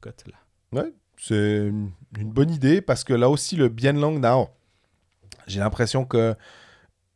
cote-là. 0.01 0.37
Ouais, 0.73 0.93
c'est 1.17 1.67
une 1.67 2.31
bonne 2.33 2.51
idée 2.51 2.81
parce 2.81 3.05
que 3.05 3.13
là 3.13 3.29
aussi, 3.29 3.57
le 3.57 3.69
Bien 3.69 3.93
Lang 3.93 4.19
Now, 4.19 4.51
j'ai 5.47 5.61
l'impression 5.61 6.05
que 6.05 6.35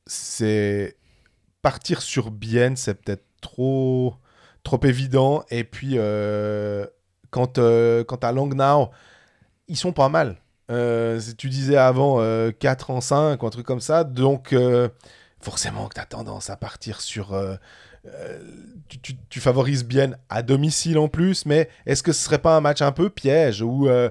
c'est 0.07 0.97
partir 1.63 2.03
sur 2.03 2.31
Bien, 2.31 2.77
c'est 2.77 2.95
peut-être 2.95 3.25
trop, 3.41 4.17
trop 4.65 4.81
évident. 4.83 5.45
Et 5.51 5.63
puis, 5.63 5.93
euh, 5.95 6.87
euh, 7.59 8.05
à 8.23 8.33
Long 8.33 8.91
ils 9.69 9.77
sont 9.77 9.93
pas 9.93 10.09
mal. 10.09 10.37
Euh, 10.71 11.21
tu 11.39 11.49
disais 11.49 11.77
avant 11.77 12.21
4 12.59 12.91
en 12.91 13.01
5 13.01 13.43
ou 13.43 13.47
un 13.47 13.51
truc 13.51 13.67
comme 13.67 13.81
ça. 13.81 14.03
Donc, 14.03 14.55
forcément 15.41 15.89
que 15.89 15.95
tu 15.95 16.01
as 16.01 16.07
tendance 16.07 16.51
à 16.51 16.57
partir 16.57 17.01
sur 17.01 17.33
euh, 18.07 18.39
tu, 19.31 19.41
favorises 19.41 19.83
bien 19.83 20.13
à 20.29 20.43
domicile 20.43 20.99
en 20.99 21.09
plus, 21.09 21.47
mais 21.47 21.71
est-ce 21.87 22.03
que 22.03 22.13
ce 22.13 22.23
serait 22.23 22.39
pas 22.39 22.55
un 22.55 22.61
match 22.61 22.83
un 22.83 22.93
peu 22.93 23.09
piège 23.09 23.63
où 23.63 23.89
euh, 23.89 24.11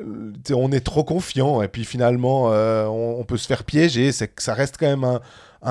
euh, 0.00 0.32
on 0.50 0.72
est 0.72 0.80
trop 0.80 1.04
confiant 1.04 1.62
et 1.62 1.68
puis 1.68 1.84
finalement 1.84 2.46
on, 2.48 3.24
peut 3.24 3.36
se 3.36 3.46
faire 3.46 3.62
piéger? 3.62 4.10
C'est 4.10 4.28
que 4.28 4.42
ça 4.42 4.54
reste 4.54 4.78
quand 4.78 4.88
même 4.88 5.04
un, 5.04 5.20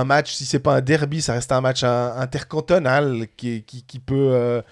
match, 0.06 0.34
si 0.34 0.46
c'est 0.46 0.60
pas 0.60 0.76
un 0.76 0.82
derby, 0.82 1.22
ça 1.22 1.34
reste 1.34 1.52
un 1.52 1.62
match 1.62 1.84
intercantonal 1.84 3.28
qui, 3.36 3.64
qui, 3.64 4.00
peut 4.00 4.64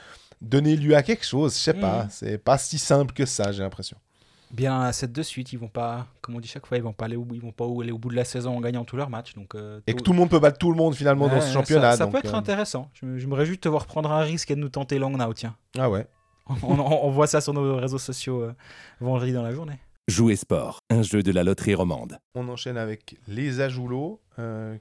donner 0.41 0.75
lieu 0.75 0.95
à 0.95 1.03
quelque 1.03 1.25
chose. 1.25 1.53
Je 1.55 1.59
sais 1.59 1.73
pas, 1.73 2.03
mmh. 2.03 2.09
c'est 2.11 2.37
pas 2.37 2.57
si 2.57 2.77
simple 2.77 3.13
que 3.13 3.25
ça, 3.25 3.51
j'ai 3.51 3.61
l'impression 3.61 3.97
bien 4.51 4.81
à 4.81 4.91
7 4.91 5.11
de 5.11 5.23
suite. 5.23 5.53
Ils 5.53 5.59
vont 5.59 5.67
pas, 5.67 6.07
comme 6.21 6.35
on 6.35 6.39
dit 6.39 6.47
chaque 6.47 6.65
fois, 6.65 6.77
ils 6.77 6.83
vont 6.83 6.93
pas 6.93 7.05
aller 7.05 7.15
au 7.15 7.25
ils 7.33 7.41
vont 7.41 7.51
pas 7.51 7.65
aller 7.65 7.91
au 7.91 7.97
bout 7.97 8.09
de 8.09 8.15
la 8.15 8.25
saison 8.25 8.55
en 8.57 8.61
gagnant 8.61 8.83
tous 8.83 8.95
leurs 8.95 9.09
matchs. 9.09 9.33
Donc, 9.35 9.55
euh, 9.55 9.81
et 9.87 9.93
que 9.93 10.01
tout 10.01 10.11
le 10.11 10.17
monde 10.17 10.29
peut 10.29 10.39
battre 10.39 10.57
tout 10.57 10.71
le 10.71 10.77
monde 10.77 10.95
finalement 10.95 11.27
dans 11.27 11.41
ce 11.41 11.51
championnat. 11.51 11.95
Ça, 11.95 12.07
peut 12.07 12.17
être 12.17 12.33
euh, 12.33 12.37
intéressant. 12.37 12.89
Je, 12.93 13.05
me 13.05 13.33
réjouis 13.33 13.55
de 13.55 13.61
te 13.61 13.69
voir 13.69 13.85
prendre 13.85 14.11
un 14.11 14.21
risque 14.21 14.51
et 14.51 14.55
de 14.55 14.59
nous 14.59 14.69
tenter 14.69 14.99
Long 14.99 15.11
Now, 15.11 15.33
tiens. 15.33 15.55
Ah 15.77 15.89
ouais. 15.89 16.07
on, 16.63 17.11
voit 17.11 17.27
ça 17.27 17.41
sur 17.41 17.53
nos 17.53 17.75
réseaux 17.75 17.99
sociaux 17.99 18.41
euh, 18.41 18.55
vendredi 18.99 19.33
dans 19.33 19.43
la 19.43 19.53
journée. 19.53 19.79
Jouer 20.09 20.35
sport, 20.35 20.79
un 20.89 21.01
jeu 21.01 21.23
de 21.23 21.31
la 21.31 21.43
loterie 21.43 21.75
romande. 21.75 22.17
On 22.35 22.49
enchaîne 22.49 22.77
avec 22.77 23.17
les 23.27 23.61
Ajoulots 23.61 24.19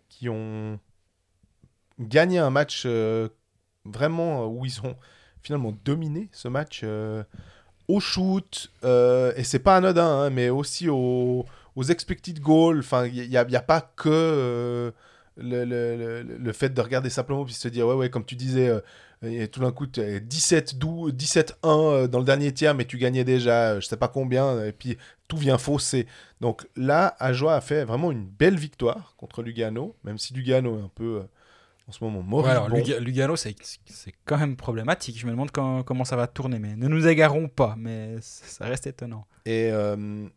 qui 0.08 0.28
ont 0.28 0.78
gagné 1.98 2.38
un 2.38 2.50
match 2.50 2.86
vraiment 3.84 4.46
où 4.46 4.64
ils 4.64 4.80
ont 4.82 4.96
finalement 5.42 5.72
dominé 5.84 6.28
ce 6.32 6.48
match 6.48 6.84
au 7.88 8.00
shoot, 8.00 8.70
euh, 8.84 9.32
et 9.36 9.44
c'est 9.44 9.58
pas 9.58 9.76
anodin, 9.76 10.06
hein, 10.06 10.30
mais 10.30 10.50
aussi 10.50 10.88
aux, 10.88 11.46
expected 11.88 12.38
goals. 12.40 12.80
Enfin, 12.80 13.06
il 13.06 13.28
n'y 13.28 13.36
a, 13.36 13.62
pas 13.62 13.80
que 13.80 14.08
euh, 14.10 14.90
le, 15.36 16.52
fait 16.52 16.68
de 16.68 16.80
regarder 16.80 17.08
simplement 17.08 17.44
puis 17.44 17.54
se 17.54 17.68
dire, 17.68 17.86
ouais, 17.86 17.94
ouais, 17.94 18.10
comme 18.10 18.24
tu 18.24 18.36
disais, 18.36 18.70
euh, 19.24 19.46
tout 19.46 19.60
d'un 19.60 19.72
coup, 19.72 19.86
17-1 19.86 21.10
17 21.10 21.58
dans 21.62 22.18
le 22.18 22.24
dernier 22.24 22.52
tiers, 22.52 22.74
mais 22.74 22.84
tu 22.84 22.98
gagnais 22.98 23.24
déjà, 23.24 23.80
je 23.80 23.86
sais 23.86 23.96
pas 23.96 24.08
combien, 24.08 24.64
et 24.64 24.72
puis 24.72 24.96
tout 25.26 25.36
vient 25.36 25.58
fausser. 25.58 26.06
Donc 26.40 26.66
là, 26.76 27.16
Ajoie 27.18 27.54
a 27.54 27.60
fait 27.60 27.84
vraiment 27.84 28.10
une 28.10 28.26
belle 28.26 28.56
victoire 28.56 29.14
contre 29.16 29.42
Lugano, 29.42 29.96
même 30.04 30.18
si 30.18 30.34
Lugano 30.34 30.78
est 30.78 30.82
un 30.82 30.90
peu 30.94 31.22
en 31.88 31.92
ce 31.92 32.04
moment 32.04 32.22
mort. 32.22 32.46
alors, 32.46 32.68
Lugano, 32.68 33.34
c'est 33.36 33.56
quand 34.24 34.36
même 34.36 34.56
problématique. 34.56 35.18
Je 35.18 35.26
me 35.26 35.30
demande 35.32 35.50
comment 35.50 36.04
ça 36.04 36.16
va 36.16 36.26
tourner. 36.26 36.58
Mais 36.58 36.76
ne 36.76 36.86
nous 36.86 37.06
égarons 37.06 37.48
pas, 37.48 37.74
mais 37.78 38.16
ça 38.20 38.66
reste 38.66 38.86
étonnant. 38.86 39.26
Et 39.46 39.70
euh, 39.72 40.28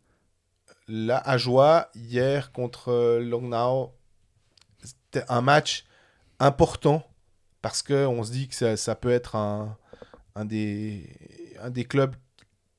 là, 0.88 1.22
joie, 1.36 1.90
hier 1.94 2.52
contre 2.52 2.88
euh, 2.88 3.20
Longnau, 3.20 3.92
c'était 4.82 5.24
un 5.28 5.42
match 5.42 5.84
important 6.38 7.06
parce 7.62 7.82
qu'on 7.82 8.22
se 8.24 8.32
dit 8.32 8.48
que 8.48 8.76
ça, 8.76 8.94
peut 8.96 9.10
être 9.10 9.36
un, 9.36 9.76
un, 10.34 10.44
des, 10.44 11.08
un 11.60 11.70
des 11.70 11.84
clubs 11.84 12.14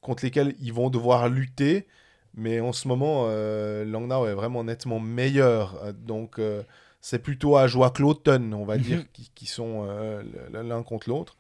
contre 0.02 0.24
lesquels 0.24 0.56
ils 0.62 0.74
vont 0.74 0.90
devoir 0.90 1.30
lutter. 1.30 1.88
Mais 2.36 2.60
en 2.60 2.74
ce 2.74 2.88
moment, 2.88 3.26
euh, 3.28 3.86
Langnau 3.86 4.28
est 4.28 4.34
vraiment 4.34 4.64
nettement 4.64 5.00
meilleur. 5.00 5.82
Euh, 5.84 5.94
donc, 5.94 6.40
euh, 6.40 6.64
c'est 7.02 7.20
plutôt 7.20 7.58
à 7.58 7.68
joie 7.68 7.92
Cloton, 7.92 8.52
on 8.54 8.66
va 8.66 8.78
dire, 8.78 9.00
mhm. 9.00 9.28
qui, 9.36 9.46
sont 9.46 9.86
euh, 9.88 10.24
l'un 10.52 10.84
contre 10.84 11.10
l'autre. 11.10 11.38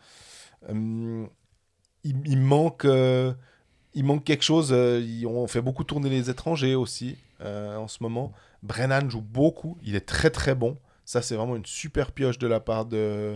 Il, 0.69 2.37
manque, 2.37 2.85
il 3.93 4.03
manque 4.03 4.23
quelque 4.23 4.43
chose. 4.43 4.73
On 4.73 5.47
fait 5.47 5.61
beaucoup 5.61 5.83
tourner 5.83 6.09
les 6.09 6.29
étrangers 6.29 6.75
aussi 6.75 7.17
en 7.41 7.87
ce 7.87 8.03
moment. 8.03 8.33
Brennan 8.61 9.09
joue 9.09 9.21
beaucoup. 9.21 9.77
Il 9.83 9.95
est 9.95 10.05
très 10.05 10.29
très 10.29 10.53
bon. 10.53 10.77
Ça, 11.05 11.21
c'est 11.21 11.35
vraiment 11.35 11.55
une 11.55 11.65
super 11.65 12.11
pioche 12.11 12.37
de 12.37 12.47
la 12.47 12.59
part 12.59 12.85
de, 12.85 13.35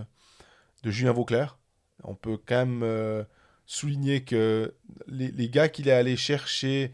de 0.84 0.92
Julien 0.92 1.12
Vauclair. 1.14 1.58
On 2.04 2.16
peut 2.16 2.38
quand 2.38 2.66
même 2.66 3.26
souligner 3.66 4.24
que 4.24 4.74
les, 5.08 5.32
les 5.32 5.50
gars 5.50 5.70
qu'il 5.70 5.88
est 5.88 5.92
allé 5.94 6.16
chercher, 6.16 6.94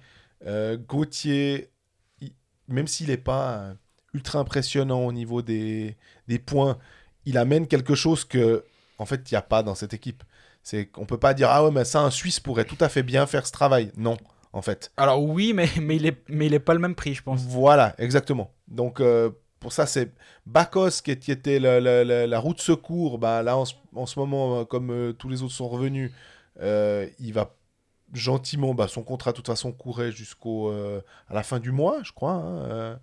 Gauthier, 0.88 1.70
même 2.68 2.88
s'il 2.88 3.08
n'est 3.08 3.18
pas 3.18 3.74
ultra 4.14 4.40
impressionnant 4.40 5.06
au 5.06 5.12
niveau 5.12 5.42
des, 5.42 5.98
des 6.28 6.40
points. 6.40 6.78
Il 7.26 7.38
amène 7.38 7.68
quelque 7.68 7.96
chose 7.96 8.26
que, 8.26 8.64
en 8.98 9.06
fait, 9.06 9.30
il 9.30 9.34
n'y 9.34 9.38
a 9.38 9.42
pas 9.42 9.64
dans 9.64 9.76
cette 9.76 9.94
équipe. 9.94 10.24
C'est 10.62 10.86
qu'on 10.86 11.06
peut 11.06 11.18
pas 11.18 11.34
dire 11.34 11.50
ah 11.50 11.66
ouais 11.66 11.72
mais 11.72 11.84
ça 11.84 12.02
un 12.02 12.10
Suisse 12.10 12.40
pourrait 12.40 12.64
tout 12.64 12.78
à 12.80 12.88
fait 12.88 13.04
bien 13.04 13.26
faire 13.26 13.46
ce 13.46 13.52
travail. 13.52 13.92
Non, 13.98 14.18
en 14.54 14.62
fait. 14.62 14.92
Alors 14.96 15.22
oui, 15.22 15.52
mais, 15.54 15.68
mais 15.82 15.98
il 15.98 16.06
est 16.06 16.24
mais 16.30 16.46
il 16.46 16.54
est 16.54 16.60
pas 16.60 16.74
le 16.74 16.80
même 16.80 16.96
prix, 16.96 17.14
je 17.14 17.22
pense. 17.22 17.42
Voilà, 17.42 17.96
exactement. 17.98 18.54
Donc 18.70 19.02
euh, 19.02 19.30
pour 19.64 19.74
ça 19.74 19.88
c'est 19.88 20.12
Bacos 20.46 21.02
qui, 21.02 21.12
était 21.12 21.58
la, 21.58 21.80
la, 21.80 22.28
la, 22.28 22.40
route 22.40 22.62
secours. 22.62 23.18
Bah 23.18 23.42
là 23.42 23.58
en, 23.58 23.66
ce 23.66 24.20
moment 24.20 24.60
euh, 24.60 24.64
comme 24.66 24.92
euh, 24.92 25.14
tous 25.14 25.30
les 25.30 25.42
autres 25.42 25.54
sont 25.54 25.70
revenus, 25.70 26.12
il 26.62 27.34
va 27.34 27.56
gentiment. 28.14 28.76
Bah, 28.76 28.88
son 28.88 29.02
contrat 29.02 29.32
de 29.32 29.38
toute 29.38 29.48
façon 29.48 29.72
courait 29.72 30.12
jusqu'au 30.12 30.70
à 30.70 31.34
la 31.34 31.42
fin 31.42 31.60
du 31.60 31.72
mois, 31.72 31.98
je 32.04 32.12
crois. 32.12 32.34
Hein, 32.34 33.00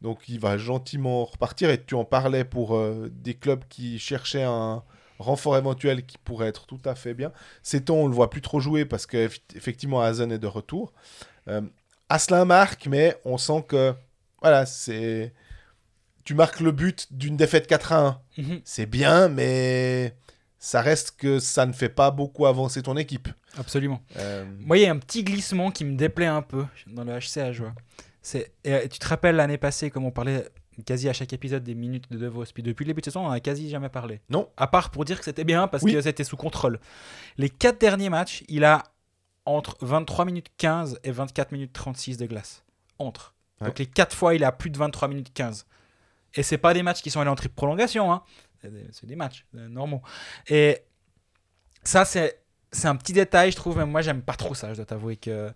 donc 0.00 0.28
il 0.28 0.38
va 0.40 0.58
gentiment 0.58 1.24
repartir. 1.24 1.70
Et 1.70 1.82
tu 1.82 1.94
en 1.94 2.04
parlais 2.04 2.44
pour 2.44 2.76
euh, 2.76 3.10
des 3.12 3.34
clubs 3.34 3.64
qui 3.68 3.98
cherchaient 3.98 4.44
un 4.44 4.82
renfort 5.18 5.56
éventuel 5.56 6.06
qui 6.06 6.18
pourrait 6.18 6.48
être 6.48 6.66
tout 6.66 6.80
à 6.84 6.94
fait 6.94 7.14
bien. 7.14 7.32
C'est 7.62 7.90
on 7.90 8.06
le 8.06 8.14
voit 8.14 8.30
plus 8.30 8.42
trop 8.42 8.60
jouer 8.60 8.84
parce 8.84 9.06
qu'effectivement 9.06 10.00
Hazen 10.00 10.30
est 10.32 10.38
de 10.38 10.46
retour. 10.46 10.92
Euh, 11.48 11.62
Asselin 12.08 12.44
marque, 12.44 12.86
mais 12.86 13.20
on 13.24 13.36
sent 13.36 13.64
que 13.68 13.94
voilà, 14.40 14.64
c'est 14.66 15.34
tu 16.28 16.34
marques 16.34 16.60
le 16.60 16.72
but 16.72 17.06
d'une 17.10 17.38
défaite 17.38 17.66
4 17.66 17.92
à 17.94 18.06
1. 18.36 18.42
Mhm. 18.42 18.60
C'est 18.62 18.84
bien, 18.84 19.30
mais 19.30 20.14
ça 20.58 20.82
reste 20.82 21.16
que 21.16 21.38
ça 21.40 21.64
ne 21.64 21.72
fait 21.72 21.88
pas 21.88 22.10
beaucoup 22.10 22.44
avancer 22.44 22.82
ton 22.82 22.98
équipe. 22.98 23.30
Absolument. 23.56 24.02
Euh, 24.18 24.44
Moi, 24.58 24.76
il 24.76 24.82
y 24.82 24.86
a 24.86 24.90
un 24.90 24.98
petit 24.98 25.24
glissement 25.24 25.70
qui 25.70 25.86
me 25.86 25.96
déplaît 25.96 26.26
un 26.26 26.42
peu 26.42 26.66
dans 26.86 27.02
le 27.02 27.18
HC 27.18 27.58
vois. 27.58 27.72
Euh, 28.66 28.88
tu 28.88 28.98
te 28.98 29.08
rappelles 29.08 29.36
l'année 29.36 29.56
passée, 29.56 29.88
comme 29.88 30.04
on 30.04 30.10
parlait 30.10 30.46
quasi 30.84 31.08
à 31.08 31.14
chaque 31.14 31.32
épisode 31.32 31.64
des 31.64 31.74
minutes 31.74 32.12
de 32.12 32.18
Devos. 32.18 32.44
Puis 32.52 32.62
depuis 32.62 32.84
le 32.84 32.88
début 32.88 33.00
de 33.00 33.06
saison, 33.06 33.26
on 33.26 33.30
a 33.30 33.40
quasi 33.40 33.70
jamais 33.70 33.88
parlé. 33.88 34.20
Non. 34.28 34.50
À 34.58 34.66
part 34.66 34.90
pour 34.90 35.06
dire 35.06 35.18
que 35.20 35.24
c'était 35.24 35.44
bien 35.44 35.66
parce 35.66 35.82
que 35.82 36.02
c'était 36.02 36.24
sous 36.24 36.36
contrôle. 36.36 36.78
Les 37.38 37.48
quatre 37.48 37.80
derniers 37.80 38.10
matchs, 38.10 38.44
il 38.48 38.64
a 38.64 38.82
entre 39.46 39.78
23 39.80 40.26
minutes 40.26 40.50
15 40.58 41.00
et 41.04 41.10
24 41.10 41.52
minutes 41.52 41.72
36 41.72 42.18
de 42.18 42.26
glace. 42.26 42.64
Entre. 42.98 43.34
Donc 43.62 43.78
les 43.78 43.86
quatre 43.86 44.14
fois, 44.14 44.34
il 44.34 44.44
a 44.44 44.52
plus 44.52 44.68
de 44.68 44.76
23 44.76 45.08
minutes 45.08 45.32
15. 45.32 45.64
Et 46.34 46.42
c'est 46.42 46.58
pas 46.58 46.74
des 46.74 46.82
matchs 46.82 47.02
qui 47.02 47.10
sont 47.10 47.20
allés 47.20 47.30
en 47.30 47.34
triple 47.34 47.54
prolongation. 47.54 48.12
Hein. 48.12 48.22
C'est 48.60 49.06
des, 49.06 49.16
matchs 49.16 49.46
euh, 49.56 49.68
normaux. 49.68 50.02
Et 50.48 50.82
ça, 51.84 52.04
c'est 52.04 52.40
c'est 52.70 52.88
un 52.88 52.96
petit 52.96 53.12
détail, 53.12 53.50
je 53.50 53.56
trouve, 53.56 53.78
mais 53.78 53.86
moi 53.86 54.02
j'aime 54.02 54.20
pas 54.20 54.34
trop 54.34 54.54
ça, 54.54 54.70
je 54.70 54.76
dois 54.76 54.84
t'avouer 54.84 55.16
que. 55.16 55.50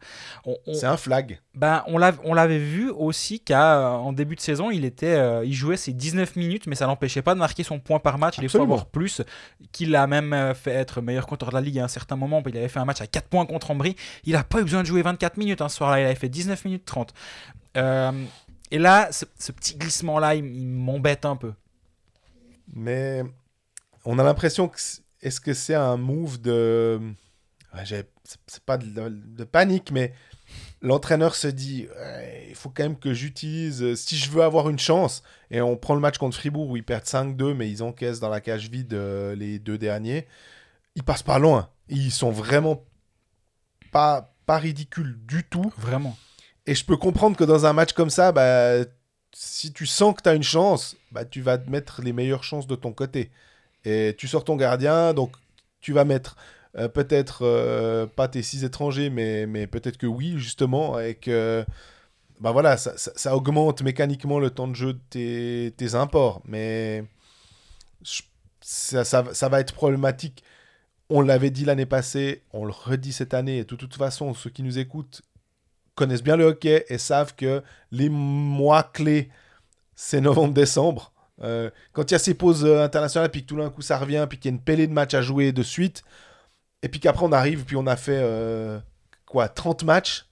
C'est 0.72 0.86
un 0.86 0.96
flag. 0.96 1.40
Ben, 1.54 1.84
on 1.86 1.98
l'avait 1.98 2.58
vu 2.58 2.90
aussi 2.90 3.40
qu'en 3.40 4.10
euh, 4.10 4.12
début 4.12 4.34
de 4.34 4.40
saison, 4.40 4.70
il, 4.70 4.84
était, 4.84 5.14
euh, 5.14 5.44
il 5.44 5.52
jouait 5.52 5.76
ses 5.76 5.92
19 5.92 6.36
minutes, 6.36 6.66
mais 6.66 6.74
ça 6.74 6.86
n'empêchait 6.86 7.22
pas 7.22 7.34
de 7.34 7.38
marquer 7.38 7.64
son 7.64 7.78
point 7.80 7.98
par 7.98 8.18
match, 8.18 8.38
des 8.38 8.48
fois 8.48 8.64
voire 8.64 8.86
plus, 8.86 9.22
qu'il 9.72 9.94
a 9.94 10.06
même 10.06 10.32
euh, 10.32 10.54
fait 10.54 10.72
être 10.72 11.00
meilleur 11.02 11.26
contre 11.26 11.50
de 11.50 11.54
la 11.54 11.60
Ligue 11.60 11.78
à 11.78 11.84
un 11.84 11.88
certain 11.88 12.16
moment. 12.16 12.42
Il 12.46 12.56
avait 12.56 12.68
fait 12.68 12.80
un 12.80 12.84
match 12.84 13.00
à 13.00 13.06
4 13.06 13.28
points 13.28 13.46
contre 13.46 13.70
Ambry. 13.70 13.96
Il 14.24 14.32
n'a 14.32 14.44
pas 14.44 14.60
eu 14.60 14.64
besoin 14.64 14.82
de 14.82 14.86
jouer 14.86 15.02
24 15.02 15.36
minutes 15.36 15.60
un 15.60 15.68
soir-là, 15.68 16.00
il 16.00 16.04
avait 16.04 16.14
fait 16.14 16.28
19 16.28 16.64
minutes 16.64 16.84
30. 16.86 17.12
Et 18.72 18.78
là, 18.78 19.10
ce, 19.12 19.52
petit 19.52 19.76
glissement-là, 19.76 20.34
il 20.34 20.66
m'embête 20.66 21.26
un 21.26 21.36
peu. 21.36 21.52
Mais 22.72 23.22
on 24.06 24.18
a 24.18 24.24
l'impression 24.24 24.66
que 24.66 24.78
est-ce 25.20 25.42
que 25.42 25.52
c'est 25.52 25.74
un 25.74 25.98
move 25.98 26.40
de. 26.40 26.98
c'est 27.84 28.64
pas 28.64 28.78
de, 28.78 29.44
panique, 29.44 29.92
mais 29.92 30.14
l'entraîneur 30.80 31.34
se 31.34 31.48
dit 31.48 31.86
il 32.48 32.54
faut 32.54 32.70
quand 32.70 32.84
même 32.84 32.98
que 32.98 33.12
j'utilise. 33.12 33.94
Si 33.94 34.16
je 34.16 34.30
veux 34.30 34.42
avoir 34.42 34.70
une 34.70 34.78
chance, 34.78 35.22
et 35.50 35.60
on 35.60 35.76
prend 35.76 35.92
le 35.92 36.00
match 36.00 36.16
contre 36.16 36.38
Fribourg 36.38 36.70
où 36.70 36.76
ils 36.78 36.82
perdent 36.82 37.04
5-2, 37.04 37.52
mais 37.52 37.70
ils 37.70 37.82
encaissent 37.82 38.20
dans 38.20 38.30
la 38.30 38.40
cage 38.40 38.70
vide 38.70 38.94
euh, 38.94 39.34
les 39.34 39.58
deux 39.58 39.76
derniers, 39.76 40.26
ils 40.94 41.02
passent 41.02 41.22
pas 41.22 41.38
loin. 41.38 41.68
Ils 41.90 42.10
sont 42.10 42.30
vraiment 42.30 42.82
pas, 43.90 44.34
pas 44.46 44.56
ridicules 44.56 45.18
du 45.26 45.44
tout. 45.44 45.70
Vraiment. 45.76 46.16
Et 46.66 46.74
je 46.74 46.84
peux 46.84 46.96
comprendre 46.96 47.36
que 47.36 47.44
dans 47.44 47.66
un 47.66 47.72
match 47.72 47.92
comme 47.92 48.10
ça, 48.10 48.32
bah, 48.32 48.84
si 49.32 49.72
tu 49.72 49.86
sens 49.86 50.14
que 50.14 50.22
tu 50.22 50.28
as 50.28 50.34
une 50.34 50.42
chance, 50.42 50.96
bah, 51.10 51.24
tu 51.24 51.40
vas 51.42 51.58
mettre 51.58 52.02
les 52.02 52.12
meilleures 52.12 52.44
chances 52.44 52.66
de 52.66 52.76
ton 52.76 52.92
côté. 52.92 53.30
Et 53.84 54.14
tu 54.18 54.28
sors 54.28 54.44
ton 54.44 54.56
gardien, 54.56 55.14
donc 55.14 55.32
tu 55.80 55.92
vas 55.92 56.04
mettre 56.04 56.36
euh, 56.78 56.88
peut-être 56.88 57.40
euh, 57.42 58.06
pas 58.06 58.28
tes 58.28 58.42
six 58.42 58.64
étrangers, 58.64 59.10
mais, 59.10 59.46
mais 59.46 59.66
peut-être 59.66 59.98
que 59.98 60.06
oui, 60.06 60.34
justement, 60.38 60.98
et 61.00 61.14
que 61.16 61.64
bah 62.40 62.52
voilà, 62.52 62.76
ça, 62.76 62.94
ça- 62.96 63.36
augmente 63.36 63.82
mécaniquement 63.82 64.38
le 64.40 64.50
temps 64.50 64.68
de 64.68 64.74
jeu 64.76 64.94
de 64.94 65.00
tes, 65.10 65.74
tes 65.76 65.94
imports. 65.94 66.42
Mais 66.46 67.04
ça, 68.60 69.04
ça 69.04 69.48
va 69.48 69.60
être 69.60 69.74
problématique. 69.74 70.42
On 71.10 71.20
l'avait 71.20 71.50
dit 71.50 71.64
l'année 71.64 71.86
passée, 71.86 72.42
on 72.52 72.64
le 72.64 72.72
redit 72.72 73.12
cette 73.12 73.34
année, 73.34 73.58
et 73.58 73.64
de 73.64 73.76
toute 73.76 73.96
façon, 73.96 74.34
ceux 74.34 74.50
qui 74.50 74.62
nous 74.62 74.78
écoutent 74.78 75.22
connaissent 76.02 76.22
bien 76.24 76.36
le 76.36 76.46
hockey 76.46 76.84
et 76.88 76.98
savent 76.98 77.36
que 77.36 77.62
les 77.92 78.08
mois 78.08 78.82
clés, 78.82 79.30
c'est 79.94 80.20
novembre-décembre. 80.20 81.12
Euh, 81.42 81.70
quand 81.92 82.10
il 82.10 82.14
y 82.14 82.16
a 82.16 82.18
ces 82.18 82.34
pauses 82.34 82.64
euh, 82.64 82.84
internationales, 82.84 83.30
puis 83.30 83.42
que 83.42 83.46
tout 83.46 83.56
d'un 83.56 83.70
coup 83.70 83.82
ça 83.82 83.98
revient, 83.98 84.26
puis 84.28 84.38
qu'il 84.38 84.50
y 84.50 84.52
a 84.52 84.56
une 84.56 84.62
pellée 84.62 84.88
de 84.88 84.92
matchs 84.92 85.14
à 85.14 85.22
jouer 85.22 85.52
de 85.52 85.62
suite, 85.62 86.02
et 86.82 86.88
puis 86.88 86.98
qu'après 86.98 87.24
on 87.24 87.30
arrive, 87.30 87.64
puis 87.64 87.76
on 87.76 87.86
a 87.86 87.94
fait 87.94 88.18
euh, 88.20 88.80
quoi, 89.26 89.48
30 89.48 89.84
matchs, 89.84 90.26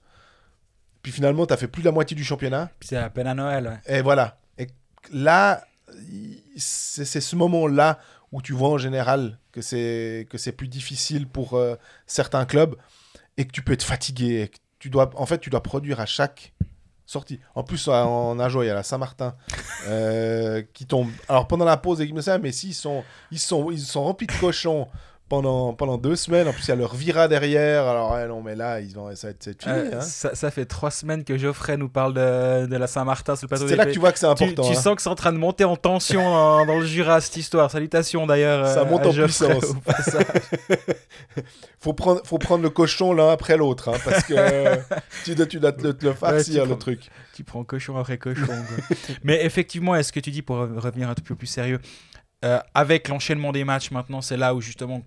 puis 1.01 1.13
finalement 1.13 1.45
tu 1.45 1.53
as 1.53 1.57
fait 1.57 1.67
plus 1.67 1.83
de 1.83 1.87
la 1.87 1.93
moitié 1.93 2.15
du 2.17 2.23
championnat, 2.25 2.69
Puis 2.79 2.89
c'est 2.89 2.97
à 2.97 3.09
peine 3.09 3.27
à 3.27 3.33
Noël. 3.33 3.67
ouais. 3.87 3.97
et 3.97 4.01
voilà. 4.01 4.37
Et 4.57 4.67
là, 5.13 5.63
c'est 6.57 7.05
c'est 7.05 7.21
ce 7.21 7.35
moment-là 7.37 7.97
où 8.33 8.41
tu 8.41 8.51
vois 8.51 8.69
en 8.69 8.77
général 8.77 9.37
que 9.53 9.61
c'est 9.61 10.27
que 10.29 10.37
c'est 10.37 10.51
plus 10.51 10.67
difficile 10.67 11.27
pour 11.27 11.53
euh, 11.53 11.75
certains 12.07 12.45
clubs 12.45 12.75
et 13.37 13.45
que 13.45 13.51
tu 13.51 13.61
peux 13.61 13.73
être 13.73 13.83
fatigué. 13.83 14.41
Et 14.41 14.47
que 14.49 14.57
tu 14.81 14.89
dois, 14.89 15.11
en 15.15 15.27
fait, 15.27 15.37
tu 15.37 15.51
dois 15.51 15.61
produire 15.61 15.99
à 15.99 16.07
chaque 16.07 16.53
sortie. 17.05 17.39
En 17.53 17.63
plus, 17.63 17.87
en, 17.87 18.39
Ajoie, 18.39 18.65
il 18.65 18.67
y 18.67 18.71
a 18.71 18.73
la 18.73 18.81
Saint-Martin 18.81 19.35
euh, 19.87 20.63
qui 20.73 20.87
tombe. 20.87 21.07
Alors 21.29 21.47
pendant 21.47 21.65
la 21.65 21.77
pause, 21.77 22.01
équipe 22.01 22.15
nationale, 22.15 22.41
mais 22.41 22.51
s'ils 22.51 22.73
sont, 22.73 23.03
ils 23.29 23.37
sont, 23.37 23.69
ils 23.69 23.79
sont 23.79 24.03
remplis 24.03 24.25
de 24.25 24.33
cochons. 24.33 24.87
Pendant, 25.31 25.73
pendant 25.73 25.97
deux 25.97 26.17
semaines, 26.17 26.45
en 26.49 26.51
plus 26.51 26.65
il 26.65 26.67
y 26.67 26.71
a 26.73 26.75
leur 26.75 26.93
Vira 26.93 27.29
derrière, 27.29 27.87
alors 27.87 28.11
ouais, 28.11 28.27
non 28.27 28.41
mais 28.41 28.53
là 28.53 28.81
ils 28.81 28.93
vont, 28.93 29.15
ça 29.15 29.27
va 29.27 29.31
être 29.31 29.61
fini. 29.63 29.73
Euh, 29.73 29.91
hein. 29.93 30.01
ça, 30.01 30.35
ça 30.35 30.51
fait 30.51 30.65
trois 30.65 30.91
semaines 30.91 31.23
que 31.23 31.37
Geoffrey 31.37 31.77
nous 31.77 31.87
parle 31.87 32.13
de, 32.13 32.65
de 32.65 32.75
la 32.75 32.85
Saint-Martin 32.85 33.37
sur 33.37 33.45
le 33.45 33.47
plateau 33.47 33.65
C'est 33.65 33.77
là 33.77 33.85
que 33.85 33.91
tu 33.91 33.99
vois 33.99 34.11
que 34.11 34.19
c'est 34.19 34.25
important. 34.25 34.63
tu 34.63 34.75
hein. 34.75 34.81
sens 34.81 34.93
que 34.93 35.01
c'est 35.01 35.07
en 35.07 35.15
train 35.15 35.31
de 35.31 35.37
monter 35.37 35.63
en 35.63 35.77
tension 35.77 36.21
dans, 36.21 36.65
dans 36.65 36.79
le 36.79 36.85
Jura, 36.85 37.21
cette 37.21 37.37
histoire. 37.37 37.71
Salutations 37.71 38.27
d'ailleurs. 38.27 38.67
Ça 38.67 38.81
euh, 38.81 38.85
monte 38.85 39.05
en 39.05 39.13
Geoffrey 39.13 39.57
puissance. 39.57 39.73
faut 41.79 41.93
prendre, 41.93 42.21
faut 42.25 42.37
prendre 42.37 42.63
le 42.63 42.69
cochon 42.69 43.13
l'un 43.13 43.31
après 43.31 43.55
l'autre, 43.55 43.87
hein, 43.87 43.97
parce 44.03 44.23
que 44.23 44.33
euh, 44.37 44.75
tu 45.23 45.33
dois, 45.35 45.45
tu 45.45 45.61
dois 45.61 45.71
te, 45.71 45.81
le- 45.81 45.93
te 45.93 46.05
le 46.05 46.13
farcir, 46.13 46.63
tu 46.63 46.69
le 46.69 46.75
prends- 46.75 46.77
truc. 46.77 47.09
tu 47.33 47.43
prends 47.45 47.63
cochon 47.63 47.95
après 47.97 48.17
cochon. 48.17 48.47
quoi. 48.47 48.95
Mais 49.23 49.45
effectivement, 49.45 49.95
est-ce 49.95 50.11
que 50.11 50.19
tu 50.19 50.31
dis, 50.31 50.41
pour 50.41 50.57
re- 50.57 50.77
revenir 50.77 51.09
un 51.09 51.13
peu 51.13 51.35
plus 51.35 51.47
sérieux, 51.47 51.79
euh, 52.43 52.59
avec 52.73 53.07
l'enchaînement 53.07 53.51
des 53.51 53.63
matchs 53.63 53.91
maintenant, 53.91 54.21
c'est 54.21 54.35
là 54.35 54.55
où 54.55 54.61
justement 54.61 55.03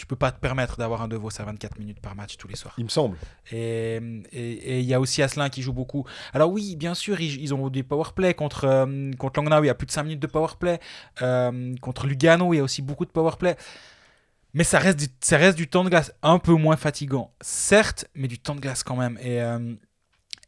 tu 0.00 0.06
peux 0.06 0.16
pas 0.16 0.32
te 0.32 0.40
permettre 0.40 0.78
d'avoir 0.78 1.02
un 1.02 1.08
De 1.08 1.16
Vos 1.16 1.28
à 1.38 1.44
24 1.44 1.78
minutes 1.78 2.00
par 2.00 2.16
match 2.16 2.38
tous 2.38 2.48
les 2.48 2.56
soirs. 2.56 2.72
Il 2.78 2.84
me 2.84 2.88
semble. 2.88 3.18
Et 3.52 3.98
il 3.98 4.86
y 4.86 4.94
a 4.94 4.98
aussi 4.98 5.20
Asselin 5.20 5.50
qui 5.50 5.60
joue 5.60 5.74
beaucoup. 5.74 6.06
Alors 6.32 6.50
oui, 6.50 6.74
bien 6.74 6.94
sûr, 6.94 7.20
ils, 7.20 7.38
ils 7.38 7.52
ont 7.52 7.68
des 7.68 7.82
powerplay 7.82 8.32
contre, 8.32 8.64
euh, 8.64 9.12
contre 9.18 9.42
Langnau, 9.42 9.62
il 9.62 9.66
y 9.66 9.68
a 9.68 9.74
plus 9.74 9.84
de 9.84 9.90
5 9.90 10.04
minutes 10.04 10.20
de 10.20 10.26
powerplay. 10.26 10.80
Euh, 11.20 11.74
contre 11.82 12.06
Lugano, 12.06 12.54
il 12.54 12.56
y 12.56 12.60
a 12.60 12.62
aussi 12.62 12.80
beaucoup 12.80 13.04
de 13.04 13.10
powerplay. 13.10 13.56
Mais 14.54 14.64
ça 14.64 14.78
reste, 14.78 14.98
du, 15.00 15.06
ça 15.20 15.36
reste 15.36 15.58
du 15.58 15.68
temps 15.68 15.84
de 15.84 15.90
glace 15.90 16.14
un 16.22 16.38
peu 16.38 16.54
moins 16.54 16.78
fatigant. 16.78 17.34
Certes, 17.42 18.06
mais 18.14 18.26
du 18.26 18.38
temps 18.38 18.54
de 18.54 18.60
glace 18.60 18.82
quand 18.82 18.96
même. 18.96 19.18
Et 19.20 19.42
euh, 19.42 19.74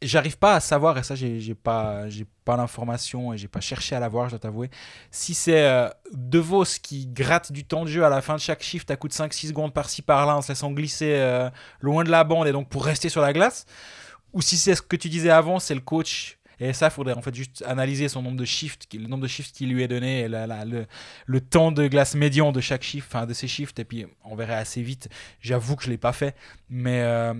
j'arrive 0.07 0.37
pas 0.37 0.55
à 0.55 0.59
savoir, 0.59 0.97
et 0.97 1.03
ça 1.03 1.15
j'ai 1.15 1.55
pas, 1.55 2.05
pas 2.45 2.57
l'information 2.57 3.33
et 3.33 3.37
j'ai 3.37 3.47
pas 3.47 3.61
cherché 3.61 3.95
à 3.95 3.99
l'avoir, 3.99 4.25
je 4.25 4.31
dois 4.31 4.39
t'avouer, 4.39 4.69
si 5.11 5.33
c'est 5.33 5.65
euh, 5.65 5.89
De 6.13 6.39
Vos 6.39 6.65
qui 6.81 7.07
gratte 7.07 7.51
du 7.51 7.65
temps 7.65 7.83
de 7.83 7.89
jeu 7.89 8.03
à 8.03 8.09
la 8.09 8.21
fin 8.21 8.35
de 8.35 8.39
chaque 8.39 8.63
shift 8.63 8.89
à 8.91 8.95
coup 8.95 9.07
de 9.07 9.13
5-6 9.13 9.47
secondes 9.47 9.73
par-ci 9.73 10.01
par-là 10.01 10.37
en 10.37 10.41
se 10.41 10.49
laissant 10.49 10.71
glisser 10.71 11.13
euh, 11.15 11.49
loin 11.79 12.03
de 12.03 12.11
la 12.11 12.23
bande 12.23 12.47
et 12.47 12.51
donc 12.51 12.69
pour 12.69 12.85
rester 12.85 13.09
sur 13.09 13.21
la 13.21 13.33
glace, 13.33 13.65
ou 14.33 14.41
si 14.41 14.57
c'est 14.57 14.75
ce 14.75 14.81
que 14.81 14.95
tu 14.95 15.09
disais 15.09 15.29
avant, 15.29 15.59
c'est 15.59 15.75
le 15.75 15.81
coach. 15.81 16.37
Et 16.59 16.71
ça, 16.71 16.87
il 16.87 16.91
faudrait 16.91 17.13
en 17.13 17.21
fait 17.21 17.33
juste 17.33 17.63
analyser 17.67 18.07
son 18.07 18.21
nombre 18.21 18.37
de 18.37 18.45
shifts, 18.45 18.87
le 18.93 19.07
nombre 19.07 19.23
de 19.23 19.27
shifts 19.27 19.55
qui 19.55 19.65
lui 19.65 19.83
est 19.83 19.87
donné, 19.87 20.27
le, 20.29 21.41
temps 21.41 21.71
de 21.71 21.87
glace 21.87 22.15
médian 22.15 22.51
de 22.51 22.61
chaque 22.61 22.83
shift, 22.83 23.07
enfin 23.09 23.25
de 23.25 23.33
ces 23.33 23.47
shifts, 23.47 23.79
et 23.79 23.83
puis 23.83 24.05
on 24.23 24.35
verrait 24.35 24.55
assez 24.55 24.81
vite. 24.81 25.09
J'avoue 25.41 25.75
que 25.75 25.83
je 25.83 25.89
l'ai 25.89 25.97
pas 25.97 26.13
fait, 26.13 26.35
mais 26.69 27.01
euh, 27.01 27.33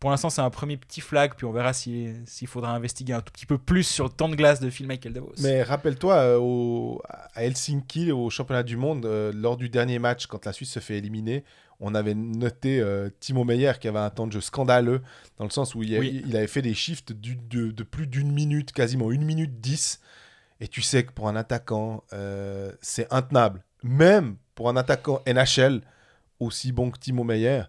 pour 0.00 0.10
l'instant 0.10 0.30
c'est 0.30 0.40
un 0.40 0.50
premier 0.50 0.76
petit 0.76 1.00
flag, 1.00 1.32
puis 1.36 1.44
on 1.46 1.52
verra 1.52 1.72
si- 1.72 2.12
s'il 2.26 2.48
faudra 2.48 2.72
investiguer 2.74 3.12
un 3.12 3.20
tout 3.20 3.32
petit 3.32 3.46
peu 3.46 3.58
plus 3.58 3.82
sur 3.84 4.04
le 4.04 4.10
temps 4.10 4.28
de 4.28 4.36
glace 4.36 4.60
de 4.60 4.70
Phil 4.70 4.86
Michael 4.86 5.12
Davos. 5.12 5.32
Mais 5.40 5.62
rappelle-toi, 5.62 6.14
euh, 6.16 6.38
au- 6.40 7.00
à 7.34 7.42
Helsinki, 7.44 8.12
au 8.12 8.30
championnat 8.30 8.62
du 8.62 8.76
monde, 8.76 9.06
euh, 9.06 9.32
lors 9.34 9.56
du 9.56 9.68
dernier 9.68 9.98
match, 9.98 10.26
quand 10.26 10.44
la 10.44 10.52
Suisse 10.52 10.70
se 10.72 10.80
fait 10.80 10.98
éliminer, 10.98 11.44
on 11.80 11.94
avait 11.94 12.14
noté 12.14 12.80
euh, 12.80 13.10
Timo 13.20 13.44
Meyer 13.44 13.72
qui 13.80 13.86
avait 13.88 13.98
un 13.98 14.08
temps 14.10 14.26
de 14.26 14.32
jeu 14.32 14.40
scandaleux, 14.40 15.02
dans 15.38 15.44
le 15.44 15.50
sens 15.50 15.74
où 15.74 15.82
il, 15.82 15.94
a- 15.94 15.98
Oui. 15.98 16.22
il 16.26 16.36
avait 16.36 16.46
fait 16.46 16.62
des 16.62 16.72
shifts 16.74 17.12
du- 17.12 17.36
de, 17.36 17.70
de 17.70 17.82
plus 17.82 18.06
d'une 18.06 18.32
minute, 18.32 18.72
quasiment 18.72 19.10
une 19.12 19.24
minute 19.24 19.60
dix. 19.60 20.00
Et 20.60 20.68
tu 20.68 20.80
sais 20.80 21.04
que 21.04 21.12
pour 21.12 21.28
un 21.28 21.36
attaquant, 21.36 22.02
euh, 22.14 22.72
c'est 22.80 23.12
intenable. 23.12 23.62
Même 23.82 24.36
pour 24.54 24.70
un 24.70 24.76
attaquant 24.76 25.20
NHL 25.26 25.82
aussi 26.40 26.72
bon 26.72 26.90
que 26.90 26.98
Timo 26.98 27.24
Meyer, 27.24 27.64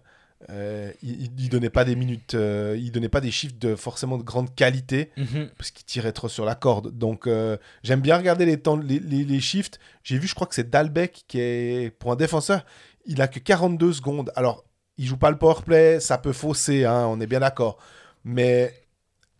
euh, 0.50 0.92
il, 1.02 1.30
il- 1.40 1.48
donnait 1.48 1.68
pas 1.70 1.84
des 1.84 1.96
minutes, 1.96 2.34
euh, 2.34 2.76
il 2.78 2.92
donnait 2.92 3.08
pas 3.08 3.20
des 3.20 3.30
chiffres 3.32 3.56
de 3.58 3.74
forcément 3.74 4.18
de 4.18 4.22
grande 4.22 4.54
qualité 4.54 5.10
Mhm. 5.16 5.48
parce 5.58 5.70
qu'il 5.72 5.84
tirait 5.84 6.12
trop 6.12 6.28
sur 6.28 6.44
la 6.44 6.54
corde. 6.54 6.96
Donc 6.96 7.26
euh, 7.26 7.56
j'aime 7.82 8.00
bien 8.00 8.16
regarder 8.16 8.46
les 8.46 8.58
temps, 8.60 8.76
les, 8.76 9.00
les, 9.00 9.24
les 9.24 9.40
shifts. 9.40 9.80
J'ai 10.04 10.16
vu, 10.18 10.28
je 10.28 10.34
crois 10.36 10.46
que 10.46 10.54
c'est 10.54 10.70
Dalbec 10.70 11.24
qui 11.26 11.40
est 11.40 11.90
pour 11.98 12.12
un 12.12 12.16
défenseur, 12.16 12.64
il 13.06 13.20
a 13.20 13.26
que 13.28 13.40
42 13.40 13.92
secondes. 13.92 14.30
Alors 14.36 14.64
il 14.96 15.06
joue 15.06 15.16
pas 15.16 15.30
le 15.30 15.38
power 15.38 15.62
play, 15.64 15.98
ça 16.00 16.18
peut 16.18 16.32
fausser, 16.32 16.84
hein, 16.84 17.06
on 17.08 17.20
est 17.20 17.26
bien 17.26 17.40
d'accord. 17.40 17.78
Mais 18.24 18.72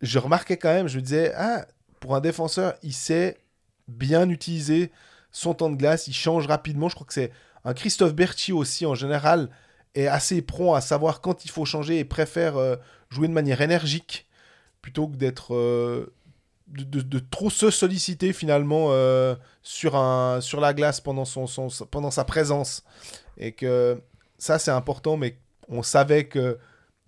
je 0.01 0.19
remarquais 0.19 0.57
quand 0.57 0.73
même, 0.73 0.87
je 0.87 0.97
me 0.97 1.01
disais, 1.01 1.33
ah, 1.35 1.65
pour 1.99 2.15
un 2.15 2.21
défenseur, 2.21 2.75
il 2.83 2.93
sait 2.93 3.37
bien 3.87 4.29
utiliser 4.29 4.91
son 5.31 5.53
temps 5.53 5.69
de 5.69 5.75
glace, 5.75 6.07
il 6.07 6.13
change 6.13 6.47
rapidement. 6.47 6.89
Je 6.89 6.95
crois 6.95 7.07
que 7.07 7.13
c'est 7.13 7.31
un 7.65 7.73
Christophe 7.73 8.13
Berti 8.15 8.51
aussi 8.53 8.85
en 8.85 8.95
général 8.95 9.49
est 9.95 10.07
assez 10.07 10.41
prompt 10.41 10.73
à 10.75 10.81
savoir 10.81 11.21
quand 11.21 11.45
il 11.45 11.51
faut 11.51 11.65
changer 11.65 11.99
et 11.99 12.05
préfère 12.05 12.57
euh, 12.57 12.75
jouer 13.09 13.27
de 13.27 13.33
manière 13.33 13.61
énergique 13.61 14.27
plutôt 14.81 15.07
que 15.07 15.15
d'être 15.15 15.55
euh, 15.55 16.13
de, 16.67 17.19
trop 17.19 17.49
se 17.49 17.71
solliciter 17.71 18.31
finalement 18.31 18.87
euh, 18.91 19.35
sur, 19.63 19.95
un, 19.95 20.39
sur 20.41 20.59
la 20.59 20.73
glace 20.73 21.01
pendant, 21.01 21.25
son, 21.25 21.47
pendant 21.89 22.11
sa 22.11 22.23
présence. 22.25 22.83
Et 23.37 23.53
que 23.53 23.99
ça, 24.37 24.59
c'est 24.59 24.69
important, 24.71 25.17
mais 25.17 25.37
on 25.67 25.81
savait 25.81 26.25
que 26.25 26.59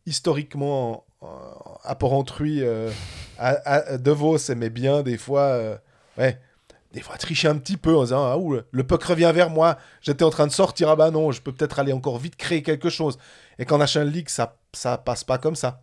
historiquement, 0.08 1.06
en- 1.22 1.78
à 1.84 1.96
Porrentruy, 1.96 2.64
à, 3.38 3.50
à- 3.66 3.98
De 3.98 4.12
Vos 4.12 4.38
aimait 4.50 4.70
bien 4.72 5.04
des 5.04 5.18
fois, 5.18 5.80
ouais, 6.18 6.40
des 6.94 7.02
fois 7.02 7.18
tricher 7.18 7.48
un 7.48 7.58
petit 7.58 7.78
peu 7.78 7.96
en 7.96 8.04
disant 8.04 8.26
ah, 8.26 8.38
ouh, 8.38 8.60
le- 8.72 8.84
puck 8.84 9.04
revient 9.04 9.32
vers 9.34 9.50
moi, 9.50 9.78
j'étais 10.02 10.24
en 10.24 10.30
train 10.30 10.48
de 10.48 10.52
sortir, 10.52 10.90
ah 10.90 10.96
bah 10.96 11.12
non, 11.12 11.32
je 11.32 11.42
peux 11.42 11.52
peut-être 11.52 11.80
aller 11.80 11.94
encore 11.94 12.18
vite 12.18 12.36
créer 12.36 12.62
quelque 12.64 12.90
chose. 12.90 13.18
Et 13.60 13.66
qu'en 13.66 13.78
National 13.78 14.10
League, 14.10 14.30
ça, 14.30 14.58
ça 14.74 14.98
passe 14.98 15.24
pas 15.24 15.38
comme 15.38 15.56
ça. 15.56 15.82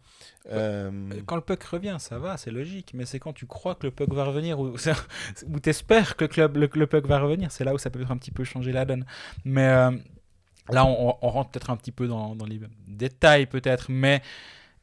Euh, 0.51 0.91
Quand 1.27 1.37
le 1.37 1.43
puck 1.43 1.63
revient, 1.65 1.97
ça 1.99 2.19
va, 2.19 2.37
c'est 2.37 2.51
logique. 2.51 2.93
Mais 2.95 3.05
c'est 3.05 3.19
quand 3.19 3.33
tu 3.33 3.47
crois 3.47 3.75
que 3.75 3.87
le 3.87 3.91
puck 3.91 4.13
va 4.13 4.25
revenir 4.25 4.59
ou, 4.59 4.75
ou 5.49 5.61
t'espères 5.61 6.17
que 6.17 6.25
le, 6.25 6.47
le, 6.49 6.71
le 6.73 6.87
puck 6.87 7.07
va 7.07 7.19
revenir, 7.19 7.53
c'est 7.53 7.65
là 7.65 7.75
où 7.75 7.79
ça 7.79 7.91
peut 7.91 8.05
un 8.09 8.17
petit 8.17 8.31
peu 8.31 8.45
changer 8.45 8.73
la 8.73 8.85
donne. 8.85 9.05
Mais 9.45 9.67
euh, 9.67 9.91
là, 10.71 10.87
on, 10.87 11.13
rentre 11.29 11.51
peut-être 11.51 11.71
un 11.71 11.77
petit 11.77 11.93
peu 11.93 12.07
dans, 12.07 12.35
dans 12.35 12.47
les 12.47 12.61
détails, 12.87 13.47
peut-être. 13.47 13.87
Mais 13.89 14.23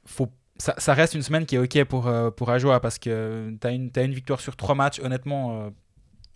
faut, 0.05 0.29
ça, 0.57 0.75
ça 0.77 0.93
reste 0.93 1.15
une 1.15 1.23
semaine 1.23 1.45
qui 1.45 1.55
est 1.55 1.59
OK 1.59 1.83
pour, 1.85 2.07
euh, 2.07 2.29
pour 2.31 2.49
Ajoa 2.49 2.79
parce 2.79 2.99
que 2.99 3.53
tu 3.59 3.67
as 3.67 3.71
une, 3.71 4.13
victoire 4.13 4.39
sur 4.39 4.55
trois 4.55 4.75
matchs. 4.75 4.99
Honnêtement, 4.99 5.71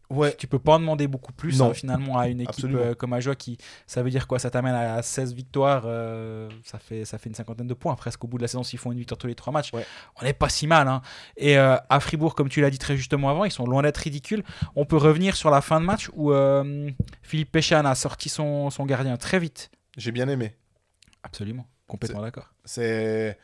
ouais, 0.10 0.36
tu 0.36 0.48
peux 0.48 0.60
pas 0.60 0.74
en 0.76 0.80
demander 0.80 1.08
beaucoup 1.08 1.34
plus 1.34 1.62
hein, 1.62 1.74
finalement 1.74 2.18
à 2.18 2.28
une 2.28 2.42
équipe 2.42 2.66
euh, 2.66 2.96
comme 2.96 3.14
Ajoa 3.14 3.36
qui 3.36 3.58
ça 3.88 4.02
veut 4.04 4.10
dire 4.10 4.28
quoi? 4.28 4.40
Ça 4.40 4.50
t'amène 4.50 4.74
à 4.76 5.02
16 5.02 5.34
victoires 5.34 5.84
euh, 5.86 6.50
ça 6.64 6.80
fait 6.80 7.06
ça 7.06 7.18
fait 7.18 7.30
une 7.30 7.36
cinquantaine 7.36 7.68
de 7.68 7.74
points 7.74 7.96
presque 7.96 8.24
au 8.24 8.28
bout 8.28 8.38
de 8.38 8.42
la 8.44 8.48
saison 8.48 8.64
s'ils 8.64 8.80
font 8.80 8.92
une 8.92 8.98
victoire 8.98 9.18
tous 9.18 9.28
les 9.28 9.36
trois 9.36 9.54
matchs 9.54 9.74
Ouais. 9.74 9.86
on 10.20 10.24
n'est 10.26 10.34
pas 10.34 10.50
si 10.50 10.68
mal 10.68 10.88
hein. 10.88 11.02
et 11.38 11.58
euh, 11.58 11.76
à 11.90 12.00
Fribourg 12.00 12.34
comme 12.36 12.50
tu 12.50 12.62
l'as 12.62 12.70
dit 12.70 12.80
très 12.80 12.98
justement 12.98 13.30
avant 13.30 13.46
ils 13.46 13.52
sont 13.52 13.66
loin 13.66 13.82
d'être 13.84 13.98
ridicules 13.98 14.44
on 14.76 14.86
peut 14.86 14.98
revenir 14.98 15.36
sur 15.36 15.50
la 15.52 15.62
fin 15.62 15.80
de 15.80 15.86
match 15.86 16.10
où 16.16 16.32
Philippe 17.22 17.52
Péchan 17.52 17.86
a 17.86 17.96
sorti 17.96 18.30
son, 18.30 18.70
son 18.70 18.86
gardien 18.86 19.18
très 19.18 19.40
vite 19.40 19.70
j'ai 19.98 20.12
bien 20.12 20.28
aimé. 20.30 20.56
absolument 21.24 21.68
complètement 21.88 22.22
d'accord 22.22 22.52
C'est 22.66 23.38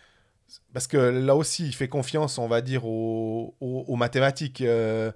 parce 0.74 0.86
que 0.88 0.98
là 0.98 1.36
aussi, 1.36 1.66
il 1.66 1.74
fait 1.74 1.88
confiance, 1.88 2.38
on 2.38 2.48
va 2.48 2.62
dire, 2.62 2.86
aux, 2.86 3.56
aux- 3.60 3.86
aux 3.88 3.96
mathématiques. 3.96 4.60
Je, 4.62 5.12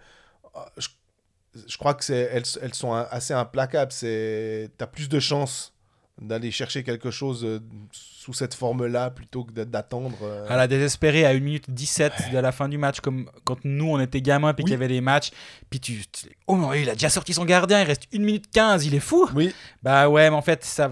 je 1.67 1.77
crois 1.77 1.93
que 1.93 2.03
c'est 2.03 2.29
elles, 2.31 2.43
elles 2.61 2.73
sont 2.73 2.93
assez 2.93 3.33
implacables. 3.33 3.91
C'est 3.91 4.69
t'as 4.77 4.87
plus 4.87 5.09
de 5.09 5.19
chances 5.19 5.73
d'aller 6.21 6.51
chercher 6.51 6.83
quelque 6.83 7.11
chose 7.11 7.45
euh, 7.45 7.59
sous 7.93 8.33
cette 8.33 8.53
forme-là 8.53 9.09
plutôt 9.09 9.45
que 9.45 9.53
d'attendre. 9.63 10.17
euh, 10.21 10.45
À 10.49 10.57
la 10.57 10.67
désespérée, 10.67 11.25
à 11.25 11.29
1 11.29 11.39
minute 11.39 11.69
17 11.71 12.11
de 12.33 12.37
la 12.39 12.51
fin 12.51 12.67
du 12.67 12.77
match, 12.77 12.99
comme 12.99 13.29
quand 13.45 13.63
nous 13.63 13.89
on 13.89 13.99
était 14.01 14.21
gamins 14.21 14.53
puis 14.53 14.63
Oui. 14.63 14.71
qu'il 14.71 14.73
y 14.73 14.75
avait 14.83 14.89
des 14.93 14.99
matchs, 15.01 15.31
puis 15.69 15.79
tu. 15.79 16.03
tu- 16.11 16.27
Oh 16.47 16.57
non, 16.57 16.73
il 16.73 16.89
a 16.89 16.93
déjà 16.93 17.09
sorti 17.09 17.33
son 17.33 17.45
gardien, 17.45 17.79
il 17.81 17.85
reste 17.85 18.03
1 18.13 18.19
minute 18.19 18.51
15, 18.51 18.85
il 18.85 18.95
est 18.95 18.99
fou 18.99 19.29
Oui, 19.33 19.53
Bah 19.81 20.09
ouais, 20.09 20.29
mais 20.29 20.35
en 20.35 20.41
fait, 20.41 20.65
ça, 20.65 20.91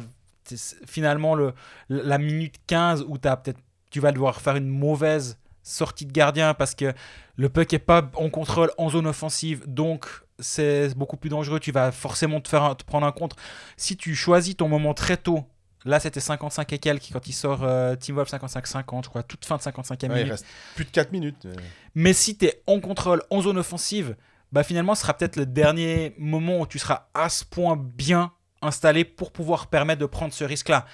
finalement, 0.86 1.36
le, 1.36 1.54
la 1.90 2.18
minute 2.18 2.56
15 2.68 3.04
où 3.08 3.18
as 3.26 3.38
peut-être, 3.38 3.60
tu 3.90 4.00
vas 4.00 4.12
devoir 4.14 4.40
faire 4.42 4.56
une 4.56 4.68
mauvaise 4.70 5.38
sortie 5.64 6.06
de 6.06 6.14
gardien 6.14 6.54
parce 6.54 6.74
que 6.76 6.94
le 7.36 7.50
puck 7.50 7.74
est 7.74 7.80
pas 7.80 8.10
en 8.16 8.30
contrôle 8.30 8.72
en 8.78 8.90
zone 8.90 9.08
offensive, 9.08 9.64
donc 9.68 10.08
c'est 10.40 10.96
beaucoup 10.96 11.18
plus 11.18 11.30
dangereux. 11.30 11.60
Tu 11.60 11.72
vas 11.72 11.92
forcément 11.92 12.40
te, 12.42 12.50
faire 12.50 12.76
te 12.76 12.84
prendre 12.84 13.06
un 13.06 13.12
contre. 13.12 13.36
Si 13.76 13.98
tu 13.98 14.16
choisis 14.16 14.56
ton 14.58 14.68
moment 14.68 14.94
très 14.94 15.18
tôt, 15.18 15.46
là 15.86 16.00
c'était 16.00 16.20
55 16.20 16.74
et 16.74 16.80
quelques 16.80 17.10
quand 17.12 17.28
il 17.28 17.34
sort 17.34 17.64
euh, 17.64 17.96
Team 17.96 18.16
Wolf 18.16 18.32
55-50, 18.32 19.06
je 19.06 19.10
crois, 19.10 19.24
toute 19.24 19.46
fin 19.46 19.58
de 19.58 19.62
55e 19.62 20.12
ouais, 20.12 20.22
il 20.22 20.32
reste 20.32 20.46
plus 20.76 20.86
de 20.86 20.92
4 20.92 21.12
minutes. 21.12 21.48
Mais 21.96 22.14
si 22.14 22.38
tu 22.38 22.46
es 22.46 22.62
en 22.68 22.80
contrôle, 22.80 23.24
en 23.30 23.42
zone 23.42 23.58
offensive, 23.58 24.16
bah 24.52 24.64
finalement, 24.64 24.96
ce 24.96 25.02
sera 25.02 25.14
peut-être 25.14 25.36
le 25.36 25.46
dernier 25.46 26.14
moment 26.18 26.62
où 26.62 26.68
tu 26.68 26.80
seras 26.80 27.08
à 27.14 27.30
ce 27.30 27.44
point 27.44 27.76
bien 27.78 28.32
installé 28.62 29.04
pour 29.06 29.32
pouvoir 29.32 29.68
permettre 29.68 30.02
de 30.02 30.06
prendre 30.06 30.34
ce 30.34 30.44
risque-là. 30.44 30.86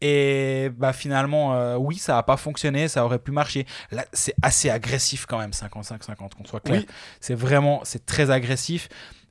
Et 0.00 0.70
bah 0.76 0.92
finalement, 0.92 1.54
euh, 1.54 1.76
oui, 1.76 1.96
ça 1.96 2.14
n'a 2.14 2.22
pas 2.22 2.36
fonctionné, 2.36 2.88
ça 2.88 3.04
aurait 3.04 3.18
pu 3.18 3.30
marcher. 3.30 3.66
Là, 3.90 4.04
c'est 4.12 4.34
assez 4.42 4.68
agressif 4.68 5.26
quand 5.26 5.38
même, 5.38 5.50
55-50, 5.50 6.34
qu'on 6.34 6.44
soit 6.44 6.60
clair. 6.60 6.80
Oui. 6.80 6.86
C'est 7.20 7.34
vraiment, 7.34 7.80
c'est 7.84 8.04
très 8.04 8.30
agressif. 8.30 8.88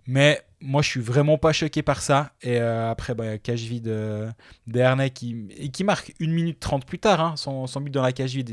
Mais 0.07 0.41
moi, 0.61 0.81
je 0.81 0.89
suis 0.89 0.99
vraiment 0.99 1.37
pas 1.37 1.51
choqué 1.51 1.81
par 1.81 2.01
ça. 2.01 2.31
Et 2.41 2.59
euh, 2.59 2.89
après, 2.91 3.15
bah, 3.15 3.25
il 3.25 3.29
y 3.29 3.33
a 3.33 3.37
cage 3.37 3.63
vide 3.63 3.87
euh, 3.87 4.29
d'Ernay 4.67 5.09
qui, 5.09 5.47
et 5.57 5.69
qui 5.69 5.83
marque 5.83 6.13
1 6.21 6.27
minute 6.27 6.59
30 6.59 6.85
plus 6.85 6.99
tard, 6.99 7.21
hein, 7.21 7.33
son, 7.37 7.67
son 7.67 7.81
but 7.81 7.91
dans 7.91 8.03
la 8.03 8.11
cage 8.11 8.33
vide. 8.33 8.51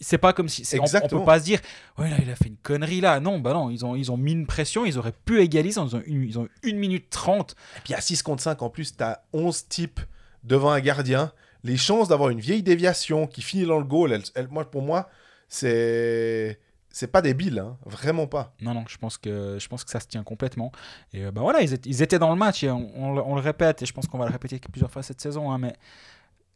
C'est 0.00 0.18
pas 0.18 0.32
comme 0.32 0.48
si. 0.48 0.64
On, 0.78 0.84
on 1.02 1.08
peut 1.08 1.24
pas 1.24 1.40
se 1.40 1.44
dire, 1.44 1.60
ouais, 1.98 2.08
là, 2.08 2.16
il 2.22 2.30
a 2.30 2.36
fait 2.36 2.46
une 2.48 2.56
connerie 2.56 3.00
là. 3.00 3.18
Non, 3.18 3.40
bah 3.40 3.52
non, 3.52 3.68
ils 3.68 3.84
ont, 3.84 3.96
ils 3.96 4.12
ont 4.12 4.16
mis 4.16 4.32
une 4.32 4.46
pression, 4.46 4.84
ils 4.86 4.96
auraient 4.96 5.14
pu 5.24 5.40
égaliser. 5.40 5.80
Ils 5.80 5.96
ont 5.96 6.02
une, 6.06 6.22
ils 6.22 6.38
ont 6.38 6.48
1 6.64 6.74
minute 6.74 7.10
30. 7.10 7.56
Et 7.78 7.80
puis 7.80 7.94
à 7.94 8.00
6 8.00 8.22
contre 8.22 8.42
5, 8.42 8.62
en 8.62 8.70
plus, 8.70 8.96
tu 8.96 9.02
as 9.02 9.22
11 9.32 9.68
types 9.68 10.00
devant 10.44 10.70
un 10.70 10.80
gardien. 10.80 11.32
Les 11.64 11.76
chances 11.76 12.08
d'avoir 12.08 12.30
une 12.30 12.40
vieille 12.40 12.62
déviation 12.62 13.26
qui 13.26 13.42
finit 13.42 13.66
dans 13.66 13.78
le 13.78 13.84
goal, 13.84 14.20
moi, 14.50 14.70
pour 14.70 14.82
moi, 14.82 15.08
c'est. 15.48 16.58
C'est 16.90 17.12
pas 17.12 17.20
débile, 17.20 17.58
hein. 17.58 17.76
vraiment 17.84 18.26
pas. 18.26 18.54
Non, 18.62 18.72
non, 18.72 18.84
je 18.88 18.96
pense 18.96 19.18
que, 19.18 19.58
je 19.60 19.68
pense 19.68 19.84
que 19.84 19.90
ça 19.90 20.00
se 20.00 20.06
tient 20.06 20.24
complètement. 20.24 20.72
Et 21.12 21.22
euh, 21.26 21.30
bah 21.30 21.42
voilà, 21.42 21.60
ils 21.60 21.72
étaient, 21.74 21.88
ils 21.88 22.02
étaient 22.02 22.18
dans 22.18 22.30
le 22.30 22.36
match, 22.38 22.64
et 22.64 22.70
on, 22.70 23.12
le- 23.14 23.20
répète, 23.40 23.82
et 23.82 23.86
je 23.86 23.92
pense 23.92 24.06
qu'on 24.06 24.18
va 24.18 24.24
le 24.24 24.32
répéter 24.32 24.58
plusieurs 24.58 24.90
fois 24.90 25.02
cette 25.02 25.20
saison, 25.20 25.52
hein, 25.52 25.58
mais 25.58 25.76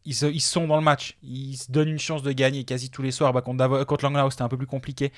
ils, 0.05 0.21
ils 0.23 0.41
sont 0.41 0.67
dans 0.67 0.77
le 0.77 0.83
match. 0.83 1.17
Ils 1.23 1.57
se 1.57 1.71
donnent 1.71 1.91
une 1.91 1.99
chance 1.99 2.23
de 2.23 2.33
gagner 2.33 2.65
quasi 2.65 2.91
tous 2.91 3.03
les 3.03 3.11
soirs. 3.13 3.33
Bah, 3.33 3.43
contre, 3.43 3.59
Davo- 3.63 3.85
contre 3.85 4.31
c'était 4.31 4.43
un 4.43 4.49
peu 4.49 4.57
plus 4.57 4.67
compliqué. 4.67 5.13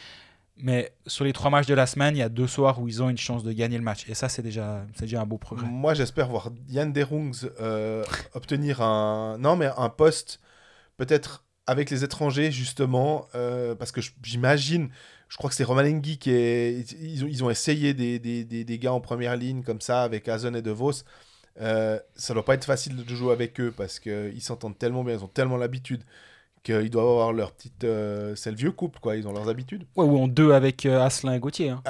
Mais 0.56 0.92
sur 1.06 1.24
les 1.24 1.32
trois 1.32 1.50
matchs 1.50 1.66
de 1.66 1.74
la 1.74 1.86
semaine, 1.86 2.14
il 2.16 2.20
y 2.20 2.22
a 2.22 2.28
deux 2.28 2.46
soirs 2.46 2.80
où 2.80 2.86
ils 2.86 3.02
ont 3.02 3.10
une 3.10 3.18
chance 3.18 3.42
de 3.42 3.52
gagner 3.52 3.76
le 3.76 3.82
match. 3.82 4.08
Et 4.08 4.14
ça, 4.14 4.28
c'est 4.28 4.42
déjà, 4.42 4.86
déjà 5.00 5.20
un 5.20 5.26
beau 5.26 5.36
progrès. 5.36 5.66
Moi, 5.66 5.94
j'espère 5.94 6.28
voir 6.28 6.50
Yann 6.68 6.92
Derungs 6.92 7.48
euh, 7.60 8.04
obtenir 8.34 8.80
un. 8.80 9.36
Non, 9.38 9.56
mais 9.56 9.68
un 9.76 9.88
poste, 9.88 10.40
peut-être 10.96 11.44
avec 11.66 11.90
les 11.90 12.04
étrangers, 12.04 12.52
justement, 12.52 13.26
euh, 13.34 13.74
parce 13.74 13.90
que 13.90 14.00
j'imagine. 14.22 14.90
Je 15.28 15.36
crois 15.36 15.50
que 15.50 15.56
c'est 15.56 15.64
Romanengi 15.64 16.18
qui 16.18 16.30
est. 16.30 16.92
Ils 17.00 17.24
ont, 17.24 17.28
ils 17.28 17.42
ont 17.42 17.50
essayé 17.50 17.92
des, 17.92 18.20
des, 18.20 18.44
des, 18.44 18.64
des 18.64 18.78
gars 18.78 18.92
en 18.92 19.00
première 19.00 19.36
ligne 19.36 19.62
comme 19.64 19.80
ça, 19.80 20.02
avec 20.02 20.28
Hazen 20.28 20.54
et 20.54 20.62
De 20.62 20.70
Vos. 20.70 20.92
Euh, 21.60 21.98
ça 22.16 22.34
doit 22.34 22.44
pas 22.44 22.54
être 22.54 22.64
facile 22.64 22.96
de 22.96 23.14
jouer 23.14 23.32
avec 23.32 23.60
eux 23.60 23.72
parce 23.76 24.00
qu'ils 24.00 24.42
s'entendent 24.42 24.78
tellement 24.78 25.04
bien, 25.04 25.14
ils 25.14 25.24
ont 25.24 25.28
tellement 25.28 25.56
l'habitude 25.56 26.02
qu'ils 26.64 26.90
doivent 26.90 27.06
avoir 27.06 27.32
leur 27.32 27.52
petite. 27.52 27.84
euh, 27.84 28.34
c'est 28.34 28.50
le 28.50 28.56
vieux 28.56 28.72
couple, 28.72 28.98
quoi, 28.98 29.14
ils 29.16 29.28
ont 29.28 29.32
leurs 29.32 29.48
habitudes. 29.48 29.84
Ouais, 29.96 30.04
ou 30.04 30.18
en 30.18 30.26
deux 30.26 30.50
avec 30.52 30.84
euh, 30.86 31.00
Asselin 31.00 31.34
et 31.34 31.38
Gauthier. 31.38 31.70
hein. 31.70 31.82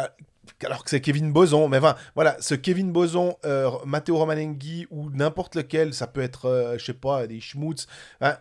alors 0.65 0.85
que 0.85 0.91
c'est 0.91 1.01
Kevin 1.01 1.33
Boson. 1.33 1.69
Mais 1.69 1.79
enfin, 1.79 1.95
voilà, 2.15 2.37
ce 2.41 2.55
Kevin 2.55 2.93
Boson, 2.93 3.37
euh, 3.47 3.71
Matteo 3.87 4.17
Romanenghi 4.19 4.87
ou 4.91 5.09
n'importe 5.11 5.55
lequel, 5.57 5.95
ça 5.95 6.07
peut 6.07 6.21
être, 6.21 6.47
euh, 6.47 6.77
je 6.79 6.85
sais 6.85 6.93
pas, 6.95 7.27
des 7.27 7.41
schmutz. 7.41 7.87
hein, 8.21 8.37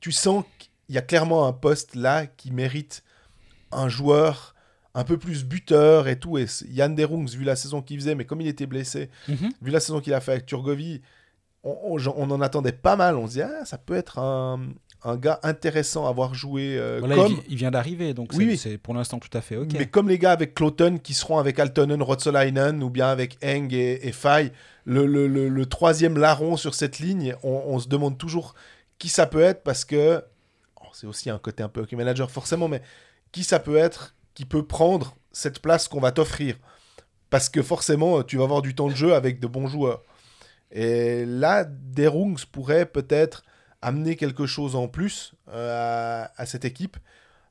tu 0.00 0.12
sens 0.12 0.44
qu'il 0.58 0.94
y 0.94 0.98
a 0.98 1.02
clairement 1.02 1.46
un 1.46 1.52
poste 1.52 1.94
là 1.96 2.26
qui 2.26 2.52
mérite 2.52 3.02
un 3.72 3.88
joueur 3.88 4.54
un 4.94 5.04
peu 5.04 5.16
plus 5.18 5.44
buteur 5.44 6.08
et 6.08 6.18
tout. 6.18 6.36
Et 6.38 6.46
Yann 6.68 6.94
Derungs, 6.94 7.26
vu 7.28 7.44
la 7.44 7.54
saison 7.56 7.80
qu'il 7.82 7.98
faisait, 8.00 8.14
mais 8.16 8.24
comme 8.24 8.40
il 8.40 8.48
était 8.48 8.66
blessé, 8.66 9.08
Mhm. 9.28 9.50
vu 9.62 9.70
la 9.70 9.78
saison 9.80 10.00
qu'il 10.00 10.12
a 10.14 10.20
fait 10.20 10.32
avec 10.32 10.46
Turgovie, 10.46 11.00
on, 11.62 11.76
on- 11.84 11.98
j'en- 11.98 12.14
on 12.16 12.30
en 12.30 12.40
attendait 12.40 12.72
pas 12.72 12.96
mal. 12.96 13.16
On 13.16 13.26
se 13.28 13.32
dit, 13.34 13.42
ah, 13.42 13.64
ça 13.64 13.78
peut 13.78 13.94
être 13.94 14.18
un, 14.18 14.60
un 15.02 15.16
gars 15.16 15.40
intéressant 15.42 16.06
à 16.06 16.12
voir 16.12 16.34
jouer 16.34 16.76
euh, 16.78 16.98
Voilà, 17.00 17.14
comme. 17.16 17.32
il, 17.32 17.36
vi- 17.38 17.42
il 17.50 17.56
vient 17.56 17.70
d'arriver, 17.70 18.12
donc 18.14 18.30
Oui, 18.34 18.56
c'est, 18.56 18.70
oui. 18.70 18.76
pour 18.78 18.94
l'instant 18.94 19.18
tout 19.18 19.36
à 19.36 19.40
fait 19.40 19.56
ok. 19.56 19.68
Mais 19.72 19.86
comme 19.86 20.08
les 20.08 20.18
gars 20.18 20.32
avec 20.32 20.54
Cloton 20.54 20.98
qui 21.02 21.14
seront 21.14 21.38
avec 21.38 21.58
Altonen, 21.58 22.02
Rotsolainen 22.02 22.82
ou 22.82 22.90
bien 22.90 23.08
avec 23.08 23.38
Eng 23.42 23.68
et, 23.72 24.06
et 24.06 24.12
Fay, 24.12 24.52
le, 24.84 25.06
le- 25.06 25.26
le- 25.26 25.48
le 25.48 25.66
troisième 25.66 26.18
larron 26.18 26.56
sur 26.56 26.74
cette 26.74 26.98
ligne, 26.98 27.34
on, 27.42 27.62
on 27.66 27.78
se 27.78 27.88
demande 27.88 28.18
toujours 28.18 28.54
qui 28.98 29.08
ça 29.08 29.26
peut 29.26 29.40
être 29.42 29.62
parce 29.62 29.84
que 29.86 30.22
oh, 30.82 30.88
c'est 30.92 31.06
aussi 31.06 31.30
un 31.30 31.38
côté 31.38 31.62
un 31.62 31.68
peu 31.68 31.80
hockey 31.80 31.96
manager 31.96 32.30
forcément, 32.30 32.68
mais 32.68 32.82
qui 33.32 33.42
ça 33.44 33.58
peut 33.58 33.76
être 33.76 34.14
qui 34.34 34.44
peut 34.44 34.64
prendre 34.66 35.16
cette 35.32 35.60
place 35.60 35.88
qu'on 35.88 36.00
va 36.00 36.12
t'offrir? 36.12 36.56
Parce 37.30 37.48
que 37.48 37.62
forcément 37.62 38.22
tu 38.22 38.36
vas 38.36 38.44
avoir 38.44 38.60
du 38.60 38.74
temps 38.74 38.88
de 38.88 38.94
jeu 38.94 39.14
avec 39.14 39.40
de 39.40 39.46
bons 39.46 39.66
joueurs. 39.68 40.02
Et 40.72 41.24
là, 41.24 41.64
Derungs 41.64 42.44
pourrait 42.52 42.86
peut-être 42.86 43.42
amener 43.82 44.16
quelque 44.16 44.46
chose 44.46 44.76
en 44.76 44.88
plus 44.88 45.34
euh, 45.48 46.24
à, 46.26 46.32
à 46.40 46.46
cette 46.46 46.64
équipe. 46.64 46.96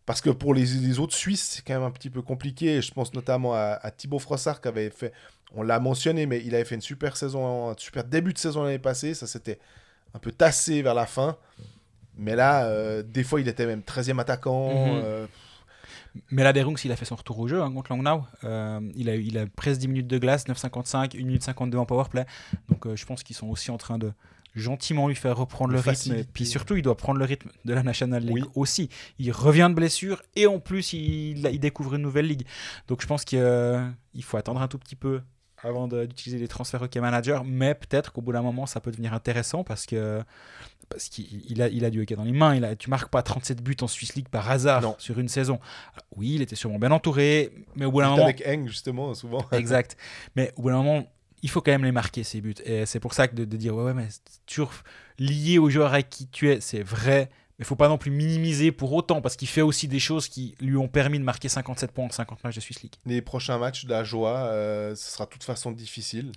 Parce 0.05 0.21
que 0.21 0.29
pour 0.31 0.53
les, 0.55 0.65
les 0.65 0.99
autres 0.99 1.13
Suisses, 1.15 1.47
c'est 1.55 1.61
quand 1.65 1.73
même 1.75 1.83
un 1.83 1.91
petit 1.91 2.09
peu 2.09 2.21
compliqué. 2.23 2.81
Je 2.81 2.91
pense 2.91 3.13
notamment 3.13 3.53
à, 3.53 3.79
à 3.81 3.91
Thibaut 3.91 4.17
Frossard 4.19 4.59
qui 4.59 4.67
avait 4.67 4.89
fait, 4.89 5.13
on 5.53 5.61
l'a 5.61 5.79
mentionné, 5.79 6.25
mais 6.25 6.41
il 6.43 6.55
avait 6.55 6.65
fait 6.65 6.75
une 6.75 6.81
super 6.81 7.15
saison, 7.15 7.69
un 7.69 7.75
super 7.77 8.03
début 8.03 8.33
de 8.33 8.39
saison 8.39 8.63
l'année 8.63 8.79
passée. 8.79 9.13
Ça 9.13 9.27
s'était 9.27 9.59
un 10.15 10.19
peu 10.19 10.31
tassé 10.31 10.81
vers 10.81 10.95
la 10.95 11.05
fin. 11.05 11.37
Mais 12.17 12.35
là, 12.35 12.65
euh, 12.65 13.03
des 13.03 13.23
fois, 13.23 13.39
il 13.39 13.47
était 13.47 13.65
même 13.67 13.81
13e 13.81 14.19
attaquant. 14.19 14.69
Mhm. 14.69 15.01
euh, 15.03 15.27
Mais 16.31 16.43
là, 16.43 16.53
Derungs, 16.53 16.77
il 16.83 16.91
a 16.91 16.95
fait 16.95 17.05
son 17.05 17.15
retour 17.15 17.37
au 17.39 17.47
jeu 17.47 17.61
hein, 17.61 17.71
contre 17.71 17.93
Langnau. 17.93 18.23
Euh, 18.43 18.79
il, 18.95 19.09
a, 19.09 19.15
il 19.15 19.37
a 19.37 19.45
presque 19.45 19.79
10 19.79 19.87
minutes 19.89 20.07
de 20.07 20.17
glace, 20.17 20.47
9,55, 20.47 21.15
1 21.15 21.17
minute 21.19 21.43
52 21.43 21.77
en 21.77 21.85
powerplay. 21.85 22.25
Donc 22.67 22.93
je 22.95 23.05
pense 23.05 23.21
qu'ils 23.23 23.35
sont 23.35 23.47
aussi 23.47 23.69
en 23.69 23.77
train 23.77 23.99
de 23.99 24.11
gentiment 24.59 25.07
lui 25.07 25.15
faire 25.15 25.35
reprendre 25.37 25.71
Le 25.71 25.77
le 25.77 25.81
rythme. 25.89 26.13
Et 26.15 26.23
puis 26.23 26.45
surtout, 26.45 26.75
il 26.75 26.81
doit 26.81 26.97
prendre 26.97 27.19
le 27.19 27.25
rythme 27.25 27.49
de 27.65 27.73
la 27.73 27.83
National 27.83 28.23
League 28.23 28.33
Oui. 28.33 28.43
aussi. 28.55 28.89
Il 29.17 29.31
revient 29.31 29.67
de 29.69 29.75
blessure 29.75 30.21
et 30.35 30.45
en 30.47 30.59
plus, 30.59 30.93
il, 30.93 31.45
il 31.51 31.59
découvre 31.59 31.95
une 31.95 32.01
nouvelle 32.01 32.27
ligue. 32.27 32.45
Donc 32.87 33.01
je 33.01 33.07
pense 33.07 33.25
qu'il 33.25 33.39
euh, 33.39 33.87
faut 34.21 34.37
attendre 34.37 34.61
un 34.61 34.67
tout 34.67 34.77
petit 34.79 34.95
peu 34.95 35.21
avant 35.61 35.87
d'utiliser 35.89 36.37
les 36.39 36.47
transferts 36.47 36.81
hockey 36.83 37.01
manager. 37.01 37.43
Mais 37.43 37.75
peut-être 37.75 38.13
qu'au 38.13 38.21
bout 38.21 38.31
d'un 38.31 38.41
moment, 38.41 38.65
ça 38.65 38.79
peut 38.79 38.91
devenir 38.91 39.13
intéressant 39.13 39.63
parce 39.65 39.85
que 39.85 40.23
parce 40.87 41.07
qu'il 41.09 41.25
il 41.51 41.61
a, 41.61 41.67
il 41.67 41.85
a 41.85 41.89
du 41.91 42.01
hockey 42.01 42.15
dans 42.15 42.23
les 42.23 42.31
mains. 42.31 42.55
Il 42.55 42.63
a, 42.65 42.75
tu 42.75 42.89
marques 42.89 43.09
pas 43.11 43.21
37 43.21 43.61
buts 43.61 43.75
en 43.81 43.87
Swiss 43.87 44.15
League 44.15 44.29
par 44.29 44.49
hasard 44.49 44.81
Non. 44.81 44.95
sur 44.97 45.19
une 45.19 45.27
saison. 45.27 45.59
Alors, 45.93 46.05
oui, 46.15 46.31
il 46.35 46.41
était 46.41 46.55
sûrement 46.55 46.79
bien 46.79 46.89
entouré, 46.91 47.51
mais 47.75 47.85
au 47.85 47.91
bout 47.91 48.01
d'un 48.01 48.09
moment, 48.11 48.23
avec 48.23 48.41
Eng, 48.47 48.65
justement, 48.67 49.13
souvent. 49.13 49.45
exact. 49.51 49.97
Mais 50.35 50.51
au 50.55 50.63
bout 50.63 50.69
d'un 50.69 50.77
moment, 50.77 51.05
il 51.43 51.49
faut 51.49 51.61
quand 51.61 51.71
même 51.71 51.83
les 51.85 51.91
marquer 51.91 52.23
ces 52.23 52.41
buts. 52.41 52.55
Et 52.65 52.85
c'est 52.85 52.99
pour 52.99 53.13
ça 53.13 53.27
que 53.27 53.35
de, 53.35 53.45
de 53.45 53.57
dire 53.57 53.75
ouais, 53.75 53.83
ouais, 53.83 53.93
mais 53.93 54.07
toujours 54.45 54.71
lié 55.17 55.57
au 55.57 55.69
joueur 55.69 55.93
avec 55.93 56.09
qui 56.09 56.27
tu 56.27 56.49
es, 56.49 56.59
c'est 56.61 56.83
vrai. 56.83 57.29
Mais 57.57 57.63
il 57.63 57.65
faut 57.65 57.75
pas 57.75 57.89
non 57.89 57.97
plus 57.97 58.11
minimiser 58.11 58.71
pour 58.71 58.93
autant 58.93 59.21
parce 59.21 59.35
qu'il 59.35 59.47
fait 59.49 59.61
aussi 59.61 59.87
des 59.89 59.99
choses 59.99 60.29
qui 60.29 60.55
lui 60.61 60.77
ont 60.77 60.87
permis 60.87 61.19
de 61.19 61.23
marquer 61.25 61.49
57 61.49 61.91
points 61.91 62.05
en 62.05 62.09
50 62.09 62.41
matchs 62.43 62.55
de 62.55 62.61
Swiss 62.61 62.81
League. 62.83 62.93
Les 63.05 63.21
prochains 63.21 63.57
matchs 63.57 63.83
de 63.85 63.89
la 63.89 64.03
joie, 64.05 64.37
euh, 64.37 64.95
ce 64.95 65.11
sera 65.11 65.25
de 65.25 65.29
toute 65.29 65.43
façon 65.43 65.71
difficile. 65.71 66.31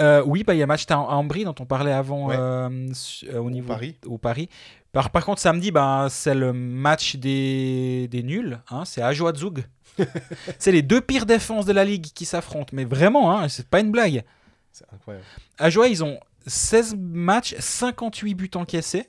Euh, 0.00 0.22
oui, 0.24 0.44
bah, 0.44 0.54
il 0.54 0.58
y 0.58 0.62
a 0.62 0.66
match 0.66 0.84
à 0.88 0.94
à 0.94 0.96
Ambry 0.96 1.44
dont 1.44 1.54
on 1.58 1.66
parlait 1.66 1.92
avant 1.92 2.28
Ouais. 2.28 2.36
euh, 2.38 2.92
euh, 3.32 3.38
au 3.38 3.50
niveau 3.50 3.66
Paris. 3.68 3.96
au 4.06 4.16
Paris. 4.16 4.48
Par, 4.92 5.10
par 5.10 5.24
contre, 5.24 5.40
samedi, 5.40 5.70
bah, 5.70 6.06
c'est 6.08 6.34
le 6.36 6.52
match 6.52 7.16
des, 7.16 8.08
des 8.08 8.22
nuls. 8.22 8.58
Hein, 8.70 8.84
c'est 8.84 9.02
Ajoa 9.02 9.34
Zug. 9.34 9.64
c'est 10.58 10.72
les 10.72 10.82
deux 10.82 11.00
pires 11.00 11.26
défenses 11.26 11.66
de 11.66 11.72
la 11.72 11.84
ligue 11.84 12.06
qui 12.06 12.24
s'affrontent. 12.24 12.70
Mais 12.72 12.84
vraiment, 12.84 13.32
hein, 13.36 13.48
c'est 13.48 13.66
pas 13.68 13.80
une 13.80 13.90
blague. 13.90 14.24
C'est 14.72 14.84
incroyable. 14.92 15.24
Ajoa, 15.58 15.88
ils 15.88 16.04
ont 16.04 16.20
16 16.46 16.96
matchs, 16.98 17.54
58 17.58 18.34
buts 18.34 18.50
encaissés. 18.54 19.08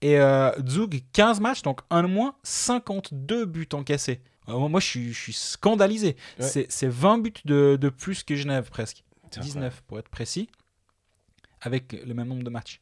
Et 0.00 0.18
euh, 0.18 0.50
Zug, 0.68 1.02
15 1.12 1.38
matchs, 1.40 1.62
donc 1.62 1.80
un 1.90 2.02
de 2.02 2.08
moins, 2.08 2.34
52 2.42 3.44
buts 3.46 3.68
encaissés. 3.72 4.20
Euh, 4.48 4.58
moi, 4.68 4.80
je 4.80 4.86
suis, 4.86 5.12
je 5.12 5.18
suis 5.20 5.32
scandalisé. 5.32 6.16
Ouais. 6.40 6.46
C'est- 6.48 6.66
C'est 6.70 6.88
20 6.88 7.18
buts 7.18 7.32
de, 7.44 7.78
de 7.80 7.88
plus 7.88 8.24
que 8.24 8.34
Genève, 8.34 8.68
presque. 8.70 9.04
C'est 9.30 9.40
19 9.40 9.82
pour 9.86 9.98
être 10.00 10.08
précis, 10.08 10.48
avec 11.60 11.92
le 12.04 12.12
même 12.14 12.28
nombre 12.28 12.42
de 12.42 12.50
matchs. 12.50 12.80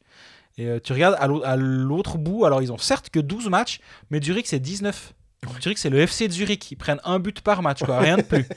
Et 0.57 0.65
euh, 0.67 0.79
tu 0.83 0.91
regardes 0.93 1.15
à 1.19 1.27
l'au- 1.27 1.43
à 1.43 1.55
l'autre 1.55 2.17
bout, 2.17 2.45
alors 2.45 2.61
ils 2.61 2.71
ont 2.73 2.77
certes 2.77 3.09
que 3.09 3.19
12 3.19 3.47
matchs, 3.49 3.79
mais 4.09 4.21
Zurich 4.21 4.47
c'est 4.47 4.59
19. 4.59 5.13
Zurich 5.61 5.77
c'est 5.77 5.89
le 5.89 5.99
FC 5.99 6.27
de 6.27 6.33
Zurich, 6.33 6.71
ils 6.71 6.75
prennent 6.75 7.01
un 7.03 7.19
but 7.19 7.41
par 7.41 7.61
match, 7.61 7.83
quoi, 7.83 7.99
rien 7.99 8.17
de 8.17 8.21
plus. 8.23 8.45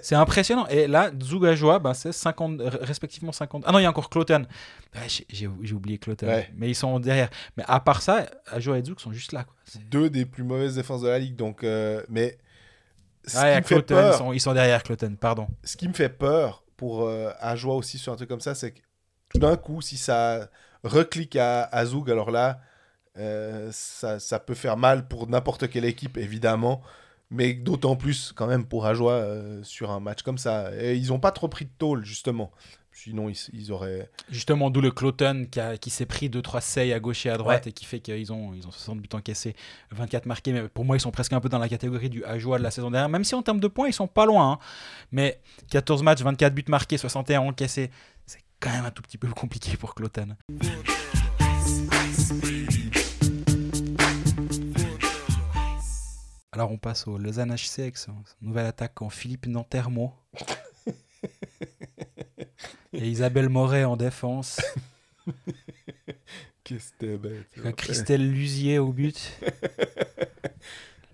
C'est 0.00 0.14
impressionnant. 0.14 0.66
Et 0.68 0.86
là, 0.86 1.10
Zougajoa, 1.22 1.78
ben, 1.78 1.92
c'est 1.92 2.10
50, 2.10 2.58
respectivement 2.80 3.32
50. 3.32 3.64
Ah 3.66 3.70
non, 3.70 3.78
il 3.78 3.82
y 3.82 3.84
a 3.84 3.90
encore 3.90 4.08
Cloten. 4.08 4.46
Ouais, 4.94 5.02
j'ai- 5.28 5.46
oublié 5.46 5.98
Cloten. 5.98 6.26
Ouais. 6.26 6.50
Mais 6.56 6.70
ils 6.70 6.74
sont 6.74 6.98
derrière. 6.98 7.28
Mais 7.58 7.64
à 7.68 7.80
part 7.80 8.00
ça, 8.00 8.24
Ajoa 8.46 8.78
et 8.78 8.84
Zouk 8.84 8.98
sont 8.98 9.12
juste 9.12 9.32
là. 9.32 9.44
Quoi. 9.44 9.54
Deux 9.90 10.08
des 10.08 10.24
plus 10.24 10.42
mauvaises 10.42 10.76
défenses 10.76 11.02
de 11.02 11.08
la 11.08 11.18
ligue. 11.18 11.36
Donc, 11.36 11.62
euh, 11.64 12.02
mais 12.08 12.38
ce, 13.26 13.36
Ouais, 13.36 13.52
qui 13.56 13.58
me 13.58 13.62
fait 13.62 13.74
ils 13.76 13.82
peur, 13.82 14.14
sont, 14.16 14.32
ils 14.32 14.40
sont 14.40 14.54
derrière 14.54 14.82
Cloten, 14.82 15.18
pardon. 15.18 15.48
ce 15.64 15.76
qui 15.76 15.86
me 15.86 15.92
fait 15.92 16.08
peur 16.08 16.64
pour 16.78 17.06
euh, 17.06 17.30
Ajoie 17.40 17.74
aussi 17.74 17.98
sur 17.98 18.10
un 18.10 18.16
truc 18.16 18.30
comme 18.30 18.40
ça, 18.40 18.54
c'est 18.54 18.72
que 18.72 18.80
tout 19.28 19.38
d'un 19.38 19.56
coup, 19.58 19.82
si 19.82 19.98
ça 19.98 20.48
reclique 20.82 21.36
à, 21.36 21.64
à 21.64 21.80
alors 21.80 22.30
là, 22.30 22.58
euh, 23.18 23.68
ça, 23.72 24.18
ça 24.20 24.38
peut 24.40 24.54
faire 24.54 24.76
mal 24.76 25.06
pour 25.08 25.28
n'importe 25.28 25.68
quelle 25.70 25.84
équipe, 25.84 26.16
évidemment. 26.16 26.82
Mais 27.30 27.54
d'autant 27.54 27.96
plus 27.96 28.32
quand 28.36 28.46
même 28.46 28.64
pour 28.66 28.86
Ajoie 28.86 29.12
euh, 29.14 29.62
sur 29.64 29.90
un 29.90 29.98
match 30.00 30.22
comme 30.22 30.38
ça. 30.38 30.70
Et 30.78 30.94
ils 30.96 31.08
n'ont 31.08 31.18
pas 31.18 31.32
trop 31.32 31.48
pris 31.48 31.64
de 31.64 31.70
tôle, 31.78 32.04
justement. 32.04 32.52
Sinon, 32.92 33.28
ils, 33.28 33.36
ils 33.52 33.72
auraient. 33.72 34.08
Justement, 34.30 34.70
d'où 34.70 34.80
le 34.80 34.92
Cloten 34.92 35.48
qui, 35.48 35.58
a- 35.58 35.76
qui 35.76 35.90
s'est 35.90 36.06
pris 36.06 36.28
2-3 36.28 36.60
seils 36.60 36.92
à 36.92 37.00
gauche 37.00 37.26
et 37.26 37.30
à 37.30 37.36
droite 37.36 37.66
et 37.66 37.72
qui 37.72 37.86
fait 37.86 37.98
qu'ils 37.98 38.32
ont, 38.32 38.54
ils 38.54 38.68
ont 38.68 38.70
60 38.70 39.00
buts 39.00 39.08
encaissés, 39.14 39.56
24 39.90 40.26
marqués. 40.26 40.52
Mais 40.52 40.68
pour 40.68 40.84
moi, 40.84 40.96
ils 40.96 41.00
sont 41.00 41.10
presque 41.10 41.32
un 41.32 41.40
peu 41.40 41.48
dans 41.48 41.58
la 41.58 41.68
catégorie 41.68 42.08
du 42.08 42.22
Ajoa 42.24 42.58
de 42.58 42.62
la 42.62 42.70
saison 42.70 42.92
dernière. 42.92 43.08
Même 43.08 43.24
si 43.24 43.34
en 43.34 43.42
termes 43.42 43.58
de 43.58 43.66
points, 43.68 43.88
ils 43.88 43.92
sont 43.92 44.06
pas 44.06 44.26
loin. 44.26 44.52
hein. 44.52 44.58
Mais 45.10 45.40
14 45.70 46.04
matchs, 46.04 46.20
24 46.20 46.54
buts 46.54 46.64
marqués, 46.68 46.98
61 46.98 47.40
encaissés, 47.40 47.90
c'est 48.26 48.38
quand 48.60 48.70
même 48.70 48.84
un 48.84 48.90
tout 48.92 49.02
petit 49.02 49.18
peu 49.18 49.26
compliqué 49.28 49.76
pour 49.76 49.96
Cloten. 49.96 50.36
Alors 56.54 56.70
on 56.70 56.78
passe 56.78 57.08
au 57.08 57.18
Lausanne 57.18 57.52
HC 57.52 57.80
avec 57.80 57.98
son 57.98 58.12
son 58.12 58.36
nouvel 58.40 58.66
attaque 58.66 59.02
en 59.02 59.10
Philippe 59.10 59.46
Nantermo. 59.46 60.14
et 62.92 63.08
Isabelle 63.08 63.48
Moret 63.48 63.82
en 63.82 63.96
défense. 63.96 64.60
Qu'est-ce 66.62 66.78
que 66.78 66.78
c'était 66.78 67.18
bête. 67.18 67.48
Et 67.64 67.72
Christelle 67.72 68.30
Lusier 68.30 68.78
au 68.78 68.92
but. 68.92 69.32
Ah, 69.50 69.52
c'est- 69.52 70.46
c'est- 70.46 70.48
c'est- 70.48 70.52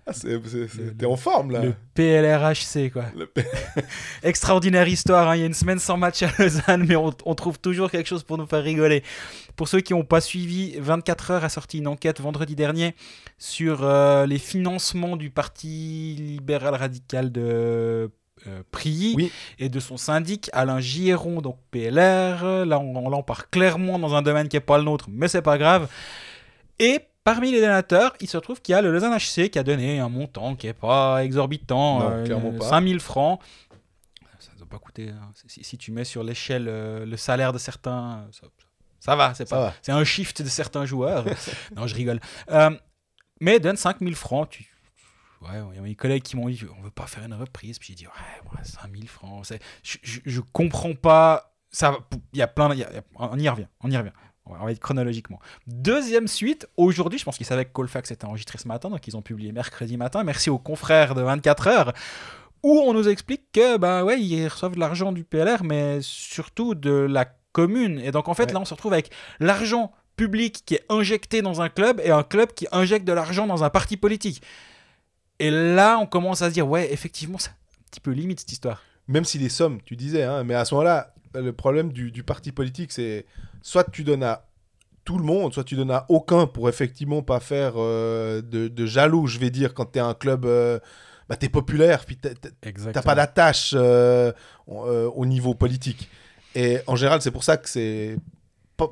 T'es 0.97 1.05
en 1.05 1.15
forme, 1.15 1.51
là. 1.51 1.61
Le 1.63 1.73
PLRHC, 1.93 2.91
quoi. 2.91 3.05
Le- 3.15 3.31
Extraordinaire 4.23 4.87
histoire. 4.87 5.29
hein. 5.29 5.35
Il 5.35 5.39
y 5.39 5.43
a 5.43 5.47
une 5.47 5.53
semaine 5.53 5.79
sans 5.79 5.97
match 5.97 6.23
à 6.23 6.29
Lausanne, 6.39 6.85
mais 6.87 6.95
on, 6.95 7.11
on 7.25 7.35
trouve 7.35 7.59
toujours 7.59 7.89
quelque 7.91 8.07
chose 8.07 8.23
pour 8.23 8.37
nous 8.37 8.45
faire 8.45 8.63
rigoler. 8.63 9.03
Pour 9.55 9.67
ceux 9.67 9.81
qui 9.81 9.93
n'ont 9.93 10.03
pas 10.03 10.21
suivi, 10.21 10.75
24 10.79 11.31
heures 11.31 11.43
a 11.43 11.49
sorti 11.49 11.79
une 11.79 11.87
enquête 11.87 12.21
vendredi 12.21 12.55
dernier 12.55 12.95
sur 13.37 13.79
euh, 13.83 14.25
les 14.25 14.37
financements 14.39 15.17
du 15.17 15.29
Parti 15.29 16.15
libéral 16.19 16.75
radical 16.75 17.31
de 17.31 18.09
euh, 18.47 18.63
Prilly 18.71 19.13
Oui. 19.15 19.31
et 19.59 19.69
de 19.69 19.79
son 19.79 19.97
syndic 19.97 20.49
Alain 20.53 20.79
Giron, 20.79 21.41
donc 21.41 21.57
PLR. 21.71 22.65
Là, 22.65 22.79
on, 22.79 22.95
on 23.13 23.23
part 23.23 23.49
clairement 23.49 23.99
dans 23.99 24.15
un 24.15 24.21
domaine 24.21 24.47
qui 24.47 24.55
n'est 24.55 24.61
pas 24.61 24.77
le 24.77 24.83
nôtre, 24.83 25.05
mais 25.11 25.27
c'est 25.27 25.41
pas 25.43 25.57
grave. 25.57 25.87
Et 26.79 26.99
parmi 27.23 27.51
les 27.51 27.61
donateurs, 27.61 28.13
il 28.19 28.27
se 28.27 28.37
trouve 28.37 28.61
qu'il 28.61 28.73
y 28.73 28.75
a 28.75 28.81
le 28.81 28.91
Lausanne 28.91 29.15
HC 29.17 29.49
qui 29.49 29.59
a 29.59 29.63
donné 29.63 29.99
un 29.99 30.09
montant 30.09 30.55
qui 30.55 30.67
n'est 30.67 30.73
pas 30.73 31.23
exorbitant, 31.23 32.09
Non, 32.09 32.23
clairement 32.23 32.51
pas. 32.53 32.69
5000 32.69 32.99
francs. 32.99 33.39
Ça 34.39 34.51
ne 34.53 34.57
doit 34.59 34.67
pas 34.69 34.79
coûter. 34.79 35.09
hein. 35.09 35.31
Si, 35.47 35.63
si 35.63 35.77
tu 35.77 35.91
mets 35.91 36.03
sur 36.03 36.23
l'échelle 36.23 36.67
euh, 36.67 37.05
le 37.05 37.17
salaire 37.17 37.53
de 37.53 37.57
certains, 37.57 38.27
ça, 38.31 38.47
ça 38.99 39.15
va, 39.15 39.33
c'est 39.33 39.49
pas. 39.49 39.73
C'est 39.81 39.91
un 39.91 40.03
shift 40.03 40.41
de 40.41 40.47
certains 40.49 40.85
joueurs. 40.85 41.25
non, 41.75 41.87
je 41.87 41.95
rigole. 41.95 42.19
Euh, 42.49 42.71
mais 43.39 43.59
donne 43.59 43.77
5000 43.77 44.15
francs. 44.15 44.49
Tu... 44.49 44.67
Ouais, 45.41 45.59
il 45.71 45.75
y 45.75 45.79
a 45.79 45.81
mes 45.81 45.95
collègues 45.95 46.21
qui 46.23 46.35
m'ont 46.37 46.49
dit 46.49 46.63
on 46.77 46.81
veut 46.81 46.91
pas 46.91 47.07
faire 47.07 47.23
une 47.23 47.33
reprise. 47.33 47.79
Puis 47.79 47.89
j'ai 47.89 47.95
dit 47.95 48.07
ouais, 48.07 48.51
ouais 48.57 48.63
5000 48.63 49.07
francs. 49.07 49.47
Je, 49.83 49.97
je, 50.03 50.19
je 50.25 50.41
comprends 50.53 50.93
pas. 50.93 51.53
Ça, 51.71 51.97
il 52.33 52.39
y 52.39 52.41
a 52.41 52.47
plein. 52.47 52.69
de- 52.69 52.75
il 52.75 52.79
y 52.79 52.83
a- 52.83 52.89
il 52.91 52.95
y 52.95 52.99
a- 52.99 53.03
on 53.15 53.39
y 53.39 53.47
revient. 53.49 53.67
On 53.81 53.89
y 53.89 53.97
revient. 53.97 54.11
On 54.45 54.55
va, 54.55 54.71
être 54.71 54.79
chronologiquement. 54.79 55.39
Deuxième 55.67 56.27
suite, 56.27 56.67
aujourd'hui, 56.75 57.19
je 57.19 57.23
pense 57.25 57.37
qu'ils 57.37 57.45
savaient 57.45 57.65
que 57.65 57.71
Colfax 57.71 58.09
était 58.11 58.25
enregistré 58.25 58.57
ce 58.57 58.67
matin, 58.67 58.89
donc 58.89 59.07
ils 59.07 59.15
ont 59.15 59.21
publié 59.21 59.51
mercredi 59.51 59.97
matin. 59.97 60.23
Merci 60.23 60.49
aux 60.49 60.57
confrères 60.57 61.13
de 61.15 61.21
24 61.21 61.67
heures, 61.67 61.93
où 62.63 62.79
on 62.79 62.93
nous 62.93 63.07
explique 63.07 63.43
que, 63.53 63.77
ben 63.77 64.03
ouais, 64.03 64.19
ils 64.19 64.47
reçoivent 64.47 64.73
de 64.75 64.79
l'argent 64.79 65.11
du 65.11 65.23
PLR, 65.23 65.63
mais 65.63 65.99
surtout 66.01 66.75
de 66.75 66.91
la 66.91 67.25
commune. 67.53 67.99
Et 67.99 68.11
donc, 68.11 68.27
en 68.27 68.33
fait, 68.33 68.45
Ouais. 68.45 68.53
là, 68.53 68.59
on 68.61 68.65
se 68.65 68.73
retrouve 68.73 68.93
avec 68.93 69.11
l'argent 69.39 69.91
public 70.17 70.63
qui 70.65 70.75
est 70.75 70.85
injecté 70.89 71.41
dans 71.41 71.61
un 71.61 71.69
club 71.69 72.01
et 72.03 72.11
un 72.11 72.23
club 72.23 72.51
qui 72.53 72.67
injecte 72.71 73.05
de 73.05 73.13
l'argent 73.13 73.47
dans 73.47 73.63
un 73.63 73.69
parti 73.69 73.95
politique. 73.97 74.41
Et 75.39 75.49
là, 75.51 75.97
on 75.99 76.05
commence 76.05 76.41
à 76.41 76.49
se 76.49 76.53
dire, 76.53 76.67
ouais, 76.67 76.91
effectivement, 76.93 77.37
c'est 77.37 77.49
un 77.49 77.55
petit 77.89 77.99
peu 77.99 78.11
limite 78.11 78.39
cette 78.41 78.51
histoire. 78.51 78.81
même 79.07 79.25
si 79.25 79.37
les 79.37 79.49
sommes, 79.49 79.81
tu 79.83 79.95
disais, 79.95 80.23
hein, 80.23 80.43
mais 80.43 80.53
à 80.55 80.63
ce 80.65 80.73
moment-là, 80.75 81.13
le 81.35 81.53
problème 81.53 81.91
du, 81.93 82.11
du 82.11 82.23
parti 82.23 82.51
politique, 82.51 82.91
c'est 82.91 83.25
soit 83.61 83.83
tu 83.91 84.03
donnes 84.03 84.23
à 84.23 84.45
tout 85.05 85.17
le 85.17 85.23
monde, 85.23 85.53
soit 85.53 85.63
tu 85.63 85.75
donnes 85.75 85.91
à 85.91 86.05
aucun 86.09 86.45
pour 86.47 86.69
effectivement 86.69 87.21
pas 87.23 87.39
faire 87.39 87.73
euh, 87.77 88.41
de, 88.41 88.67
de 88.67 88.85
jaloux, 88.85 89.27
je 89.27 89.39
vais 89.39 89.49
dire, 89.49 89.73
quand 89.73 89.91
tu 89.93 89.99
es 89.99 90.01
un 90.01 90.13
club, 90.13 90.45
euh, 90.45 90.79
bah, 91.27 91.35
tu 91.37 91.45
es 91.47 91.49
populaire, 91.49 92.05
puis 92.05 92.17
t'as- 92.17 92.29
pas 93.01 93.15
d'attache 93.15 93.73
euh, 93.75 94.31
au- 94.67 94.85
euh, 94.85 95.09
au 95.15 95.25
niveau 95.25 95.53
politique. 95.55 96.09
Et 96.53 96.79
en 96.87 96.95
général, 96.95 97.21
c'est 97.21 97.31
pour 97.31 97.43
ça 97.43 97.57
que 97.57 97.67
c'est 97.69 98.17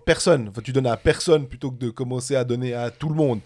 personne. 0.05 0.49
Enfin, 0.49 0.61
tu 0.61 0.71
donnes 0.71 0.87
à 0.87 0.97
personne 0.97 1.47
plutôt 1.47 1.71
que 1.71 1.77
de 1.77 1.89
commencer 1.89 2.35
à 2.35 2.43
donner 2.43 2.73
à 2.73 2.89
tout 2.91 3.09
le 3.09 3.15
monde. 3.15 3.39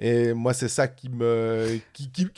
Et 0.00 0.32
moi, 0.32 0.54
c'est 0.54 0.68
ça 0.68 0.86
qui 0.86 1.08
me 1.08 1.78
qui, 1.92 2.10
qui, 2.10 2.28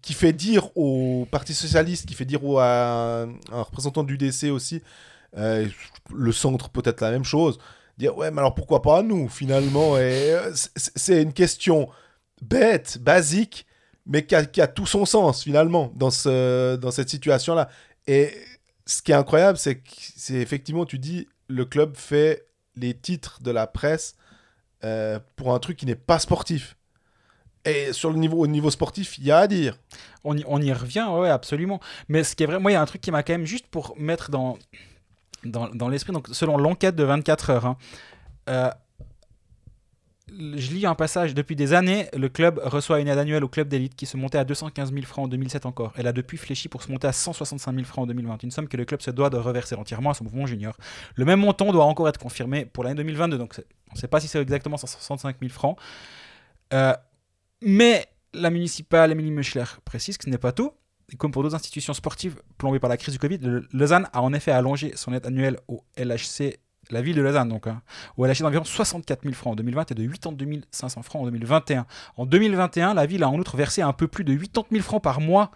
qui 0.00 0.12
fait 0.14 0.32
dire 0.32 0.74
au 0.76 1.26
Parti 1.30 1.52
socialiste, 1.52 2.06
qui 2.06 2.14
fait 2.14 2.24
dire 2.24 2.42
au, 2.44 2.58
à 2.58 3.22
un, 3.24 3.28
un 3.52 3.62
représentant 3.62 4.02
du 4.02 4.16
DC 4.16 4.44
aussi, 4.50 4.82
euh, 5.36 5.66
le 6.14 6.32
centre 6.32 6.68
peut-être 6.70 7.00
la 7.00 7.10
même 7.10 7.24
chose, 7.24 7.58
dire 7.98 8.16
ouais, 8.16 8.30
mais 8.30 8.38
alors 8.38 8.54
pourquoi 8.54 8.82
pas 8.82 9.02
nous 9.02 9.28
finalement 9.28 9.94
euh, 9.96 10.50
c'est- 10.54 10.92
c'est 10.96 11.22
une 11.22 11.32
question 11.32 11.88
bête, 12.40 12.98
basique, 13.00 13.66
mais 14.06 14.26
qui 14.26 14.34
a, 14.34 14.44
qui 14.44 14.60
a 14.60 14.66
tout 14.66 14.86
son 14.86 15.06
sens 15.06 15.42
finalement 15.44 15.92
dans, 15.94 16.10
ce, 16.10 16.76
dans 16.76 16.90
cette 16.90 17.08
situation-là. 17.08 17.68
Et 18.06 18.32
ce 18.84 19.00
qui 19.00 19.12
est 19.12 19.14
incroyable, 19.14 19.58
c'est 19.58 19.76
que 19.76 19.88
c'est 20.16 20.34
effectivement, 20.34 20.84
tu 20.84 20.98
dis, 20.98 21.28
le 21.48 21.64
club 21.64 21.96
fait 21.96 22.46
les 22.74 22.94
titres 22.94 23.38
de 23.42 23.50
la 23.52 23.66
presse 23.68 24.16
euh, 24.82 25.20
pour 25.36 25.54
un 25.54 25.60
truc 25.60 25.76
qui 25.76 25.86
n'est 25.86 25.94
pas 25.94 26.18
sportif. 26.18 26.76
Et 27.64 27.92
sur 27.92 28.10
le 28.10 28.18
niveau, 28.18 28.38
au 28.38 28.48
niveau 28.48 28.70
sportif, 28.72 29.18
il 29.18 29.24
y 29.24 29.30
a 29.30 29.38
à 29.38 29.46
dire. 29.46 29.78
On 30.24 30.36
y, 30.36 30.42
on 30.48 30.60
y 30.60 30.72
revient, 30.72 31.06
ouais, 31.12 31.28
absolument. 31.28 31.78
Mais 32.08 32.24
ce 32.24 32.34
qui 32.34 32.42
est 32.42 32.46
vrai, 32.46 32.58
moi, 32.58 32.72
il 32.72 32.74
y 32.74 32.76
a 32.76 32.82
un 32.82 32.86
truc 32.86 33.00
qui 33.00 33.12
m'a 33.12 33.22
quand 33.22 33.34
même 33.34 33.46
juste 33.46 33.68
pour 33.68 33.94
mettre 33.96 34.32
dans, 34.32 34.58
dans, 35.44 35.88
l'esprit, 35.88 36.12
donc 36.12 36.28
selon 36.32 36.56
l'enquête 36.56 36.96
de 36.96 37.04
24 37.04 37.50
heures, 37.50 37.66
hein, 37.66 37.76
euh, 38.48 38.70
je 40.28 40.72
lis 40.72 40.86
un 40.86 40.94
passage, 40.94 41.34
depuis 41.34 41.56
des 41.56 41.74
années, 41.74 42.08
le 42.16 42.28
club 42.28 42.60
reçoit 42.62 43.00
une 43.00 43.08
aide 43.08 43.18
annuelle 43.18 43.44
au 43.44 43.48
club 43.48 43.68
d'élite 43.68 43.94
qui 43.94 44.06
se 44.06 44.16
montait 44.16 44.38
à 44.38 44.44
215 44.44 44.92
000 44.92 45.04
francs 45.04 45.26
en 45.26 45.28
2007 45.28 45.66
encore. 45.66 45.92
Elle 45.96 46.06
a 46.06 46.12
depuis 46.12 46.38
fléchi 46.38 46.68
pour 46.68 46.82
se 46.82 46.90
monter 46.90 47.06
à 47.06 47.12
165 47.12 47.74
000 47.74 47.84
francs 47.84 48.04
en 48.04 48.06
2020, 48.06 48.42
une 48.42 48.50
somme 48.50 48.68
que 48.68 48.76
le 48.76 48.84
club 48.84 49.02
se 49.02 49.10
doit 49.10 49.30
de 49.30 49.36
reverser 49.36 49.74
entièrement 49.74 50.10
à 50.10 50.14
son 50.14 50.24
mouvement 50.24 50.46
junior. 50.46 50.76
Le 51.16 51.24
même 51.24 51.40
montant 51.40 51.70
doit 51.72 51.84
encore 51.84 52.08
être 52.08 52.18
confirmé 52.18 52.64
pour 52.64 52.84
l'année 52.84 52.96
2022, 52.96 53.38
donc 53.38 53.60
on 53.90 53.94
ne 53.94 53.98
sait 53.98 54.08
pas 54.08 54.20
si 54.20 54.28
c'est 54.28 54.40
exactement 54.40 54.76
165 54.76 55.36
000 55.40 55.52
francs. 55.52 55.78
Euh, 56.72 56.94
mais 57.60 58.06
la 58.32 58.50
municipale 58.50 59.12
Émilie 59.12 59.30
Meuchler 59.30 59.64
précise 59.84 60.16
que 60.16 60.24
ce 60.24 60.30
n'est 60.30 60.38
pas 60.38 60.52
tout. 60.52 60.72
Comme 61.18 61.30
pour 61.30 61.42
d'autres 61.42 61.54
institutions 61.54 61.92
sportives 61.94 62.36
plombées 62.58 62.78
par 62.80 62.88
la 62.90 62.96
crise 62.96 63.12
du 63.14 63.18
Covid, 63.18 63.38
Lausanne 63.72 64.08
a 64.12 64.22
en 64.22 64.32
effet 64.32 64.50
allongé 64.50 64.92
son 64.96 65.12
aide 65.12 65.26
annuelle 65.26 65.58
au 65.68 65.82
LHC, 65.96 66.58
la 66.90 67.02
ville 67.02 67.16
de 67.16 67.22
Lausanne, 67.22 67.48
donc, 67.48 67.66
hein, 67.66 67.82
au 68.16 68.24
LHC 68.26 68.40
d'environ 68.42 68.64
64 68.64 69.22
000 69.22 69.34
francs 69.34 69.52
en 69.52 69.56
2020 69.56 69.90
et 69.90 69.94
de 69.94 70.06
82 70.06 70.62
500 70.70 71.02
francs 71.02 71.22
en 71.22 71.24
2021. 71.26 71.86
En 72.16 72.26
2021, 72.26 72.94
la 72.94 73.06
ville 73.06 73.22
a 73.22 73.28
en 73.28 73.38
outre 73.38 73.56
versé 73.56 73.82
un 73.82 73.92
peu 73.92 74.08
plus 74.08 74.24
de 74.24 74.34
80 74.34 74.66
000 74.70 74.82
francs 74.82 75.02
par 75.02 75.20
mois 75.20 75.50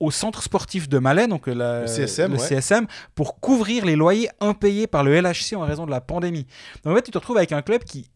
au 0.00 0.10
centre 0.12 0.42
sportif 0.42 0.88
de 0.88 0.98
Malais, 0.98 1.26
donc 1.26 1.46
la- 1.48 1.80
Le 1.82 1.86
CSM, 1.86 2.32
le 2.32 2.38
ouais. 2.38 2.46
CSM, 2.60 2.86
pour 3.14 3.40
couvrir 3.40 3.84
les 3.84 3.96
loyers 3.96 4.28
impayés 4.40 4.86
par 4.86 5.02
le 5.04 5.12
LHC 5.20 5.54
en 5.56 5.62
raison 5.62 5.86
de 5.86 5.90
la 5.90 6.00
pandémie. 6.00 6.46
Donc 6.84 6.92
en 6.92 6.96
fait, 6.96 7.02
tu 7.02 7.10
te 7.10 7.18
retrouves 7.18 7.36
avec 7.36 7.50
un 7.52 7.62
club 7.62 7.82
qui 7.82 8.08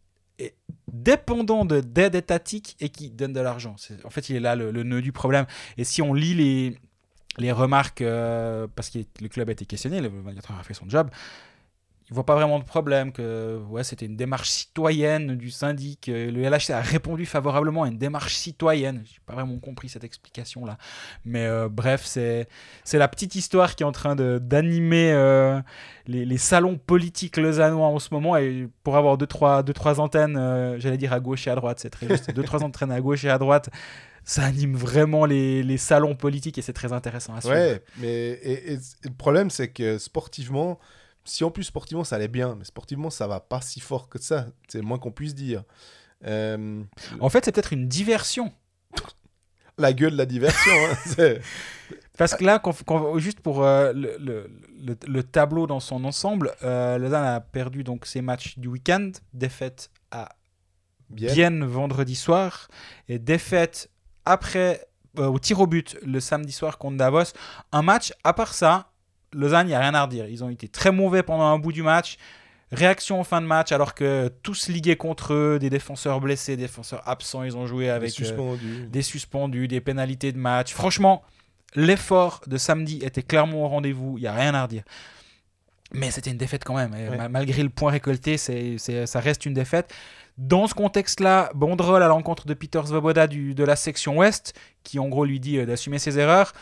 dépendant 0.93 1.65
de 1.65 1.81
d'aide 1.81 2.15
étatique 2.15 2.77
et 2.81 2.91
qui 2.91 3.11
donne 3.11 3.33
de 3.33 3.41
l'argent. 3.41 3.77
En 4.05 4.11
fait, 4.11 4.29
il 4.29 4.37
est 4.37 4.41
là 4.41 4.55
le, 4.55 4.71
nœud 4.83 5.03
du 5.03 5.13
problème. 5.13 5.47
Et 5.79 5.85
si 5.85 6.03
on 6.03 6.15
lit 6.15 6.35
les, 6.35 6.79
les 7.39 7.53
remarques, 7.53 8.03
euh, 8.03 8.67
parce 8.75 8.91
que 8.91 8.99
le 9.21 9.29
club 9.29 9.49
a 9.49 9.53
été 9.53 9.65
questionné, 9.65 10.01
le 10.01 10.09
24 10.09 10.51
heures 10.51 10.59
a 10.61 10.63
fait 10.63 10.75
son 10.75 10.89
job, 10.89 11.11
il 12.13 12.15
voit 12.15 12.27
pas 12.27 12.35
vraiment 12.35 12.59
de 12.59 12.65
problème, 12.65 13.11
que 13.11 13.59
ouais, 13.71 13.85
c'était 13.85 14.05
une 14.05 14.17
démarche 14.17 14.51
citoyenne 14.51 15.35
du 15.35 15.51
syndic. 15.51 16.11
euh, 16.11 16.31
Le 16.31 16.43
LHC 16.43 16.71
a 16.73 16.83
répondu 16.83 17.25
favorablement 17.25 17.85
à 17.85 17.89
une 17.89 17.97
démarche 17.97 18.35
citoyenne. 18.35 19.03
J'ai 19.07 19.19
pas 19.25 19.33
vraiment 19.33 19.59
compris 19.59 19.89
cette 19.89 20.05
explication-là. 20.05 20.77
Mais 21.25 21.47
euh, 21.47 21.71
bref, 21.71 22.03
c'est 22.05 22.47
la 22.93 23.09
petite 23.09 23.35
histoire 23.35 23.75
qui 23.75 23.83
est 23.83 23.87
en 23.87 23.93
train 23.93 24.15
d'animer 24.15 25.11
euh, 25.13 25.59
les, 26.07 26.27
les 26.27 26.37
salons 26.37 26.77
politiques 26.77 27.39
lausannois 27.39 27.87
en 27.87 27.99
ce 27.99 28.13
moment. 28.13 28.37
Et 28.37 28.69
pour 28.85 28.99
avoir 28.99 29.17
deux, 29.17 29.27
trois, 29.27 29.63
deux, 29.63 29.73
trois 29.73 29.99
antennes, 29.99 30.77
j'allais 30.81 30.99
dire 30.99 31.15
à 31.15 31.21
gauche 31.21 31.47
et 31.47 31.51
à 31.51 31.55
droite, 31.55 31.79
c'est 31.81 31.89
très 31.89 32.09
juste. 32.09 32.31
deux, 32.35 32.43
trois 32.43 32.63
antennes 32.63 32.93
à 32.93 33.01
gauche 33.01 33.25
et 33.25 33.31
à 33.31 33.39
droite 33.39 33.71
ça 34.25 34.45
anime 34.45 34.77
vraiment 34.77 35.25
les, 35.25 35.65
les 35.65 35.79
salons 35.79 36.15
politiques 36.15 36.57
et 36.57 36.63
c'est 36.63 36.73
très 36.73 36.93
intéressant 36.93 37.35
à 37.35 37.41
suivre. 37.41 37.57
Ouais, 37.57 37.83
mais 37.99 38.39
le 39.03 39.15
problème, 39.19 39.51
c'est 39.51 39.67
que 39.69 39.99
sportivement, 39.99 40.79
si 41.25 41.45
en 41.45 41.51
plus 41.51 41.65
sportivement 41.65 42.05
ça 42.05 42.17
allait 42.17 42.29
bien, 42.29 42.55
mais 42.59 42.65
sportivement 42.65 43.11
ça 43.11 43.27
va 43.27 43.41
pas 43.41 43.61
si 43.61 43.81
fort 43.81 44.09
que 44.09 44.19
ça, 44.21 44.47
c'est 44.69 44.79
le 44.79 44.85
moins 44.85 44.99
qu'on 44.99 45.13
puisse 45.13 45.35
dire. 45.35 45.63
Euh, 46.25 46.83
En 47.21 47.29
fait, 47.29 47.45
c'est 47.45 47.53
peut-être 47.53 47.73
une 47.73 47.89
diversion. 47.89 48.53
la 49.79 49.93
gueule 49.93 50.13
de 50.13 50.17
la 50.19 50.27
diversion, 50.27 50.73
hein, 51.19 51.35
Parce 52.19 52.35
que 52.35 52.45
là, 52.45 52.63
juste 53.17 53.41
pour 53.41 53.65
euh, 53.65 53.93
le, 53.95 54.17
le- 54.19 54.51
le- 54.85 54.97
le 55.07 55.23
tableau 55.23 55.67
dans 55.67 55.81
son 55.81 56.05
ensemble, 56.05 56.53
euh, 56.63 56.99
Lausanne 56.99 57.25
a 57.25 57.41
perdu 57.41 57.85
donc 57.85 58.05
ses 58.07 58.21
matchs 58.21 58.59
du 58.59 58.69
week-end, 58.69 59.11
défaite 59.33 59.91
à 60.11 60.29
bien. 61.09 61.33
Bienne 61.33 61.65
vendredi 61.65 62.15
soir 62.15 62.69
et 63.09 63.19
défaite 63.19 63.91
après 64.27 64.87
euh, 65.19 65.27
au 65.27 65.39
tir 65.39 65.59
au 65.61 65.67
but 65.67 65.97
le 66.03 66.21
samedi 66.21 66.53
soir 66.53 66.77
contre 66.79 66.99
Davos. 66.99 67.33
Un 67.73 67.83
match, 67.83 68.13
à 68.25 68.35
part 68.35 68.53
ça, 68.55 68.92
Lausanne, 69.33 69.67
il 69.67 69.71
n'y 69.71 69.75
a 69.75 69.81
rien 69.81 69.95
à 69.95 70.03
redire. 70.05 70.27
Ils 70.29 70.43
ont 70.45 70.49
été 70.51 70.69
très 70.69 70.91
mauvais 70.93 71.23
pendant 71.23 71.45
un 71.45 71.59
bout 71.59 71.73
du 71.73 71.83
match. 71.83 72.17
Réaction 72.71 73.21
en 73.21 73.25
fin 73.25 73.41
de 73.43 73.47
match, 73.47 73.71
alors 73.71 73.93
que 73.95 74.31
tous 74.43 74.69
ligués 74.69 74.97
contre 74.97 75.35
eux, 75.35 75.59
des 75.61 75.69
défenseurs 75.69 76.21
blessés, 76.21 76.57
des 76.57 76.63
défenseurs 76.63 77.03
absents, 77.07 77.43
ils 77.43 77.55
ont 77.57 77.67
joué 77.67 77.91
Avec 77.91 78.11
euh, 78.11 78.15
des 78.91 79.03
suspendus, 79.03 79.69
des 79.69 79.81
pénalités 79.83 80.33
de 80.33 80.39
match. 80.39 80.73
Franchement, 80.73 81.23
l'effort 81.75 82.41
de 82.47 82.57
samedi 82.57 83.01
était 83.03 83.23
clairement 83.23 83.65
au 83.65 83.69
rendez-vous, 83.69 84.17
il 84.17 84.23
n'y 84.23 84.27
a 84.27 84.33
rien 84.33 84.55
à 84.55 84.63
redire. 84.63 84.85
Mais 85.93 86.11
c'était 86.11 86.31
une 86.31 86.39
défaite 86.39 86.65
quand 86.65 86.75
même. 86.75 86.93
Ouais. 86.93 87.29
Malgré 87.29 87.63
le 87.63 87.69
point 87.69 87.91
récolté, 87.91 88.39
c'est, 88.39 88.77
c'est- 88.79 89.05
ça 89.07 89.21
reste 89.21 89.45
une 89.45 89.53
défaite. 89.53 89.93
Dans 90.39 90.67
ce 90.67 90.73
contexte-là, 90.73 91.51
Bondrol 91.55 92.03
à 92.03 92.09
l'encontre 92.09 92.47
de 92.47 92.55
Peter 92.55 92.81
Svoboda 92.87 93.27
du, 93.27 93.55
de 93.55 93.65
la 93.65 93.77
section 93.77 94.17
ouest, 94.17 94.55
qui 94.83 94.99
en 94.99 95.09
gros 95.09 95.27
lui 95.27 95.39
dit 95.41 95.59
euh, 95.59 95.67
d'assumer 95.67 95.99
ses 95.99 96.19
erreurs. 96.19 96.55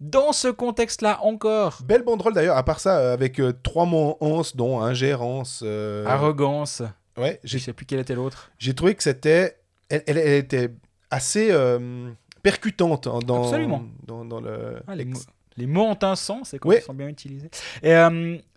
Dans 0.00 0.32
ce 0.32 0.48
contexte-là 0.48 1.20
encore, 1.22 1.80
Belle 1.84 2.02
banderole 2.04 2.32
d'ailleurs, 2.32 2.56
à 2.56 2.62
part 2.64 2.78
ça, 2.80 2.98
euh, 2.98 3.12
avec 3.12 3.40
euh, 3.40 3.52
trois 3.62 3.84
mots 3.84 4.16
en 4.20 4.26
anse, 4.30 4.54
dont 4.54 4.80
ingérence. 4.80 5.62
euh, 5.64 6.06
arrogance, 6.06 6.82
Ouais, 7.16 7.40
je 7.42 7.58
sais 7.58 7.72
plus 7.72 7.84
quel 7.84 7.98
était 7.98 8.14
l'autre. 8.14 8.50
j'ai 8.58 8.74
trouvé 8.74 8.94
que 8.94 9.02
c'était. 9.02 9.56
Elle, 9.88 10.04
elle- 10.06 10.18
elle 10.18 10.34
était 10.34 10.70
assez 11.10 11.48
euh, 11.50 12.10
percutante 12.44 13.06
hein, 13.08 13.18
dans, 13.26 13.42
Absolument. 13.44 13.82
dans, 14.06 14.24
dans 14.24 14.40
le. 14.40 14.80
Ah, 14.86 14.94
les, 14.94 15.04
mots, 15.04 15.18
les 15.56 15.66
mots 15.66 15.86
ont 15.86 15.98
un 16.02 16.14
sens, 16.14 16.50
c'est 16.50 16.58
quand 16.60 16.68
Ouais. 16.68 16.78
ils 16.78 16.84
sont 16.84 16.94
bien 16.94 17.08
utilisés. 17.08 17.50
Et 17.82 17.92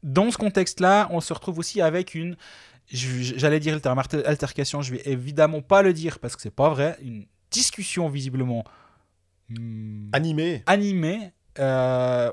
dans 0.04 0.30
ce 0.30 0.38
contexte-là, 0.38 1.08
on 1.12 1.22
se 1.22 1.34
retrouve 1.34 1.58
aussi 1.58 1.82
avec 1.82 2.14
une. 2.14 2.36
J'allais 2.88 3.60
dire 3.60 3.74
le 3.74 3.80
terme 3.82 3.98
alter- 4.00 4.26
altercation, 4.26 4.82
je 4.82 4.92
vais 4.94 5.02
évidemment 5.06 5.62
pas 5.62 5.82
le 5.82 5.94
dire 5.94 6.20
parce 6.20 6.36
que 6.36 6.42
c'est 6.42 6.54
pas 6.54 6.70
vrai. 6.70 6.98
Une 7.02 7.26
discussion 7.50 8.10
visiblement 8.10 8.64
hmm, 9.60 10.10
Animée. 10.14 10.64
animée. 10.66 11.32
euh, 11.60 12.32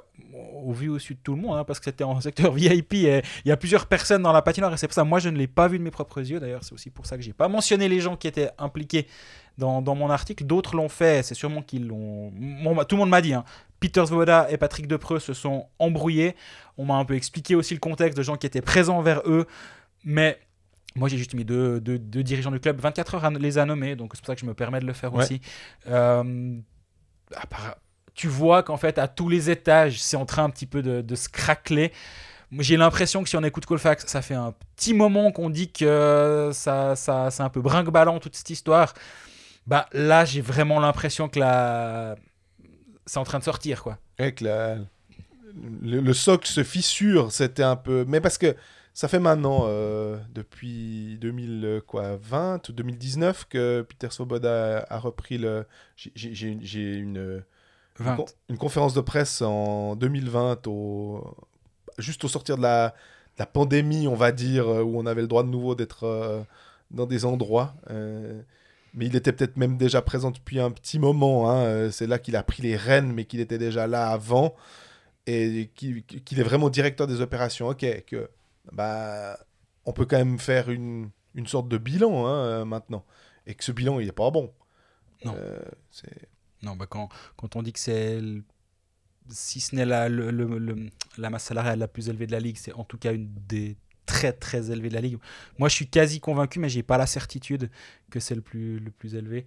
au 0.64 0.72
vu 0.72 0.88
au-dessus 0.90 1.14
de 1.14 1.18
tout 1.20 1.34
le 1.34 1.40
monde, 1.42 1.56
hein, 1.58 1.64
parce 1.64 1.80
que 1.80 1.86
c'était 1.86 2.04
en 2.04 2.20
secteur 2.20 2.52
VIP 2.54 2.94
et 2.94 3.22
il 3.44 3.48
y 3.48 3.52
a 3.52 3.56
plusieurs 3.56 3.86
personnes 3.86 4.22
dans 4.22 4.32
la 4.32 4.42
patinoire 4.42 4.72
et 4.72 4.76
c'est 4.76 4.86
pour 4.86 4.94
ça 4.94 5.02
moi 5.02 5.18
je 5.18 5.28
ne 5.28 5.36
l'ai 5.36 5.48
pas 5.48 5.66
vu 5.66 5.78
de 5.78 5.82
mes 5.82 5.90
propres 5.90 6.20
yeux. 6.20 6.38
D'ailleurs, 6.38 6.62
c'est 6.62 6.72
aussi 6.72 6.90
pour 6.90 7.06
ça 7.06 7.16
que 7.16 7.22
j'ai 7.22 7.32
pas 7.32 7.48
mentionné 7.48 7.88
les 7.88 7.98
gens 8.00 8.16
qui 8.16 8.28
étaient 8.28 8.50
impliqués 8.58 9.06
dans, 9.56 9.82
dans 9.82 9.96
mon 9.96 10.08
article. 10.10 10.44
D'autres 10.44 10.76
l'ont 10.76 10.88
fait, 10.88 11.24
c'est 11.24 11.34
sûrement 11.34 11.62
qu'ils 11.62 11.88
l'ont. 11.88 12.30
Tout 12.88 12.94
le 12.94 12.98
monde 12.98 13.10
m'a 13.10 13.20
dit. 13.20 13.34
Hein. 13.34 13.44
Peter 13.80 14.04
Svoboda 14.06 14.46
et 14.50 14.56
Patrick 14.56 14.86
Depreux 14.86 15.18
se 15.18 15.32
sont 15.34 15.66
embrouillés. 15.80 16.36
On 16.76 16.84
m'a 16.84 16.94
un 16.94 17.04
peu 17.04 17.14
expliqué 17.14 17.54
aussi 17.56 17.74
le 17.74 17.80
contexte 17.80 18.16
de 18.16 18.22
gens 18.22 18.36
qui 18.36 18.46
étaient 18.46 18.60
présents 18.62 19.02
vers 19.02 19.22
eux. 19.26 19.46
Mais 20.04 20.38
moi, 20.94 21.08
j'ai 21.08 21.16
juste 21.16 21.34
mis 21.34 21.44
deux, 21.44 21.80
deux- 21.80 21.98
deux 21.98 22.22
dirigeants 22.22 22.50
du 22.52 22.60
club. 22.60 22.78
24 22.80 23.16
heures 23.16 23.24
à 23.24 23.30
les 23.30 23.58
a 23.58 23.64
nommés, 23.64 23.96
donc 23.96 24.12
c'est 24.14 24.20
pour 24.20 24.26
ça 24.28 24.34
que 24.36 24.40
je 24.40 24.46
me 24.46 24.54
permets 24.54 24.78
de 24.80 24.86
le 24.86 24.92
faire 24.92 25.12
Ouais. 25.14 25.24
aussi. 25.24 25.40
Euh, 25.88 26.54
tu 28.14 28.28
vois 28.28 28.62
qu'en 28.62 28.76
fait, 28.76 28.98
à 28.98 29.08
tous 29.08 29.28
les 29.28 29.50
étages, 29.50 30.00
c'est 30.02 30.16
en 30.16 30.26
train 30.26 30.44
un 30.44 30.50
petit 30.50 30.66
peu 30.66 30.82
de, 30.82 31.14
se 31.14 31.28
craqueler. 31.28 31.92
J'ai 32.58 32.76
l'impression 32.76 33.22
que 33.22 33.28
si 33.28 33.36
on 33.36 33.44
écoute 33.44 33.66
Colfax, 33.66 34.06
ça 34.06 34.22
fait 34.22 34.34
un 34.34 34.54
petit 34.76 34.94
moment 34.94 35.30
qu'on 35.32 35.50
dit 35.50 35.70
que 35.70 36.50
ça, 36.52 36.96
ça, 36.96 37.30
c'est 37.30 37.42
un 37.42 37.50
peu 37.50 37.60
brinque-ballant 37.60 38.18
toute 38.20 38.36
cette 38.36 38.50
histoire. 38.50 38.94
Bah 39.66 39.86
là, 39.92 40.24
j'ai 40.24 40.40
vraiment 40.40 40.80
l'impression 40.80 41.28
que 41.28 41.38
la... 41.38 42.16
c'est 43.04 43.18
en 43.18 43.24
train 43.24 43.38
de 43.38 43.44
sortir, 43.44 43.82
quoi. 43.82 43.98
Avec 44.18 44.40
le, 44.40 44.86
le 45.82 46.12
socle 46.14 46.48
se 46.48 46.64
fissure, 46.64 47.30
c'était 47.32 47.62
un 47.62 47.76
peu. 47.76 48.04
Mais 48.08 48.20
parce 48.20 48.38
que 48.38 48.56
ça 48.98 49.06
fait 49.06 49.20
maintenant, 49.20 49.66
euh, 49.66 50.16
depuis 50.34 51.18
2020 51.20 52.68
ou 52.68 52.72
2019, 52.72 53.46
que 53.48 53.82
Peter 53.88 54.08
Svoboda 54.10 54.78
a, 54.78 54.94
a 54.96 54.98
repris 54.98 55.38
le. 55.38 55.66
j'ai- 55.96 56.48
une- 56.48 56.62
une, 56.64 56.64
une, 56.66 57.42
20. 58.00 58.16
con- 58.16 58.24
une 58.48 58.58
conférence 58.58 58.94
de 58.94 59.00
presse 59.00 59.40
en 59.42 59.94
2020, 59.94 60.66
au, 60.66 61.24
juste 61.98 62.24
au 62.24 62.28
sortir 62.28 62.56
de 62.56 62.62
la, 62.62 62.88
de 62.88 62.94
la 63.38 63.46
pandémie, 63.46 64.08
on 64.08 64.16
va 64.16 64.32
dire, 64.32 64.66
euh, 64.68 64.82
où 64.82 64.98
on 64.98 65.06
avait 65.06 65.22
le 65.22 65.28
droit 65.28 65.44
de 65.44 65.48
nouveau 65.48 65.76
d'être 65.76 66.02
euh, 66.04 66.42
dans 66.90 67.06
des 67.06 67.24
endroits. 67.24 67.74
euh, 67.90 68.42
mais 68.94 69.06
il 69.06 69.14
était 69.14 69.30
peut-être 69.32 69.56
même 69.58 69.76
déjà 69.76 70.02
présent 70.02 70.32
depuis 70.32 70.58
un 70.58 70.72
petit 70.72 70.98
moment. 70.98 71.48
hein, 71.52 71.88
C'est 71.92 72.08
là 72.08 72.18
qu'il 72.18 72.34
a 72.34 72.42
pris 72.42 72.62
les 72.64 72.74
rênes, 72.74 73.12
mais 73.12 73.26
qu'il 73.26 73.38
était 73.38 73.58
déjà 73.58 73.86
là 73.86 74.08
avant. 74.08 74.56
Et 75.28 75.70
qu'il 75.76 76.02
qu'il 76.04 76.40
est 76.40 76.42
vraiment 76.42 76.68
directeur 76.70 77.06
des 77.06 77.20
opérations. 77.20 77.68
Ok, 77.68 77.84
que 78.06 78.28
bah, 78.72 79.38
on 79.84 79.92
peut 79.92 80.06
quand 80.06 80.18
même 80.18 80.38
faire 80.38 80.70
une, 80.70 81.10
une 81.34 81.46
sorte 81.46 81.68
de 81.68 81.78
bilan 81.78 82.26
hein, 82.26 82.44
euh, 82.44 82.64
maintenant. 82.64 83.04
Et 83.46 83.54
que 83.54 83.64
ce 83.64 83.72
bilan, 83.72 84.00
il 84.00 84.06
n'est 84.06 84.12
pas 84.12 84.30
bon. 84.30 84.52
Non. 85.24 85.34
Euh, 85.36 85.58
c'est- 85.90 86.28
Non, 86.62 86.76
bah 86.76 86.86
quand, 86.86 87.08
quand 87.36 87.56
on 87.56 87.62
dit 87.62 87.72
que 87.72 87.78
c'est, 87.80 88.20
si 89.30 89.60
ce 89.60 89.74
n'est 89.74 89.84
la, 89.86 90.08
le- 90.08 90.30
le- 90.30 90.58
le- 90.58 90.90
la 91.16 91.30
masse 91.30 91.44
salariale 91.44 91.78
la 91.78 91.88
plus 91.88 92.08
élevée 92.08 92.26
de 92.26 92.32
la 92.32 92.40
ligue, 92.40 92.56
c'est 92.56 92.72
en 92.72 92.84
tout 92.84 92.98
cas 92.98 93.12
une 93.12 93.28
des 93.48 93.76
très 94.06 94.32
très 94.32 94.70
élevées 94.70 94.88
de 94.88 94.94
la 94.94 95.00
ligue. 95.00 95.18
Moi, 95.58 95.68
je 95.68 95.74
suis 95.74 95.86
quasi 95.88 96.18
convaincu, 96.20 96.58
mais 96.60 96.68
j'ai 96.68 96.82
pas 96.82 96.96
la 96.98 97.06
certitude 97.06 97.70
que 98.10 98.20
c'est 98.20 98.34
le 98.34 98.40
plus, 98.40 98.78
le 98.80 98.90
plus 98.90 99.14
élevé. 99.14 99.46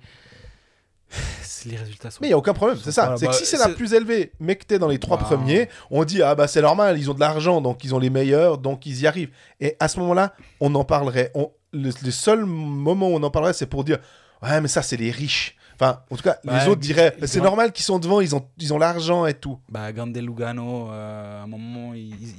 Les 1.66 1.78
résultats 1.78 2.10
sont. 2.10 2.18
Mais 2.22 2.28
il 2.28 2.30
n'y 2.32 2.34
a 2.34 2.38
aucun 2.38 2.54
problème, 2.54 2.78
c'est 2.84 2.92
ça. 2.92 3.08
pas- 3.08 3.18
C'est 3.18 3.28
que 3.28 3.32
bah, 3.32 3.38
si 3.38 3.46
c'est 3.46 3.58
la 3.58 3.70
plus 3.70 3.94
élevée, 3.94 4.32
mais 4.40 4.56
que 4.56 4.66
tu 4.66 4.74
es 4.76 4.80
dans 4.80 4.88
les 4.88 4.98
trois 5.00 5.18
Bah. 5.18 5.24
premiers, 5.26 5.70
on 5.92 6.04
dit 6.06 6.24
Ah 6.24 6.34
bah 6.36 6.48
c'est 6.48 6.62
normal, 6.62 6.98
ils 6.98 7.12
ont 7.12 7.14
de 7.14 7.20
l'argent, 7.20 7.62
donc 7.62 7.84
ils 7.84 7.94
ont 7.94 8.00
les 8.00 8.10
meilleurs, 8.10 8.58
donc 8.58 8.86
ils 8.88 9.02
y 9.02 9.08
arrivent. 9.08 9.30
Et 9.60 9.76
à 9.80 9.88
ce 9.88 10.00
moment-là, 10.00 10.34
on 10.60 10.74
en 10.76 10.84
parlerait. 10.84 11.32
On... 11.36 11.52
Le, 11.74 11.92
le 12.04 12.12
seul 12.12 12.46
moment 12.46 13.10
où 13.10 13.14
on 13.16 13.24
en 13.24 13.30
parlerait, 13.32 13.54
c'est 13.54 13.66
pour 13.68 13.84
dire 13.84 14.00
Ouais, 14.42 14.60
mais 14.60 14.68
ça, 14.68 14.82
c'est 14.82 14.98
les 14.98 15.12
riches. 15.12 15.56
Enfin, 15.82 16.02
en 16.12 16.16
tout 16.16 16.22
cas, 16.24 16.38
les 16.44 16.68
autres 16.68 16.80
diraient 16.82 17.16
C'est 17.26 17.42
normal 17.42 17.72
qu'ils 17.72 17.84
sont 17.86 17.98
devant, 17.98 18.22
ils 18.22 18.36
ont 18.36 18.46
ils 18.60 18.72
ont 18.74 18.78
l'argent 18.78 19.26
et 19.26 19.34
tout. 19.34 19.58
Bah, 19.70 19.92
Gandel 19.92 20.26
Lugano, 20.26 20.92
euh, 20.92 21.40
à 21.42 21.44
un 21.44 21.48
moment, 21.48 21.94
ils, 21.96 22.10
ils- 22.22 22.36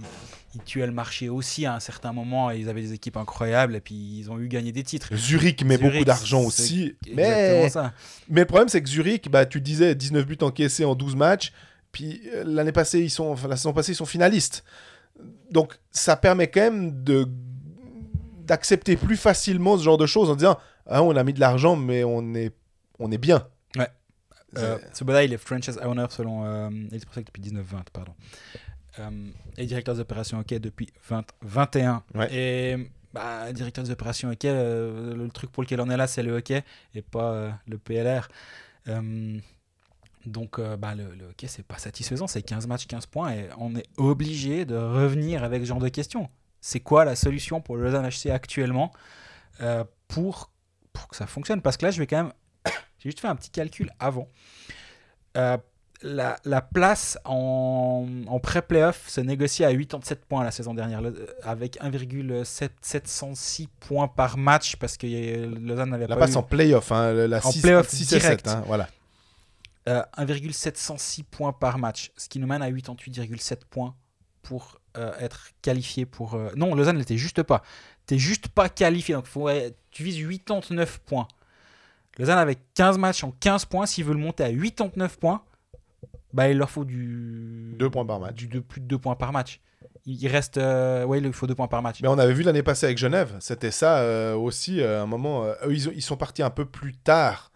ils 0.55 0.61
tuaient 0.63 0.87
le 0.87 0.93
marché 0.93 1.29
aussi. 1.31 1.65
À 1.67 1.75
un 1.75 1.81
certain 1.81 2.13
moment, 2.13 2.51
ils 2.51 2.69
avaient 2.69 2.83
des 2.83 2.93
équipes 2.93 3.17
incroyables 3.17 3.75
et 3.75 3.81
puis 3.81 3.95
ils 3.95 4.31
ont 4.31 4.39
eu 4.39 4.49
gagné 4.49 4.71
des 4.71 4.83
titres. 4.83 5.09
Zurich 5.17 5.65
met 5.65 5.77
Zurich, 5.77 5.93
beaucoup 5.93 6.05
d'argent 6.05 6.43
aussi. 6.43 6.95
Mais... 7.15 7.69
ça. 7.71 7.95
mais 8.29 8.43
le 8.43 8.47
problème, 8.47 8.69
c'est 8.69 8.83
que 8.83 8.89
Zurich, 8.89 9.31
bah, 9.31 9.47
tu 9.47 9.61
disais 9.61 9.95
19 9.95 10.27
buts 10.27 10.39
encaissés 10.43 10.85
en 10.85 10.95
12 10.95 11.17
matchs. 11.17 11.53
Puis 11.91 12.21
euh, 12.35 12.45
l'année 12.47 12.71
passée, 12.73 13.01
ils 13.01 13.11
sont, 13.11 13.25
enfin, 13.31 13.49
la 13.49 13.57
saison 13.57 13.73
passée, 13.73 13.93
ils 13.93 13.97
sont 13.97 14.07
finalistes. 14.07 14.63
Donc 15.51 15.79
ça 15.91 16.17
permet 16.17 16.49
quand 16.49 16.61
même 16.61 17.03
de 17.03 17.27
d'accepter 18.45 18.97
plus 18.97 19.17
facilement 19.17 19.79
ce 19.79 19.85
genre 19.85 19.99
de 19.99 20.07
choses 20.07 20.29
en 20.31 20.35
disant 20.37 20.59
ah, 20.87 21.03
on 21.03 21.15
a 21.17 21.23
mis 21.25 21.33
de 21.33 21.41
l'argent, 21.41 21.77
mais 21.77 22.03
on 22.05 22.35
est, 22.35 22.53
on 22.99 23.11
est 23.11 23.19
bien. 23.19 23.47
Ouais. 23.77 23.89
Euh, 24.59 24.79
C'est- 24.81 24.97
Svoboda, 24.97 25.25
il 25.25 25.33
est 25.33 25.39
franchise 25.39 25.79
owner 25.83 26.07
selon 26.11 26.45
euh, 26.45 26.69
Elite 26.91 27.07
Prospect 27.07 27.25
depuis 27.25 27.43
19-20, 27.43 27.85
pardon. 27.93 28.15
Euh, 28.99 29.31
et 29.57 29.65
directeur 29.67 29.95
des 29.95 30.01
opérations 30.01 30.39
hockey 30.39 30.59
depuis 30.61 30.89
20-21. 31.09 32.03
Ouais. 32.15 32.35
Et 32.35 32.91
bah, 33.15 33.51
directeur 33.53 33.85
des 33.85 33.91
opérations 33.91 34.29
hockey, 34.31 34.49
euh, 34.51 35.15
le 35.15 35.29
truc 35.31 35.51
pour 35.51 35.63
lequel 35.63 35.81
on 35.81 35.89
est 35.89 35.97
là, 35.97 36.07
c'est 36.07 36.23
le 36.23 36.37
hockey 36.37 36.63
et 36.95 37.01
pas 37.03 37.33
euh, 37.33 37.51
le 37.67 37.79
PLR. 37.79 38.29
Euh, 38.89 39.39
donc, 40.27 40.59
euh, 40.59 40.77
bah, 40.77 40.95
le, 40.95 41.15
le 41.15 41.27
hockey, 41.31 41.47
c'est 41.49 41.67
pas 41.67 41.79
satisfaisant. 41.79 42.27
C'est 42.27 42.43
15 42.43 42.67
matchs, 42.67 42.87
15 42.87 43.07
points. 43.07 43.33
Et 43.33 43.49
on 43.59 43.75
est 43.75 43.87
obligé 43.97 44.65
de 44.67 44.77
revenir 44.77 45.43
avec 45.43 45.63
ce 45.63 45.67
genre 45.67 45.79
de 45.81 45.89
questions. 45.89 46.29
C'est 46.61 46.81
quoi 46.81 47.05
la 47.05 47.17
solution 47.17 47.61
pour 47.61 47.77
le 47.77 47.83
Lausanne 47.85 48.07
HC 48.09 48.31
actuellement 48.31 48.93
euh, 49.63 49.83
pour, 50.09 50.53
pour 50.93 51.09
que 51.09 51.17
ça 51.17 51.27
fonctionne? 51.27 51.61
Parce 51.63 51.77
que 51.77 51.87
là, 51.87 51.91
je 51.91 51.99
vais 51.99 52.07
quand 52.07 52.23
même. 52.25 52.33
J'ai 53.03 53.09
juste 53.11 53.21
fait 53.21 53.29
un 53.29 53.37
petit 53.37 53.51
calcul 53.51 53.91
avant. 53.99 54.29
Euh, 55.37 55.57
la, 56.05 56.37
la 56.45 56.61
place 56.63 57.17
en, 57.25 58.07
en 58.27 58.39
pré-playoff 58.41 59.09
se 59.09 59.21
négocie 59.21 59.65
à 59.65 59.73
87 59.75 60.25
points 60.25 60.43
la 60.45 60.51
saison 60.51 60.75
dernière, 60.75 61.01
le- 61.01 61.29
avec 61.43 61.79
1,706 61.81 63.69
points 63.81 64.09
par 64.09 64.37
match 64.37 64.77
parce 64.77 64.97
que 64.97 65.07
euh, 65.07 65.55
Lausanne 65.61 65.91
n'avait 65.91 66.07
la 66.07 66.17
pas 66.17 66.23
passe 66.23 66.33
eu 66.35 66.37
en 66.39 66.43
playoff, 66.43 66.91
hein, 66.93 67.13
la 67.13 67.45
En 67.47 67.53
6, 67.53 67.61
playoff 67.63 67.89
6 67.89 68.03
et 68.03 68.07
7. 68.07 68.21
direct. 68.21 68.49
hein, 68.49 68.63
voilà. 68.67 68.89
euh, 69.89 70.03
1,706 70.17 71.23
points 71.25 71.53
par 71.53 71.79
match, 71.79 72.11
ce 72.17 72.29
qui 72.29 72.39
nous 72.39 72.47
mène 72.47 72.63
à 72.63 72.71
88,7 72.71 73.61
points 73.71 73.95
pour 74.43 74.81
euh, 74.97 75.13
être 75.21 75.51
qualifié 75.63 76.05
pour. 76.05 76.35
euh, 76.35 76.51
Non, 76.57 76.75
Lausanne 76.75 76.99
n'était 76.99 77.17
juste 77.17 77.43
pas. 77.43 77.63
T'es 78.07 78.19
juste 78.19 78.49
pas 78.49 78.69
qualifié, 78.69 79.15
donc 79.15 79.27
faut, 79.27 79.49
tu 79.93 80.03
vises 80.03 80.17
89 80.27 80.99
points. 81.01 81.29
Lausanne 82.19 82.39
avec 82.39 82.61
15 82.75 82.99
matchs 82.99 83.25
en 83.25 83.31
15 83.31 83.65
points, 83.67 83.87
s'ils 83.87 84.05
veulent 84.05 84.17
monter 84.17 84.45
à 84.45 84.53
89 84.53 85.19
points, 85.19 85.43
bah, 86.33 86.49
il 86.49 86.59
leur 86.59 86.71
faut 86.71 86.85
du. 86.85 87.75
2 87.79 87.91
points 87.91 88.07
par 88.07 88.21
match. 88.21 88.35
Du, 88.35 88.49
de, 88.49 88.61
plus 88.61 88.81
de 88.81 88.87
2 88.87 88.99
points 88.99 89.17
par 89.17 89.33
match. 89.33 89.61
Il 90.05 90.27
reste. 90.29 90.59
euh, 90.59 91.05
ouais, 91.05 91.21
il 91.21 91.33
faut 91.33 91.47
2 91.47 91.55
points 91.55 91.69
par 91.69 91.83
match. 91.83 92.01
Mais 92.03 92.09
on 92.09 92.19
avait 92.19 92.33
vu 92.33 92.43
l'année 92.43 92.63
passée 92.63 92.87
avec 92.87 92.99
Genève, 92.99 93.37
c'était 93.41 93.71
ça 93.71 93.99
euh, 93.99 94.35
aussi, 94.35 94.81
euh, 94.81 95.01
à 95.01 95.03
un 95.03 95.07
moment, 95.07 95.45
eux, 95.65 95.73
ils, 95.73 95.93
ils 95.95 96.03
sont 96.03 96.17
partis 96.17 96.43
un 96.43 96.51
peu 96.51 96.65
plus 96.65 96.95
tard, 96.95 97.52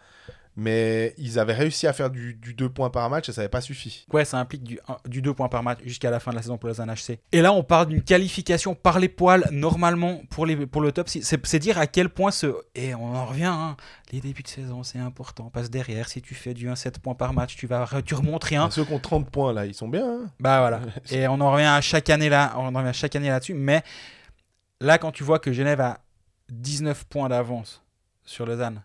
mais 0.57 1.15
ils 1.19 1.39
avaient 1.39 1.53
réussi 1.55 1.87
à 1.87 1.93
faire 1.93 2.09
du, 2.11 2.35
du 2.35 2.55
2 2.55 2.69
points 2.70 2.89
par 2.91 3.09
match 3.11 3.28
et 3.28 3.33
ça 3.33 3.43
n'avait 3.43 3.51
pas 3.51 3.61
suffi. 3.61 4.07
Ouais, 4.12 4.24
ça 4.24 4.39
implique 4.39 4.65
du, 4.65 4.78
du 5.07 5.20
2 5.20 5.35
points 5.35 5.49
par 5.49 5.62
match 5.62 5.78
jusqu'à 5.85 6.11
la 6.11 6.19
fin 6.19 6.31
de 6.31 6.37
la 6.37 6.43
saison 6.43 6.57
pour 6.57 6.69
Lausanne 6.69 6.91
HC. 6.91 7.19
Et 7.33 7.43
là, 7.43 7.53
on 7.53 7.62
parle 7.62 7.89
d'une 7.89 8.03
qualification 8.03 8.74
par 8.74 8.99
les 8.99 9.09
poils, 9.11 9.47
normalement, 9.53 10.23
pour, 10.31 10.47
les, 10.47 10.66
pour 10.66 10.81
le 10.81 10.93
top 10.93 11.09
6. 11.09 11.37
C'est 11.45 11.59
dire 11.59 11.78
à 11.78 11.87
quel 11.87 12.09
point 12.09 12.31
ce. 12.31 12.55
Et 12.74 12.95
on 12.95 13.15
en 13.15 13.27
revient, 13.27 13.45
hein, 13.45 13.77
les 14.12 14.20
débuts 14.20 14.43
de 14.43 14.49
saison, 14.49 14.83
c'est 14.83 14.99
important. 14.99 15.51
Que 15.55 15.61
derrière, 15.69 16.09
si 16.09 16.23
tu 16.23 16.35
fais 16.35 16.55
du 16.55 16.69
1-7 16.69 17.01
points 17.01 17.15
par 17.15 17.33
match, 17.35 17.57
tu, 17.57 17.66
vas, 17.66 17.87
tu 18.05 18.15
remontes 18.15 18.45
rien. 18.45 18.70
Ceux 18.70 18.85
qui 18.85 18.93
ont 18.93 18.99
30 18.99 19.31
points 19.31 19.53
là, 19.53 19.66
ils 19.66 19.74
sont 19.74 19.89
bien. 19.89 20.07
hein. 20.07 20.31
Bah 20.41 20.61
voilà. 20.61 20.81
Et 21.11 21.28
on 21.28 21.41
en 21.41 21.53
revient 21.53 21.65
à 21.66 21.81
chaque 21.83 22.09
année 22.11 22.28
là, 22.28 22.55
on 22.57 22.74
en 22.74 22.78
revient 22.78 22.89
à 22.89 22.93
chaque 22.95 23.15
année 23.15 23.28
là-dessus. 23.28 23.55
Mais 23.55 23.83
là, 24.81 24.99
quand 24.99 25.12
tu 25.12 25.23
vois 25.24 25.39
que 25.39 25.53
Genève 25.53 25.81
a 25.81 25.99
19 26.51 27.05
points 27.05 27.28
d'avance 27.28 27.83
sur 28.24 28.47
Lausanne, 28.47 28.83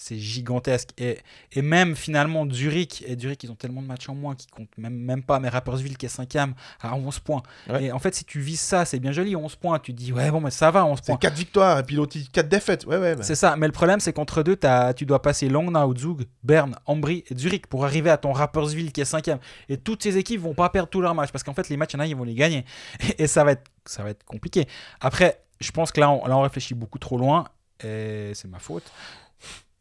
c'est 0.00 0.16
gigantesque. 0.16 0.88
Et, 0.96 1.18
et 1.52 1.60
même 1.60 1.94
finalement 1.94 2.48
Zurich, 2.50 3.04
et 3.06 3.18
Zurich, 3.18 3.44
ils 3.44 3.50
ont 3.50 3.54
tellement 3.54 3.82
de 3.82 3.86
matchs 3.86 4.08
en 4.08 4.14
moins 4.14 4.34
qu'ils 4.34 4.50
comptent 4.50 4.76
même, 4.78 4.94
même 4.94 5.22
pas. 5.22 5.38
Mais 5.40 5.50
Rapperswil 5.50 5.98
qui 5.98 6.06
est 6.06 6.08
5 6.08 6.36
à 6.36 6.94
11 6.94 7.18
points. 7.18 7.42
Ouais. 7.68 7.84
Et 7.84 7.92
en 7.92 7.98
fait, 7.98 8.14
si 8.14 8.24
tu 8.24 8.40
vises 8.40 8.60
ça, 8.60 8.86
c'est 8.86 8.98
bien 8.98 9.12
joli, 9.12 9.36
11 9.36 9.56
points. 9.56 9.78
Tu 9.78 9.92
te 9.92 9.98
dis, 9.98 10.10
ouais, 10.12 10.30
bon, 10.30 10.40
mais 10.40 10.50
ça 10.50 10.70
va, 10.70 10.86
11 10.86 10.98
C'est 11.02 11.12
points. 11.12 11.18
4 11.18 11.34
victoires 11.34 11.78
et 11.78 11.82
puis 11.82 11.96
l'autre 11.96 12.16
4 12.32 12.48
défaites. 12.48 12.86
Ouais, 12.86 12.96
ouais. 12.96 13.14
bah. 13.14 13.22
C'est 13.22 13.34
ça, 13.34 13.56
mais 13.56 13.66
le 13.66 13.72
problème 13.72 14.00
c'est 14.00 14.14
qu'entre 14.14 14.42
deux, 14.42 14.58
tu 14.96 15.04
dois 15.04 15.20
passer 15.20 15.50
Langnau, 15.50 15.94
Zug, 15.94 16.26
Berne, 16.42 16.76
Ambry 16.86 17.24
et 17.30 17.36
Zurich 17.36 17.66
pour 17.66 17.84
arriver 17.84 18.08
à 18.08 18.16
ton 18.16 18.32
Rapperswil 18.32 18.92
qui 18.92 19.02
est 19.02 19.04
cinquième. 19.04 19.38
Et 19.68 19.76
toutes 19.76 20.02
ces 20.02 20.16
équipes 20.16 20.40
vont 20.40 20.54
pas 20.54 20.70
perdre 20.70 20.88
tous 20.88 21.02
leurs 21.02 21.14
matchs 21.14 21.30
parce 21.30 21.44
qu'en 21.44 21.54
fait 21.54 21.68
les 21.68 21.76
matchs, 21.76 21.92
il 21.92 21.96
y 21.96 22.00
en 22.00 22.00
a, 22.00 22.06
ils 22.06 22.16
vont 22.16 22.24
les 22.24 22.34
gagner. 22.34 22.64
Et, 23.00 23.24
et 23.24 23.26
ça, 23.26 23.44
va 23.44 23.52
être, 23.52 23.70
ça 23.84 24.02
va 24.02 24.10
être 24.10 24.24
compliqué. 24.24 24.66
Après, 25.00 25.42
je 25.60 25.70
pense 25.72 25.92
que 25.92 26.00
là 26.00 26.10
on, 26.10 26.26
là, 26.26 26.38
on 26.38 26.42
réfléchit 26.42 26.74
beaucoup 26.74 26.98
trop 26.98 27.18
loin 27.18 27.44
et 27.84 28.32
c'est 28.34 28.48
ma 28.48 28.58
faute. 28.58 28.90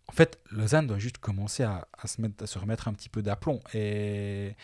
En 0.09 0.11
fait, 0.11 0.39
Lausanne 0.51 0.87
doit 0.87 0.97
juste 0.97 1.19
commencer 1.19 1.63
à, 1.63 1.87
à 1.97 2.07
se, 2.07 2.19
mettre, 2.19 2.43
à 2.43 2.47
se 2.47 2.57
remettre 2.57 2.87
un 2.87 2.93
petit 2.93 3.09
peu 3.09 3.21
d'aplomb. 3.21 3.61
Et, 3.75 4.55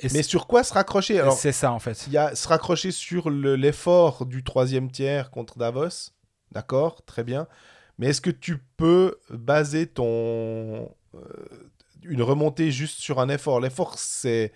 et 0.00 0.08
Mais 0.12 0.24
sur 0.24 0.48
quoi 0.48 0.64
se 0.64 0.74
raccrocher? 0.74 1.20
Alors, 1.20 1.38
c'est 1.38 1.52
ça 1.52 1.70
en 1.70 1.78
fait. 1.78 2.04
il 2.08 2.12
y 2.12 2.18
a 2.18 2.34
se 2.34 2.48
raccrocher 2.48 2.90
sur 2.90 3.30
le- 3.30 3.54
l'effort 3.54 4.26
du 4.26 4.42
troisième 4.42 4.90
tiers 4.90 5.30
contre 5.30 5.56
Davos. 5.56 6.10
D'accord, 6.50 7.04
très 7.04 7.22
bien. 7.22 7.46
Mais 7.98 8.08
est-ce 8.08 8.20
que 8.20 8.30
tu 8.30 8.58
peux 8.76 9.20
baser 9.30 9.86
ton 9.86 10.90
euh, 11.14 11.20
une 12.02 12.22
remontée 12.22 12.72
juste 12.72 12.98
sur 12.98 13.20
un 13.20 13.28
effort? 13.28 13.60
L'effort, 13.60 13.98
c'est 13.98 14.52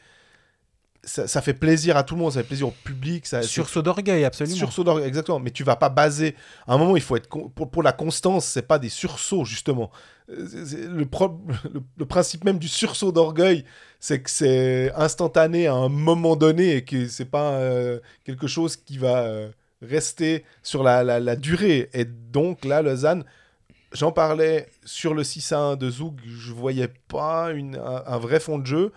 ça, 1.07 1.27
ça 1.27 1.41
fait 1.43 1.55
plaisir 1.55 1.97
à 1.97 2.03
tout 2.03 2.15
le 2.15 2.21
monde, 2.21 2.33
ça 2.33 2.41
fait 2.41 2.47
plaisir 2.47 2.69
au 2.69 2.75
public, 2.85 3.27
ça 3.27 3.43
Sursaut 3.43 3.83
d'orgueil, 3.83 4.25
absolument. 4.25 4.57
Sursaut 4.57 4.85
d'orgueil, 4.85 5.07
exactement. 5.09 5.39
Mais 5.41 5.51
tu 5.51 5.65
vas 5.65 5.77
pas 5.77 5.89
baser. 5.89 6.35
À 6.67 6.75
un 6.75 6.79
moment, 6.79 6.97
il 6.97 7.03
faut 7.03 7.17
être. 7.17 7.29
con- 7.29 7.49
Pour, 7.55 7.71
pour 7.71 7.83
la 7.83 7.93
constance, 7.93 8.45
c'est 8.47 8.63
pas 8.67 8.79
des 8.79 8.89
sursauts, 8.89 9.45
justement. 9.45 9.91
Euh, 10.31 10.47
Le, 10.89 11.05
pro- 11.07 11.41
le, 11.73 11.83
le 11.97 12.07
principe 12.07 12.45
même 12.45 12.59
du 12.59 12.69
sursaut 12.69 13.13
d'orgueil, 13.13 13.65
c'est 14.01 14.21
que 14.23 14.31
c'est 14.31 14.93
instantané 14.97 15.67
à 15.67 15.75
un 15.75 15.89
moment 15.89 16.37
donné 16.37 16.77
et 16.77 16.85
que 16.85 17.07
c'est 17.09 17.25
pas 17.27 17.53
euh, 17.53 18.01
quelque 18.25 18.47
chose 18.47 18.77
qui 18.77 18.99
va 18.99 19.23
euh, 19.25 19.51
rester 19.83 20.45
sur 20.63 20.83
la, 20.83 21.05
la- 21.05 21.21
la 21.21 21.37
durée. 21.37 21.91
Et 21.93 22.05
donc, 22.05 22.65
là, 22.65 22.83
Lausanne. 22.83 23.25
J'en 23.93 24.11
parlais 24.11 24.69
sur 24.85 25.15
le 25.15 25.23
6 25.23 25.53
à 25.53 25.59
1 25.61 25.77
de 25.77 25.89
Zoug, 25.89 26.21
je 26.27 26.53
voyais 26.53 26.89
pas 27.07 27.53
une, 27.53 27.77
un, 27.77 28.03
un 28.05 28.19
vrai 28.19 28.41
fond 28.41 28.59
de 28.59 28.67
jeu. 28.67 28.93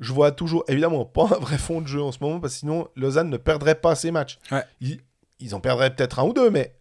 Je 0.00 0.12
vois 0.12 0.32
toujours, 0.32 0.64
évidemment, 0.68 1.04
pas 1.04 1.24
un 1.24 1.38
vrai 1.38 1.58
fond 1.58 1.80
de 1.80 1.86
jeu 1.86 2.02
en 2.02 2.12
ce 2.12 2.18
moment, 2.20 2.40
parce 2.40 2.54
que 2.54 2.58
sinon, 2.60 2.88
Lausanne 2.96 3.30
ne 3.30 3.36
perdrait 3.36 3.74
pas 3.76 3.94
ses 3.94 4.10
matchs. 4.10 4.38
Ouais. 4.50 4.64
Ils, 4.80 5.00
ils 5.40 5.54
en 5.54 5.60
perdraient 5.60 5.94
peut-être 5.94 6.18
un 6.18 6.24
ou 6.24 6.32
deux, 6.32 6.50
mais 6.50 6.74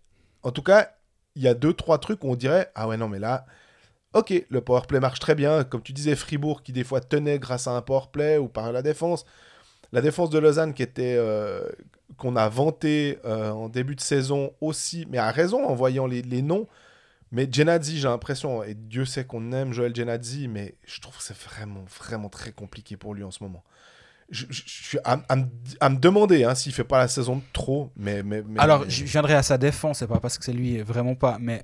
en 0.43 0.51
tout 0.51 0.63
cas, 0.63 0.89
il 1.35 1.41
y 1.41 1.47
a 1.47 1.53
deux, 1.53 1.73
trois 1.73 1.97
trucs 1.97 2.23
où 2.23 2.29
on 2.29 2.35
dirait 2.35 2.71
Ah 2.75 2.87
ouais, 2.87 2.97
non, 2.97 3.07
mais 3.09 3.19
là, 3.19 3.45
ok, 4.13 4.33
le 4.49 4.61
powerplay 4.61 4.99
marche 4.99 5.19
très 5.19 5.35
bien. 5.35 5.63
Comme 5.63 5.81
tu 5.81 5.93
disais, 5.93 6.15
Fribourg 6.15 6.61
qui 6.63 6.71
des 6.71 6.83
fois 6.83 7.01
tenait 7.01 7.39
grâce 7.39 7.67
à 7.67 7.71
un 7.71 7.81
powerplay 7.81 8.37
ou 8.37 8.47
par 8.47 8.71
la 8.71 8.81
défense. 8.81 9.25
La 9.91 10.01
défense 10.01 10.29
de 10.29 10.39
Lausanne 10.39 10.73
qui 10.73 10.83
était. 10.83 11.15
euh, 11.17 11.63
qu'on 12.17 12.35
a 12.35 12.47
vanté 12.47 13.17
euh, 13.25 13.49
en 13.49 13.69
début 13.69 13.95
de 13.95 14.01
saison 14.01 14.53
aussi, 14.61 15.07
mais 15.09 15.17
à 15.17 15.31
raison 15.31 15.65
en 15.67 15.73
voyant 15.73 16.05
les, 16.05 16.21
les 16.21 16.43
noms. 16.43 16.67
Mais 17.33 17.47
Genadzi, 17.51 17.99
j'ai 17.99 18.07
l'impression, 18.07 18.63
et 18.63 18.75
Dieu 18.75 19.03
sait 19.05 19.25
qu'on 19.25 19.51
aime 19.51 19.73
Joël 19.73 19.93
Genadzi, 19.93 20.47
mais 20.47 20.75
je 20.85 21.01
trouve 21.01 21.17
que 21.17 21.23
c'est 21.23 21.35
vraiment, 21.37 21.83
vraiment 21.99 22.29
très 22.29 22.51
compliqué 22.51 22.95
pour 22.95 23.13
lui 23.15 23.23
en 23.23 23.31
ce 23.31 23.43
moment. 23.43 23.63
Je, 24.29 24.45
je- 24.49 24.63
je 24.65 24.83
suis 24.83 24.97
à, 25.03 25.19
à 25.27 25.35
me- 25.35 25.47
à 25.81 25.89
me 25.89 25.97
demander 25.97 26.43
hein, 26.45 26.55
s'il 26.55 26.71
fait 26.73 26.83
pas 26.83 26.99
la 26.99 27.07
saison 27.07 27.37
de 27.37 27.41
trop, 27.51 27.91
mais... 27.97 28.23
mais, 28.23 28.41
mais- 28.47 28.59
Alors, 28.59 28.81
mais- 28.85 28.89
je 28.89 29.03
viendrai 29.03 29.33
à 29.33 29.43
sa 29.43 29.57
défense, 29.57 29.99
c'est 29.99 30.07
pas 30.07 30.19
parce 30.19 30.37
que 30.37 30.45
c'est 30.45 30.53
lui, 30.53 30.79
vraiment 30.81 31.15
pas, 31.15 31.37
mais 31.41 31.63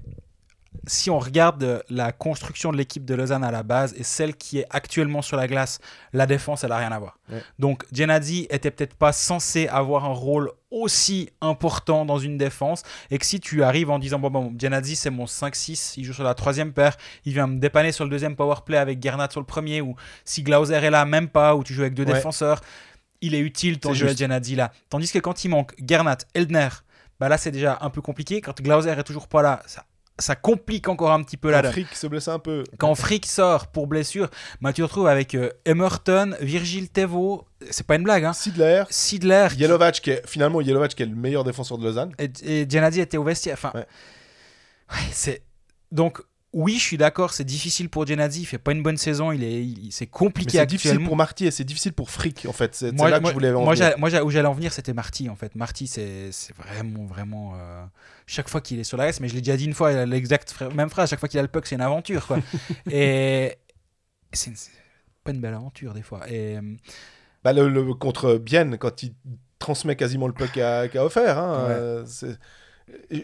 si 0.87 1.09
on 1.09 1.19
regarde 1.19 1.63
euh, 1.63 1.79
la 1.89 2.11
construction 2.11 2.71
de 2.71 2.77
l'équipe 2.77 3.05
de 3.05 3.15
Lausanne 3.15 3.43
à 3.43 3.51
la 3.51 3.63
base 3.63 3.93
et 3.97 4.03
celle 4.03 4.35
qui 4.35 4.59
est 4.59 4.65
actuellement 4.69 5.21
sur 5.21 5.35
la 5.37 5.47
glace, 5.47 5.79
la 6.13 6.25
défense, 6.25 6.63
elle 6.63 6.71
a 6.71 6.77
rien 6.77 6.91
à 6.91 6.99
voir. 6.99 7.17
Ouais. 7.31 7.41
Donc, 7.57 7.85
Genadzi 7.91 8.47
était 8.49 8.69
peut-être 8.71 8.93
pas 8.95 9.11
censé 9.11 9.67
avoir 9.67 10.05
un 10.05 10.13
rôle 10.13 10.51
aussi 10.71 11.29
important 11.41 12.05
dans 12.05 12.19
une 12.19 12.37
défense 12.37 12.83
et 13.09 13.17
que 13.17 13.25
si 13.25 13.39
tu 13.39 13.63
arrives 13.63 13.89
en 13.89 13.97
disant 13.97 14.19
bon 14.19 14.29
bon 14.29 14.55
c'est 14.83 15.09
mon 15.09 15.25
5-6 15.25 15.95
il 15.97 16.03
joue 16.03 16.13
sur 16.13 16.23
la 16.23 16.35
troisième 16.35 16.73
paire 16.73 16.95
il 17.25 17.33
vient 17.33 17.47
me 17.47 17.57
dépanner 17.59 17.91
sur 17.91 18.03
le 18.03 18.11
deuxième 18.11 18.35
power 18.35 18.57
play 18.63 18.77
avec 18.77 19.01
Gernat 19.01 19.29
sur 19.31 19.39
le 19.39 19.47
premier 19.47 19.81
ou 19.81 19.95
si 20.25 20.43
Glauser 20.43 20.75
est 20.75 20.91
là 20.91 21.05
même 21.05 21.27
pas 21.27 21.55
ou 21.55 21.63
tu 21.63 21.73
joues 21.73 21.81
avec 21.81 21.95
deux 21.95 22.05
Ouais. 22.05 22.13
défenseurs 22.13 22.61
il 23.21 23.33
est 23.33 23.39
utile 23.39 23.79
ton 23.79 23.93
Joel. 23.95 24.15
Genadzi 24.15 24.55
là 24.55 24.71
tandis 24.89 25.11
que 25.11 25.17
quand 25.17 25.43
il 25.43 25.49
manque 25.49 25.73
Gernat 25.83 26.19
Eldner 26.35 26.69
bah 27.19 27.29
là 27.29 27.39
c'est 27.39 27.51
déjà 27.51 27.79
un 27.81 27.89
peu 27.89 28.01
compliqué 28.03 28.39
quand 28.39 28.61
Glauser 28.61 28.91
est 28.91 29.03
toujours 29.03 29.27
pas 29.27 29.41
là 29.41 29.63
ça, 29.65 29.85
ça 30.19 30.35
complique 30.35 30.87
encore 30.87 31.11
un 31.11 31.23
petit 31.23 31.37
peu 31.37 31.49
la 31.51 31.61
Quand 31.61 31.71
Frick 31.71 31.95
se 31.95 32.07
blesse 32.07 32.27
un 32.27 32.39
peu. 32.39 32.63
quand 32.77 32.93
Frick 32.95 33.25
sort 33.25 33.67
pour 33.67 33.87
blessure 33.87 34.29
bah 34.61 34.71
tu 34.73 34.81
te 34.81 34.83
retrouves 34.83 35.07
avec 35.07 35.33
euh, 35.35 35.49
Emerton 35.65 36.35
Virgil 36.41 36.89
Tevo 36.89 37.45
c'est 37.71 37.85
pas 37.85 37.95
une 37.95 38.03
blague 38.03 38.25
hein 38.25 38.33
Sidler, 38.33 38.83
Sidler 38.89 39.47
Yelovac, 39.57 39.99
qui 40.01 40.11
est, 40.11 40.27
finalement 40.27 40.61
Yelovac 40.61 40.93
qui 40.95 41.03
est 41.03 41.07
le 41.07 41.15
meilleur 41.15 41.43
défenseur 41.43 41.77
de 41.77 41.83
Lausanne. 41.83 42.13
et, 42.19 42.61
et 42.61 42.69
Gianazzi 42.69 43.01
était 43.01 43.17
au 43.17 43.23
vestiaire. 43.23 43.55
Enfin, 43.55 43.71
Ouais. 43.73 43.85
ouais, 44.91 45.07
c'est 45.11 45.41
donc 45.91 46.21
oui, 46.51 46.75
je 46.77 46.81
suis 46.83 46.97
d'accord, 46.97 47.33
c'est 47.33 47.43
difficile 47.43 47.89
pour 47.89 48.07
Gianazzi. 48.07 48.41
Il 48.41 48.45
fait 48.45 48.57
pas 48.57 48.71
une 48.71 48.81
bonne 48.81 48.97
saison. 48.97 49.31
Il 49.31 49.43
est, 49.43 49.63
il- 49.63 49.91
c'est 49.91 50.07
compliqué 50.07 50.57
c'est 50.57 50.65
difficile 50.65 51.03
pour 51.03 51.15
Marty 51.15 51.45
et 51.45 51.51
c'est 51.51 51.63
difficile 51.63 51.93
pour 51.93 52.09
Frick, 52.09 52.45
en 52.47 52.53
fait. 52.53 52.73
C'est 52.75 52.91
là 52.91 53.17
que 53.17 53.21
moi- 53.21 53.29
je 53.29 53.33
voulais 53.35 53.51
en 53.51 53.63
moi, 53.63 53.75
venir. 53.75 53.93
moi, 53.99 54.09
où 54.23 54.29
j'allais 54.31 54.47
en 54.47 54.53
venir, 54.53 54.73
c'était 54.73 54.93
Marty 54.93 55.29
en 55.29 55.35
fait. 55.35 55.53
Marty, 55.55 55.85
c'est 55.87 56.31
c'est 56.31 56.55
vraiment, 56.55 57.05
vraiment. 57.05 57.53
euh, 57.55 57.85
chaque 58.25 58.49
fois 58.49 58.61
qu'il 58.61 58.79
est 58.79 58.83
sur 58.83 58.97
la 58.97 59.07
S, 59.09 59.19
mais 59.19 59.27
je 59.29 59.35
l'ai 59.35 59.41
déjà 59.41 59.57
dit 59.57 59.65
une 59.65 59.73
fois, 59.75 59.91
il 59.91 59.97
a 59.97 60.05
l'exacte 60.07 60.55
même 60.75 60.89
phrase. 60.89 61.09
Chaque 61.11 61.19
fois 61.19 61.29
qu'il 61.29 61.39
a 61.39 61.43
le 61.43 61.47
puck, 61.49 61.67
c'est 61.67 61.75
une 61.75 61.81
aventure, 61.81 62.25
quoi. 62.25 62.39
et 62.91 63.55
c'est 64.33 64.51
pas 65.23 65.31
une 65.31 65.41
belle 65.41 65.53
aventure 65.53 65.93
des 65.93 66.01
fois. 66.03 66.21
Et 66.31 66.57
euh, 66.57 66.61
Bah, 67.43 67.53
le, 67.53 67.69
le- 67.69 67.93
contre 67.93 68.35
Bienne, 68.37 68.77
quand 68.77 69.03
il 69.03 69.13
transmet 69.59 69.95
quasiment 69.95 70.25
le 70.27 70.33
puck 70.33 70.57
à, 70.57 70.87
qu'a 70.87 71.05
offert. 71.05 71.37
hein, 71.37 71.65
Ouais. 71.67 71.73
euh, 71.73 72.05
c'est- 72.05 72.37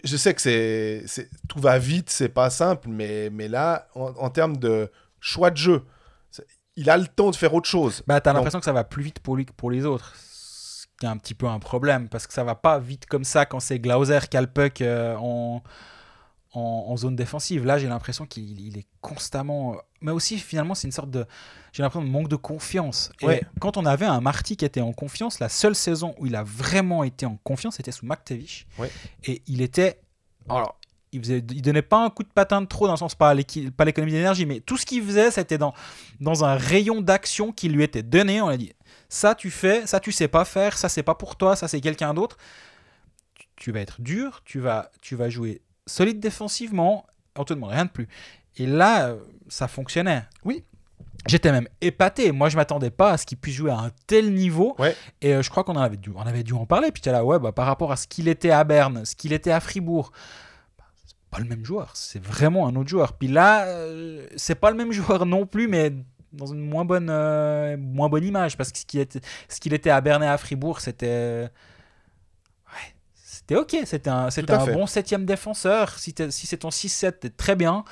je 0.04 0.18
sais 0.18 0.34
que 0.34 0.42
c'est, 0.42 1.04
c'est- 1.08 1.30
tout 1.48 1.60
va 1.60 1.78
vite, 1.80 2.10
c'est 2.10 2.30
pas 2.30 2.50
simple, 2.50 2.88
mais, 2.90 3.30
mais 3.32 3.48
là, 3.48 3.88
en, 3.96 4.14
en 4.18 4.30
termes 4.30 4.58
de 4.58 4.92
choix 5.20 5.52
de 5.52 5.58
jeu, 5.58 5.84
il 6.76 6.90
a 6.90 6.98
le 6.98 7.08
temps 7.08 7.32
de 7.32 7.36
faire 7.36 7.54
autre 7.54 7.70
chose. 7.70 8.04
Bah, 8.08 8.20
t'as 8.20 8.32
Donc- 8.32 8.38
l'impression 8.40 8.60
que 8.60 8.66
ça 8.66 8.74
va 8.74 8.84
plus 8.84 9.04
vite 9.04 9.20
pour 9.20 9.36
lui 9.36 9.46
que 9.46 9.54
pour 9.54 9.72
les 9.72 9.86
autres. 9.86 10.14
Ce 10.16 10.86
qui 11.00 11.06
est 11.06 11.10
un 11.10 11.18
petit 11.18 11.34
peu 11.34 11.48
un 11.48 11.60
problème, 11.60 12.08
parce 12.10 12.28
que 12.28 12.34
ça 12.34 12.44
va 12.44 12.56
pas 12.56 12.80
vite 12.80 13.06
comme 13.06 13.24
ça 13.24 13.46
quand 13.46 13.60
c'est 13.60 13.80
Glauser 13.80 14.20
qui 14.30 14.38
a 14.38 14.42
le 14.42 14.48
puck 14.48 14.82
euh, 14.82 15.16
en, 15.18 15.62
en, 16.56 16.86
en 16.90 16.98
zone 16.98 17.16
défensive. 17.16 17.66
Là, 17.66 17.78
j'ai 17.78 17.88
l'impression 17.88 18.26
qu'il 18.26 18.60
il 18.60 18.78
est 18.78 18.88
constamment. 19.02 19.76
Mais 20.02 20.12
aussi, 20.12 20.38
finalement, 20.38 20.76
c'est 20.76 20.88
une 20.88 20.92
sorte 20.92 21.10
de. 21.12 21.26
J'ai 21.74 21.84
l'impression 21.84 22.06
de 22.06 22.12
manque 22.12 22.30
de 22.30 22.36
confiance. 22.36 23.12
Et 23.22 23.26
Ouais. 23.26 23.44
quand 23.60 23.78
on 23.78 23.86
avait 23.86 24.06
un 24.06 24.22
Marty 24.22 24.56
qui 24.58 24.66
était 24.66 24.82
en 24.82 24.94
confiance, 24.94 25.40
la 25.40 25.50
seule 25.50 25.76
saison 25.76 26.16
où 26.20 26.26
il 26.26 26.36
a 26.36 26.44
vraiment 26.44 27.04
été 27.04 27.26
en 27.26 27.38
confiance, 27.44 27.76
c'était 27.76 27.92
sous 27.92 28.06
McTavish. 28.06 28.66
Ouais. 28.78 28.90
Et 29.26 29.42
il 29.48 29.62
était. 29.62 30.00
Alors. 30.50 30.78
Il, 31.12 31.22
faisait, 31.22 31.38
il 31.50 31.62
donnait 31.62 31.82
pas 31.82 32.04
un 32.04 32.10
coup 32.10 32.24
de 32.24 32.28
patin 32.30 32.62
de 32.62 32.66
trop 32.66 32.88
dans 32.88 32.94
le 32.94 32.98
sens 32.98 33.16
pas 33.16 33.34
l'économie 33.34 34.12
d'énergie 34.12 34.46
mais 34.46 34.60
tout 34.60 34.76
ce 34.76 34.86
qu'il 34.86 35.02
faisait 35.02 35.32
c'était 35.32 35.58
dans 35.58 35.74
dans 36.20 36.44
un 36.44 36.56
rayon 36.56 37.00
d'action 37.00 37.54
qui 37.54 37.70
lui 37.70 37.84
était 37.84 38.04
donné 38.04 38.42
on 38.42 38.50
a 38.50 38.58
dit 38.58 38.74
ça 39.08 39.34
tu 39.34 39.50
fais, 39.50 39.88
ça 39.88 40.02
tu 40.02 40.12
sais 40.12 40.28
pas 40.28 40.44
faire, 40.44 40.78
ça 40.78 40.90
c'est 40.90 41.04
pas 41.04 41.16
pour 41.16 41.38
toi, 41.38 41.56
ça 41.56 41.70
c'est 41.70 41.80
quelqu'un 41.80 42.14
d'autre. 42.14 42.36
Tu, 43.36 43.48
tu 43.56 43.72
vas 43.72 43.80
être 43.80 44.02
dur, 44.02 44.42
tu 44.44 44.60
vas, 44.60 44.92
tu 45.02 45.16
vas 45.16 45.30
jouer 45.30 45.62
solide 45.88 46.20
défensivement, 46.20 47.06
on 47.38 47.44
te 47.44 47.54
demande 47.54 47.72
rien 47.72 47.86
de 47.86 47.90
plus. 47.90 48.08
Et 48.58 48.66
là, 48.66 49.10
euh, 49.10 49.18
ça 49.48 49.68
fonctionnait. 49.68 50.24
Oui. 50.44 50.64
J'étais 51.28 51.52
même 51.52 51.68
épaté. 51.82 52.32
Moi, 52.32 52.50
je 52.50 52.56
m'attendais 52.56 52.92
pas 52.92 53.12
à 53.12 53.18
ce 53.18 53.26
qu'il 53.26 53.38
puisse 53.38 53.56
jouer 53.56 53.72
à 53.72 53.80
un 53.80 53.92
tel 54.06 54.34
niveau. 54.34 54.76
Ouais. 54.78 54.96
Et 55.22 55.34
euh, 55.34 55.42
je 55.42 55.50
crois 55.50 55.64
qu'on 55.64 55.76
avait 55.76 55.98
dû, 55.98 56.12
on 56.16 56.22
avait 56.22 56.44
dû 56.44 56.54
en 56.54 56.66
parler. 56.66 56.92
Puis 56.92 57.02
j'étais 57.02 57.12
là, 57.12 57.26
ouais, 57.26 57.40
bah, 57.40 57.52
par 57.52 57.66
rapport 57.66 57.92
à 57.92 57.96
ce 57.96 58.08
qu'il 58.08 58.28
était 58.28 58.52
à 58.52 58.64
Berne, 58.64 59.06
ce 59.06 59.16
qu'il 59.16 59.34
était 59.34 59.52
à 59.52 59.60
Fribourg, 59.60 60.12
bah, 60.78 60.84
c'est 61.06 61.18
pas 61.32 61.40
le 61.40 61.46
même 61.46 61.66
joueur. 61.66 61.90
C'est 61.96 62.24
vraiment 62.24 62.68
un 62.68 62.76
autre 62.76 62.90
joueur. 62.90 63.14
Puis 63.14 63.28
là, 63.28 63.66
euh, 63.66 64.28
c'est 64.36 64.56
pas 64.56 64.70
le 64.70 64.78
même 64.78 64.92
joueur 64.92 65.26
non 65.26 65.48
plus, 65.48 65.68
mais 65.68 65.94
dans 66.32 66.46
une 66.46 66.60
moins 66.60 66.86
bonne, 66.86 67.10
euh, 67.10 67.76
moins 67.78 68.10
bonne 68.10 68.24
image. 68.24 68.56
Parce 68.56 68.72
que 68.72 68.78
ce 68.78 68.86
qu'il 68.86 69.00
était, 69.00 69.22
ce 69.50 69.60
qu'il 69.60 69.74
était 69.74 69.90
à 69.90 70.02
Berne 70.02 70.24
et 70.24 70.28
à 70.28 70.38
Fribourg, 70.38 70.80
c'était. 70.80 71.50
C'était 73.48 73.56
ok. 73.60 73.78
C'était 73.86 74.10
un, 74.10 74.30
c'était 74.30 74.54
un 74.54 74.60
fait. 74.62 74.74
bon 74.74 74.88
septième 74.88 75.26
défenseur. 75.26 75.98
Si, 76.00 76.14
si 76.30 76.48
c'est 76.48 76.58
ton 76.58 76.70
6-7, 76.70 77.20
t'es 77.20 77.30
très 77.30 77.56
bien. 77.56 77.84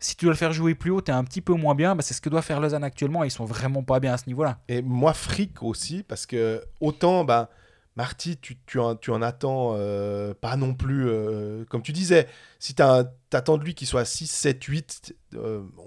Si 0.00 0.16
tu 0.16 0.24
dois 0.24 0.32
le 0.32 0.38
faire 0.38 0.52
jouer 0.52 0.74
plus 0.74 0.90
haut, 0.90 1.00
t'es 1.00 1.12
un 1.12 1.22
petit 1.22 1.40
peu 1.40 1.52
moins 1.54 1.74
bien. 1.74 1.94
Bah, 1.94 2.02
c'est 2.02 2.14
ce 2.14 2.20
que 2.20 2.28
doit 2.28 2.42
faire 2.42 2.60
Lausanne 2.60 2.82
actuellement. 2.82 3.22
Ils 3.24 3.30
sont 3.30 3.44
vraiment 3.44 3.82
pas 3.82 4.00
bien 4.00 4.14
à 4.14 4.16
ce 4.16 4.24
niveau-là. 4.26 4.58
Et 4.68 4.82
moi, 4.82 5.12
fric 5.12 5.62
aussi, 5.62 6.02
parce 6.02 6.26
que 6.26 6.64
autant, 6.80 7.24
bah, 7.24 7.50
Marty, 7.94 8.38
tu, 8.38 8.56
tu, 8.66 8.78
en, 8.80 8.96
tu 8.96 9.10
en 9.10 9.20
attends 9.22 9.74
euh, 9.76 10.32
pas 10.34 10.56
non 10.56 10.74
plus, 10.74 11.08
euh, 11.08 11.64
comme 11.68 11.82
tu 11.82 11.92
disais, 11.92 12.26
si 12.58 12.74
tu 12.74 12.82
attends 12.82 13.58
de 13.58 13.64
lui 13.64 13.74
qu'il 13.74 13.86
soit 13.86 14.04
6, 14.06 14.26
7, 14.28 14.64
8 14.64 15.14
euh, 15.34 15.60
bon, 15.76 15.84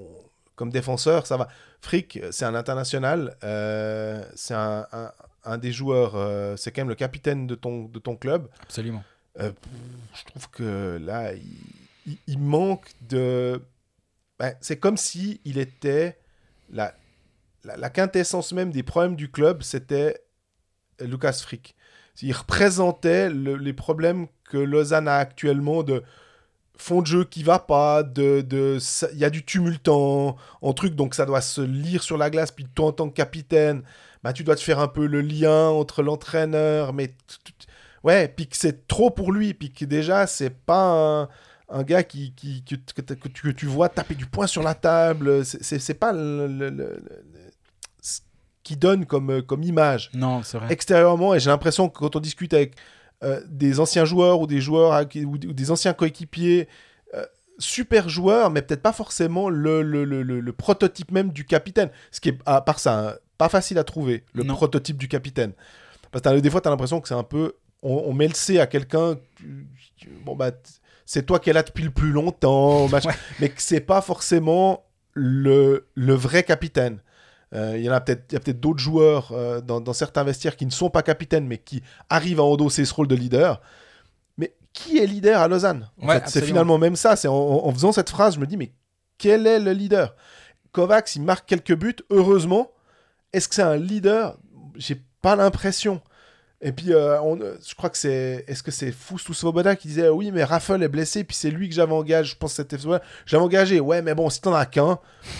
comme 0.56 0.69
défenseur, 0.69 1.26
ça 1.26 1.35
va. 1.35 1.47
Frick, 1.81 2.19
c'est 2.31 2.45
un 2.45 2.56
international, 2.56 3.35
euh, 3.43 4.23
c'est 4.35 4.53
un, 4.53 4.85
un- 4.91 5.11
un 5.47 5.57
des 5.60 5.72
joueurs, 5.72 6.15
c'est 6.57 6.72
quand 6.72 6.81
même 6.81 6.89
le 6.89 6.95
capitaine 6.95 7.45
de 7.45 7.53
ton, 7.53 7.84
de 7.85 7.99
ton 7.99 8.15
club. 8.15 8.47
Absolument. 8.64 9.03
Euh, 9.40 9.52
je 10.14 10.24
trouve 10.26 10.49
que 10.49 10.98
là, 11.02 11.32
il, 12.28 12.40
manque 12.40 12.88
de. 13.02 13.62
Ben, 14.40 14.53
c'est 14.62 14.78
comme 14.78 14.98
si 14.98 15.41
il 15.45 15.57
était 15.57 16.18
la, 16.70 16.95
la, 17.64 17.90
quintessence 17.90 18.53
même 18.53 18.72
des 18.72 18.84
problèmes 18.84 19.16
du 19.16 19.30
club, 19.30 19.64
c'était 19.64 20.22
Lucas 20.99 21.40
Frick. 21.41 21.76
Il 22.22 22.34
représentait 22.34 23.30
le- 23.30 23.57
les 23.57 23.74
problèmes 23.74 24.28
que 24.45 24.57
Lausanne 24.57 25.07
a 25.07 25.18
actuellement 25.18 25.84
de 25.84 26.03
fond 26.78 27.02
de 27.02 27.07
jeu 27.07 27.24
qui 27.26 27.44
va 27.44 27.60
pas, 27.60 28.03
de, 28.03 28.41
de 28.41 28.78
il 29.14 29.20
y 29.20 29.26
a 29.26 29.30
du 29.30 29.44
tumulte 29.44 29.88
en, 29.88 30.38
truc, 30.76 30.95
donc 30.95 31.16
ça 31.16 31.26
doit 31.26 31.41
se 31.41 31.62
lire 31.62 32.03
sur 32.03 32.18
la 32.18 32.30
glace. 32.30 32.52
Puis 32.52 32.66
toi, 32.66 32.88
en 32.88 32.91
tant 32.91 33.10
que 33.10 33.16
capitaine, 33.16 33.84
bah, 34.24 34.34
tu 34.34 34.44
dois 34.44 34.56
te 34.56 34.62
faire 34.62 34.80
un 34.80 34.88
peu 34.88 35.06
le 35.06 35.22
lien 35.22 35.68
entre 35.70 36.03
l'entraîneur, 36.03 36.94
mais 36.94 37.14
ouais, 38.06 38.27
puis 38.30 38.48
que 38.48 38.56
c'est 38.56 38.88
trop 38.88 39.10
pour 39.10 39.32
lui, 39.34 39.53
puis 39.53 39.72
que 39.73 39.84
déjà, 39.86 40.27
c'est 40.27 40.49
pas 40.52 41.23
un, 41.23 41.30
un 41.69 41.84
gars 41.84 42.03
qui, 42.03 42.34
qui, 42.34 42.64
que, 42.64 42.76
que, 42.76 43.02
que 43.14 43.27
tu, 43.27 43.41
que 43.41 43.49
tu 43.49 43.65
vois 43.65 43.90
taper 43.90 44.15
du 44.15 44.26
poing 44.27 44.48
sur 44.48 44.64
la 44.64 44.76
table, 44.76 45.44
c'est- 45.44 45.94
pas 45.95 46.14
le, 46.14 46.48
le- 46.48 47.03
ce 48.02 48.22
qui 48.64 48.77
donne 48.77 49.06
comme, 49.06 49.41
comme 49.41 49.64
image 49.64 50.10
Non, 50.14 50.44
c'est 50.44 50.57
vrai. 50.57 50.72
extérieurement 50.72 51.34
et 51.36 51.40
j'ai 51.40 51.49
l'impression 51.49 51.90
que 51.90 51.98
quand 51.99 52.15
on 52.15 52.19
discute 52.19 52.53
avec 52.53 52.76
euh, 53.23 53.41
des 53.48 53.80
anciens 53.80 54.06
joueurs 54.06 54.40
ou 54.41 54.48
des 54.48 54.61
joueurs 54.61 55.06
ou, 55.26 55.38
des- 55.38 55.72
anciens 55.72 55.94
coéquipiers 55.94 56.68
euh, 57.14 57.26
super 57.60 58.10
joueurs 58.10 58.49
mais 58.52 58.61
peut-être 58.61 58.82
pas 58.82 58.91
forcément 58.94 59.49
le, 59.49 59.82
le, 59.82 60.03
le, 60.03 60.22
le- 60.23 60.40
le 60.41 60.53
prototype 60.53 61.11
même 61.11 61.30
du 61.32 61.45
capitaine 61.45 61.90
ce 62.11 62.19
qui 62.19 62.30
est 62.30 62.38
à 62.45 62.61
part 62.61 62.80
ça 62.80 62.99
hein, 63.10 63.14
pas 63.38 63.49
facile 63.49 63.77
à 63.80 63.84
trouver 63.84 64.23
le 64.34 64.44
Non. 64.44 64.53
prototype 64.56 64.98
du 64.98 65.07
capitaine 65.07 65.53
parce 66.11 66.22
que 66.23 66.40
des 66.40 66.49
fois 66.49 66.60
tu 66.61 66.68
as 66.68 66.72
l'impression 66.72 66.99
que 67.02 67.07
c'est 67.07 67.14
un 67.15 67.23
peu 67.23 67.53
on, 67.86 68.10
on 68.10 68.14
met 68.14 68.28
le 68.28 68.34
C 68.34 68.60
à 68.60 68.68
quelqu'un 68.68 69.18
bon 70.26 70.36
bah 70.36 70.52
c'est 71.06 71.26
toi 71.26 71.40
qui 71.40 71.49
es 71.49 71.53
là 71.53 71.64
depuis 71.64 71.84
le 71.84 71.91
plus 71.91 72.12
longtemps. 72.12 72.88
Ouais. 72.91 72.99
mais 73.40 73.49
que 73.49 73.62
c'est 73.62 73.80
pas 73.82 74.02
forcément 74.02 74.84
le, 75.14 75.88
le 75.95 76.14
vrai 76.14 76.44
capitaine 76.44 76.99
euh, 77.53 77.76
il 77.78 77.84
y 77.84 77.90
en 77.90 77.94
a 77.94 78.02
peut-être, 78.02 78.28
peut-être 78.28 78.60
d'autres 78.60 78.80
joueurs 78.80 79.32
euh, 79.32 79.62
dans, 79.62 79.80
dans 79.80 79.94
certains 79.94 80.24
vestiaires 80.24 80.57
qui 80.57 80.66
ne 80.66 80.72
sont 80.72 80.90
pas 80.90 81.03
capitaines, 81.03 81.48
mais 81.48 81.57
qui 81.60 81.82
arrivent 82.10 82.40
à 82.40 82.44
endosser 82.44 82.84
ce 82.84 82.94
rôle 82.94 83.07
de 83.07 83.16
leader. 83.16 83.62
Mais 84.38 84.56
qui 84.74 84.98
est 84.98 85.06
leader 85.06 85.40
à 85.40 85.48
Lausanne? 85.48 85.90
Ouais, 86.02 86.22
C'est 86.26 86.41
finalement 86.41 86.78
même 86.80 86.98
ça. 86.98 87.16
C'est 87.16 87.30
en, 87.30 87.34
en- 87.36 87.66
en 87.68 87.72
faisant 87.72 87.94
cette 87.94 88.10
phrase, 88.10 88.36
je 88.36 88.40
me 88.41 88.48
dis, 88.48 88.57
mais 88.57 88.74
quel 89.20 89.48
est 89.48 89.60
le 89.60 89.72
leader? 89.72 90.16
Kovacs, 90.74 91.16
il 91.16 91.22
marque 91.22 91.48
quelques 91.48 91.76
buts, 91.76 91.95
heureusement. 92.10 92.72
Est-ce 93.32 93.48
que 93.48 93.56
c'est 93.56 93.62
un 93.62 93.78
leader? 93.78 94.38
J'ai 94.76 95.02
pas 95.22 95.38
l'impression. 95.38 96.02
Et 96.61 96.72
puis, 96.72 96.94
euh, 96.94 97.22
on- 97.22 97.40
euh, 97.41 97.57
je 97.68 97.76
crois 97.76 97.90
que 97.90 97.98
c'est. 97.98 98.45
Est-ce 98.48 98.64
que 98.64 98.72
c'est 98.72 98.91
Foust 98.91 99.27
ou 99.30 99.34
Svoboda 99.34 99.76
qui 99.76 99.90
disait 99.90 100.07
Oui, 100.10 100.32
mais 100.32 100.44
Raffle 100.44 100.82
est 100.82 100.88
blessé, 100.88 101.23
puis 101.26 101.36
c'est 101.36 101.52
lui 101.52 101.68
que 101.69 101.76
j'avais 101.76 101.91
engagé. 101.94 102.32
Je 102.32 102.38
pense 102.38 102.52
que 102.52 102.56
c'était 102.57 102.77
Svoboda. 102.77 103.03
J'avais 103.26 103.44
engagé. 103.44 103.80
Ouais, 103.82 104.02
mais 104.02 104.15
bon, 104.15 104.30
si 104.30 104.40
t'en 104.41 104.53
as 104.53 104.65
qu'un, 104.65 104.98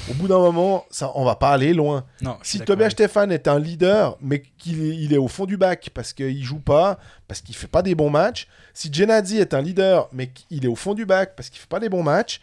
au 0.10 0.14
bout 0.16 0.28
d'un 0.28 0.38
moment, 0.40 0.86
ça, 0.92 1.12
on 1.16 1.24
va 1.24 1.36
pas 1.36 1.52
aller 1.52 1.74
loin. 1.74 2.06
Non, 2.22 2.38
Si 2.44 2.58
Tobias 2.66 2.90
Stéphane 2.92 3.32
est 3.32 3.48
un 3.48 3.58
leader, 3.60 4.18
mais 4.22 4.44
qu'il 4.58 4.84
est, 4.86 4.96
il 4.98 5.14
est 5.14 5.18
au 5.18 5.30
fond 5.30 5.46
du 5.46 5.56
bac 5.58 5.90
parce 5.94 6.12
qu'il 6.14 6.44
joue 6.44 6.60
pas, 6.60 7.00
parce 7.28 7.40
qu'il 7.42 7.56
fait 7.56 7.68
pas 7.68 7.82
des 7.82 7.96
bons 7.96 8.10
matchs, 8.10 8.48
si 8.74 8.94
Genadzi 8.94 9.38
est 9.40 9.54
un 9.54 9.62
leader, 9.62 10.10
mais 10.12 10.28
qu'il 10.28 10.66
est 10.66 10.68
au 10.70 10.76
fond 10.76 10.94
du 10.94 11.06
bac 11.06 11.34
parce 11.38 11.50
qu'il 11.50 11.60
fait 11.62 11.70
pas 11.70 11.80
des 11.80 11.90
bons 11.90 12.04
matchs, 12.04 12.42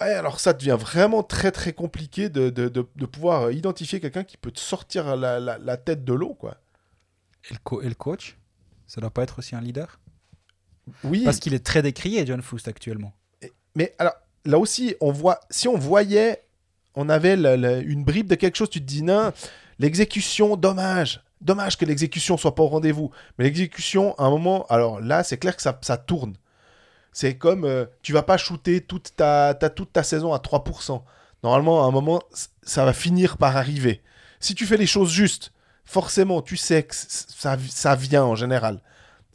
ouais, 0.00 0.12
alors 0.14 0.38
ça 0.40 0.52
devient 0.52 0.76
vraiment 0.78 1.22
très 1.24 1.50
très 1.50 1.72
compliqué 1.72 2.28
de, 2.28 2.50
de, 2.50 2.68
de- 2.68 2.86
de 2.94 3.06
pouvoir 3.06 3.50
identifier 3.50 4.00
quelqu'un 4.00 4.24
qui 4.24 4.36
peut 4.36 4.52
te 4.52 4.60
sortir 4.60 5.16
la, 5.16 5.40
la- 5.40 5.58
la 5.58 5.76
tête 5.76 6.04
de 6.04 6.12
l'eau, 6.12 6.34
quoi. 6.34 6.56
Et 7.50 7.54
le, 7.54 7.58
co- 7.62 7.82
et 7.82 7.88
le 7.88 7.94
coach 7.94 8.36
Ça 8.86 9.00
doit 9.00 9.10
pas 9.10 9.22
être 9.22 9.38
aussi 9.38 9.54
un 9.56 9.60
leader? 9.60 9.98
Oui, 11.04 11.24
Parce 11.24 11.38
qu'il 11.38 11.52
est 11.54 11.64
très 11.64 11.82
décrié, 11.82 12.24
John 12.26 12.40
Foust, 12.42 12.66
actuellement. 12.68 13.12
mais 13.74 13.94
alors 13.98 14.14
là 14.46 14.58
aussi, 14.58 14.94
on 15.00 15.12
voit, 15.12 15.40
si 15.50 15.68
on 15.68 15.76
voyait, 15.76 16.42
on 16.94 17.08
avait 17.10 17.36
le- 17.36 17.56
le- 17.56 17.82
une 17.82 18.04
bribe 18.04 18.26
de 18.28 18.34
quelque 18.34 18.56
chose, 18.56 18.70
tu 18.70 18.80
te 18.80 18.86
dis 18.86 19.02
non, 19.02 19.32
l'exécution, 19.78 20.56
dommage. 20.56 21.22
Dommage 21.40 21.76
que 21.76 21.84
l'exécution 21.84 22.36
soit 22.36 22.54
pas 22.54 22.62
au 22.64 22.68
rendez-vous. 22.68 23.10
Mais 23.38 23.44
l'exécution, 23.44 24.14
à 24.18 24.24
un 24.24 24.30
moment, 24.30 24.66
alors 24.68 25.00
là, 25.00 25.22
c'est 25.22 25.36
clair 25.38 25.54
que 25.54 25.62
ça, 25.62 25.78
ça 25.82 25.96
tourne. 25.96 26.34
C'est 27.12 27.36
comme, 27.36 27.64
euh, 27.64 27.84
tu 28.02 28.12
vas 28.12 28.22
pas 28.22 28.36
shooter 28.38 28.80
toute 28.80 29.14
ta, 29.14 29.54
ta- 29.54 29.70
toute 29.70 29.92
ta 29.92 30.02
saison 30.02 30.32
à 30.32 30.38
3%. 30.38 31.04
Normalement, 31.44 31.84
à 31.84 31.86
un 31.86 31.90
moment, 31.92 32.20
ça 32.62 32.84
va 32.84 32.92
finir 32.92 33.36
par 33.36 33.56
arriver. 33.56 34.02
Si 34.40 34.54
tu 34.54 34.66
fais 34.66 34.76
les 34.76 34.86
choses 34.86 35.10
justes, 35.12 35.52
forcément, 35.88 36.42
tu 36.42 36.56
sais 36.56 36.82
que 36.82 36.94
ça, 36.94 37.56
ça 37.70 37.94
vient 37.96 38.24
en 38.24 38.34
général. 38.36 38.80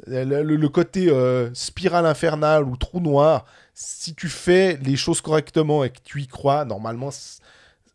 Le, 0.06 0.44
le- 0.44 0.70
côté 0.70 1.10
euh, 1.10 1.50
spirale 1.54 2.06
infernale 2.06 2.66
ou 2.66 2.78
trou 2.78 3.00
noir, 3.00 3.46
si 3.74 4.14
tu 4.14 4.28
fais 4.30 4.78
les 4.84 4.96
choses 4.96 5.22
correctement 5.22 5.84
et 5.84 5.90
que 5.90 6.00
tu 6.04 6.22
y 6.22 6.28
crois, 6.28 6.64
normalement, 6.66 7.10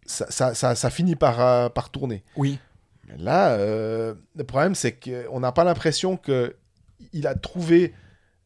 ça, 0.06 0.26
ça, 0.30 0.54
ça- 0.54 0.74
ça 0.74 0.90
finit 0.90 1.16
par, 1.16 1.40
euh, 1.40 1.68
par 1.68 1.90
tourner. 1.90 2.24
Oui. 2.36 2.58
Mais 3.06 3.16
là, 3.18 3.50
euh, 3.52 4.14
le 4.34 4.44
problème, 4.44 4.74
c'est 4.74 4.92
qu'on 4.92 5.38
n'a 5.40 5.52
pas 5.52 5.64
l'impression 5.64 6.16
qu'il 6.16 7.26
a 7.26 7.34
trouvé. 7.34 7.94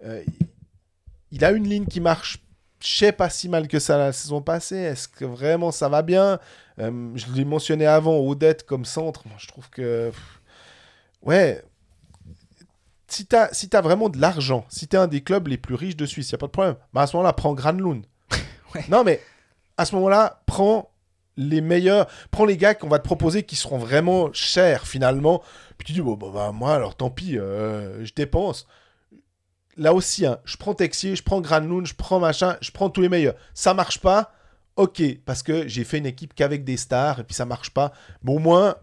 euh, 0.04 0.22
il 1.30 1.44
a 1.44 1.52
une 1.52 1.66
ligne 1.68 1.86
qui 1.86 2.00
marche, 2.00 2.38
je 2.82 2.96
sais 2.96 3.12
pas 3.12 3.30
si 3.30 3.48
mal 3.48 3.68
que 3.68 3.78
ça 3.78 3.96
la 3.98 4.12
saison 4.12 4.42
passée. 4.42 4.76
Est-ce 4.76 5.08
que 5.08 5.24
vraiment 5.24 5.70
ça 5.70 5.88
va 5.88 6.02
bien? 6.02 6.38
Euh, 6.78 7.10
Je 7.14 7.26
l'ai 7.32 7.44
mentionné 7.44 7.86
avant, 7.86 8.18
Odette 8.18 8.64
comme 8.64 8.84
centre. 8.84 9.22
Moi, 9.26 9.36
je 9.38 9.46
trouve 9.48 9.70
que. 9.70 10.10
pff, 10.10 10.40
Ouais. 11.22 11.62
Si 13.06 13.26
tu 13.26 13.36
as, 13.36 13.52
si 13.52 13.68
t'as 13.68 13.82
vraiment 13.82 14.08
de 14.08 14.18
l'argent, 14.18 14.64
si 14.68 14.88
tu 14.88 14.96
es 14.96 14.98
un 14.98 15.06
des 15.06 15.20
clubs 15.20 15.46
les 15.46 15.58
plus 15.58 15.74
riches 15.74 15.96
de 15.96 16.06
Suisse, 16.06 16.30
il 16.30 16.34
n'y 16.34 16.36
a 16.36 16.38
pas 16.38 16.46
de 16.46 16.52
problème. 16.52 16.76
Mais 16.94 17.02
à 17.02 17.06
ce 17.06 17.16
moment-là, 17.16 17.32
prends 17.32 17.54
Granlund. 17.54 18.04
Ouais. 18.74 18.86
Non, 18.88 19.04
mais 19.04 19.20
à 19.76 19.84
ce 19.84 19.94
moment-là, 19.96 20.42
prends 20.46 20.90
les 21.36 21.60
meilleurs. 21.60 22.06
Prends 22.30 22.46
les 22.46 22.56
gars 22.56 22.74
qu'on 22.74 22.88
va 22.88 22.98
te 22.98 23.04
proposer 23.04 23.42
qui 23.42 23.54
seront 23.54 23.76
vraiment 23.76 24.32
chers 24.32 24.86
finalement. 24.86 25.42
Puis 25.76 25.88
tu 25.88 25.92
dis, 25.92 26.00
bon, 26.00 26.14
bah, 26.14 26.28
bah, 26.32 26.52
moi, 26.52 26.74
alors 26.74 26.94
tant 26.94 27.10
pis, 27.10 27.38
euh, 27.38 28.02
je 28.02 28.14
dépense. 28.14 28.66
Là 29.76 29.94
aussi, 29.94 30.26
hein, 30.26 30.38
je 30.44 30.56
prends 30.56 30.74
Texier, 30.74 31.16
je 31.16 31.22
prends 31.22 31.40
Granlund, 31.40 31.86
je 31.86 31.94
prends 31.94 32.20
machin, 32.20 32.56
je 32.60 32.70
prends 32.70 32.90
tous 32.90 33.00
les 33.00 33.08
meilleurs. 33.08 33.34
Ça 33.54 33.72
marche 33.74 34.00
pas, 34.00 34.32
ok, 34.76 35.02
parce 35.24 35.42
que 35.42 35.66
j'ai 35.66 35.84
fait 35.84 35.98
une 35.98 36.06
équipe 36.06 36.34
qu'avec 36.34 36.64
des 36.64 36.76
stars 36.76 37.20
et 37.20 37.24
puis 37.24 37.34
ça 37.34 37.46
marche 37.46 37.70
pas. 37.70 37.92
Mais 38.22 38.32
au 38.32 38.38
moins, 38.38 38.76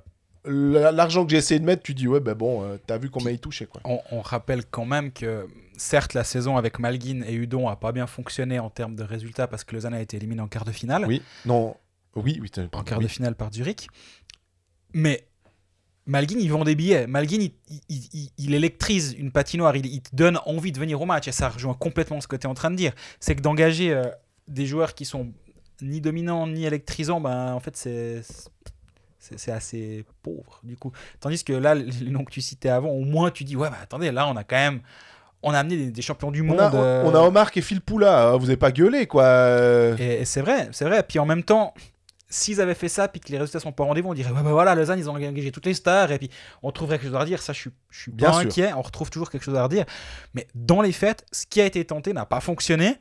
l'argent 0.45 1.25
que 1.25 1.31
j'ai 1.31 1.37
essayé 1.37 1.59
de 1.59 1.65
mettre, 1.65 1.83
tu 1.83 1.93
dis, 1.93 2.07
ouais, 2.07 2.19
ben 2.19 2.33
bon, 2.33 2.63
euh, 2.63 2.77
t'as 2.87 2.97
vu 2.97 3.09
combien 3.09 3.31
il 3.31 3.39
touchait, 3.39 3.65
quoi. 3.65 3.81
On, 3.83 3.99
on 4.11 4.21
rappelle 4.21 4.65
quand 4.65 4.85
même 4.85 5.11
que, 5.11 5.47
certes, 5.77 6.13
la 6.13 6.23
saison 6.23 6.57
avec 6.57 6.79
Malguin 6.79 7.21
et 7.21 7.33
Udon 7.33 7.67
a 7.67 7.75
pas 7.75 7.91
bien 7.91 8.07
fonctionné 8.07 8.59
en 8.59 8.69
termes 8.69 8.95
de 8.95 9.03
résultats 9.03 9.47
parce 9.47 9.63
que 9.63 9.75
Lausanne 9.75 9.93
a 9.93 10.01
été 10.01 10.17
éliminé 10.17 10.41
en 10.41 10.47
quart 10.47 10.65
de 10.65 10.71
finale. 10.71 11.05
Oui, 11.05 11.21
non, 11.45 11.75
oui, 12.15 12.39
oui, 12.41 12.51
en 12.73 12.83
quart 12.83 12.97
oui. 12.97 13.03
de 13.03 13.09
finale 13.09 13.35
par 13.35 13.51
Zurich. 13.51 13.87
Mais 14.93 15.27
Malguin, 16.09 16.37
il 16.39 16.51
vend 16.51 16.63
des 16.63 16.75
billets. 16.75 17.07
Malguin, 17.07 17.37
il, 17.39 17.51
il- 17.87 18.09
il- 18.13 18.29
il 18.37 18.53
électrise 18.55 19.15
une 19.17 19.31
patinoire. 19.31 19.75
Il, 19.75 20.01
te 20.01 20.15
donne 20.15 20.39
envie 20.45 20.71
de 20.71 20.79
venir 20.79 20.99
au 21.01 21.05
match. 21.05 21.27
Et 21.27 21.31
ça 21.31 21.47
rejoint 21.49 21.75
complètement 21.75 22.19
ce 22.19 22.27
que 22.27 22.35
tu 22.35 22.47
es 22.47 22.49
en 22.49 22.53
train 22.55 22.71
de 22.71 22.75
dire. 22.75 22.93
C'est 23.19 23.35
que 23.35 23.41
d'engager 23.41 23.93
euh, 23.93 24.05
des 24.47 24.65
joueurs 24.65 24.95
qui 24.95 25.05
sont 25.05 25.27
ni 25.81 26.01
dominants 26.01 26.47
ni 26.47 26.65
électrisants, 26.65 27.21
ben, 27.21 27.53
en 27.53 27.59
fait, 27.59 27.77
c'est. 27.77 28.21
Assez 29.47 30.05
pauvre, 30.23 30.59
du 30.63 30.75
coup. 30.75 30.91
Tandis 31.19 31.43
que 31.43 31.53
là, 31.53 31.75
les 31.75 32.09
noms 32.09 32.23
que 32.23 32.31
tu 32.31 32.41
citais 32.41 32.69
avant, 32.69 32.89
au 32.89 33.01
moins 33.05 33.29
tu 33.29 33.43
dis, 33.43 33.55
ouais, 33.55 33.69
bah 33.69 33.77
attendez, 33.83 34.11
là, 34.11 34.27
on 34.27 34.35
a 34.35 34.43
quand 34.43 34.55
même. 34.55 34.79
On 35.43 35.51
a 35.53 35.59
amené 35.59 35.77
des, 35.77 35.91
des 35.91 36.01
champions 36.01 36.31
du 36.31 36.41
On 36.41 36.45
monde. 36.45 36.59
a, 36.59 36.71
on, 36.73 36.81
euh, 36.81 37.03
on 37.05 37.13
a 37.13 37.19
Omar 37.19 37.51
et 37.55 37.61
Phil 37.61 37.79
Poula, 37.79 38.35
vous 38.37 38.45
avez 38.49 38.57
pas 38.57 38.71
gueulé, 38.71 39.05
quoi. 39.05 39.23
euh. 39.23 39.95
et, 39.99 40.21
et 40.21 40.25
c'est 40.25 40.41
vrai, 40.41 40.69
c'est 40.71 40.85
vrai. 40.85 41.03
Puis 41.03 41.19
en 41.19 41.25
même 41.27 41.43
temps, 41.43 41.73
s'ils 42.29 42.61
avaient 42.61 42.75
fait 42.75 42.89
ça, 42.89 43.07
puis 43.07 43.19
que 43.19 43.29
les 43.31 43.37
résultats 43.39 43.59
sont 43.59 43.71
pas 43.71 43.83
au 43.83 43.87
rendez-vous, 43.87 44.09
on 44.09 44.13
dirait, 44.13 44.31
ouais, 44.31 44.43
bah 44.43 44.51
voilà, 44.51 44.75
Lausanne, 44.75 44.99
ils 44.99 45.09
ont 45.09 45.13
engagé 45.15 45.51
toutes 45.51 45.65
les 45.65 45.73
stars, 45.73 46.11
et 46.11 46.19
puis 46.19 46.29
on 46.63 46.71
trouverait 46.71 46.97
quelque 46.97 47.07
chose 47.07 47.15
à 47.15 47.19
redire. 47.21 47.41
Ça, 47.41 47.53
je 47.53 47.59
suis, 47.59 47.71
je 47.89 48.01
suis 48.01 48.11
Bien 48.11 48.31
inquiet, 48.37 48.71
on 48.73 48.81
retrouve 48.81 49.09
toujours 49.09 49.29
quelque 49.31 49.43
chose 49.43 49.55
à 49.55 49.63
redire. 49.63 49.85
Mais 50.33 50.47
dans 50.55 50.81
les 50.81 50.91
faits, 50.91 51.25
ce 51.31 51.45
qui 51.45 51.59
a 51.61 51.65
été 51.65 51.83
tenté 51.85 52.13
n'a 52.13 52.25
pas 52.25 52.39
fonctionné. 52.39 52.97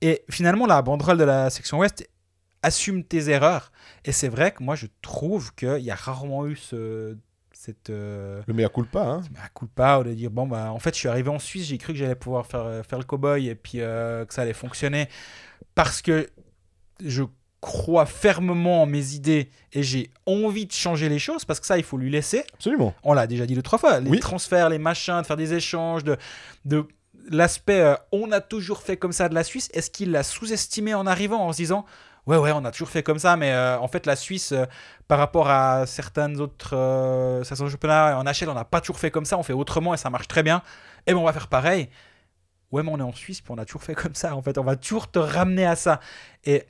Et 0.00 0.24
finalement, 0.30 0.66
la 0.66 0.80
banderole 0.82 1.18
de 1.18 1.24
la 1.24 1.50
section 1.50 1.78
ouest 1.78 2.08
assume 2.62 3.04
tes 3.04 3.28
erreurs. 3.28 3.70
Et 4.04 4.12
c'est 4.12 4.28
vrai 4.28 4.52
que 4.52 4.62
moi, 4.62 4.74
je 4.76 4.86
trouve 5.02 5.54
qu'il 5.54 5.78
y 5.80 5.90
a 5.90 5.94
rarement 5.94 6.46
eu 6.46 6.56
ce, 6.56 7.16
cette. 7.52 7.90
euh, 7.90 8.42
Le 8.46 8.54
mea 8.54 8.68
culpa, 8.70 9.02
hein. 9.02 9.20
mea 9.30 9.48
culpa 9.54 9.98
ou 9.98 10.04
de 10.04 10.14
dire 10.14 10.30
bon 10.30 10.46
bah 10.46 10.72
en 10.72 10.78
fait 10.78 10.94
je 10.94 10.98
suis 11.00 11.08
arrivé 11.08 11.28
en 11.28 11.38
Suisse 11.38 11.66
j'ai 11.66 11.76
cru 11.78 11.92
que 11.92 11.98
j'allais 11.98 12.14
pouvoir 12.14 12.46
faire, 12.46 12.60
euh, 12.64 12.82
faire 12.82 12.98
le 12.98 13.04
cowboy 13.04 13.48
et 13.48 13.54
puis 13.54 13.80
euh, 13.80 14.24
que 14.24 14.32
ça 14.32 14.42
allait 14.42 14.54
fonctionner 14.54 15.08
parce 15.74 16.00
que 16.02 16.30
je 17.04 17.22
crois 17.60 18.06
fermement 18.06 18.82
en 18.82 18.86
mes 18.86 19.12
idées 19.14 19.50
et 19.72 19.82
j'ai 19.82 20.10
envie 20.26 20.66
de 20.66 20.72
changer 20.72 21.08
les 21.08 21.18
choses 21.18 21.44
parce 21.44 21.60
que 21.60 21.66
ça 21.66 21.76
il 21.78 21.84
faut 21.84 21.98
lui 21.98 22.10
laisser. 22.10 22.44
Absolument. 22.54 22.94
on 23.02 23.12
l'a 23.12 23.26
déjà 23.26 23.44
dit 23.46 23.54
deux 23.54 23.62
trois 23.62 23.78
fois 23.78 24.00
les 24.00 24.10
Oui. 24.10 24.18
transferts 24.20 24.68
les 24.70 24.78
machins 24.78 25.20
de 25.20 25.26
faire 25.26 25.36
des 25.36 25.52
échanges 25.52 26.02
de, 26.04 26.16
de 26.64 26.86
l'aspect 27.28 27.80
euh, 27.80 27.94
on 28.12 28.32
a 28.32 28.40
toujours 28.40 28.80
fait 28.80 28.96
comme 28.96 29.12
ça 29.12 29.28
de 29.28 29.34
la 29.34 29.44
Suisse. 29.44 29.68
Est-ce 29.74 29.90
qu'il 29.90 30.10
l'a 30.10 30.22
sous-estimé 30.22 30.94
en 30.94 31.06
arrivant 31.06 31.46
en 31.46 31.52
se 31.52 31.58
disant 31.58 31.84
ouais 32.26 32.36
ouais 32.38 32.50
on 32.54 32.64
a 32.64 32.70
toujours 32.70 32.88
fait 32.88 33.02
comme 33.02 33.18
ça 33.18 33.36
mais 33.36 33.52
euh, 33.52 33.78
en 33.78 33.88
fait 33.88 34.06
la 34.06 34.16
Suisse 34.16 34.52
euh, 34.52 34.64
par 35.06 35.18
rapport 35.18 35.50
à 35.50 35.84
certaines 35.86 36.40
autres 36.40 36.74
euh, 36.76 37.44
certains 37.44 37.68
championnats 37.68 38.18
en 38.18 38.24
HL 38.24 38.48
on 38.48 38.54
n'a 38.54 38.64
pas 38.64 38.80
toujours 38.80 38.98
fait 38.98 39.10
comme 39.10 39.24
ça 39.26 39.36
on 39.36 39.42
fait 39.42 39.52
autrement 39.52 39.92
et 39.92 39.96
ça 39.98 40.08
marche 40.08 40.28
très 40.28 40.42
bien. 40.42 40.62
Et 41.06 41.12
ben 41.12 41.18
on 41.18 41.24
va 41.24 41.32
faire 41.34 41.48
pareil. 41.48 41.88
Ouais 42.72 42.82
mais 42.82 42.90
on 42.90 42.98
est 42.98 43.02
en 43.02 43.12
Suisse 43.12 43.40
puis 43.42 43.52
on 43.52 43.58
a 43.58 43.64
toujours 43.66 43.82
fait 43.82 43.94
comme 43.94 44.14
ça 44.14 44.34
en 44.34 44.40
fait. 44.42 44.56
On 44.56 44.64
va 44.64 44.76
toujours 44.76 45.10
te 45.10 45.18
ramener 45.18 45.66
à 45.66 45.76
ça. 45.76 46.00
Et 46.44 46.64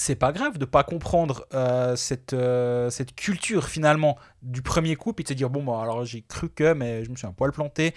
c'est 0.00 0.14
pas 0.16 0.32
grave 0.32 0.56
de 0.58 0.64
pas 0.64 0.82
comprendre 0.82 1.46
euh, 1.52 1.94
cette, 1.96 2.32
euh, 2.32 2.88
cette 2.90 3.14
culture 3.14 3.68
finalement 3.68 4.16
du 4.42 4.62
premier 4.62 4.96
coup 4.96 5.12
puis 5.12 5.24
de 5.24 5.28
se 5.28 5.34
dire 5.34 5.50
bon 5.50 5.62
bah 5.62 5.80
alors 5.82 6.04
j'ai 6.04 6.22
cru 6.22 6.48
que 6.48 6.72
mais 6.72 7.04
je 7.04 7.10
me 7.10 7.16
suis 7.16 7.26
un 7.26 7.32
poil 7.32 7.52
planté 7.52 7.94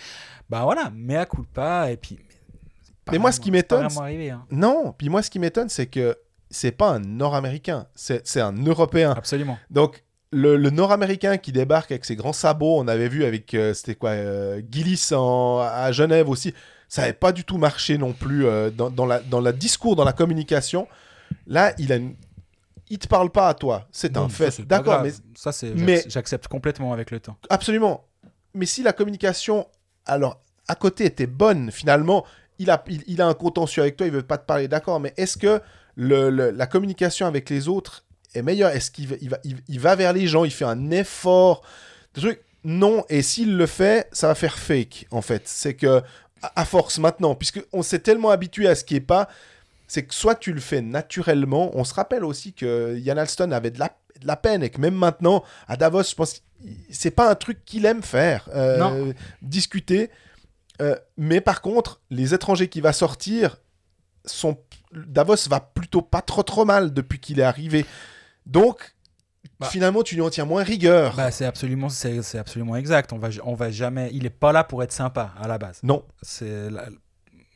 bah 0.50 0.64
voilà 0.64 0.92
mais 0.94 1.16
à 1.16 1.26
coup 1.26 1.44
pas 1.44 1.92
et 1.92 1.98
puis 1.98 2.20
pas 3.06 3.12
Mais 3.14 3.20
moi, 3.20 3.32
ce 3.34 3.40
qui 3.40 3.52
m'étonne, 3.52 3.88
hein. 4.30 4.46
Non, 4.50 4.94
puis 4.98 5.10
moi, 5.10 5.22
ce 5.22 5.30
qui 5.30 5.38
m'étonne, 5.38 5.68
c'est 5.68 5.88
que 5.88 6.18
c'est 6.50 6.72
pas 6.72 6.90
un 6.92 7.00
Nord-Américain, 7.00 7.88
c'est 7.96 8.40
un 8.40 8.54
Européen. 8.54 9.12
absolument 9.12 9.58
Donc, 9.70 10.06
le, 10.32 10.56
le 10.56 10.70
Nord-Américain 10.70 11.38
qui 11.38 11.52
débarque 11.52 11.92
avec 11.92 12.06
ses 12.06 12.16
grands 12.16 12.32
sabots, 12.32 12.78
on 12.80 12.88
avait 12.88 13.10
vu 13.10 13.26
avec, 13.26 13.54
euh, 13.56 13.74
c'était 13.74 13.96
quoi, 13.96 14.12
euh, 14.12 14.62
Gillis 14.72 15.10
en- 15.12 15.60
à 15.60 15.92
Genève 15.92 16.30
aussi, 16.30 16.54
ça 16.88 17.02
n'avait 17.02 17.14
pas 17.14 17.34
du 17.34 17.44
tout 17.44 17.58
marché 17.58 17.98
non 17.98 18.14
plus 18.14 18.46
euh, 18.46 18.70
dans, 18.70 18.90
dans 18.90 19.06
la, 19.06 19.20
dans 19.20 19.42
le 19.42 19.52
discours, 19.52 19.96
dans 19.98 20.06
la 20.06 20.14
communication. 20.14 20.88
Là, 21.48 21.74
il 21.78 21.92
a 21.92 21.96
une- 21.98 22.16
il 22.90 23.00
te 23.00 23.08
parle 23.08 23.30
pas 23.32 23.48
à 23.50 23.54
toi, 23.54 23.88
c'est 23.92 24.18
un 24.18 24.30
fait. 24.30 24.46
D'accord, 24.68 25.02
mais 25.04 25.12
ça 25.36 25.52
c'est 25.52 25.74
mais- 25.74 25.98
j'ac- 25.98 26.10
j'accepte 26.12 26.48
complètement 26.48 26.94
avec 26.94 27.12
le 27.12 27.20
temps 27.20 27.38
Absolument. 27.50 28.06
Mais 28.54 28.66
si 28.66 28.84
la 28.84 28.94
communication, 28.94 29.68
alors, 30.06 30.40
à 30.68 30.76
côté 30.76 31.06
était 31.06 31.28
bonne, 31.28 31.72
finalement, 31.72 32.26
il 32.60 32.70
a, 32.70 32.84
il, 32.88 33.04
il 33.08 33.22
a 33.22 33.28
un 33.28 33.34
contentieux 33.34 33.82
avec 33.82 33.98
toi, 33.98 34.06
il 34.06 34.14
veut 34.14 34.22
pas 34.22 34.38
te 34.38 34.46
parler, 34.46 34.68
d'accord, 34.68 35.00
mais 35.00 35.14
est-ce 35.18 35.38
que 35.38 35.60
le, 35.96 36.30
le- 36.30 36.52
la 36.52 36.68
communication 36.68 37.26
avec 37.26 37.50
les 37.50 37.68
autres 37.68 38.06
est 38.36 38.42
meilleure? 38.44 38.70
Est-ce 38.72 38.92
qu'il 38.92 39.08
va, 39.08 39.16
il 39.22 39.30
va, 39.30 39.38
il, 39.44 39.58
il 39.68 39.80
va 39.80 39.96
vers 39.96 40.14
les 40.14 40.28
gens, 40.28 40.44
il 40.44 40.52
fait 40.52 40.66
un 40.66 40.92
effort? 40.92 41.64
Trucs 42.14 42.42
Non, 42.64 43.06
et 43.10 43.22
s'il 43.24 43.58
le 43.58 43.66
fait, 43.66 44.08
ça 44.12 44.28
va 44.28 44.36
faire 44.36 44.58
fake, 44.60 45.08
en 45.12 45.22
fait. 45.22 45.44
C'est 45.48 45.74
que, 45.74 46.02
à, 46.44 46.62
à 46.62 46.66
force 46.66 47.00
maintenant, 47.00 47.34
puisque 47.34 47.62
on 47.74 47.82
s'est 47.82 48.00
tellement 48.00 48.30
habitué 48.30 48.68
à 48.68 48.76
ce 48.76 48.84
qui 48.84 48.96
est 48.96 49.02
pas, 49.02 49.28
c'est 49.88 50.04
que 50.04 50.14
soit 50.14 50.36
tu 50.36 50.54
le 50.54 50.60
fais 50.62 50.82
naturellement, 50.82 51.72
on 51.76 51.84
se 51.84 51.94
rappelle 51.94 52.24
aussi 52.24 52.54
que 52.54 52.98
Yann 52.98 53.18
Alston 53.18 53.52
avait 53.52 53.72
de 53.72 53.80
la, 53.80 53.90
de 54.22 54.28
la 54.28 54.36
peine 54.38 54.64
et 54.64 54.70
que 54.70 54.80
même 54.82 54.96
maintenant, 54.96 55.44
à 55.68 55.78
Davos, 55.78 56.04
je 56.04 56.16
pense 56.16 56.42
c'est 56.90 57.12
pas 57.12 57.30
un 57.30 57.36
truc 57.36 57.66
qu'il 57.66 57.86
aime 57.86 58.02
faire, 58.02 58.48
euh, 58.56 59.12
discuter. 59.42 60.10
Euh, 60.82 60.96
mais 61.18 61.42
par 61.42 61.62
contre, 61.62 62.02
les 62.10 62.34
étrangers 62.34 62.70
qui 62.70 62.80
va 62.82 62.94
sortir 62.94 63.58
sont 64.26 64.58
Davos 64.94 65.48
va 65.50 65.60
plutôt 65.60 66.02
pas 66.02 66.22
trop 66.22 66.44
trop 66.44 66.64
mal 66.66 66.94
depuis 66.94 67.20
qu'il 67.20 67.40
est 67.40 67.44
arrivé. 67.44 67.86
Donc 68.46 68.96
Bah. 69.60 69.68
finalement, 69.68 70.04
tu 70.04 70.16
lui 70.16 70.22
en 70.22 70.30
tiens 70.30 70.46
moins 70.46 70.64
rigueur. 70.64 71.16
bah 71.16 71.32
c'est 71.32 71.46
absolument 71.46 71.90
c'est 71.90 72.38
absolument 72.38 72.78
exact 72.78 73.12
on 73.12 73.18
va 73.18 73.30
on 73.44 73.56
va 73.56 73.70
jamais 73.72 74.10
il 74.14 74.26
est 74.26 74.30
pas 74.30 74.54
là 74.54 74.64
pour 74.64 74.82
être 74.84 74.94
sympa 74.94 75.34
à 75.42 75.48
la 75.50 75.58
base 75.58 75.80
non, 75.84 76.06
c'est 76.22 76.70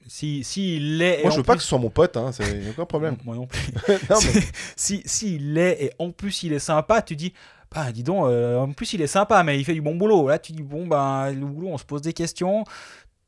si 0.08 0.44
si 0.44 0.78
il 0.78 0.98
l'est 0.98 1.20
et 1.20 1.24
moi 1.24 1.32
je 1.32 1.38
veux 1.38 1.44
pas 1.44 1.54
plus- 1.54 1.58
que 1.58 1.64
ce 1.64 1.70
soit 1.70 1.80
mon 1.80 1.90
pote, 1.90 2.16
hein, 2.18 2.32
c'est 2.32 2.70
aucun 2.70 2.86
problème. 2.86 3.18
moi 3.26 3.36
non 3.36 3.48
plus 3.48 3.60
Non, 4.10 4.18
mais- 4.34 4.42
si 4.76 5.02
s'il 5.06 5.54
l'est 5.54 5.84
et 5.84 5.92
en 6.00 6.12
plus 6.12 6.44
il 6.44 6.54
est 6.54 6.60
sympa, 6.60 7.02
tu 7.02 7.16
dis 7.16 7.34
bah 7.74 7.92
dis 7.92 8.04
donc 8.04 8.26
euh, 8.26 8.58
en 8.60 8.72
plus 8.72 8.94
il 8.94 9.02
est 9.02 9.08
sympa 9.08 9.44
mais 9.44 9.60
il 9.60 9.66
fait 9.66 9.74
du 9.74 9.82
bon 9.82 9.96
boulot. 9.96 10.30
Là 10.30 10.40
tu 10.40 10.52
dis 10.54 10.64
bon 10.64 10.88
bah 10.88 11.30
le 11.32 11.46
boulot 11.46 11.70
on 11.70 11.78
se 11.78 11.86
pose 11.86 12.02
des 12.02 12.14
questions. 12.14 12.64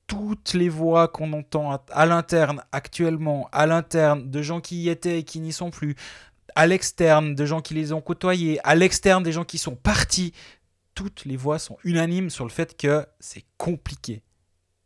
Toutes 0.08 0.54
les 0.54 0.70
voix 0.70 1.08
qu'on 1.08 1.34
entend 1.34 1.72
à, 1.72 1.86
à 1.92 2.06
l'interne 2.08 2.64
actuellement, 2.72 3.48
à 3.52 3.68
l'interne 3.68 4.30
de 4.32 4.42
gens 4.42 4.60
qui 4.60 4.78
y 4.84 4.90
étaient 4.90 5.20
et 5.20 5.24
qui 5.24 5.40
n'y 5.40 5.54
sont 5.54 5.70
plus, 5.70 5.96
à 6.56 6.66
l'externe 6.66 7.36
de 7.36 7.46
gens 7.46 7.62
qui 7.62 7.76
les 7.76 7.94
ont 7.94 8.02
côtoyés, 8.02 8.60
à 8.68 8.74
l'externe 8.74 9.22
des 9.22 9.32
gens 9.32 9.44
qui 9.46 9.60
sont 9.60 9.76
partis, 9.76 10.34
toutes 10.96 11.26
les 11.26 11.38
voix 11.38 11.60
sont 11.60 11.78
unanimes 11.84 12.32
sur 12.32 12.44
le 12.44 12.50
fait 12.50 12.76
que 12.76 13.06
c'est 13.20 13.46
compliqué. 13.58 14.24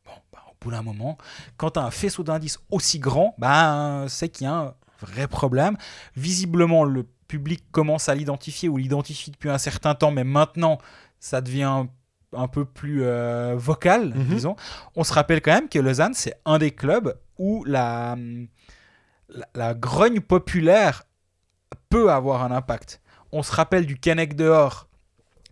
Bon, 0.05 0.11
bah, 0.33 0.43
bout 0.63 0.71
d'un 0.71 0.81
moment, 0.81 1.17
quand 1.57 1.71
tu 1.71 1.79
as 1.79 1.83
un 1.83 1.91
faisceau 1.91 2.23
d'indices 2.23 2.59
aussi 2.71 2.99
grand, 2.99 3.35
bah, 3.37 4.05
c'est 4.07 4.29
qu'il 4.29 4.45
y 4.45 4.49
a 4.49 4.53
un 4.53 4.73
vrai 5.01 5.27
problème. 5.27 5.77
Visiblement, 6.15 6.83
le 6.83 7.03
public 7.27 7.63
commence 7.71 8.09
à 8.09 8.15
l'identifier 8.15 8.69
ou 8.69 8.77
l'identifie 8.77 9.31
depuis 9.31 9.49
un 9.49 9.57
certain 9.57 9.95
temps, 9.95 10.11
mais 10.11 10.23
maintenant, 10.23 10.77
ça 11.19 11.41
devient 11.41 11.63
un, 11.63 11.87
un 12.35 12.47
peu 12.47 12.65
plus 12.65 13.03
euh, 13.03 13.55
vocal, 13.57 14.13
Mhm. 14.15 14.23
disons. 14.25 14.55
On 14.95 15.03
se 15.03 15.13
rappelle 15.13 15.41
quand 15.41 15.53
même 15.53 15.69
que 15.69 15.79
Lausanne, 15.79 16.13
c'est 16.13 16.35
un 16.45 16.57
des 16.59 16.71
clubs 16.71 17.17
où 17.37 17.63
la, 17.65 18.15
la, 19.29 19.45
la 19.55 19.73
grogne 19.73 20.19
populaire 20.19 21.03
peut 21.89 22.11
avoir 22.11 22.43
un 22.43 22.51
impact. 22.51 23.01
On 23.31 23.41
se 23.43 23.51
rappelle 23.51 23.85
du 23.85 23.97
Kennec 23.97 24.35
dehors, 24.35 24.87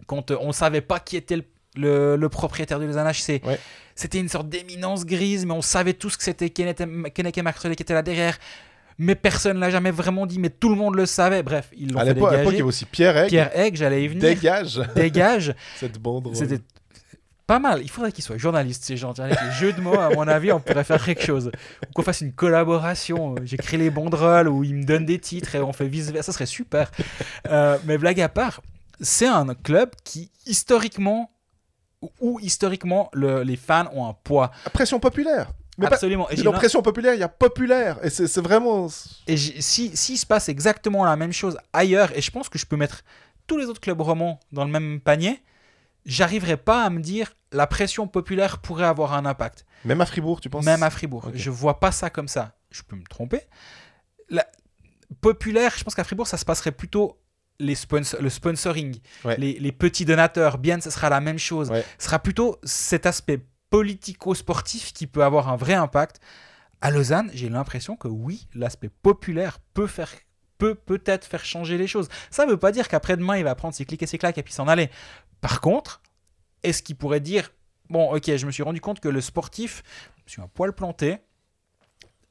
quand 0.08 0.32
euh, 0.32 0.38
on 0.42 0.52
savait 0.52 0.82
pas 0.82 1.00
qui 1.00 1.18
était 1.18 1.38
le, 1.38 1.44
le- 1.76 2.16
le 2.16 2.30
propriétaire 2.30 2.80
de 2.80 2.86
Lausanne 2.86 3.08
HC. 3.12 3.42
Ouais. 3.46 3.60
C'était 4.02 4.20
une 4.20 4.30
sorte 4.30 4.50
d'éminence 4.50 5.06
grise, 5.06 5.46
mais 5.46 5.54
on 5.54 5.62
savait 5.62 5.94
tous 5.94 6.18
que 6.18 6.24
c'était 6.24 6.50
Kenneth 6.50 6.82
et- 6.82 7.42
Marcellet 7.44 7.76
qui 7.76 7.84
étaient 7.84 7.94
là 7.94 8.02
derrière. 8.02 8.36
Mais 8.98 9.14
personne 9.14 9.60
l'a 9.60 9.70
jamais 9.70 9.92
vraiment 9.92 10.26
dit, 10.26 10.40
mais 10.40 10.50
tout 10.50 10.70
le 10.70 10.76
monde 10.76 10.96
le 10.96 11.06
savait. 11.06 11.44
Bref, 11.44 11.70
ils 11.78 11.92
l'ont 11.92 12.00
fait 12.00 12.10
à 12.10 12.14
l'époque, 12.14 12.32
il 12.34 12.38
y 12.38 12.40
avait 12.56 12.62
aussi 12.64 12.86
Pierre 12.86 13.16
Egg. 13.16 13.30
Pierre 13.30 13.52
Egg, 13.58 13.76
j'allais 13.76 14.04
y 14.04 14.08
venir. 14.08 14.22
Dégage 14.24 14.82
Dégage. 14.96 15.54
cette 15.80 16.00
bande. 16.00 16.30
C'était 16.36 16.60
pas 17.46 17.60
mal. 17.60 17.82
Il 17.84 17.90
faudrait 17.92 18.12
qu'ils 18.12 18.24
soient 18.24 18.38
journalistes, 18.38 18.84
ces 18.84 18.98
gens. 18.98 19.12
Avec 19.20 19.38
les 19.40 19.52
jeux 19.60 19.74
de 19.74 19.82
mots, 19.82 20.00
à 20.00 20.10
mon 20.10 20.28
avis, 20.28 20.52
on 20.52 20.60
pourrait 20.60 20.84
faire 20.84 21.04
quelque 21.04 21.24
chose. 21.24 21.48
Ou 21.90 21.94
qu'on 21.94 22.02
fasse 22.04 22.22
une 22.22 22.34
collaboration. 22.34 23.36
J'écris 23.44 23.78
les 23.78 23.90
banderoles 23.90 24.48
ou 24.48 24.64
ils 24.64 24.76
me 24.76 24.84
donnent 24.84 25.06
des 25.06 25.20
titres 25.20 25.54
et 25.56 25.60
on 25.62 25.74
fait 25.74 25.88
vice-versa. 25.88 26.32
Ça 26.32 26.34
serait 26.34 26.46
super. 26.48 26.92
Euh, 27.50 27.78
mais 27.86 27.98
blague 27.98 28.20
à 28.22 28.30
part, 28.30 28.62
c'est 29.00 29.28
un 29.28 29.54
club 29.56 29.90
qui, 30.04 30.30
historiquement, 30.46 31.31
où 32.20 32.40
historiquement, 32.40 33.10
le- 33.14 33.44
les 33.44 33.58
fans 33.58 33.90
ont 33.94 34.08
un 34.08 34.14
poids. 34.14 34.52
Pression 34.74 35.00
populaire. 35.00 35.52
Mais 35.78 35.88
pas... 35.88 35.96
Absolument. 35.96 36.30
Et 36.30 36.36
j'ai 36.36 36.44
Dans 36.44 36.52
pression 36.52 36.82
populaire, 36.82 37.14
il 37.14 37.20
y 37.20 37.24
a 37.24 37.30
populaire. 37.30 37.98
Et 38.04 38.10
c'est 38.10 38.42
vraiment. 38.42 38.88
Et 39.28 39.38
si 39.38 39.96
s'il 39.96 40.18
se 40.18 40.26
passe 40.26 40.50
exactement 40.50 41.06
la 41.06 41.16
même 41.16 41.32
chose 41.34 41.58
ailleurs, 41.74 42.16
et 42.18 42.22
je 42.22 42.32
pense 42.32 42.50
que 42.50 42.60
je 42.60 42.66
peux 42.66 42.76
mettre 42.76 43.04
tous 43.48 43.58
les 43.58 43.66
autres 43.66 43.82
clubs 43.82 44.02
romans 44.02 44.40
dans 44.52 44.66
le 44.66 44.72
même 44.72 45.00
panier, 45.00 45.42
j'arriverai 46.06 46.58
pas 46.58 46.84
à 46.84 46.90
me 46.90 47.00
dire 47.00 47.34
la 47.52 47.68
pression 47.68 48.08
populaire 48.08 48.60
pourrait 48.60 48.86
avoir 48.86 49.14
un 49.14 49.26
impact. 49.26 49.66
Même 49.86 50.02
à 50.02 50.06
Fribourg, 50.06 50.42
tu 50.42 50.50
penses? 50.50 50.66
Même 50.66 50.84
à 50.84 50.90
Fribourg. 50.90 51.28
Ok. 51.28 51.34
Je 51.36 51.50
vois 51.50 51.80
pas 51.80 51.92
ça 51.92 52.10
comme 52.10 52.28
ça. 52.28 52.54
Je 52.70 52.82
peux 52.84 52.96
me 52.96 53.04
tromper. 53.06 53.42
La... 54.30 54.46
Populaire, 55.20 55.74
je 55.78 55.84
pense 55.84 55.96
qu'à 55.96 56.04
Fribourg, 56.04 56.28
ça 56.28 56.38
se 56.38 56.46
passerait 56.46 56.72
plutôt 56.72 57.18
les 57.62 57.76
sponsor- 57.76 58.22
le 58.22 58.30
sponsoring, 58.30 59.00
Ouais. 59.24 59.38
les, 59.38 59.60
les 59.60 59.72
petits 59.72 60.06
donateurs. 60.06 60.58
Bien, 60.58 60.80
ce 60.82 60.90
sera 60.90 61.10
la 61.10 61.22
même 61.22 61.40
chose. 61.40 61.70
Ouais. 61.70 61.86
Ce 61.98 62.06
sera 62.06 62.20
plutôt 62.20 62.60
cet 62.64 63.06
aspect 63.06 63.46
politico-sportif 63.70 64.94
qui 64.94 65.08
peut 65.08 65.24
avoir 65.24 65.50
un 65.50 65.56
vrai 65.56 65.74
impact. 65.76 66.20
À 66.82 66.92
Lausanne, 66.92 67.30
j'ai 67.34 67.48
l'impression 67.50 67.96
que 67.96 68.08
oui, 68.08 68.48
l'aspect 68.56 68.90
populaire 68.90 69.60
peut 69.74 69.88
faire 69.88 70.10
peut 70.58 70.76
peut-être 70.76 71.26
faire 71.26 71.44
changer 71.44 71.76
les 71.78 71.88
choses. 71.88 72.08
Ça 72.30 72.46
ne 72.46 72.52
veut 72.52 72.58
pas 72.58 72.72
dire 72.72 72.88
qu'après-demain, 72.88 73.38
il 73.38 73.44
va 73.44 73.56
prendre 73.56 73.74
ses 73.74 73.84
clics 73.86 74.04
et 74.04 74.06
ses 74.08 74.20
claques 74.20 74.38
et 74.38 74.44
puis 74.44 74.54
s'en 74.54 74.68
aller. 74.68 74.92
Par 75.42 75.60
contre, 75.60 76.02
est-ce 76.62 76.84
qu'il 76.84 76.96
pourrait 76.96 77.20
dire 77.20 77.52
Bon, 77.90 78.14
ok, 78.16 78.36
je 78.36 78.46
me 78.46 78.52
suis 78.52 78.62
rendu 78.64 78.80
compte 78.80 79.00
que 79.00 79.10
le 79.10 79.22
sportif, 79.22 79.82
je 80.28 80.34
suis 80.34 80.42
un 80.42 80.48
poil 80.48 80.72
planté. 80.74 81.18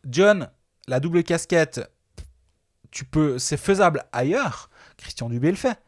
John, 0.08 0.48
la 0.86 1.00
double 1.00 1.22
casquette, 1.24 1.80
tu 2.92 3.04
peux, 3.04 3.38
c'est 3.38 3.56
faisable 3.56 4.04
ailleurs. 4.12 4.69
Christian 5.00 5.28
Dubé 5.28 5.50
le 5.50 5.56
fait. 5.56 5.78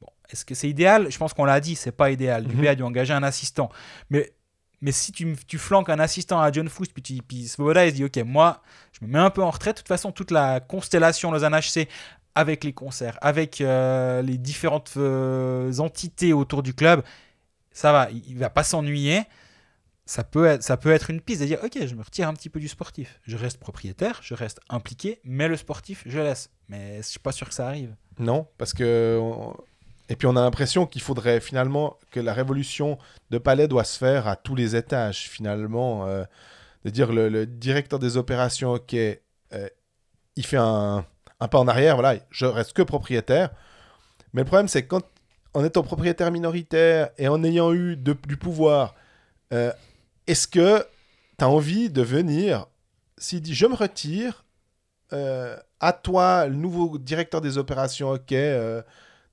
Bon, 0.00 0.08
est-ce 0.30 0.44
que 0.44 0.54
c'est 0.54 0.68
idéal? 0.68 1.10
Je 1.10 1.18
pense 1.18 1.32
qu'on 1.34 1.44
l'a 1.44 1.60
dit, 1.60 1.76
c'est 1.76 1.92
pas 1.92 2.10
idéal. 2.10 2.44
Dubé 2.46 2.68
a 2.68 2.74
dû 2.74 2.82
engager 2.82 3.12
un 3.12 3.22
assistant. 3.22 3.70
Mais, 4.10 4.32
mais 4.80 4.92
si 4.92 5.12
tu, 5.12 5.36
flanques 5.58 5.90
un 5.90 5.98
assistant 5.98 6.40
à 6.40 6.50
John 6.52 6.68
Foust, 6.68 6.92
puis, 6.92 7.02
tu- 7.02 7.22
puis 7.22 7.48
Svoboda, 7.48 7.84
il 7.86 7.90
se 7.90 7.96
dit 7.96 8.04
Ok, 8.04 8.16
moi, 8.24 8.62
je 8.98 9.04
me 9.04 9.10
mets 9.12 9.18
un 9.18 9.30
peu 9.30 9.42
en 9.42 9.50
retraite. 9.50 9.76
De 9.76 9.80
toute 9.82 9.88
façon, 9.88 10.12
toute 10.12 10.30
la 10.30 10.60
constellation 10.60 11.30
Lausanne 11.30 11.54
HC, 11.54 11.88
avec 12.34 12.64
les 12.64 12.72
concerts, 12.72 13.18
avec 13.20 13.60
euh, 13.60 14.22
les 14.22 14.38
différentes 14.38 14.92
euh, 14.96 15.76
entités 15.78 16.32
autour 16.32 16.62
du 16.62 16.74
club, 16.74 17.02
ça 17.72 17.92
va, 17.92 18.08
il, 18.10 18.22
il 18.28 18.38
va 18.38 18.50
pas 18.50 18.62
s'ennuyer. 18.64 19.22
ça 20.06 20.24
peut, 20.24 20.46
être, 20.46 20.62
ça 20.62 20.76
peut 20.76 20.90
être 20.90 21.10
une 21.10 21.20
piste 21.20 21.40
de 21.42 21.46
dire 21.46 21.58
ok 21.64 21.86
je 21.86 21.94
me 21.94 22.02
retire 22.02 22.28
un 22.28 22.34
petit 22.34 22.48
peu 22.50 22.58
du 22.60 22.66
sportif 22.68 23.20
je 23.26 23.36
reste 23.36 23.58
propriétaire 23.58 24.20
je 24.22 24.34
reste 24.34 24.60
impliqué 24.68 25.20
mais 25.24 25.46
le 25.46 25.56
sportif 25.56 26.02
je 26.06 26.18
laisse 26.18 26.50
mais 26.68 26.96
je 26.98 27.02
suis 27.08 27.20
pas 27.20 27.30
sûr 27.32 27.48
que 27.48 27.54
ça 27.54 27.66
arrive 27.68 27.94
non 28.20 28.46
parce 28.58 28.72
que 28.74 29.18
et 30.08 30.16
puis 30.16 30.26
on 30.26 30.36
a 30.36 30.42
l'impression 30.42 30.86
qu'il 30.86 31.00
faudrait 31.00 31.40
finalement 31.40 31.96
que 32.10 32.20
la 32.20 32.32
révolution 32.32 32.98
de 33.30 33.38
Palais 33.38 33.68
doit 33.68 33.84
se 33.84 33.98
faire 33.98 34.28
à 34.28 34.36
tous 34.36 34.54
les 34.54 34.76
étages 34.76 35.28
finalement 35.28 36.06
euh, 36.06 36.24
de 36.84 36.90
dire 36.90 37.12
le, 37.12 37.46
directeur 37.46 37.98
des 37.98 38.16
opérations 38.16 38.72
ok 38.72 38.94
euh, 38.94 39.68
il 40.36 40.46
fait 40.46 40.58
un, 40.58 41.04
pas 41.38 41.58
en 41.58 41.66
arrière 41.66 41.94
voilà 41.94 42.20
je 42.30 42.46
reste 42.46 42.74
que 42.74 42.82
propriétaire. 42.82 43.50
Mais 44.32 44.42
le 44.42 44.46
problème 44.46 44.68
c'est 44.68 44.86
quand 44.86 45.02
en 45.54 45.64
étant 45.64 45.82
propriétaire 45.82 46.30
minoritaire 46.30 47.10
et 47.18 47.26
en 47.26 47.42
ayant 47.42 47.72
eu 47.72 47.96
du 47.96 48.36
pouvoir 48.36 48.94
euh, 49.52 49.72
est-ce 50.26 50.46
que 50.46 50.86
tu 51.38 51.44
as 51.44 51.48
envie 51.48 51.90
de 51.90 52.02
venir, 52.02 52.66
s'il 53.18 53.40
dit 53.40 53.54
je 53.54 53.66
me 53.66 53.74
retire, 53.74 54.44
à 55.80 55.92
toi, 55.92 56.46
le 56.46 56.54
nouveau 56.54 56.98
directeur 56.98 57.40
des 57.40 57.58
opérations, 57.58 58.10
ok, 58.12 58.32
euh, 58.32 58.82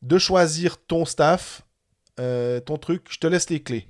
de 0.01 0.17
choisir 0.17 0.77
ton 0.77 1.05
staff, 1.05 1.63
euh, 2.19 2.59
ton 2.59 2.77
truc, 2.77 3.07
je 3.09 3.19
te 3.19 3.27
laisse 3.27 3.49
les 3.49 3.61
clés. 3.61 3.87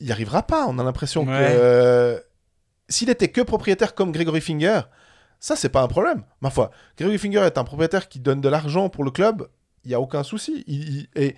Il 0.00 0.06
n'y 0.06 0.12
arrivera 0.12 0.42
pas, 0.42 0.66
on 0.66 0.78
a 0.78 0.84
l'impression 0.84 1.24
que... 1.26 2.22
S'il 2.90 3.10
était 3.10 3.28
que 3.28 3.42
propriétaire 3.42 3.94
comme 3.94 4.12
Gregory 4.12 4.40
Finger, 4.40 4.80
ça, 5.40 5.56
c'est 5.56 5.68
pas 5.68 5.82
un 5.82 5.88
problème, 5.88 6.24
ma 6.40 6.50
foi. 6.50 6.70
Gregory 6.96 7.18
Finger 7.18 7.40
est 7.40 7.58
un 7.58 7.64
propriétaire 7.64 8.08
qui 8.08 8.18
donne 8.18 8.40
de 8.40 8.48
l'argent 8.48 8.88
pour 8.88 9.04
le 9.04 9.10
club, 9.10 9.48
il 9.84 9.88
n'y 9.88 9.94
a 9.94 10.00
aucun 10.00 10.22
souci. 10.22 10.64
Il, 10.66 11.06
et 11.14 11.36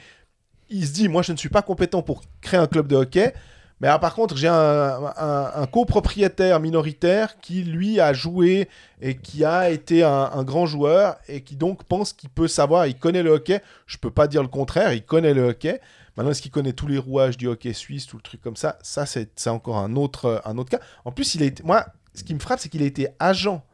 il 0.69 0.87
se 0.87 0.93
dit, 0.93 1.09
moi, 1.09 1.23
je 1.23 1.32
ne 1.32 1.37
suis 1.37 1.49
pas 1.49 1.62
compétent 1.62 2.03
pour 2.03 2.23
créer 2.41 2.61
un 2.61 2.66
club 2.66 2.87
de 2.87 2.97
hockey, 2.97 3.35
mais 3.81 3.89
ah, 3.89 3.98
par 3.98 4.15
contre, 4.15 4.36
j'ai 4.36 4.48
un, 4.48 5.66
copropriétaire 5.73 6.61
minoritaire 6.61 7.40
qui, 7.40 7.65
lui, 7.65 7.98
a 7.98 8.12
joué 8.12 8.69
et 9.01 9.16
qui 9.16 9.43
a 9.43 9.70
été 9.70 10.02
un, 10.05 10.44
grand 10.44 10.66
joueur 10.66 11.16
et 11.28 11.43
qui 11.43 11.57
donc 11.57 11.85
pense 11.85 12.12
qu'il 12.12 12.28
peut 12.28 12.48
savoir, 12.48 12.86
il 12.86 12.98
connaît 12.98 13.23
le 13.23 13.31
hockey. 13.31 13.62
Je 13.86 13.97
peux 13.97 14.11
pas 14.11 14.28
dire 14.28 14.43
le 14.43 14.48
contraire, 14.48 14.93
il 14.93 15.02
connaît 15.02 15.32
le 15.32 15.48
hockey. 15.48 15.81
Maintenant, 16.16 16.32
est-ce 16.32 16.43
qu'il 16.43 16.51
connaît 16.51 16.74
tous 16.74 16.89
les 16.89 16.98
rouages 16.98 17.39
du 17.39 17.47
hockey 17.47 17.73
suisse, 17.73 18.07
tout 18.07 18.16
le 18.16 18.23
truc 18.23 18.43
comme 18.43 18.57
ça? 18.57 18.78
Ça, 18.82 19.07
c'est 19.07 19.31
encore 19.48 19.78
un 19.78 19.97
autre, 19.97 20.43
un 20.44 20.59
autre 20.59 20.70
cas. 20.70 20.81
En 21.07 21.12
plus, 21.12 21.35
il 21.35 21.43
a 21.43 21.47
été, 21.47 21.62
moi, 21.62 21.86
ce 22.15 22.23
qui 22.23 22.35
me 22.35 22.40
frappe, 22.40 22.61
c'est 22.61 22.69
qu'il 22.69 22.82
a 22.82 22.86
été 22.86 23.09
agent. 23.19 23.65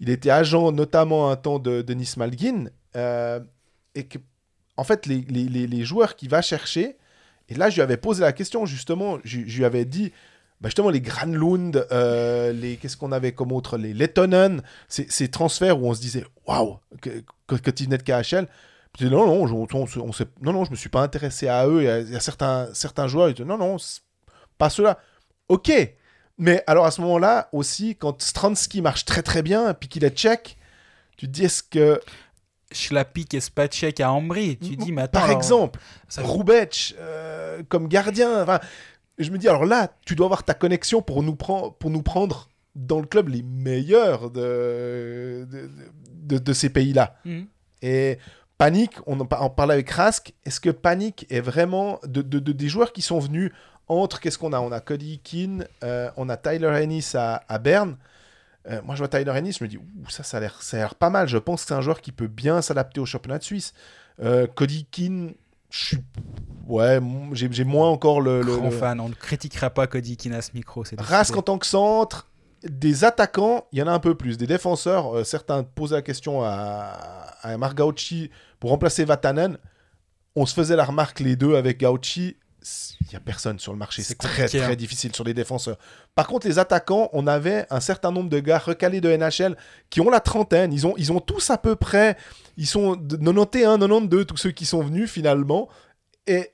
Il 0.00 0.08
a 0.08 0.14
été 0.14 0.30
agent 0.30 0.72
notamment 0.72 1.30
un 1.30 1.36
temps 1.36 1.58
de 1.58 1.82
Denis 1.82 2.14
Malgin. 2.16 2.70
Euh, 2.96 3.40
et 3.94 4.04
que, 4.04 4.18
en 4.78 4.84
fait, 4.84 5.04
les, 5.04 5.20
les 5.20 5.84
joueurs 5.84 6.16
qu'il 6.16 6.30
va 6.30 6.40
chercher, 6.40 6.96
et 7.54 7.58
là, 7.58 7.70
je 7.70 7.76
lui 7.76 7.82
avais 7.82 7.96
posé 7.96 8.22
la 8.22 8.32
question, 8.32 8.66
justement, 8.66 9.18
je, 9.24 9.38
lui 9.38 9.64
avais 9.64 9.84
dit, 9.84 10.12
bah 10.60 10.68
justement, 10.68 10.90
les 10.90 11.00
Granlund, 11.00 11.86
euh, 11.92 12.52
les, 12.52 12.76
qu'est-ce 12.76 12.96
qu'on 12.96 13.12
avait 13.12 13.32
comme 13.32 13.52
autre, 13.52 13.78
les 13.78 13.94
Lettonen, 13.94 14.62
ces, 14.88 15.28
transferts 15.28 15.80
où 15.80 15.88
on 15.88 15.94
se 15.94 16.00
disait, 16.00 16.24
waouh, 16.46 16.78
que, 17.00 17.22
que, 17.46 17.54
que 17.56 17.70
de 17.70 17.96
KHL. 17.96 18.48
Non, 19.00 19.26
non, 19.26 19.44
on, 19.44 19.68
on, 19.72 20.10
non, 20.42 20.52
non, 20.52 20.64
je 20.64 20.70
me 20.70 20.76
suis 20.76 20.88
pas 20.88 21.02
intéressé 21.02 21.48
à 21.48 21.66
eux. 21.66 21.82
Il 21.82 22.12
y 22.12 22.16
a, 22.16 22.20
certains, 22.20 22.68
certains 22.74 23.08
joueurs, 23.08 23.28
ils 23.28 23.34
disaient, 23.34 23.48
non, 23.48 23.58
non, 23.58 23.76
pas 24.58 24.70
ceux-là. 24.70 24.98
Ok, 25.48 25.70
mais 26.38 26.62
alors 26.66 26.86
à 26.86 26.90
ce 26.90 27.00
moment-là 27.02 27.48
aussi, 27.52 27.96
quand 27.96 28.20
Stransky 28.22 28.82
marche 28.82 29.04
très 29.04 29.22
très 29.22 29.42
bien, 29.42 29.74
puis 29.74 29.88
qu'il 29.88 30.04
est 30.04 30.16
tchèque, 30.16 30.56
tu 31.16 31.26
te 31.26 31.32
dis 31.32 31.44
est-ce 31.44 31.62
que 31.62 32.00
Schlapik 32.74 33.34
et 33.34 33.40
Spacek 33.40 34.00
à 34.00 34.12
Ambry. 34.12 34.58
Tu 34.58 34.76
dis, 34.76 34.92
mais 34.92 35.08
Par 35.08 35.30
exemple, 35.30 35.80
ça... 36.08 36.22
Euh, 36.98 37.62
comme 37.68 37.88
gardien. 37.88 38.42
Enfin, 38.42 38.60
je 39.18 39.30
me 39.30 39.38
dis, 39.38 39.48
alors 39.48 39.64
là, 39.64 39.88
tu 40.04 40.14
dois 40.14 40.26
avoir 40.26 40.44
ta 40.44 40.54
connexion 40.54 41.02
pour 41.02 41.22
nous, 41.22 41.34
pour 41.34 41.90
nous 41.90 42.02
prendre 42.02 42.48
dans 42.74 43.00
le 43.00 43.06
club 43.06 43.28
les 43.28 43.42
meilleurs 43.42 44.30
de, 44.30 45.46
de, 46.10 46.38
de, 46.38 46.52
ces 46.52 46.68
pays-là. 46.68 47.16
Mhm. 47.24 47.46
Et 47.82 48.18
Panic, 48.58 48.92
on 49.06 49.20
en, 49.20 49.26
parlait 49.26 49.74
avec 49.74 49.90
Rask, 49.90 50.32
est-ce 50.44 50.60
que 50.60 50.70
Panic 50.70 51.26
est 51.30 51.40
vraiment 51.40 52.00
de, 52.04 52.22
des 52.22 52.68
joueurs 52.68 52.92
qui 52.92 53.02
sont 53.02 53.18
venus 53.18 53.52
entre, 53.88 54.20
qu'est-ce 54.20 54.38
qu'on 54.38 54.52
a? 54.52 54.60
On 54.60 54.72
a 54.72 54.80
Cody 54.80 55.18
Keane, 55.18 55.66
euh, 55.82 56.10
on 56.16 56.28
a 56.28 56.36
Tyler 56.36 56.72
Ennis 56.82 57.12
à, 57.14 57.42
à 57.48 57.58
Berne. 57.58 57.96
Euh, 58.70 58.80
moi, 58.82 58.94
je 58.94 59.00
vois 59.00 59.08
Tyler 59.08 59.32
Ennis, 59.32 59.56
je 59.58 59.64
me 59.64 59.68
dis, 59.68 59.78
ça, 60.08 60.22
ça 60.22 60.38
a 60.38 60.40
l'air 60.40 60.94
pas 60.94 61.10
mal. 61.10 61.28
Je 61.28 61.38
pense 61.38 61.62
que 61.62 61.68
c'est 61.68 61.74
un 61.74 61.80
joueur 61.80 62.00
qui 62.00 62.12
peut 62.12 62.28
bien 62.28 62.62
s'adapter 62.62 63.00
au 63.00 63.06
championnat 63.06 63.38
de 63.38 63.44
Suisse. 63.44 63.74
Euh, 64.22 64.46
Cody 64.46 64.86
Keane, 64.86 65.34
je 65.70 65.84
suis. 65.86 65.98
Ouais, 66.66 66.98
j'ai 67.32 67.64
moins 67.64 67.90
encore 67.90 68.20
le. 68.20 68.42
Grand 68.42 68.70
fan, 68.70 69.00
on 69.00 69.10
ne 69.10 69.14
critiquera 69.14 69.68
pas 69.70 69.86
Cody 69.86 70.16
Keane 70.16 70.34
à 70.34 70.40
ce 70.40 70.52
micro. 70.54 70.82
Rask 70.96 71.36
en 71.36 71.42
tant 71.42 71.58
que 71.58 71.66
centre, 71.66 72.30
des 72.62 73.04
attaquants, 73.04 73.66
il 73.72 73.80
y 73.80 73.82
en 73.82 73.86
a 73.86 73.92
un 73.92 73.98
peu 73.98 74.14
plus. 74.14 74.38
Des 74.38 74.46
défenseurs, 74.46 75.14
euh, 75.14 75.24
certains 75.24 75.62
posaient 75.62 75.96
la 75.96 76.02
question 76.02 76.42
à, 76.42 76.96
à 77.42 77.58
Marc 77.58 77.76
Gauchi 77.76 78.30
pour 78.60 78.70
remplacer 78.70 79.04
Vatanen. 79.04 79.58
On 80.36 80.46
se 80.46 80.54
faisait 80.54 80.76
la 80.76 80.84
remarque 80.84 81.20
les 81.20 81.36
deux 81.36 81.54
avec 81.54 81.80
Gauchi 81.80 82.38
il 83.00 83.08
n'y 83.10 83.16
a 83.16 83.20
personne 83.20 83.58
sur 83.58 83.72
le 83.72 83.78
marché. 83.78 84.02
C'est 84.02 84.16
très, 84.16 84.46
très 84.46 84.62
hein. 84.62 84.74
difficile 84.74 85.14
sur 85.14 85.24
les 85.24 85.34
défenseurs. 85.34 85.76
Par 86.14 86.26
contre, 86.26 86.46
les 86.46 86.58
attaquants, 86.58 87.10
on 87.12 87.26
avait 87.26 87.66
un 87.70 87.80
certain 87.80 88.10
nombre 88.10 88.30
de 88.30 88.40
gars 88.40 88.58
recalés 88.58 89.02
de 89.02 89.14
NHL 89.14 89.56
qui 89.90 90.00
ont 90.00 90.08
la 90.08 90.20
trentaine. 90.20 90.72
Ils 90.72 90.86
ont, 90.86 90.94
ils 90.96 91.12
ont 91.12 91.20
tous 91.20 91.50
à 91.50 91.58
peu 91.58 91.76
près. 91.76 92.16
Ils 92.56 92.66
sont 92.66 92.96
91, 92.96 93.78
92, 93.78 94.26
tous 94.26 94.36
ceux 94.38 94.50
qui 94.50 94.64
sont 94.64 94.82
venus 94.82 95.10
finalement. 95.10 95.68
Et 96.26 96.53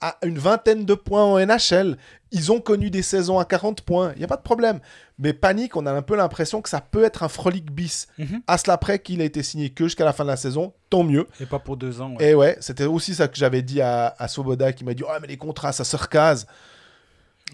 à 0.00 0.16
une 0.24 0.38
vingtaine 0.38 0.84
de 0.84 0.94
points 0.94 1.24
en 1.24 1.38
NHL. 1.38 1.96
Ils 2.30 2.52
ont 2.52 2.60
connu 2.60 2.90
des 2.90 3.02
saisons 3.02 3.38
à 3.38 3.44
40 3.44 3.82
points. 3.82 4.12
Il 4.14 4.18
n'y 4.18 4.24
a 4.24 4.28
pas 4.28 4.36
de 4.36 4.42
problème. 4.42 4.80
Mais 5.18 5.32
Panique, 5.32 5.76
on 5.76 5.86
a 5.86 5.92
un 5.92 6.02
peu 6.02 6.16
l'impression 6.16 6.60
que 6.60 6.68
ça 6.68 6.80
peut 6.80 7.04
être 7.04 7.22
un 7.22 7.28
frolic 7.28 7.70
bis. 7.70 8.08
Mhm. 8.18 8.42
À 8.46 8.58
cela 8.58 8.76
près 8.76 8.98
qu'il 8.98 9.20
a 9.20 9.24
été 9.24 9.42
signé 9.42 9.70
que 9.70 9.84
jusqu'à 9.84 10.04
la 10.04 10.12
fin 10.12 10.24
de 10.24 10.30
la 10.30 10.36
saison, 10.36 10.72
tant 10.90 11.04
mieux. 11.04 11.28
Et 11.40 11.46
pas 11.46 11.58
pour 11.58 11.76
deux 11.76 12.00
ans. 12.00 12.14
Et 12.18 12.34
ouais, 12.34 12.56
c'était 12.60 12.84
aussi 12.84 13.14
ça 13.14 13.28
que 13.28 13.36
j'avais 13.36 13.62
dit 13.62 13.80
à, 13.80 14.14
à 14.18 14.28
Svoboda 14.28 14.72
qui 14.72 14.84
m'a 14.84 14.94
dit 14.94 15.04
Oh, 15.06 15.12
mais 15.20 15.28
les 15.28 15.36
contrats, 15.36 15.72
ça 15.72 15.84
se 15.84 15.96
recase. 15.96 16.46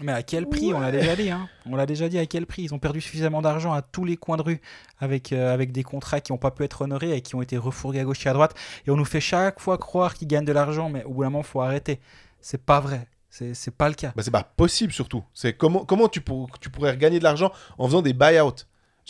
Mais 0.01 0.11
à 0.13 0.23
quel 0.23 0.47
prix? 0.47 0.73
On 0.73 0.79
l'a 0.79 0.91
déjà 0.91 1.15
dit. 1.15 1.29
Hein. 1.29 1.47
On 1.69 1.75
l'a 1.75 1.85
déjà 1.85 2.09
dit 2.09 2.17
à 2.17 2.25
quel 2.25 2.45
prix? 2.45 2.63
Ils 2.63 2.73
ont 2.73 2.79
perdu 2.79 3.01
suffisamment 3.01 3.41
d'argent 3.41 3.73
à 3.73 3.81
tous 3.81 4.05
les 4.05 4.17
coins 4.17 4.37
de 4.37 4.41
rue 4.41 4.61
avec, 4.99 5.33
euh, 5.33 5.53
avec 5.53 5.71
des 5.71 5.83
contrats 5.83 6.21
qui 6.21 6.31
n'ont 6.31 6.37
pas 6.37 6.51
pu 6.51 6.63
être 6.63 6.81
honorés 6.81 7.15
et 7.15 7.21
qui 7.21 7.35
ont 7.35 7.41
été 7.41 7.57
refourgués 7.57 7.99
à 7.99 8.03
gauche 8.03 8.25
et 8.25 8.29
à 8.29 8.33
droite. 8.33 8.55
Et 8.87 8.91
on 8.91 8.95
nous 8.95 9.05
fait 9.05 9.21
chaque 9.21 9.59
fois 9.59 9.77
croire 9.77 10.13
qu'ils 10.15 10.27
gagnent 10.27 10.45
de 10.45 10.51
l'argent, 10.51 10.89
mais 10.89 11.03
au 11.03 11.13
bout 11.13 11.23
d'un 11.23 11.29
moment, 11.29 11.43
il 11.43 11.47
faut 11.47 11.61
arrêter. 11.61 11.99
C'est 12.41 12.65
pas 12.65 12.79
vrai. 12.79 13.07
C'est 13.29 13.75
pas 13.75 13.87
le 13.87 13.95
cas. 13.95 14.11
Bah, 14.15 14.23
c'est 14.23 14.31
pas 14.31 14.43
possible 14.43 14.91
surtout. 14.91 15.23
C'est 15.33 15.53
comment, 15.53 15.85
comment 15.85 16.09
tu, 16.09 16.21
tu 16.59 16.69
pourrais 16.69 16.97
gagner 16.97 17.19
de 17.19 17.23
l'argent 17.23 17.51
en 17.77 17.87
faisant 17.87 18.01
des 18.01 18.13
buyouts 18.13 18.65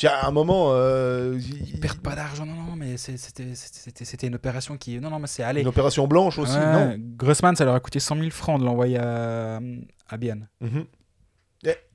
à 0.07 0.27
un 0.27 0.31
moment. 0.31 0.69
Euh, 0.71 1.39
ils 1.39 1.79
perdent 1.79 1.99
pas 1.99 2.15
d'argent, 2.15 2.45
non, 2.45 2.55
non, 2.55 2.75
mais 2.75 2.97
c'était 2.97 4.27
une 4.27 4.35
opération 4.35 4.77
qui. 4.77 4.99
Non, 4.99 5.09
non, 5.09 5.19
mais 5.19 5.27
c'est 5.27 5.43
allé. 5.43 5.61
Une 5.61 5.67
opération 5.67 6.07
blanche 6.07 6.37
aussi, 6.39 6.57
non? 6.57 6.95
Grossman, 6.97 7.55
ça 7.55 7.65
leur 7.65 7.75
a 7.75 7.79
coûté 7.79 7.99
100 7.99 8.17
000 8.17 8.29
francs 8.31 8.59
de 8.59 8.65
l'envoyer 8.65 8.97
à, 8.97 9.59
à 10.09 10.17
Bienne. 10.17 10.47
Mhm. 10.61 10.85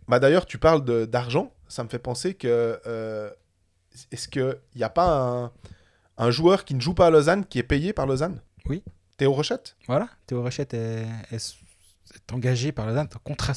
bah 0.09 0.19
D'ailleurs, 0.19 0.47
tu 0.47 0.59
parles 0.59 0.85
d'argent, 1.07 1.53
ça 1.69 1.85
me 1.85 1.89
fait 1.89 1.99
penser 1.99 2.35
que. 2.35 2.81
Euh, 2.87 3.31
est-ce 4.13 4.29
qu'il 4.29 4.55
n'y 4.75 4.83
a 4.83 4.91
pas 4.91 5.09
un, 5.09 5.53
un, 6.19 6.31
joueur 6.31 6.67
qui 6.67 6.75
ne 6.75 6.81
joue 6.81 6.93
pas 6.93 7.07
à 7.07 7.11
Lausanne 7.11 7.47
qui 7.47 7.59
est 7.59 7.63
payé 7.63 7.95
par 7.95 8.07
Lausanne? 8.07 8.43
Oui. 8.67 8.83
Théo 9.17 9.33
Rochette? 9.33 9.77
Voilà, 9.87 10.09
Théo 10.27 10.43
Rochette 10.43 10.75
est, 10.75 11.07
engagé 12.33 12.73
par 12.73 12.87
Lausanne, 12.87 13.09
contrat, 13.25 13.53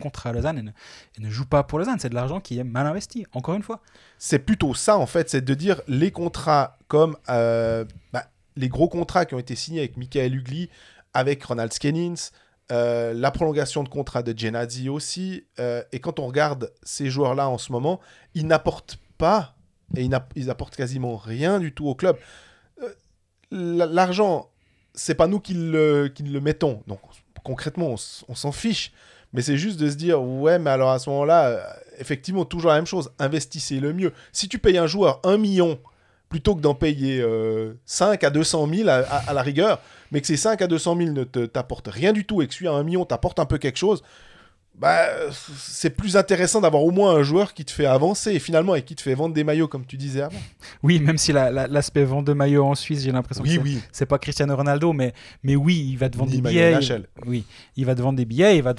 contrat 0.00 0.30
à 0.30 0.32
Lausanne 0.32 0.72
et 1.16 1.20
ne, 1.20 1.30
joue 1.30 1.46
pas 1.46 1.62
pour 1.62 1.78
Lausanne. 1.78 1.98
C'est 1.98 2.08
de 2.08 2.14
l'argent 2.14 2.40
qui 2.40 2.58
est 2.58 2.64
mal 2.64 2.86
investi, 2.86 3.26
encore 3.32 3.54
une 3.54 3.62
fois. 3.62 3.80
C'est 4.18 4.40
plutôt 4.40 4.74
ça, 4.74 4.98
en 4.98 5.06
fait, 5.06 5.30
c'est 5.30 5.40
de 5.40 5.54
dire 5.54 5.80
les 5.88 6.10
contrats 6.10 6.78
comme 6.88 7.16
euh, 7.28 7.84
bah, 8.12 8.26
les 8.56 8.68
gros 8.68 8.88
contrats 8.88 9.24
qui 9.24 9.34
ont 9.34 9.38
été 9.38 9.54
signés 9.54 9.80
avec 9.80 9.96
Michael 9.96 10.34
Ugly, 10.34 10.68
avec 11.14 11.42
Ronald 11.44 11.72
Skennins, 11.72 12.30
euh, 12.70 13.14
la 13.14 13.30
prolongation 13.30 13.82
de 13.82 13.88
contrat 13.88 14.22
de 14.22 14.36
Genadzi 14.36 14.88
aussi. 14.88 15.44
Euh, 15.58 15.82
et 15.92 16.00
quand 16.00 16.18
on 16.18 16.26
regarde 16.26 16.72
ces 16.82 17.08
joueurs-là 17.08 17.48
en 17.48 17.58
ce 17.58 17.72
moment, 17.72 18.00
ils 18.34 18.46
n'apportent 18.46 18.98
pas, 19.16 19.54
et 19.96 20.04
ils, 20.04 20.18
ils 20.34 20.50
apportent 20.50 20.76
quasiment 20.76 21.16
rien 21.16 21.60
du 21.60 21.72
tout 21.72 21.86
au 21.86 21.94
club. 21.94 22.16
L'argent 23.50 24.50
c'est 24.98 25.14
pas 25.14 25.28
nous 25.28 25.40
qui 25.40 25.54
le, 25.54 26.10
mettons. 26.42 26.82
Donc 26.86 27.00
concrètement, 27.44 27.94
on, 28.28 28.34
s'en 28.34 28.52
fiche. 28.52 28.92
Mais 29.32 29.42
c'est 29.42 29.56
juste 29.56 29.78
de 29.78 29.90
se 29.90 29.94
dire, 29.94 30.22
ouais, 30.22 30.58
mais 30.58 30.70
alors 30.70 30.90
à 30.90 30.98
ce 30.98 31.08
moment-là, 31.10 31.48
euh, 31.48 31.60
effectivement, 31.98 32.44
toujours 32.44 32.70
la 32.70 32.76
même 32.76 32.86
chose. 32.86 33.10
Investissez 33.18 33.78
le 33.78 33.92
mieux. 33.92 34.12
Si 34.32 34.48
tu 34.48 34.58
payes 34.58 34.78
un 34.78 34.86
joueur 34.86 35.20
1 35.22 35.36
million 35.38 35.78
plutôt 36.28 36.54
que 36.54 36.60
d'en 36.60 36.74
payer 36.74 37.22
5 37.86 38.24
euh, 38.24 38.26
à 38.26 38.30
200 38.30 38.68
000 38.74 38.88
à, 38.88 39.32
la 39.32 39.42
rigueur, 39.42 39.80
mais 40.10 40.20
que 40.20 40.26
ces 40.26 40.36
5 40.36 40.60
à 40.62 40.66
200 40.66 40.96
000 40.96 41.10
ne 41.12 41.24
t'apportent 41.24 41.88
rien 41.88 42.12
du 42.12 42.26
tout 42.26 42.42
et 42.42 42.48
que 42.48 42.54
celui 42.54 42.68
à 42.68 42.72
1 42.72 42.82
million 42.82 43.04
t'apporte 43.04 43.38
un 43.38 43.46
peu 43.46 43.58
quelque 43.58 43.78
chose, 43.78 44.02
bah, 44.78 45.08
c'est 45.58 45.90
plus 45.90 46.16
intéressant 46.16 46.60
d'avoir 46.60 46.84
au 46.84 46.92
moins 46.92 47.12
un 47.14 47.22
joueur 47.24 47.52
qui 47.52 47.64
te 47.64 47.72
fait 47.72 47.86
avancer 47.86 48.32
et 48.32 48.38
finalement 48.38 48.76
et 48.76 48.82
qui 48.82 48.94
te 48.94 49.02
fait 49.02 49.14
vendre 49.14 49.34
des 49.34 49.42
maillots 49.42 49.66
comme 49.66 49.84
tu 49.84 49.96
disais 49.96 50.22
avant. 50.22 50.38
Oui, 50.84 51.00
même 51.00 51.18
si 51.18 51.32
l'aspect 51.32 52.04
vente 52.04 52.26
de 52.26 52.32
maillots 52.32 52.64
en 52.64 52.76
Suisse, 52.76 53.02
j'ai 53.02 53.10
l'impression 53.10 53.42
que 53.42 53.48
oui. 53.48 53.80
c'est 53.90 54.06
pas 54.06 54.18
Cristiano 54.18 54.54
Ronaldo, 54.54 54.92
mais, 54.92 55.14
mais 55.42 55.56
oui, 55.56 55.88
il 55.90 55.98
va 55.98 56.08
te 56.08 56.16
vendre 56.16 56.30
des 56.30 56.40
billets. 56.40 56.78
Il, 56.80 57.08
oui, 57.26 57.44
il 57.76 57.86
va 57.86 57.96
te 57.96 58.02
vendre 58.02 58.16
des 58.16 58.24
billets, 58.24 58.56
il 58.56 58.62
va, 58.62 58.74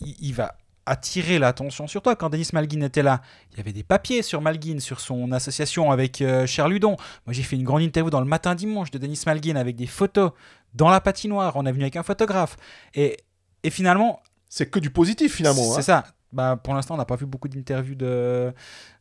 il, 0.00 0.34
va 0.34 0.56
attirer 0.86 1.38
l'attention 1.38 1.86
sur 1.86 2.02
toi. 2.02 2.16
Quand 2.16 2.30
Denis 2.30 2.48
Malguin 2.52 2.80
était 2.80 3.04
là, 3.04 3.22
il 3.52 3.58
y 3.58 3.60
avait 3.60 3.72
des 3.72 3.84
papiers 3.84 4.22
sur 4.22 4.40
Malguin, 4.40 4.80
sur 4.80 4.98
son 4.98 5.30
association 5.30 5.92
avec 5.92 6.20
euh, 6.20 6.46
Ludon. 6.68 6.96
Moi, 7.26 7.32
j'ai 7.32 7.44
fait 7.44 7.54
une 7.54 7.64
grande 7.64 7.82
interview 7.82 8.10
dans 8.10 8.20
le 8.20 8.26
matin 8.26 8.56
dimanche 8.56 8.90
de 8.90 8.98
Denis 8.98 9.22
Malguin 9.24 9.54
avec 9.54 9.76
des 9.76 9.86
photos 9.86 10.32
dans 10.74 10.90
la 10.90 11.00
patinoire. 11.00 11.54
On 11.54 11.64
est 11.64 11.72
venu 11.72 11.84
avec 11.84 11.94
un 11.94 12.02
photographe. 12.02 12.56
Et, 12.94 13.18
et 13.62 13.70
finalement. 13.70 14.20
C'est 14.54 14.66
que 14.66 14.78
du 14.78 14.90
positif, 14.90 15.34
finalement. 15.34 15.72
C'est 15.72 15.80
hein. 15.80 15.82
ça. 15.82 16.04
Bah, 16.32 16.56
pour 16.62 16.74
l'instant, 16.74 16.94
on 16.94 16.96
n'a 16.96 17.04
pas 17.04 17.16
vu 17.16 17.26
beaucoup 17.26 17.48
d'interviews 17.48 17.96
de, 17.96 18.52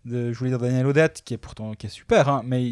de, 0.04 0.34
je 0.34 0.38
voulais 0.40 0.50
dire 0.50 0.58
Daniel 0.58 0.88
Odette, 0.88 1.22
qui 1.24 1.36
est 1.36 1.38
pourtant 1.38 1.76
qui 1.76 1.86
est 1.86 1.90
super, 1.92 2.28
hein, 2.28 2.42
mais 2.44 2.64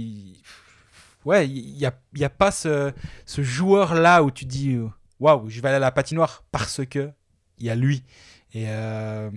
ouais, 1.23 1.47
il 1.47 1.77
n'y 1.77 1.85
a, 1.85 1.93
y 2.15 2.23
a 2.23 2.29
pas 2.31 2.49
ce, 2.49 2.91
ce 3.27 3.43
joueur-là 3.43 4.23
où 4.23 4.31
tu 4.31 4.45
dis 4.45 4.79
waouh, 5.19 5.47
je 5.47 5.61
vais 5.61 5.67
aller 5.67 5.77
à 5.77 5.79
la 5.79 5.91
patinoire 5.91 6.43
parce 6.51 6.83
que 6.83 7.11
il 7.59 7.67
y 7.67 7.69
a 7.69 7.75
lui. 7.75 8.03
Et, 8.51 8.65
euh, 8.69 9.29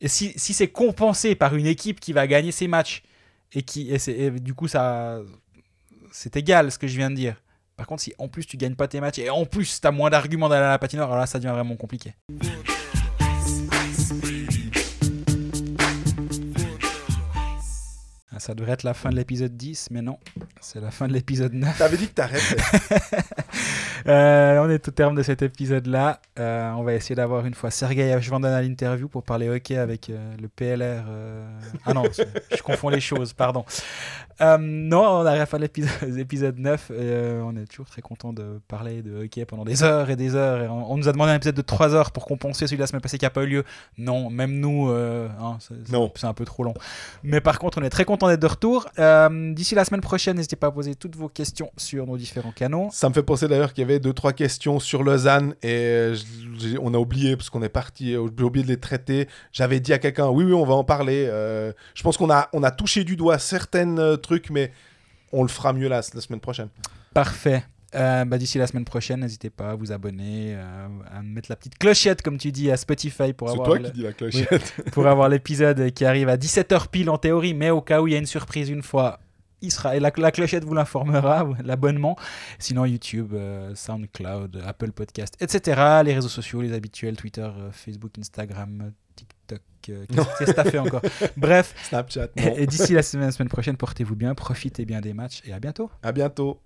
et 0.00 0.08
si, 0.08 0.32
si 0.34 0.52
c'est 0.52 0.68
compensé 0.68 1.36
par 1.36 1.54
une 1.54 1.66
équipe 1.66 2.00
qui 2.00 2.12
va 2.12 2.26
gagner 2.26 2.50
ses 2.50 2.66
matchs 2.66 3.04
et 3.52 3.62
qui 3.62 3.92
et, 3.92 4.30
du 4.32 4.54
coup 4.54 4.66
ça 4.66 5.20
c'est 6.10 6.36
égal 6.36 6.72
ce 6.72 6.78
que 6.78 6.88
je 6.88 6.96
viens 6.96 7.10
de 7.10 7.14
dire. 7.14 7.36
Par 7.76 7.86
contre, 7.86 8.02
si 8.02 8.12
en 8.18 8.28
plus 8.28 8.44
tu 8.44 8.56
gagnes 8.56 8.74
pas 8.74 8.88
tes 8.88 9.00
matchs 9.00 9.20
et 9.20 9.30
en 9.30 9.46
plus 9.46 9.80
tu 9.80 9.86
as 9.86 9.92
moins 9.92 10.10
d'arguments 10.10 10.48
d'aller 10.48 10.66
à 10.66 10.70
la 10.70 10.78
patinoire, 10.78 11.08
alors 11.08 11.20
là 11.20 11.26
ça 11.26 11.38
devient 11.38 11.52
vraiment 11.52 11.76
compliqué. 11.76 12.14
Ça 18.42 18.54
devrait 18.54 18.72
être 18.72 18.82
la 18.82 18.92
fin 18.92 19.10
de 19.10 19.14
l'épisode 19.14 19.56
10, 19.56 19.90
mais 19.92 20.02
non, 20.02 20.18
c'est 20.60 20.80
la 20.80 20.90
fin 20.90 21.06
de 21.06 21.12
l'épisode 21.12 21.52
9. 21.52 21.78
T'avais 21.78 21.96
dit 21.96 22.08
que 22.08 22.14
t'arrêtais. 22.14 22.56
euh, 24.08 24.58
on 24.58 24.68
est 24.68 24.88
au 24.88 24.90
terme 24.90 25.14
de 25.14 25.22
cet 25.22 25.42
épisode-là. 25.42 26.20
Euh, 26.40 26.72
on 26.72 26.82
va 26.82 26.94
essayer 26.94 27.14
d'avoir 27.14 27.46
une 27.46 27.54
fois 27.54 27.70
Sergei 27.70 28.12
Ashvandan 28.12 28.52
à 28.52 28.60
l'interview 28.60 29.06
pour 29.06 29.22
parler 29.22 29.48
hockey 29.48 29.76
avec 29.76 30.10
euh, 30.10 30.34
le 30.40 30.48
PLR. 30.48 31.04
Ah 31.86 31.94
non, 31.94 32.02
je 32.12 32.62
confonds 32.62 32.88
les 32.88 33.00
choses, 33.00 33.32
pardon. 33.32 33.64
Non, 34.40 35.20
on 35.20 35.26
arrive 35.26 35.42
à 35.42 35.58
de 35.58 36.16
l'épisode 36.16 36.58
9. 36.58 36.92
on 37.44 37.56
est 37.56 37.66
toujours 37.66 37.86
très 37.86 38.02
content 38.02 38.32
de 38.32 38.60
parler 38.68 39.02
de 39.02 39.24
hockey 39.24 39.44
pendant 39.44 39.64
des 39.64 39.82
heures 39.82 40.10
et 40.10 40.16
des 40.16 40.34
heures. 40.34 40.62
Et 40.62 40.68
on, 40.68 40.96
nous 40.96 41.08
a 41.08 41.12
demandé 41.12 41.32
un 41.32 41.36
épisode 41.36 41.54
de 41.54 41.62
3 41.62 41.94
heures 41.94 42.10
pour 42.10 42.26
compenser 42.26 42.66
celui 42.66 42.76
de 42.76 42.82
la 42.82 42.86
semaine 42.86 43.02
passée 43.02 43.18
qui 43.18 43.24
n'a 43.24 43.30
pas 43.30 43.42
eu 43.44 43.46
lieu. 43.46 43.64
Non, 43.98 44.30
même 44.30 44.58
nous, 44.60 44.88
hein, 44.90 45.58
c'est 45.60 46.26
un 46.26 46.34
peu 46.34 46.44
trop 46.44 46.64
long. 46.64 46.74
Mais 47.22 47.40
par 47.40 47.58
contre, 47.58 47.78
on 47.78 47.82
est 47.82 47.90
très 47.90 48.04
content 48.04 48.28
d'être 48.28 48.42
de 48.42 48.46
retour. 48.46 48.86
Euh, 48.98 49.54
d'ici 49.54 49.74
la 49.74 49.84
semaine 49.84 50.00
prochaine, 50.00 50.36
n'hésitez 50.36 50.56
pas 50.56 50.66
à 50.66 50.70
poser 50.70 50.94
toutes 50.94 51.16
vos 51.16 51.28
questions 51.28 51.70
sur 51.76 52.06
nos 52.06 52.16
différents 52.16 52.52
canaux. 52.52 52.88
Ça 52.92 53.08
me 53.08 53.14
fait 53.14 53.22
penser 53.22 53.48
d'ailleurs 53.48 53.72
qu'il 53.72 53.82
y 53.82 53.84
avait 53.84 54.00
deux 54.00 54.12
trois 54.12 54.32
questions 54.32 54.80
sur 54.80 55.02
Lausanne 55.02 55.54
et 55.62 56.12
on 56.80 56.92
a 56.94 56.98
oublié 56.98 57.36
parce 57.36 57.50
qu'on 57.50 57.62
est 57.62 57.68
parti, 57.68 58.14
euh, 58.14 58.28
j'ai 58.36 58.44
oublié 58.44 58.64
de 58.64 58.70
les 58.70 58.80
traiter. 58.80 59.28
J'avais 59.52 59.80
dit 59.80 59.92
à 59.92 59.98
quelqu'un, 59.98 60.28
oui 60.28 60.44
oui, 60.44 60.52
on 60.52 60.64
va 60.64 60.74
en 60.74 60.84
parler. 60.84 61.26
Euh, 61.28 61.72
je 61.94 62.02
pense 62.02 62.16
qu'on 62.16 62.30
a 62.30 62.48
on 62.52 62.62
a 62.62 62.70
touché 62.70 63.04
du 63.04 63.16
doigt 63.16 63.38
trucs, 64.22 64.50
mais 64.50 64.72
on 65.32 65.42
le 65.42 65.48
fera 65.48 65.72
mieux 65.72 65.88
la, 65.88 65.96
la 65.96 66.20
semaine 66.20 66.40
prochaine. 66.40 66.68
Parfait. 67.14 67.64
Euh, 67.94 68.24
bah, 68.24 68.38
d'ici 68.38 68.56
la 68.56 68.66
semaine 68.66 68.84
prochaine, 68.84 69.20
n'hésitez 69.20 69.50
pas 69.50 69.70
à 69.70 69.74
vous 69.74 69.92
abonner, 69.92 70.54
euh, 70.56 70.86
à 71.10 71.22
mettre 71.22 71.50
la 71.50 71.56
petite 71.56 71.76
clochette, 71.76 72.22
comme 72.22 72.38
tu 72.38 72.50
dis, 72.50 72.70
à 72.70 72.76
Spotify 72.76 73.32
pour 73.34 73.50
avoir. 73.50 73.70
C'est 73.70 73.80
toi 73.80 73.90
qui 73.90 73.96
dis 73.96 74.02
la 74.02 74.12
clochette. 74.12 74.74
pour 74.92 75.06
avoir 75.06 75.28
l'épisode 75.28 75.90
qui 75.90 76.04
arrive 76.04 76.28
à 76.28 76.36
17h 76.36 76.88
pile 76.88 77.10
en 77.10 77.18
théorie, 77.18 77.52
mais 77.52 77.70
au 77.70 77.82
cas 77.82 78.00
où 78.00 78.08
il 78.08 78.12
y 78.14 78.16
a 78.16 78.18
une 78.18 78.26
surprise 78.26 78.70
une 78.70 78.82
fois, 78.82 79.20
il 79.60 79.70
sera, 79.70 79.98
la, 79.98 80.10
la 80.16 80.30
clochette 80.30 80.64
vous 80.64 80.74
l'informera, 80.74 81.46
l'abonnement. 81.64 82.16
Sinon, 82.58 82.86
YouTube, 82.86 83.34
euh, 83.34 83.74
SoundCloud, 83.74 84.62
Apple 84.64 84.92
Podcast, 84.92 85.36
etc. 85.40 86.00
Les 86.02 86.14
réseaux 86.14 86.28
sociaux, 86.28 86.62
les 86.62 86.72
habituels, 86.72 87.16
Twitter, 87.16 87.48
Facebook, 87.72 88.12
Instagram, 88.18 88.92
TikTok. 89.82 90.28
Qu'est-ce 90.38 90.52
que 90.52 90.70
fait 90.70 90.78
encore 90.78 91.02
Bref. 91.36 91.74
Snapchat. 91.88 92.28
Et, 92.36 92.62
et 92.62 92.66
d'ici 92.66 92.94
la 92.94 93.02
semaine, 93.02 93.26
la 93.26 93.32
semaine 93.32 93.48
prochaine, 93.48 93.76
portez-vous 93.76 94.16
bien, 94.16 94.34
profitez 94.34 94.84
bien 94.84 95.00
des 95.00 95.12
matchs 95.12 95.42
et 95.44 95.52
à 95.52 95.60
bientôt. 95.60 95.90
À 96.02 96.12
bientôt. 96.12 96.62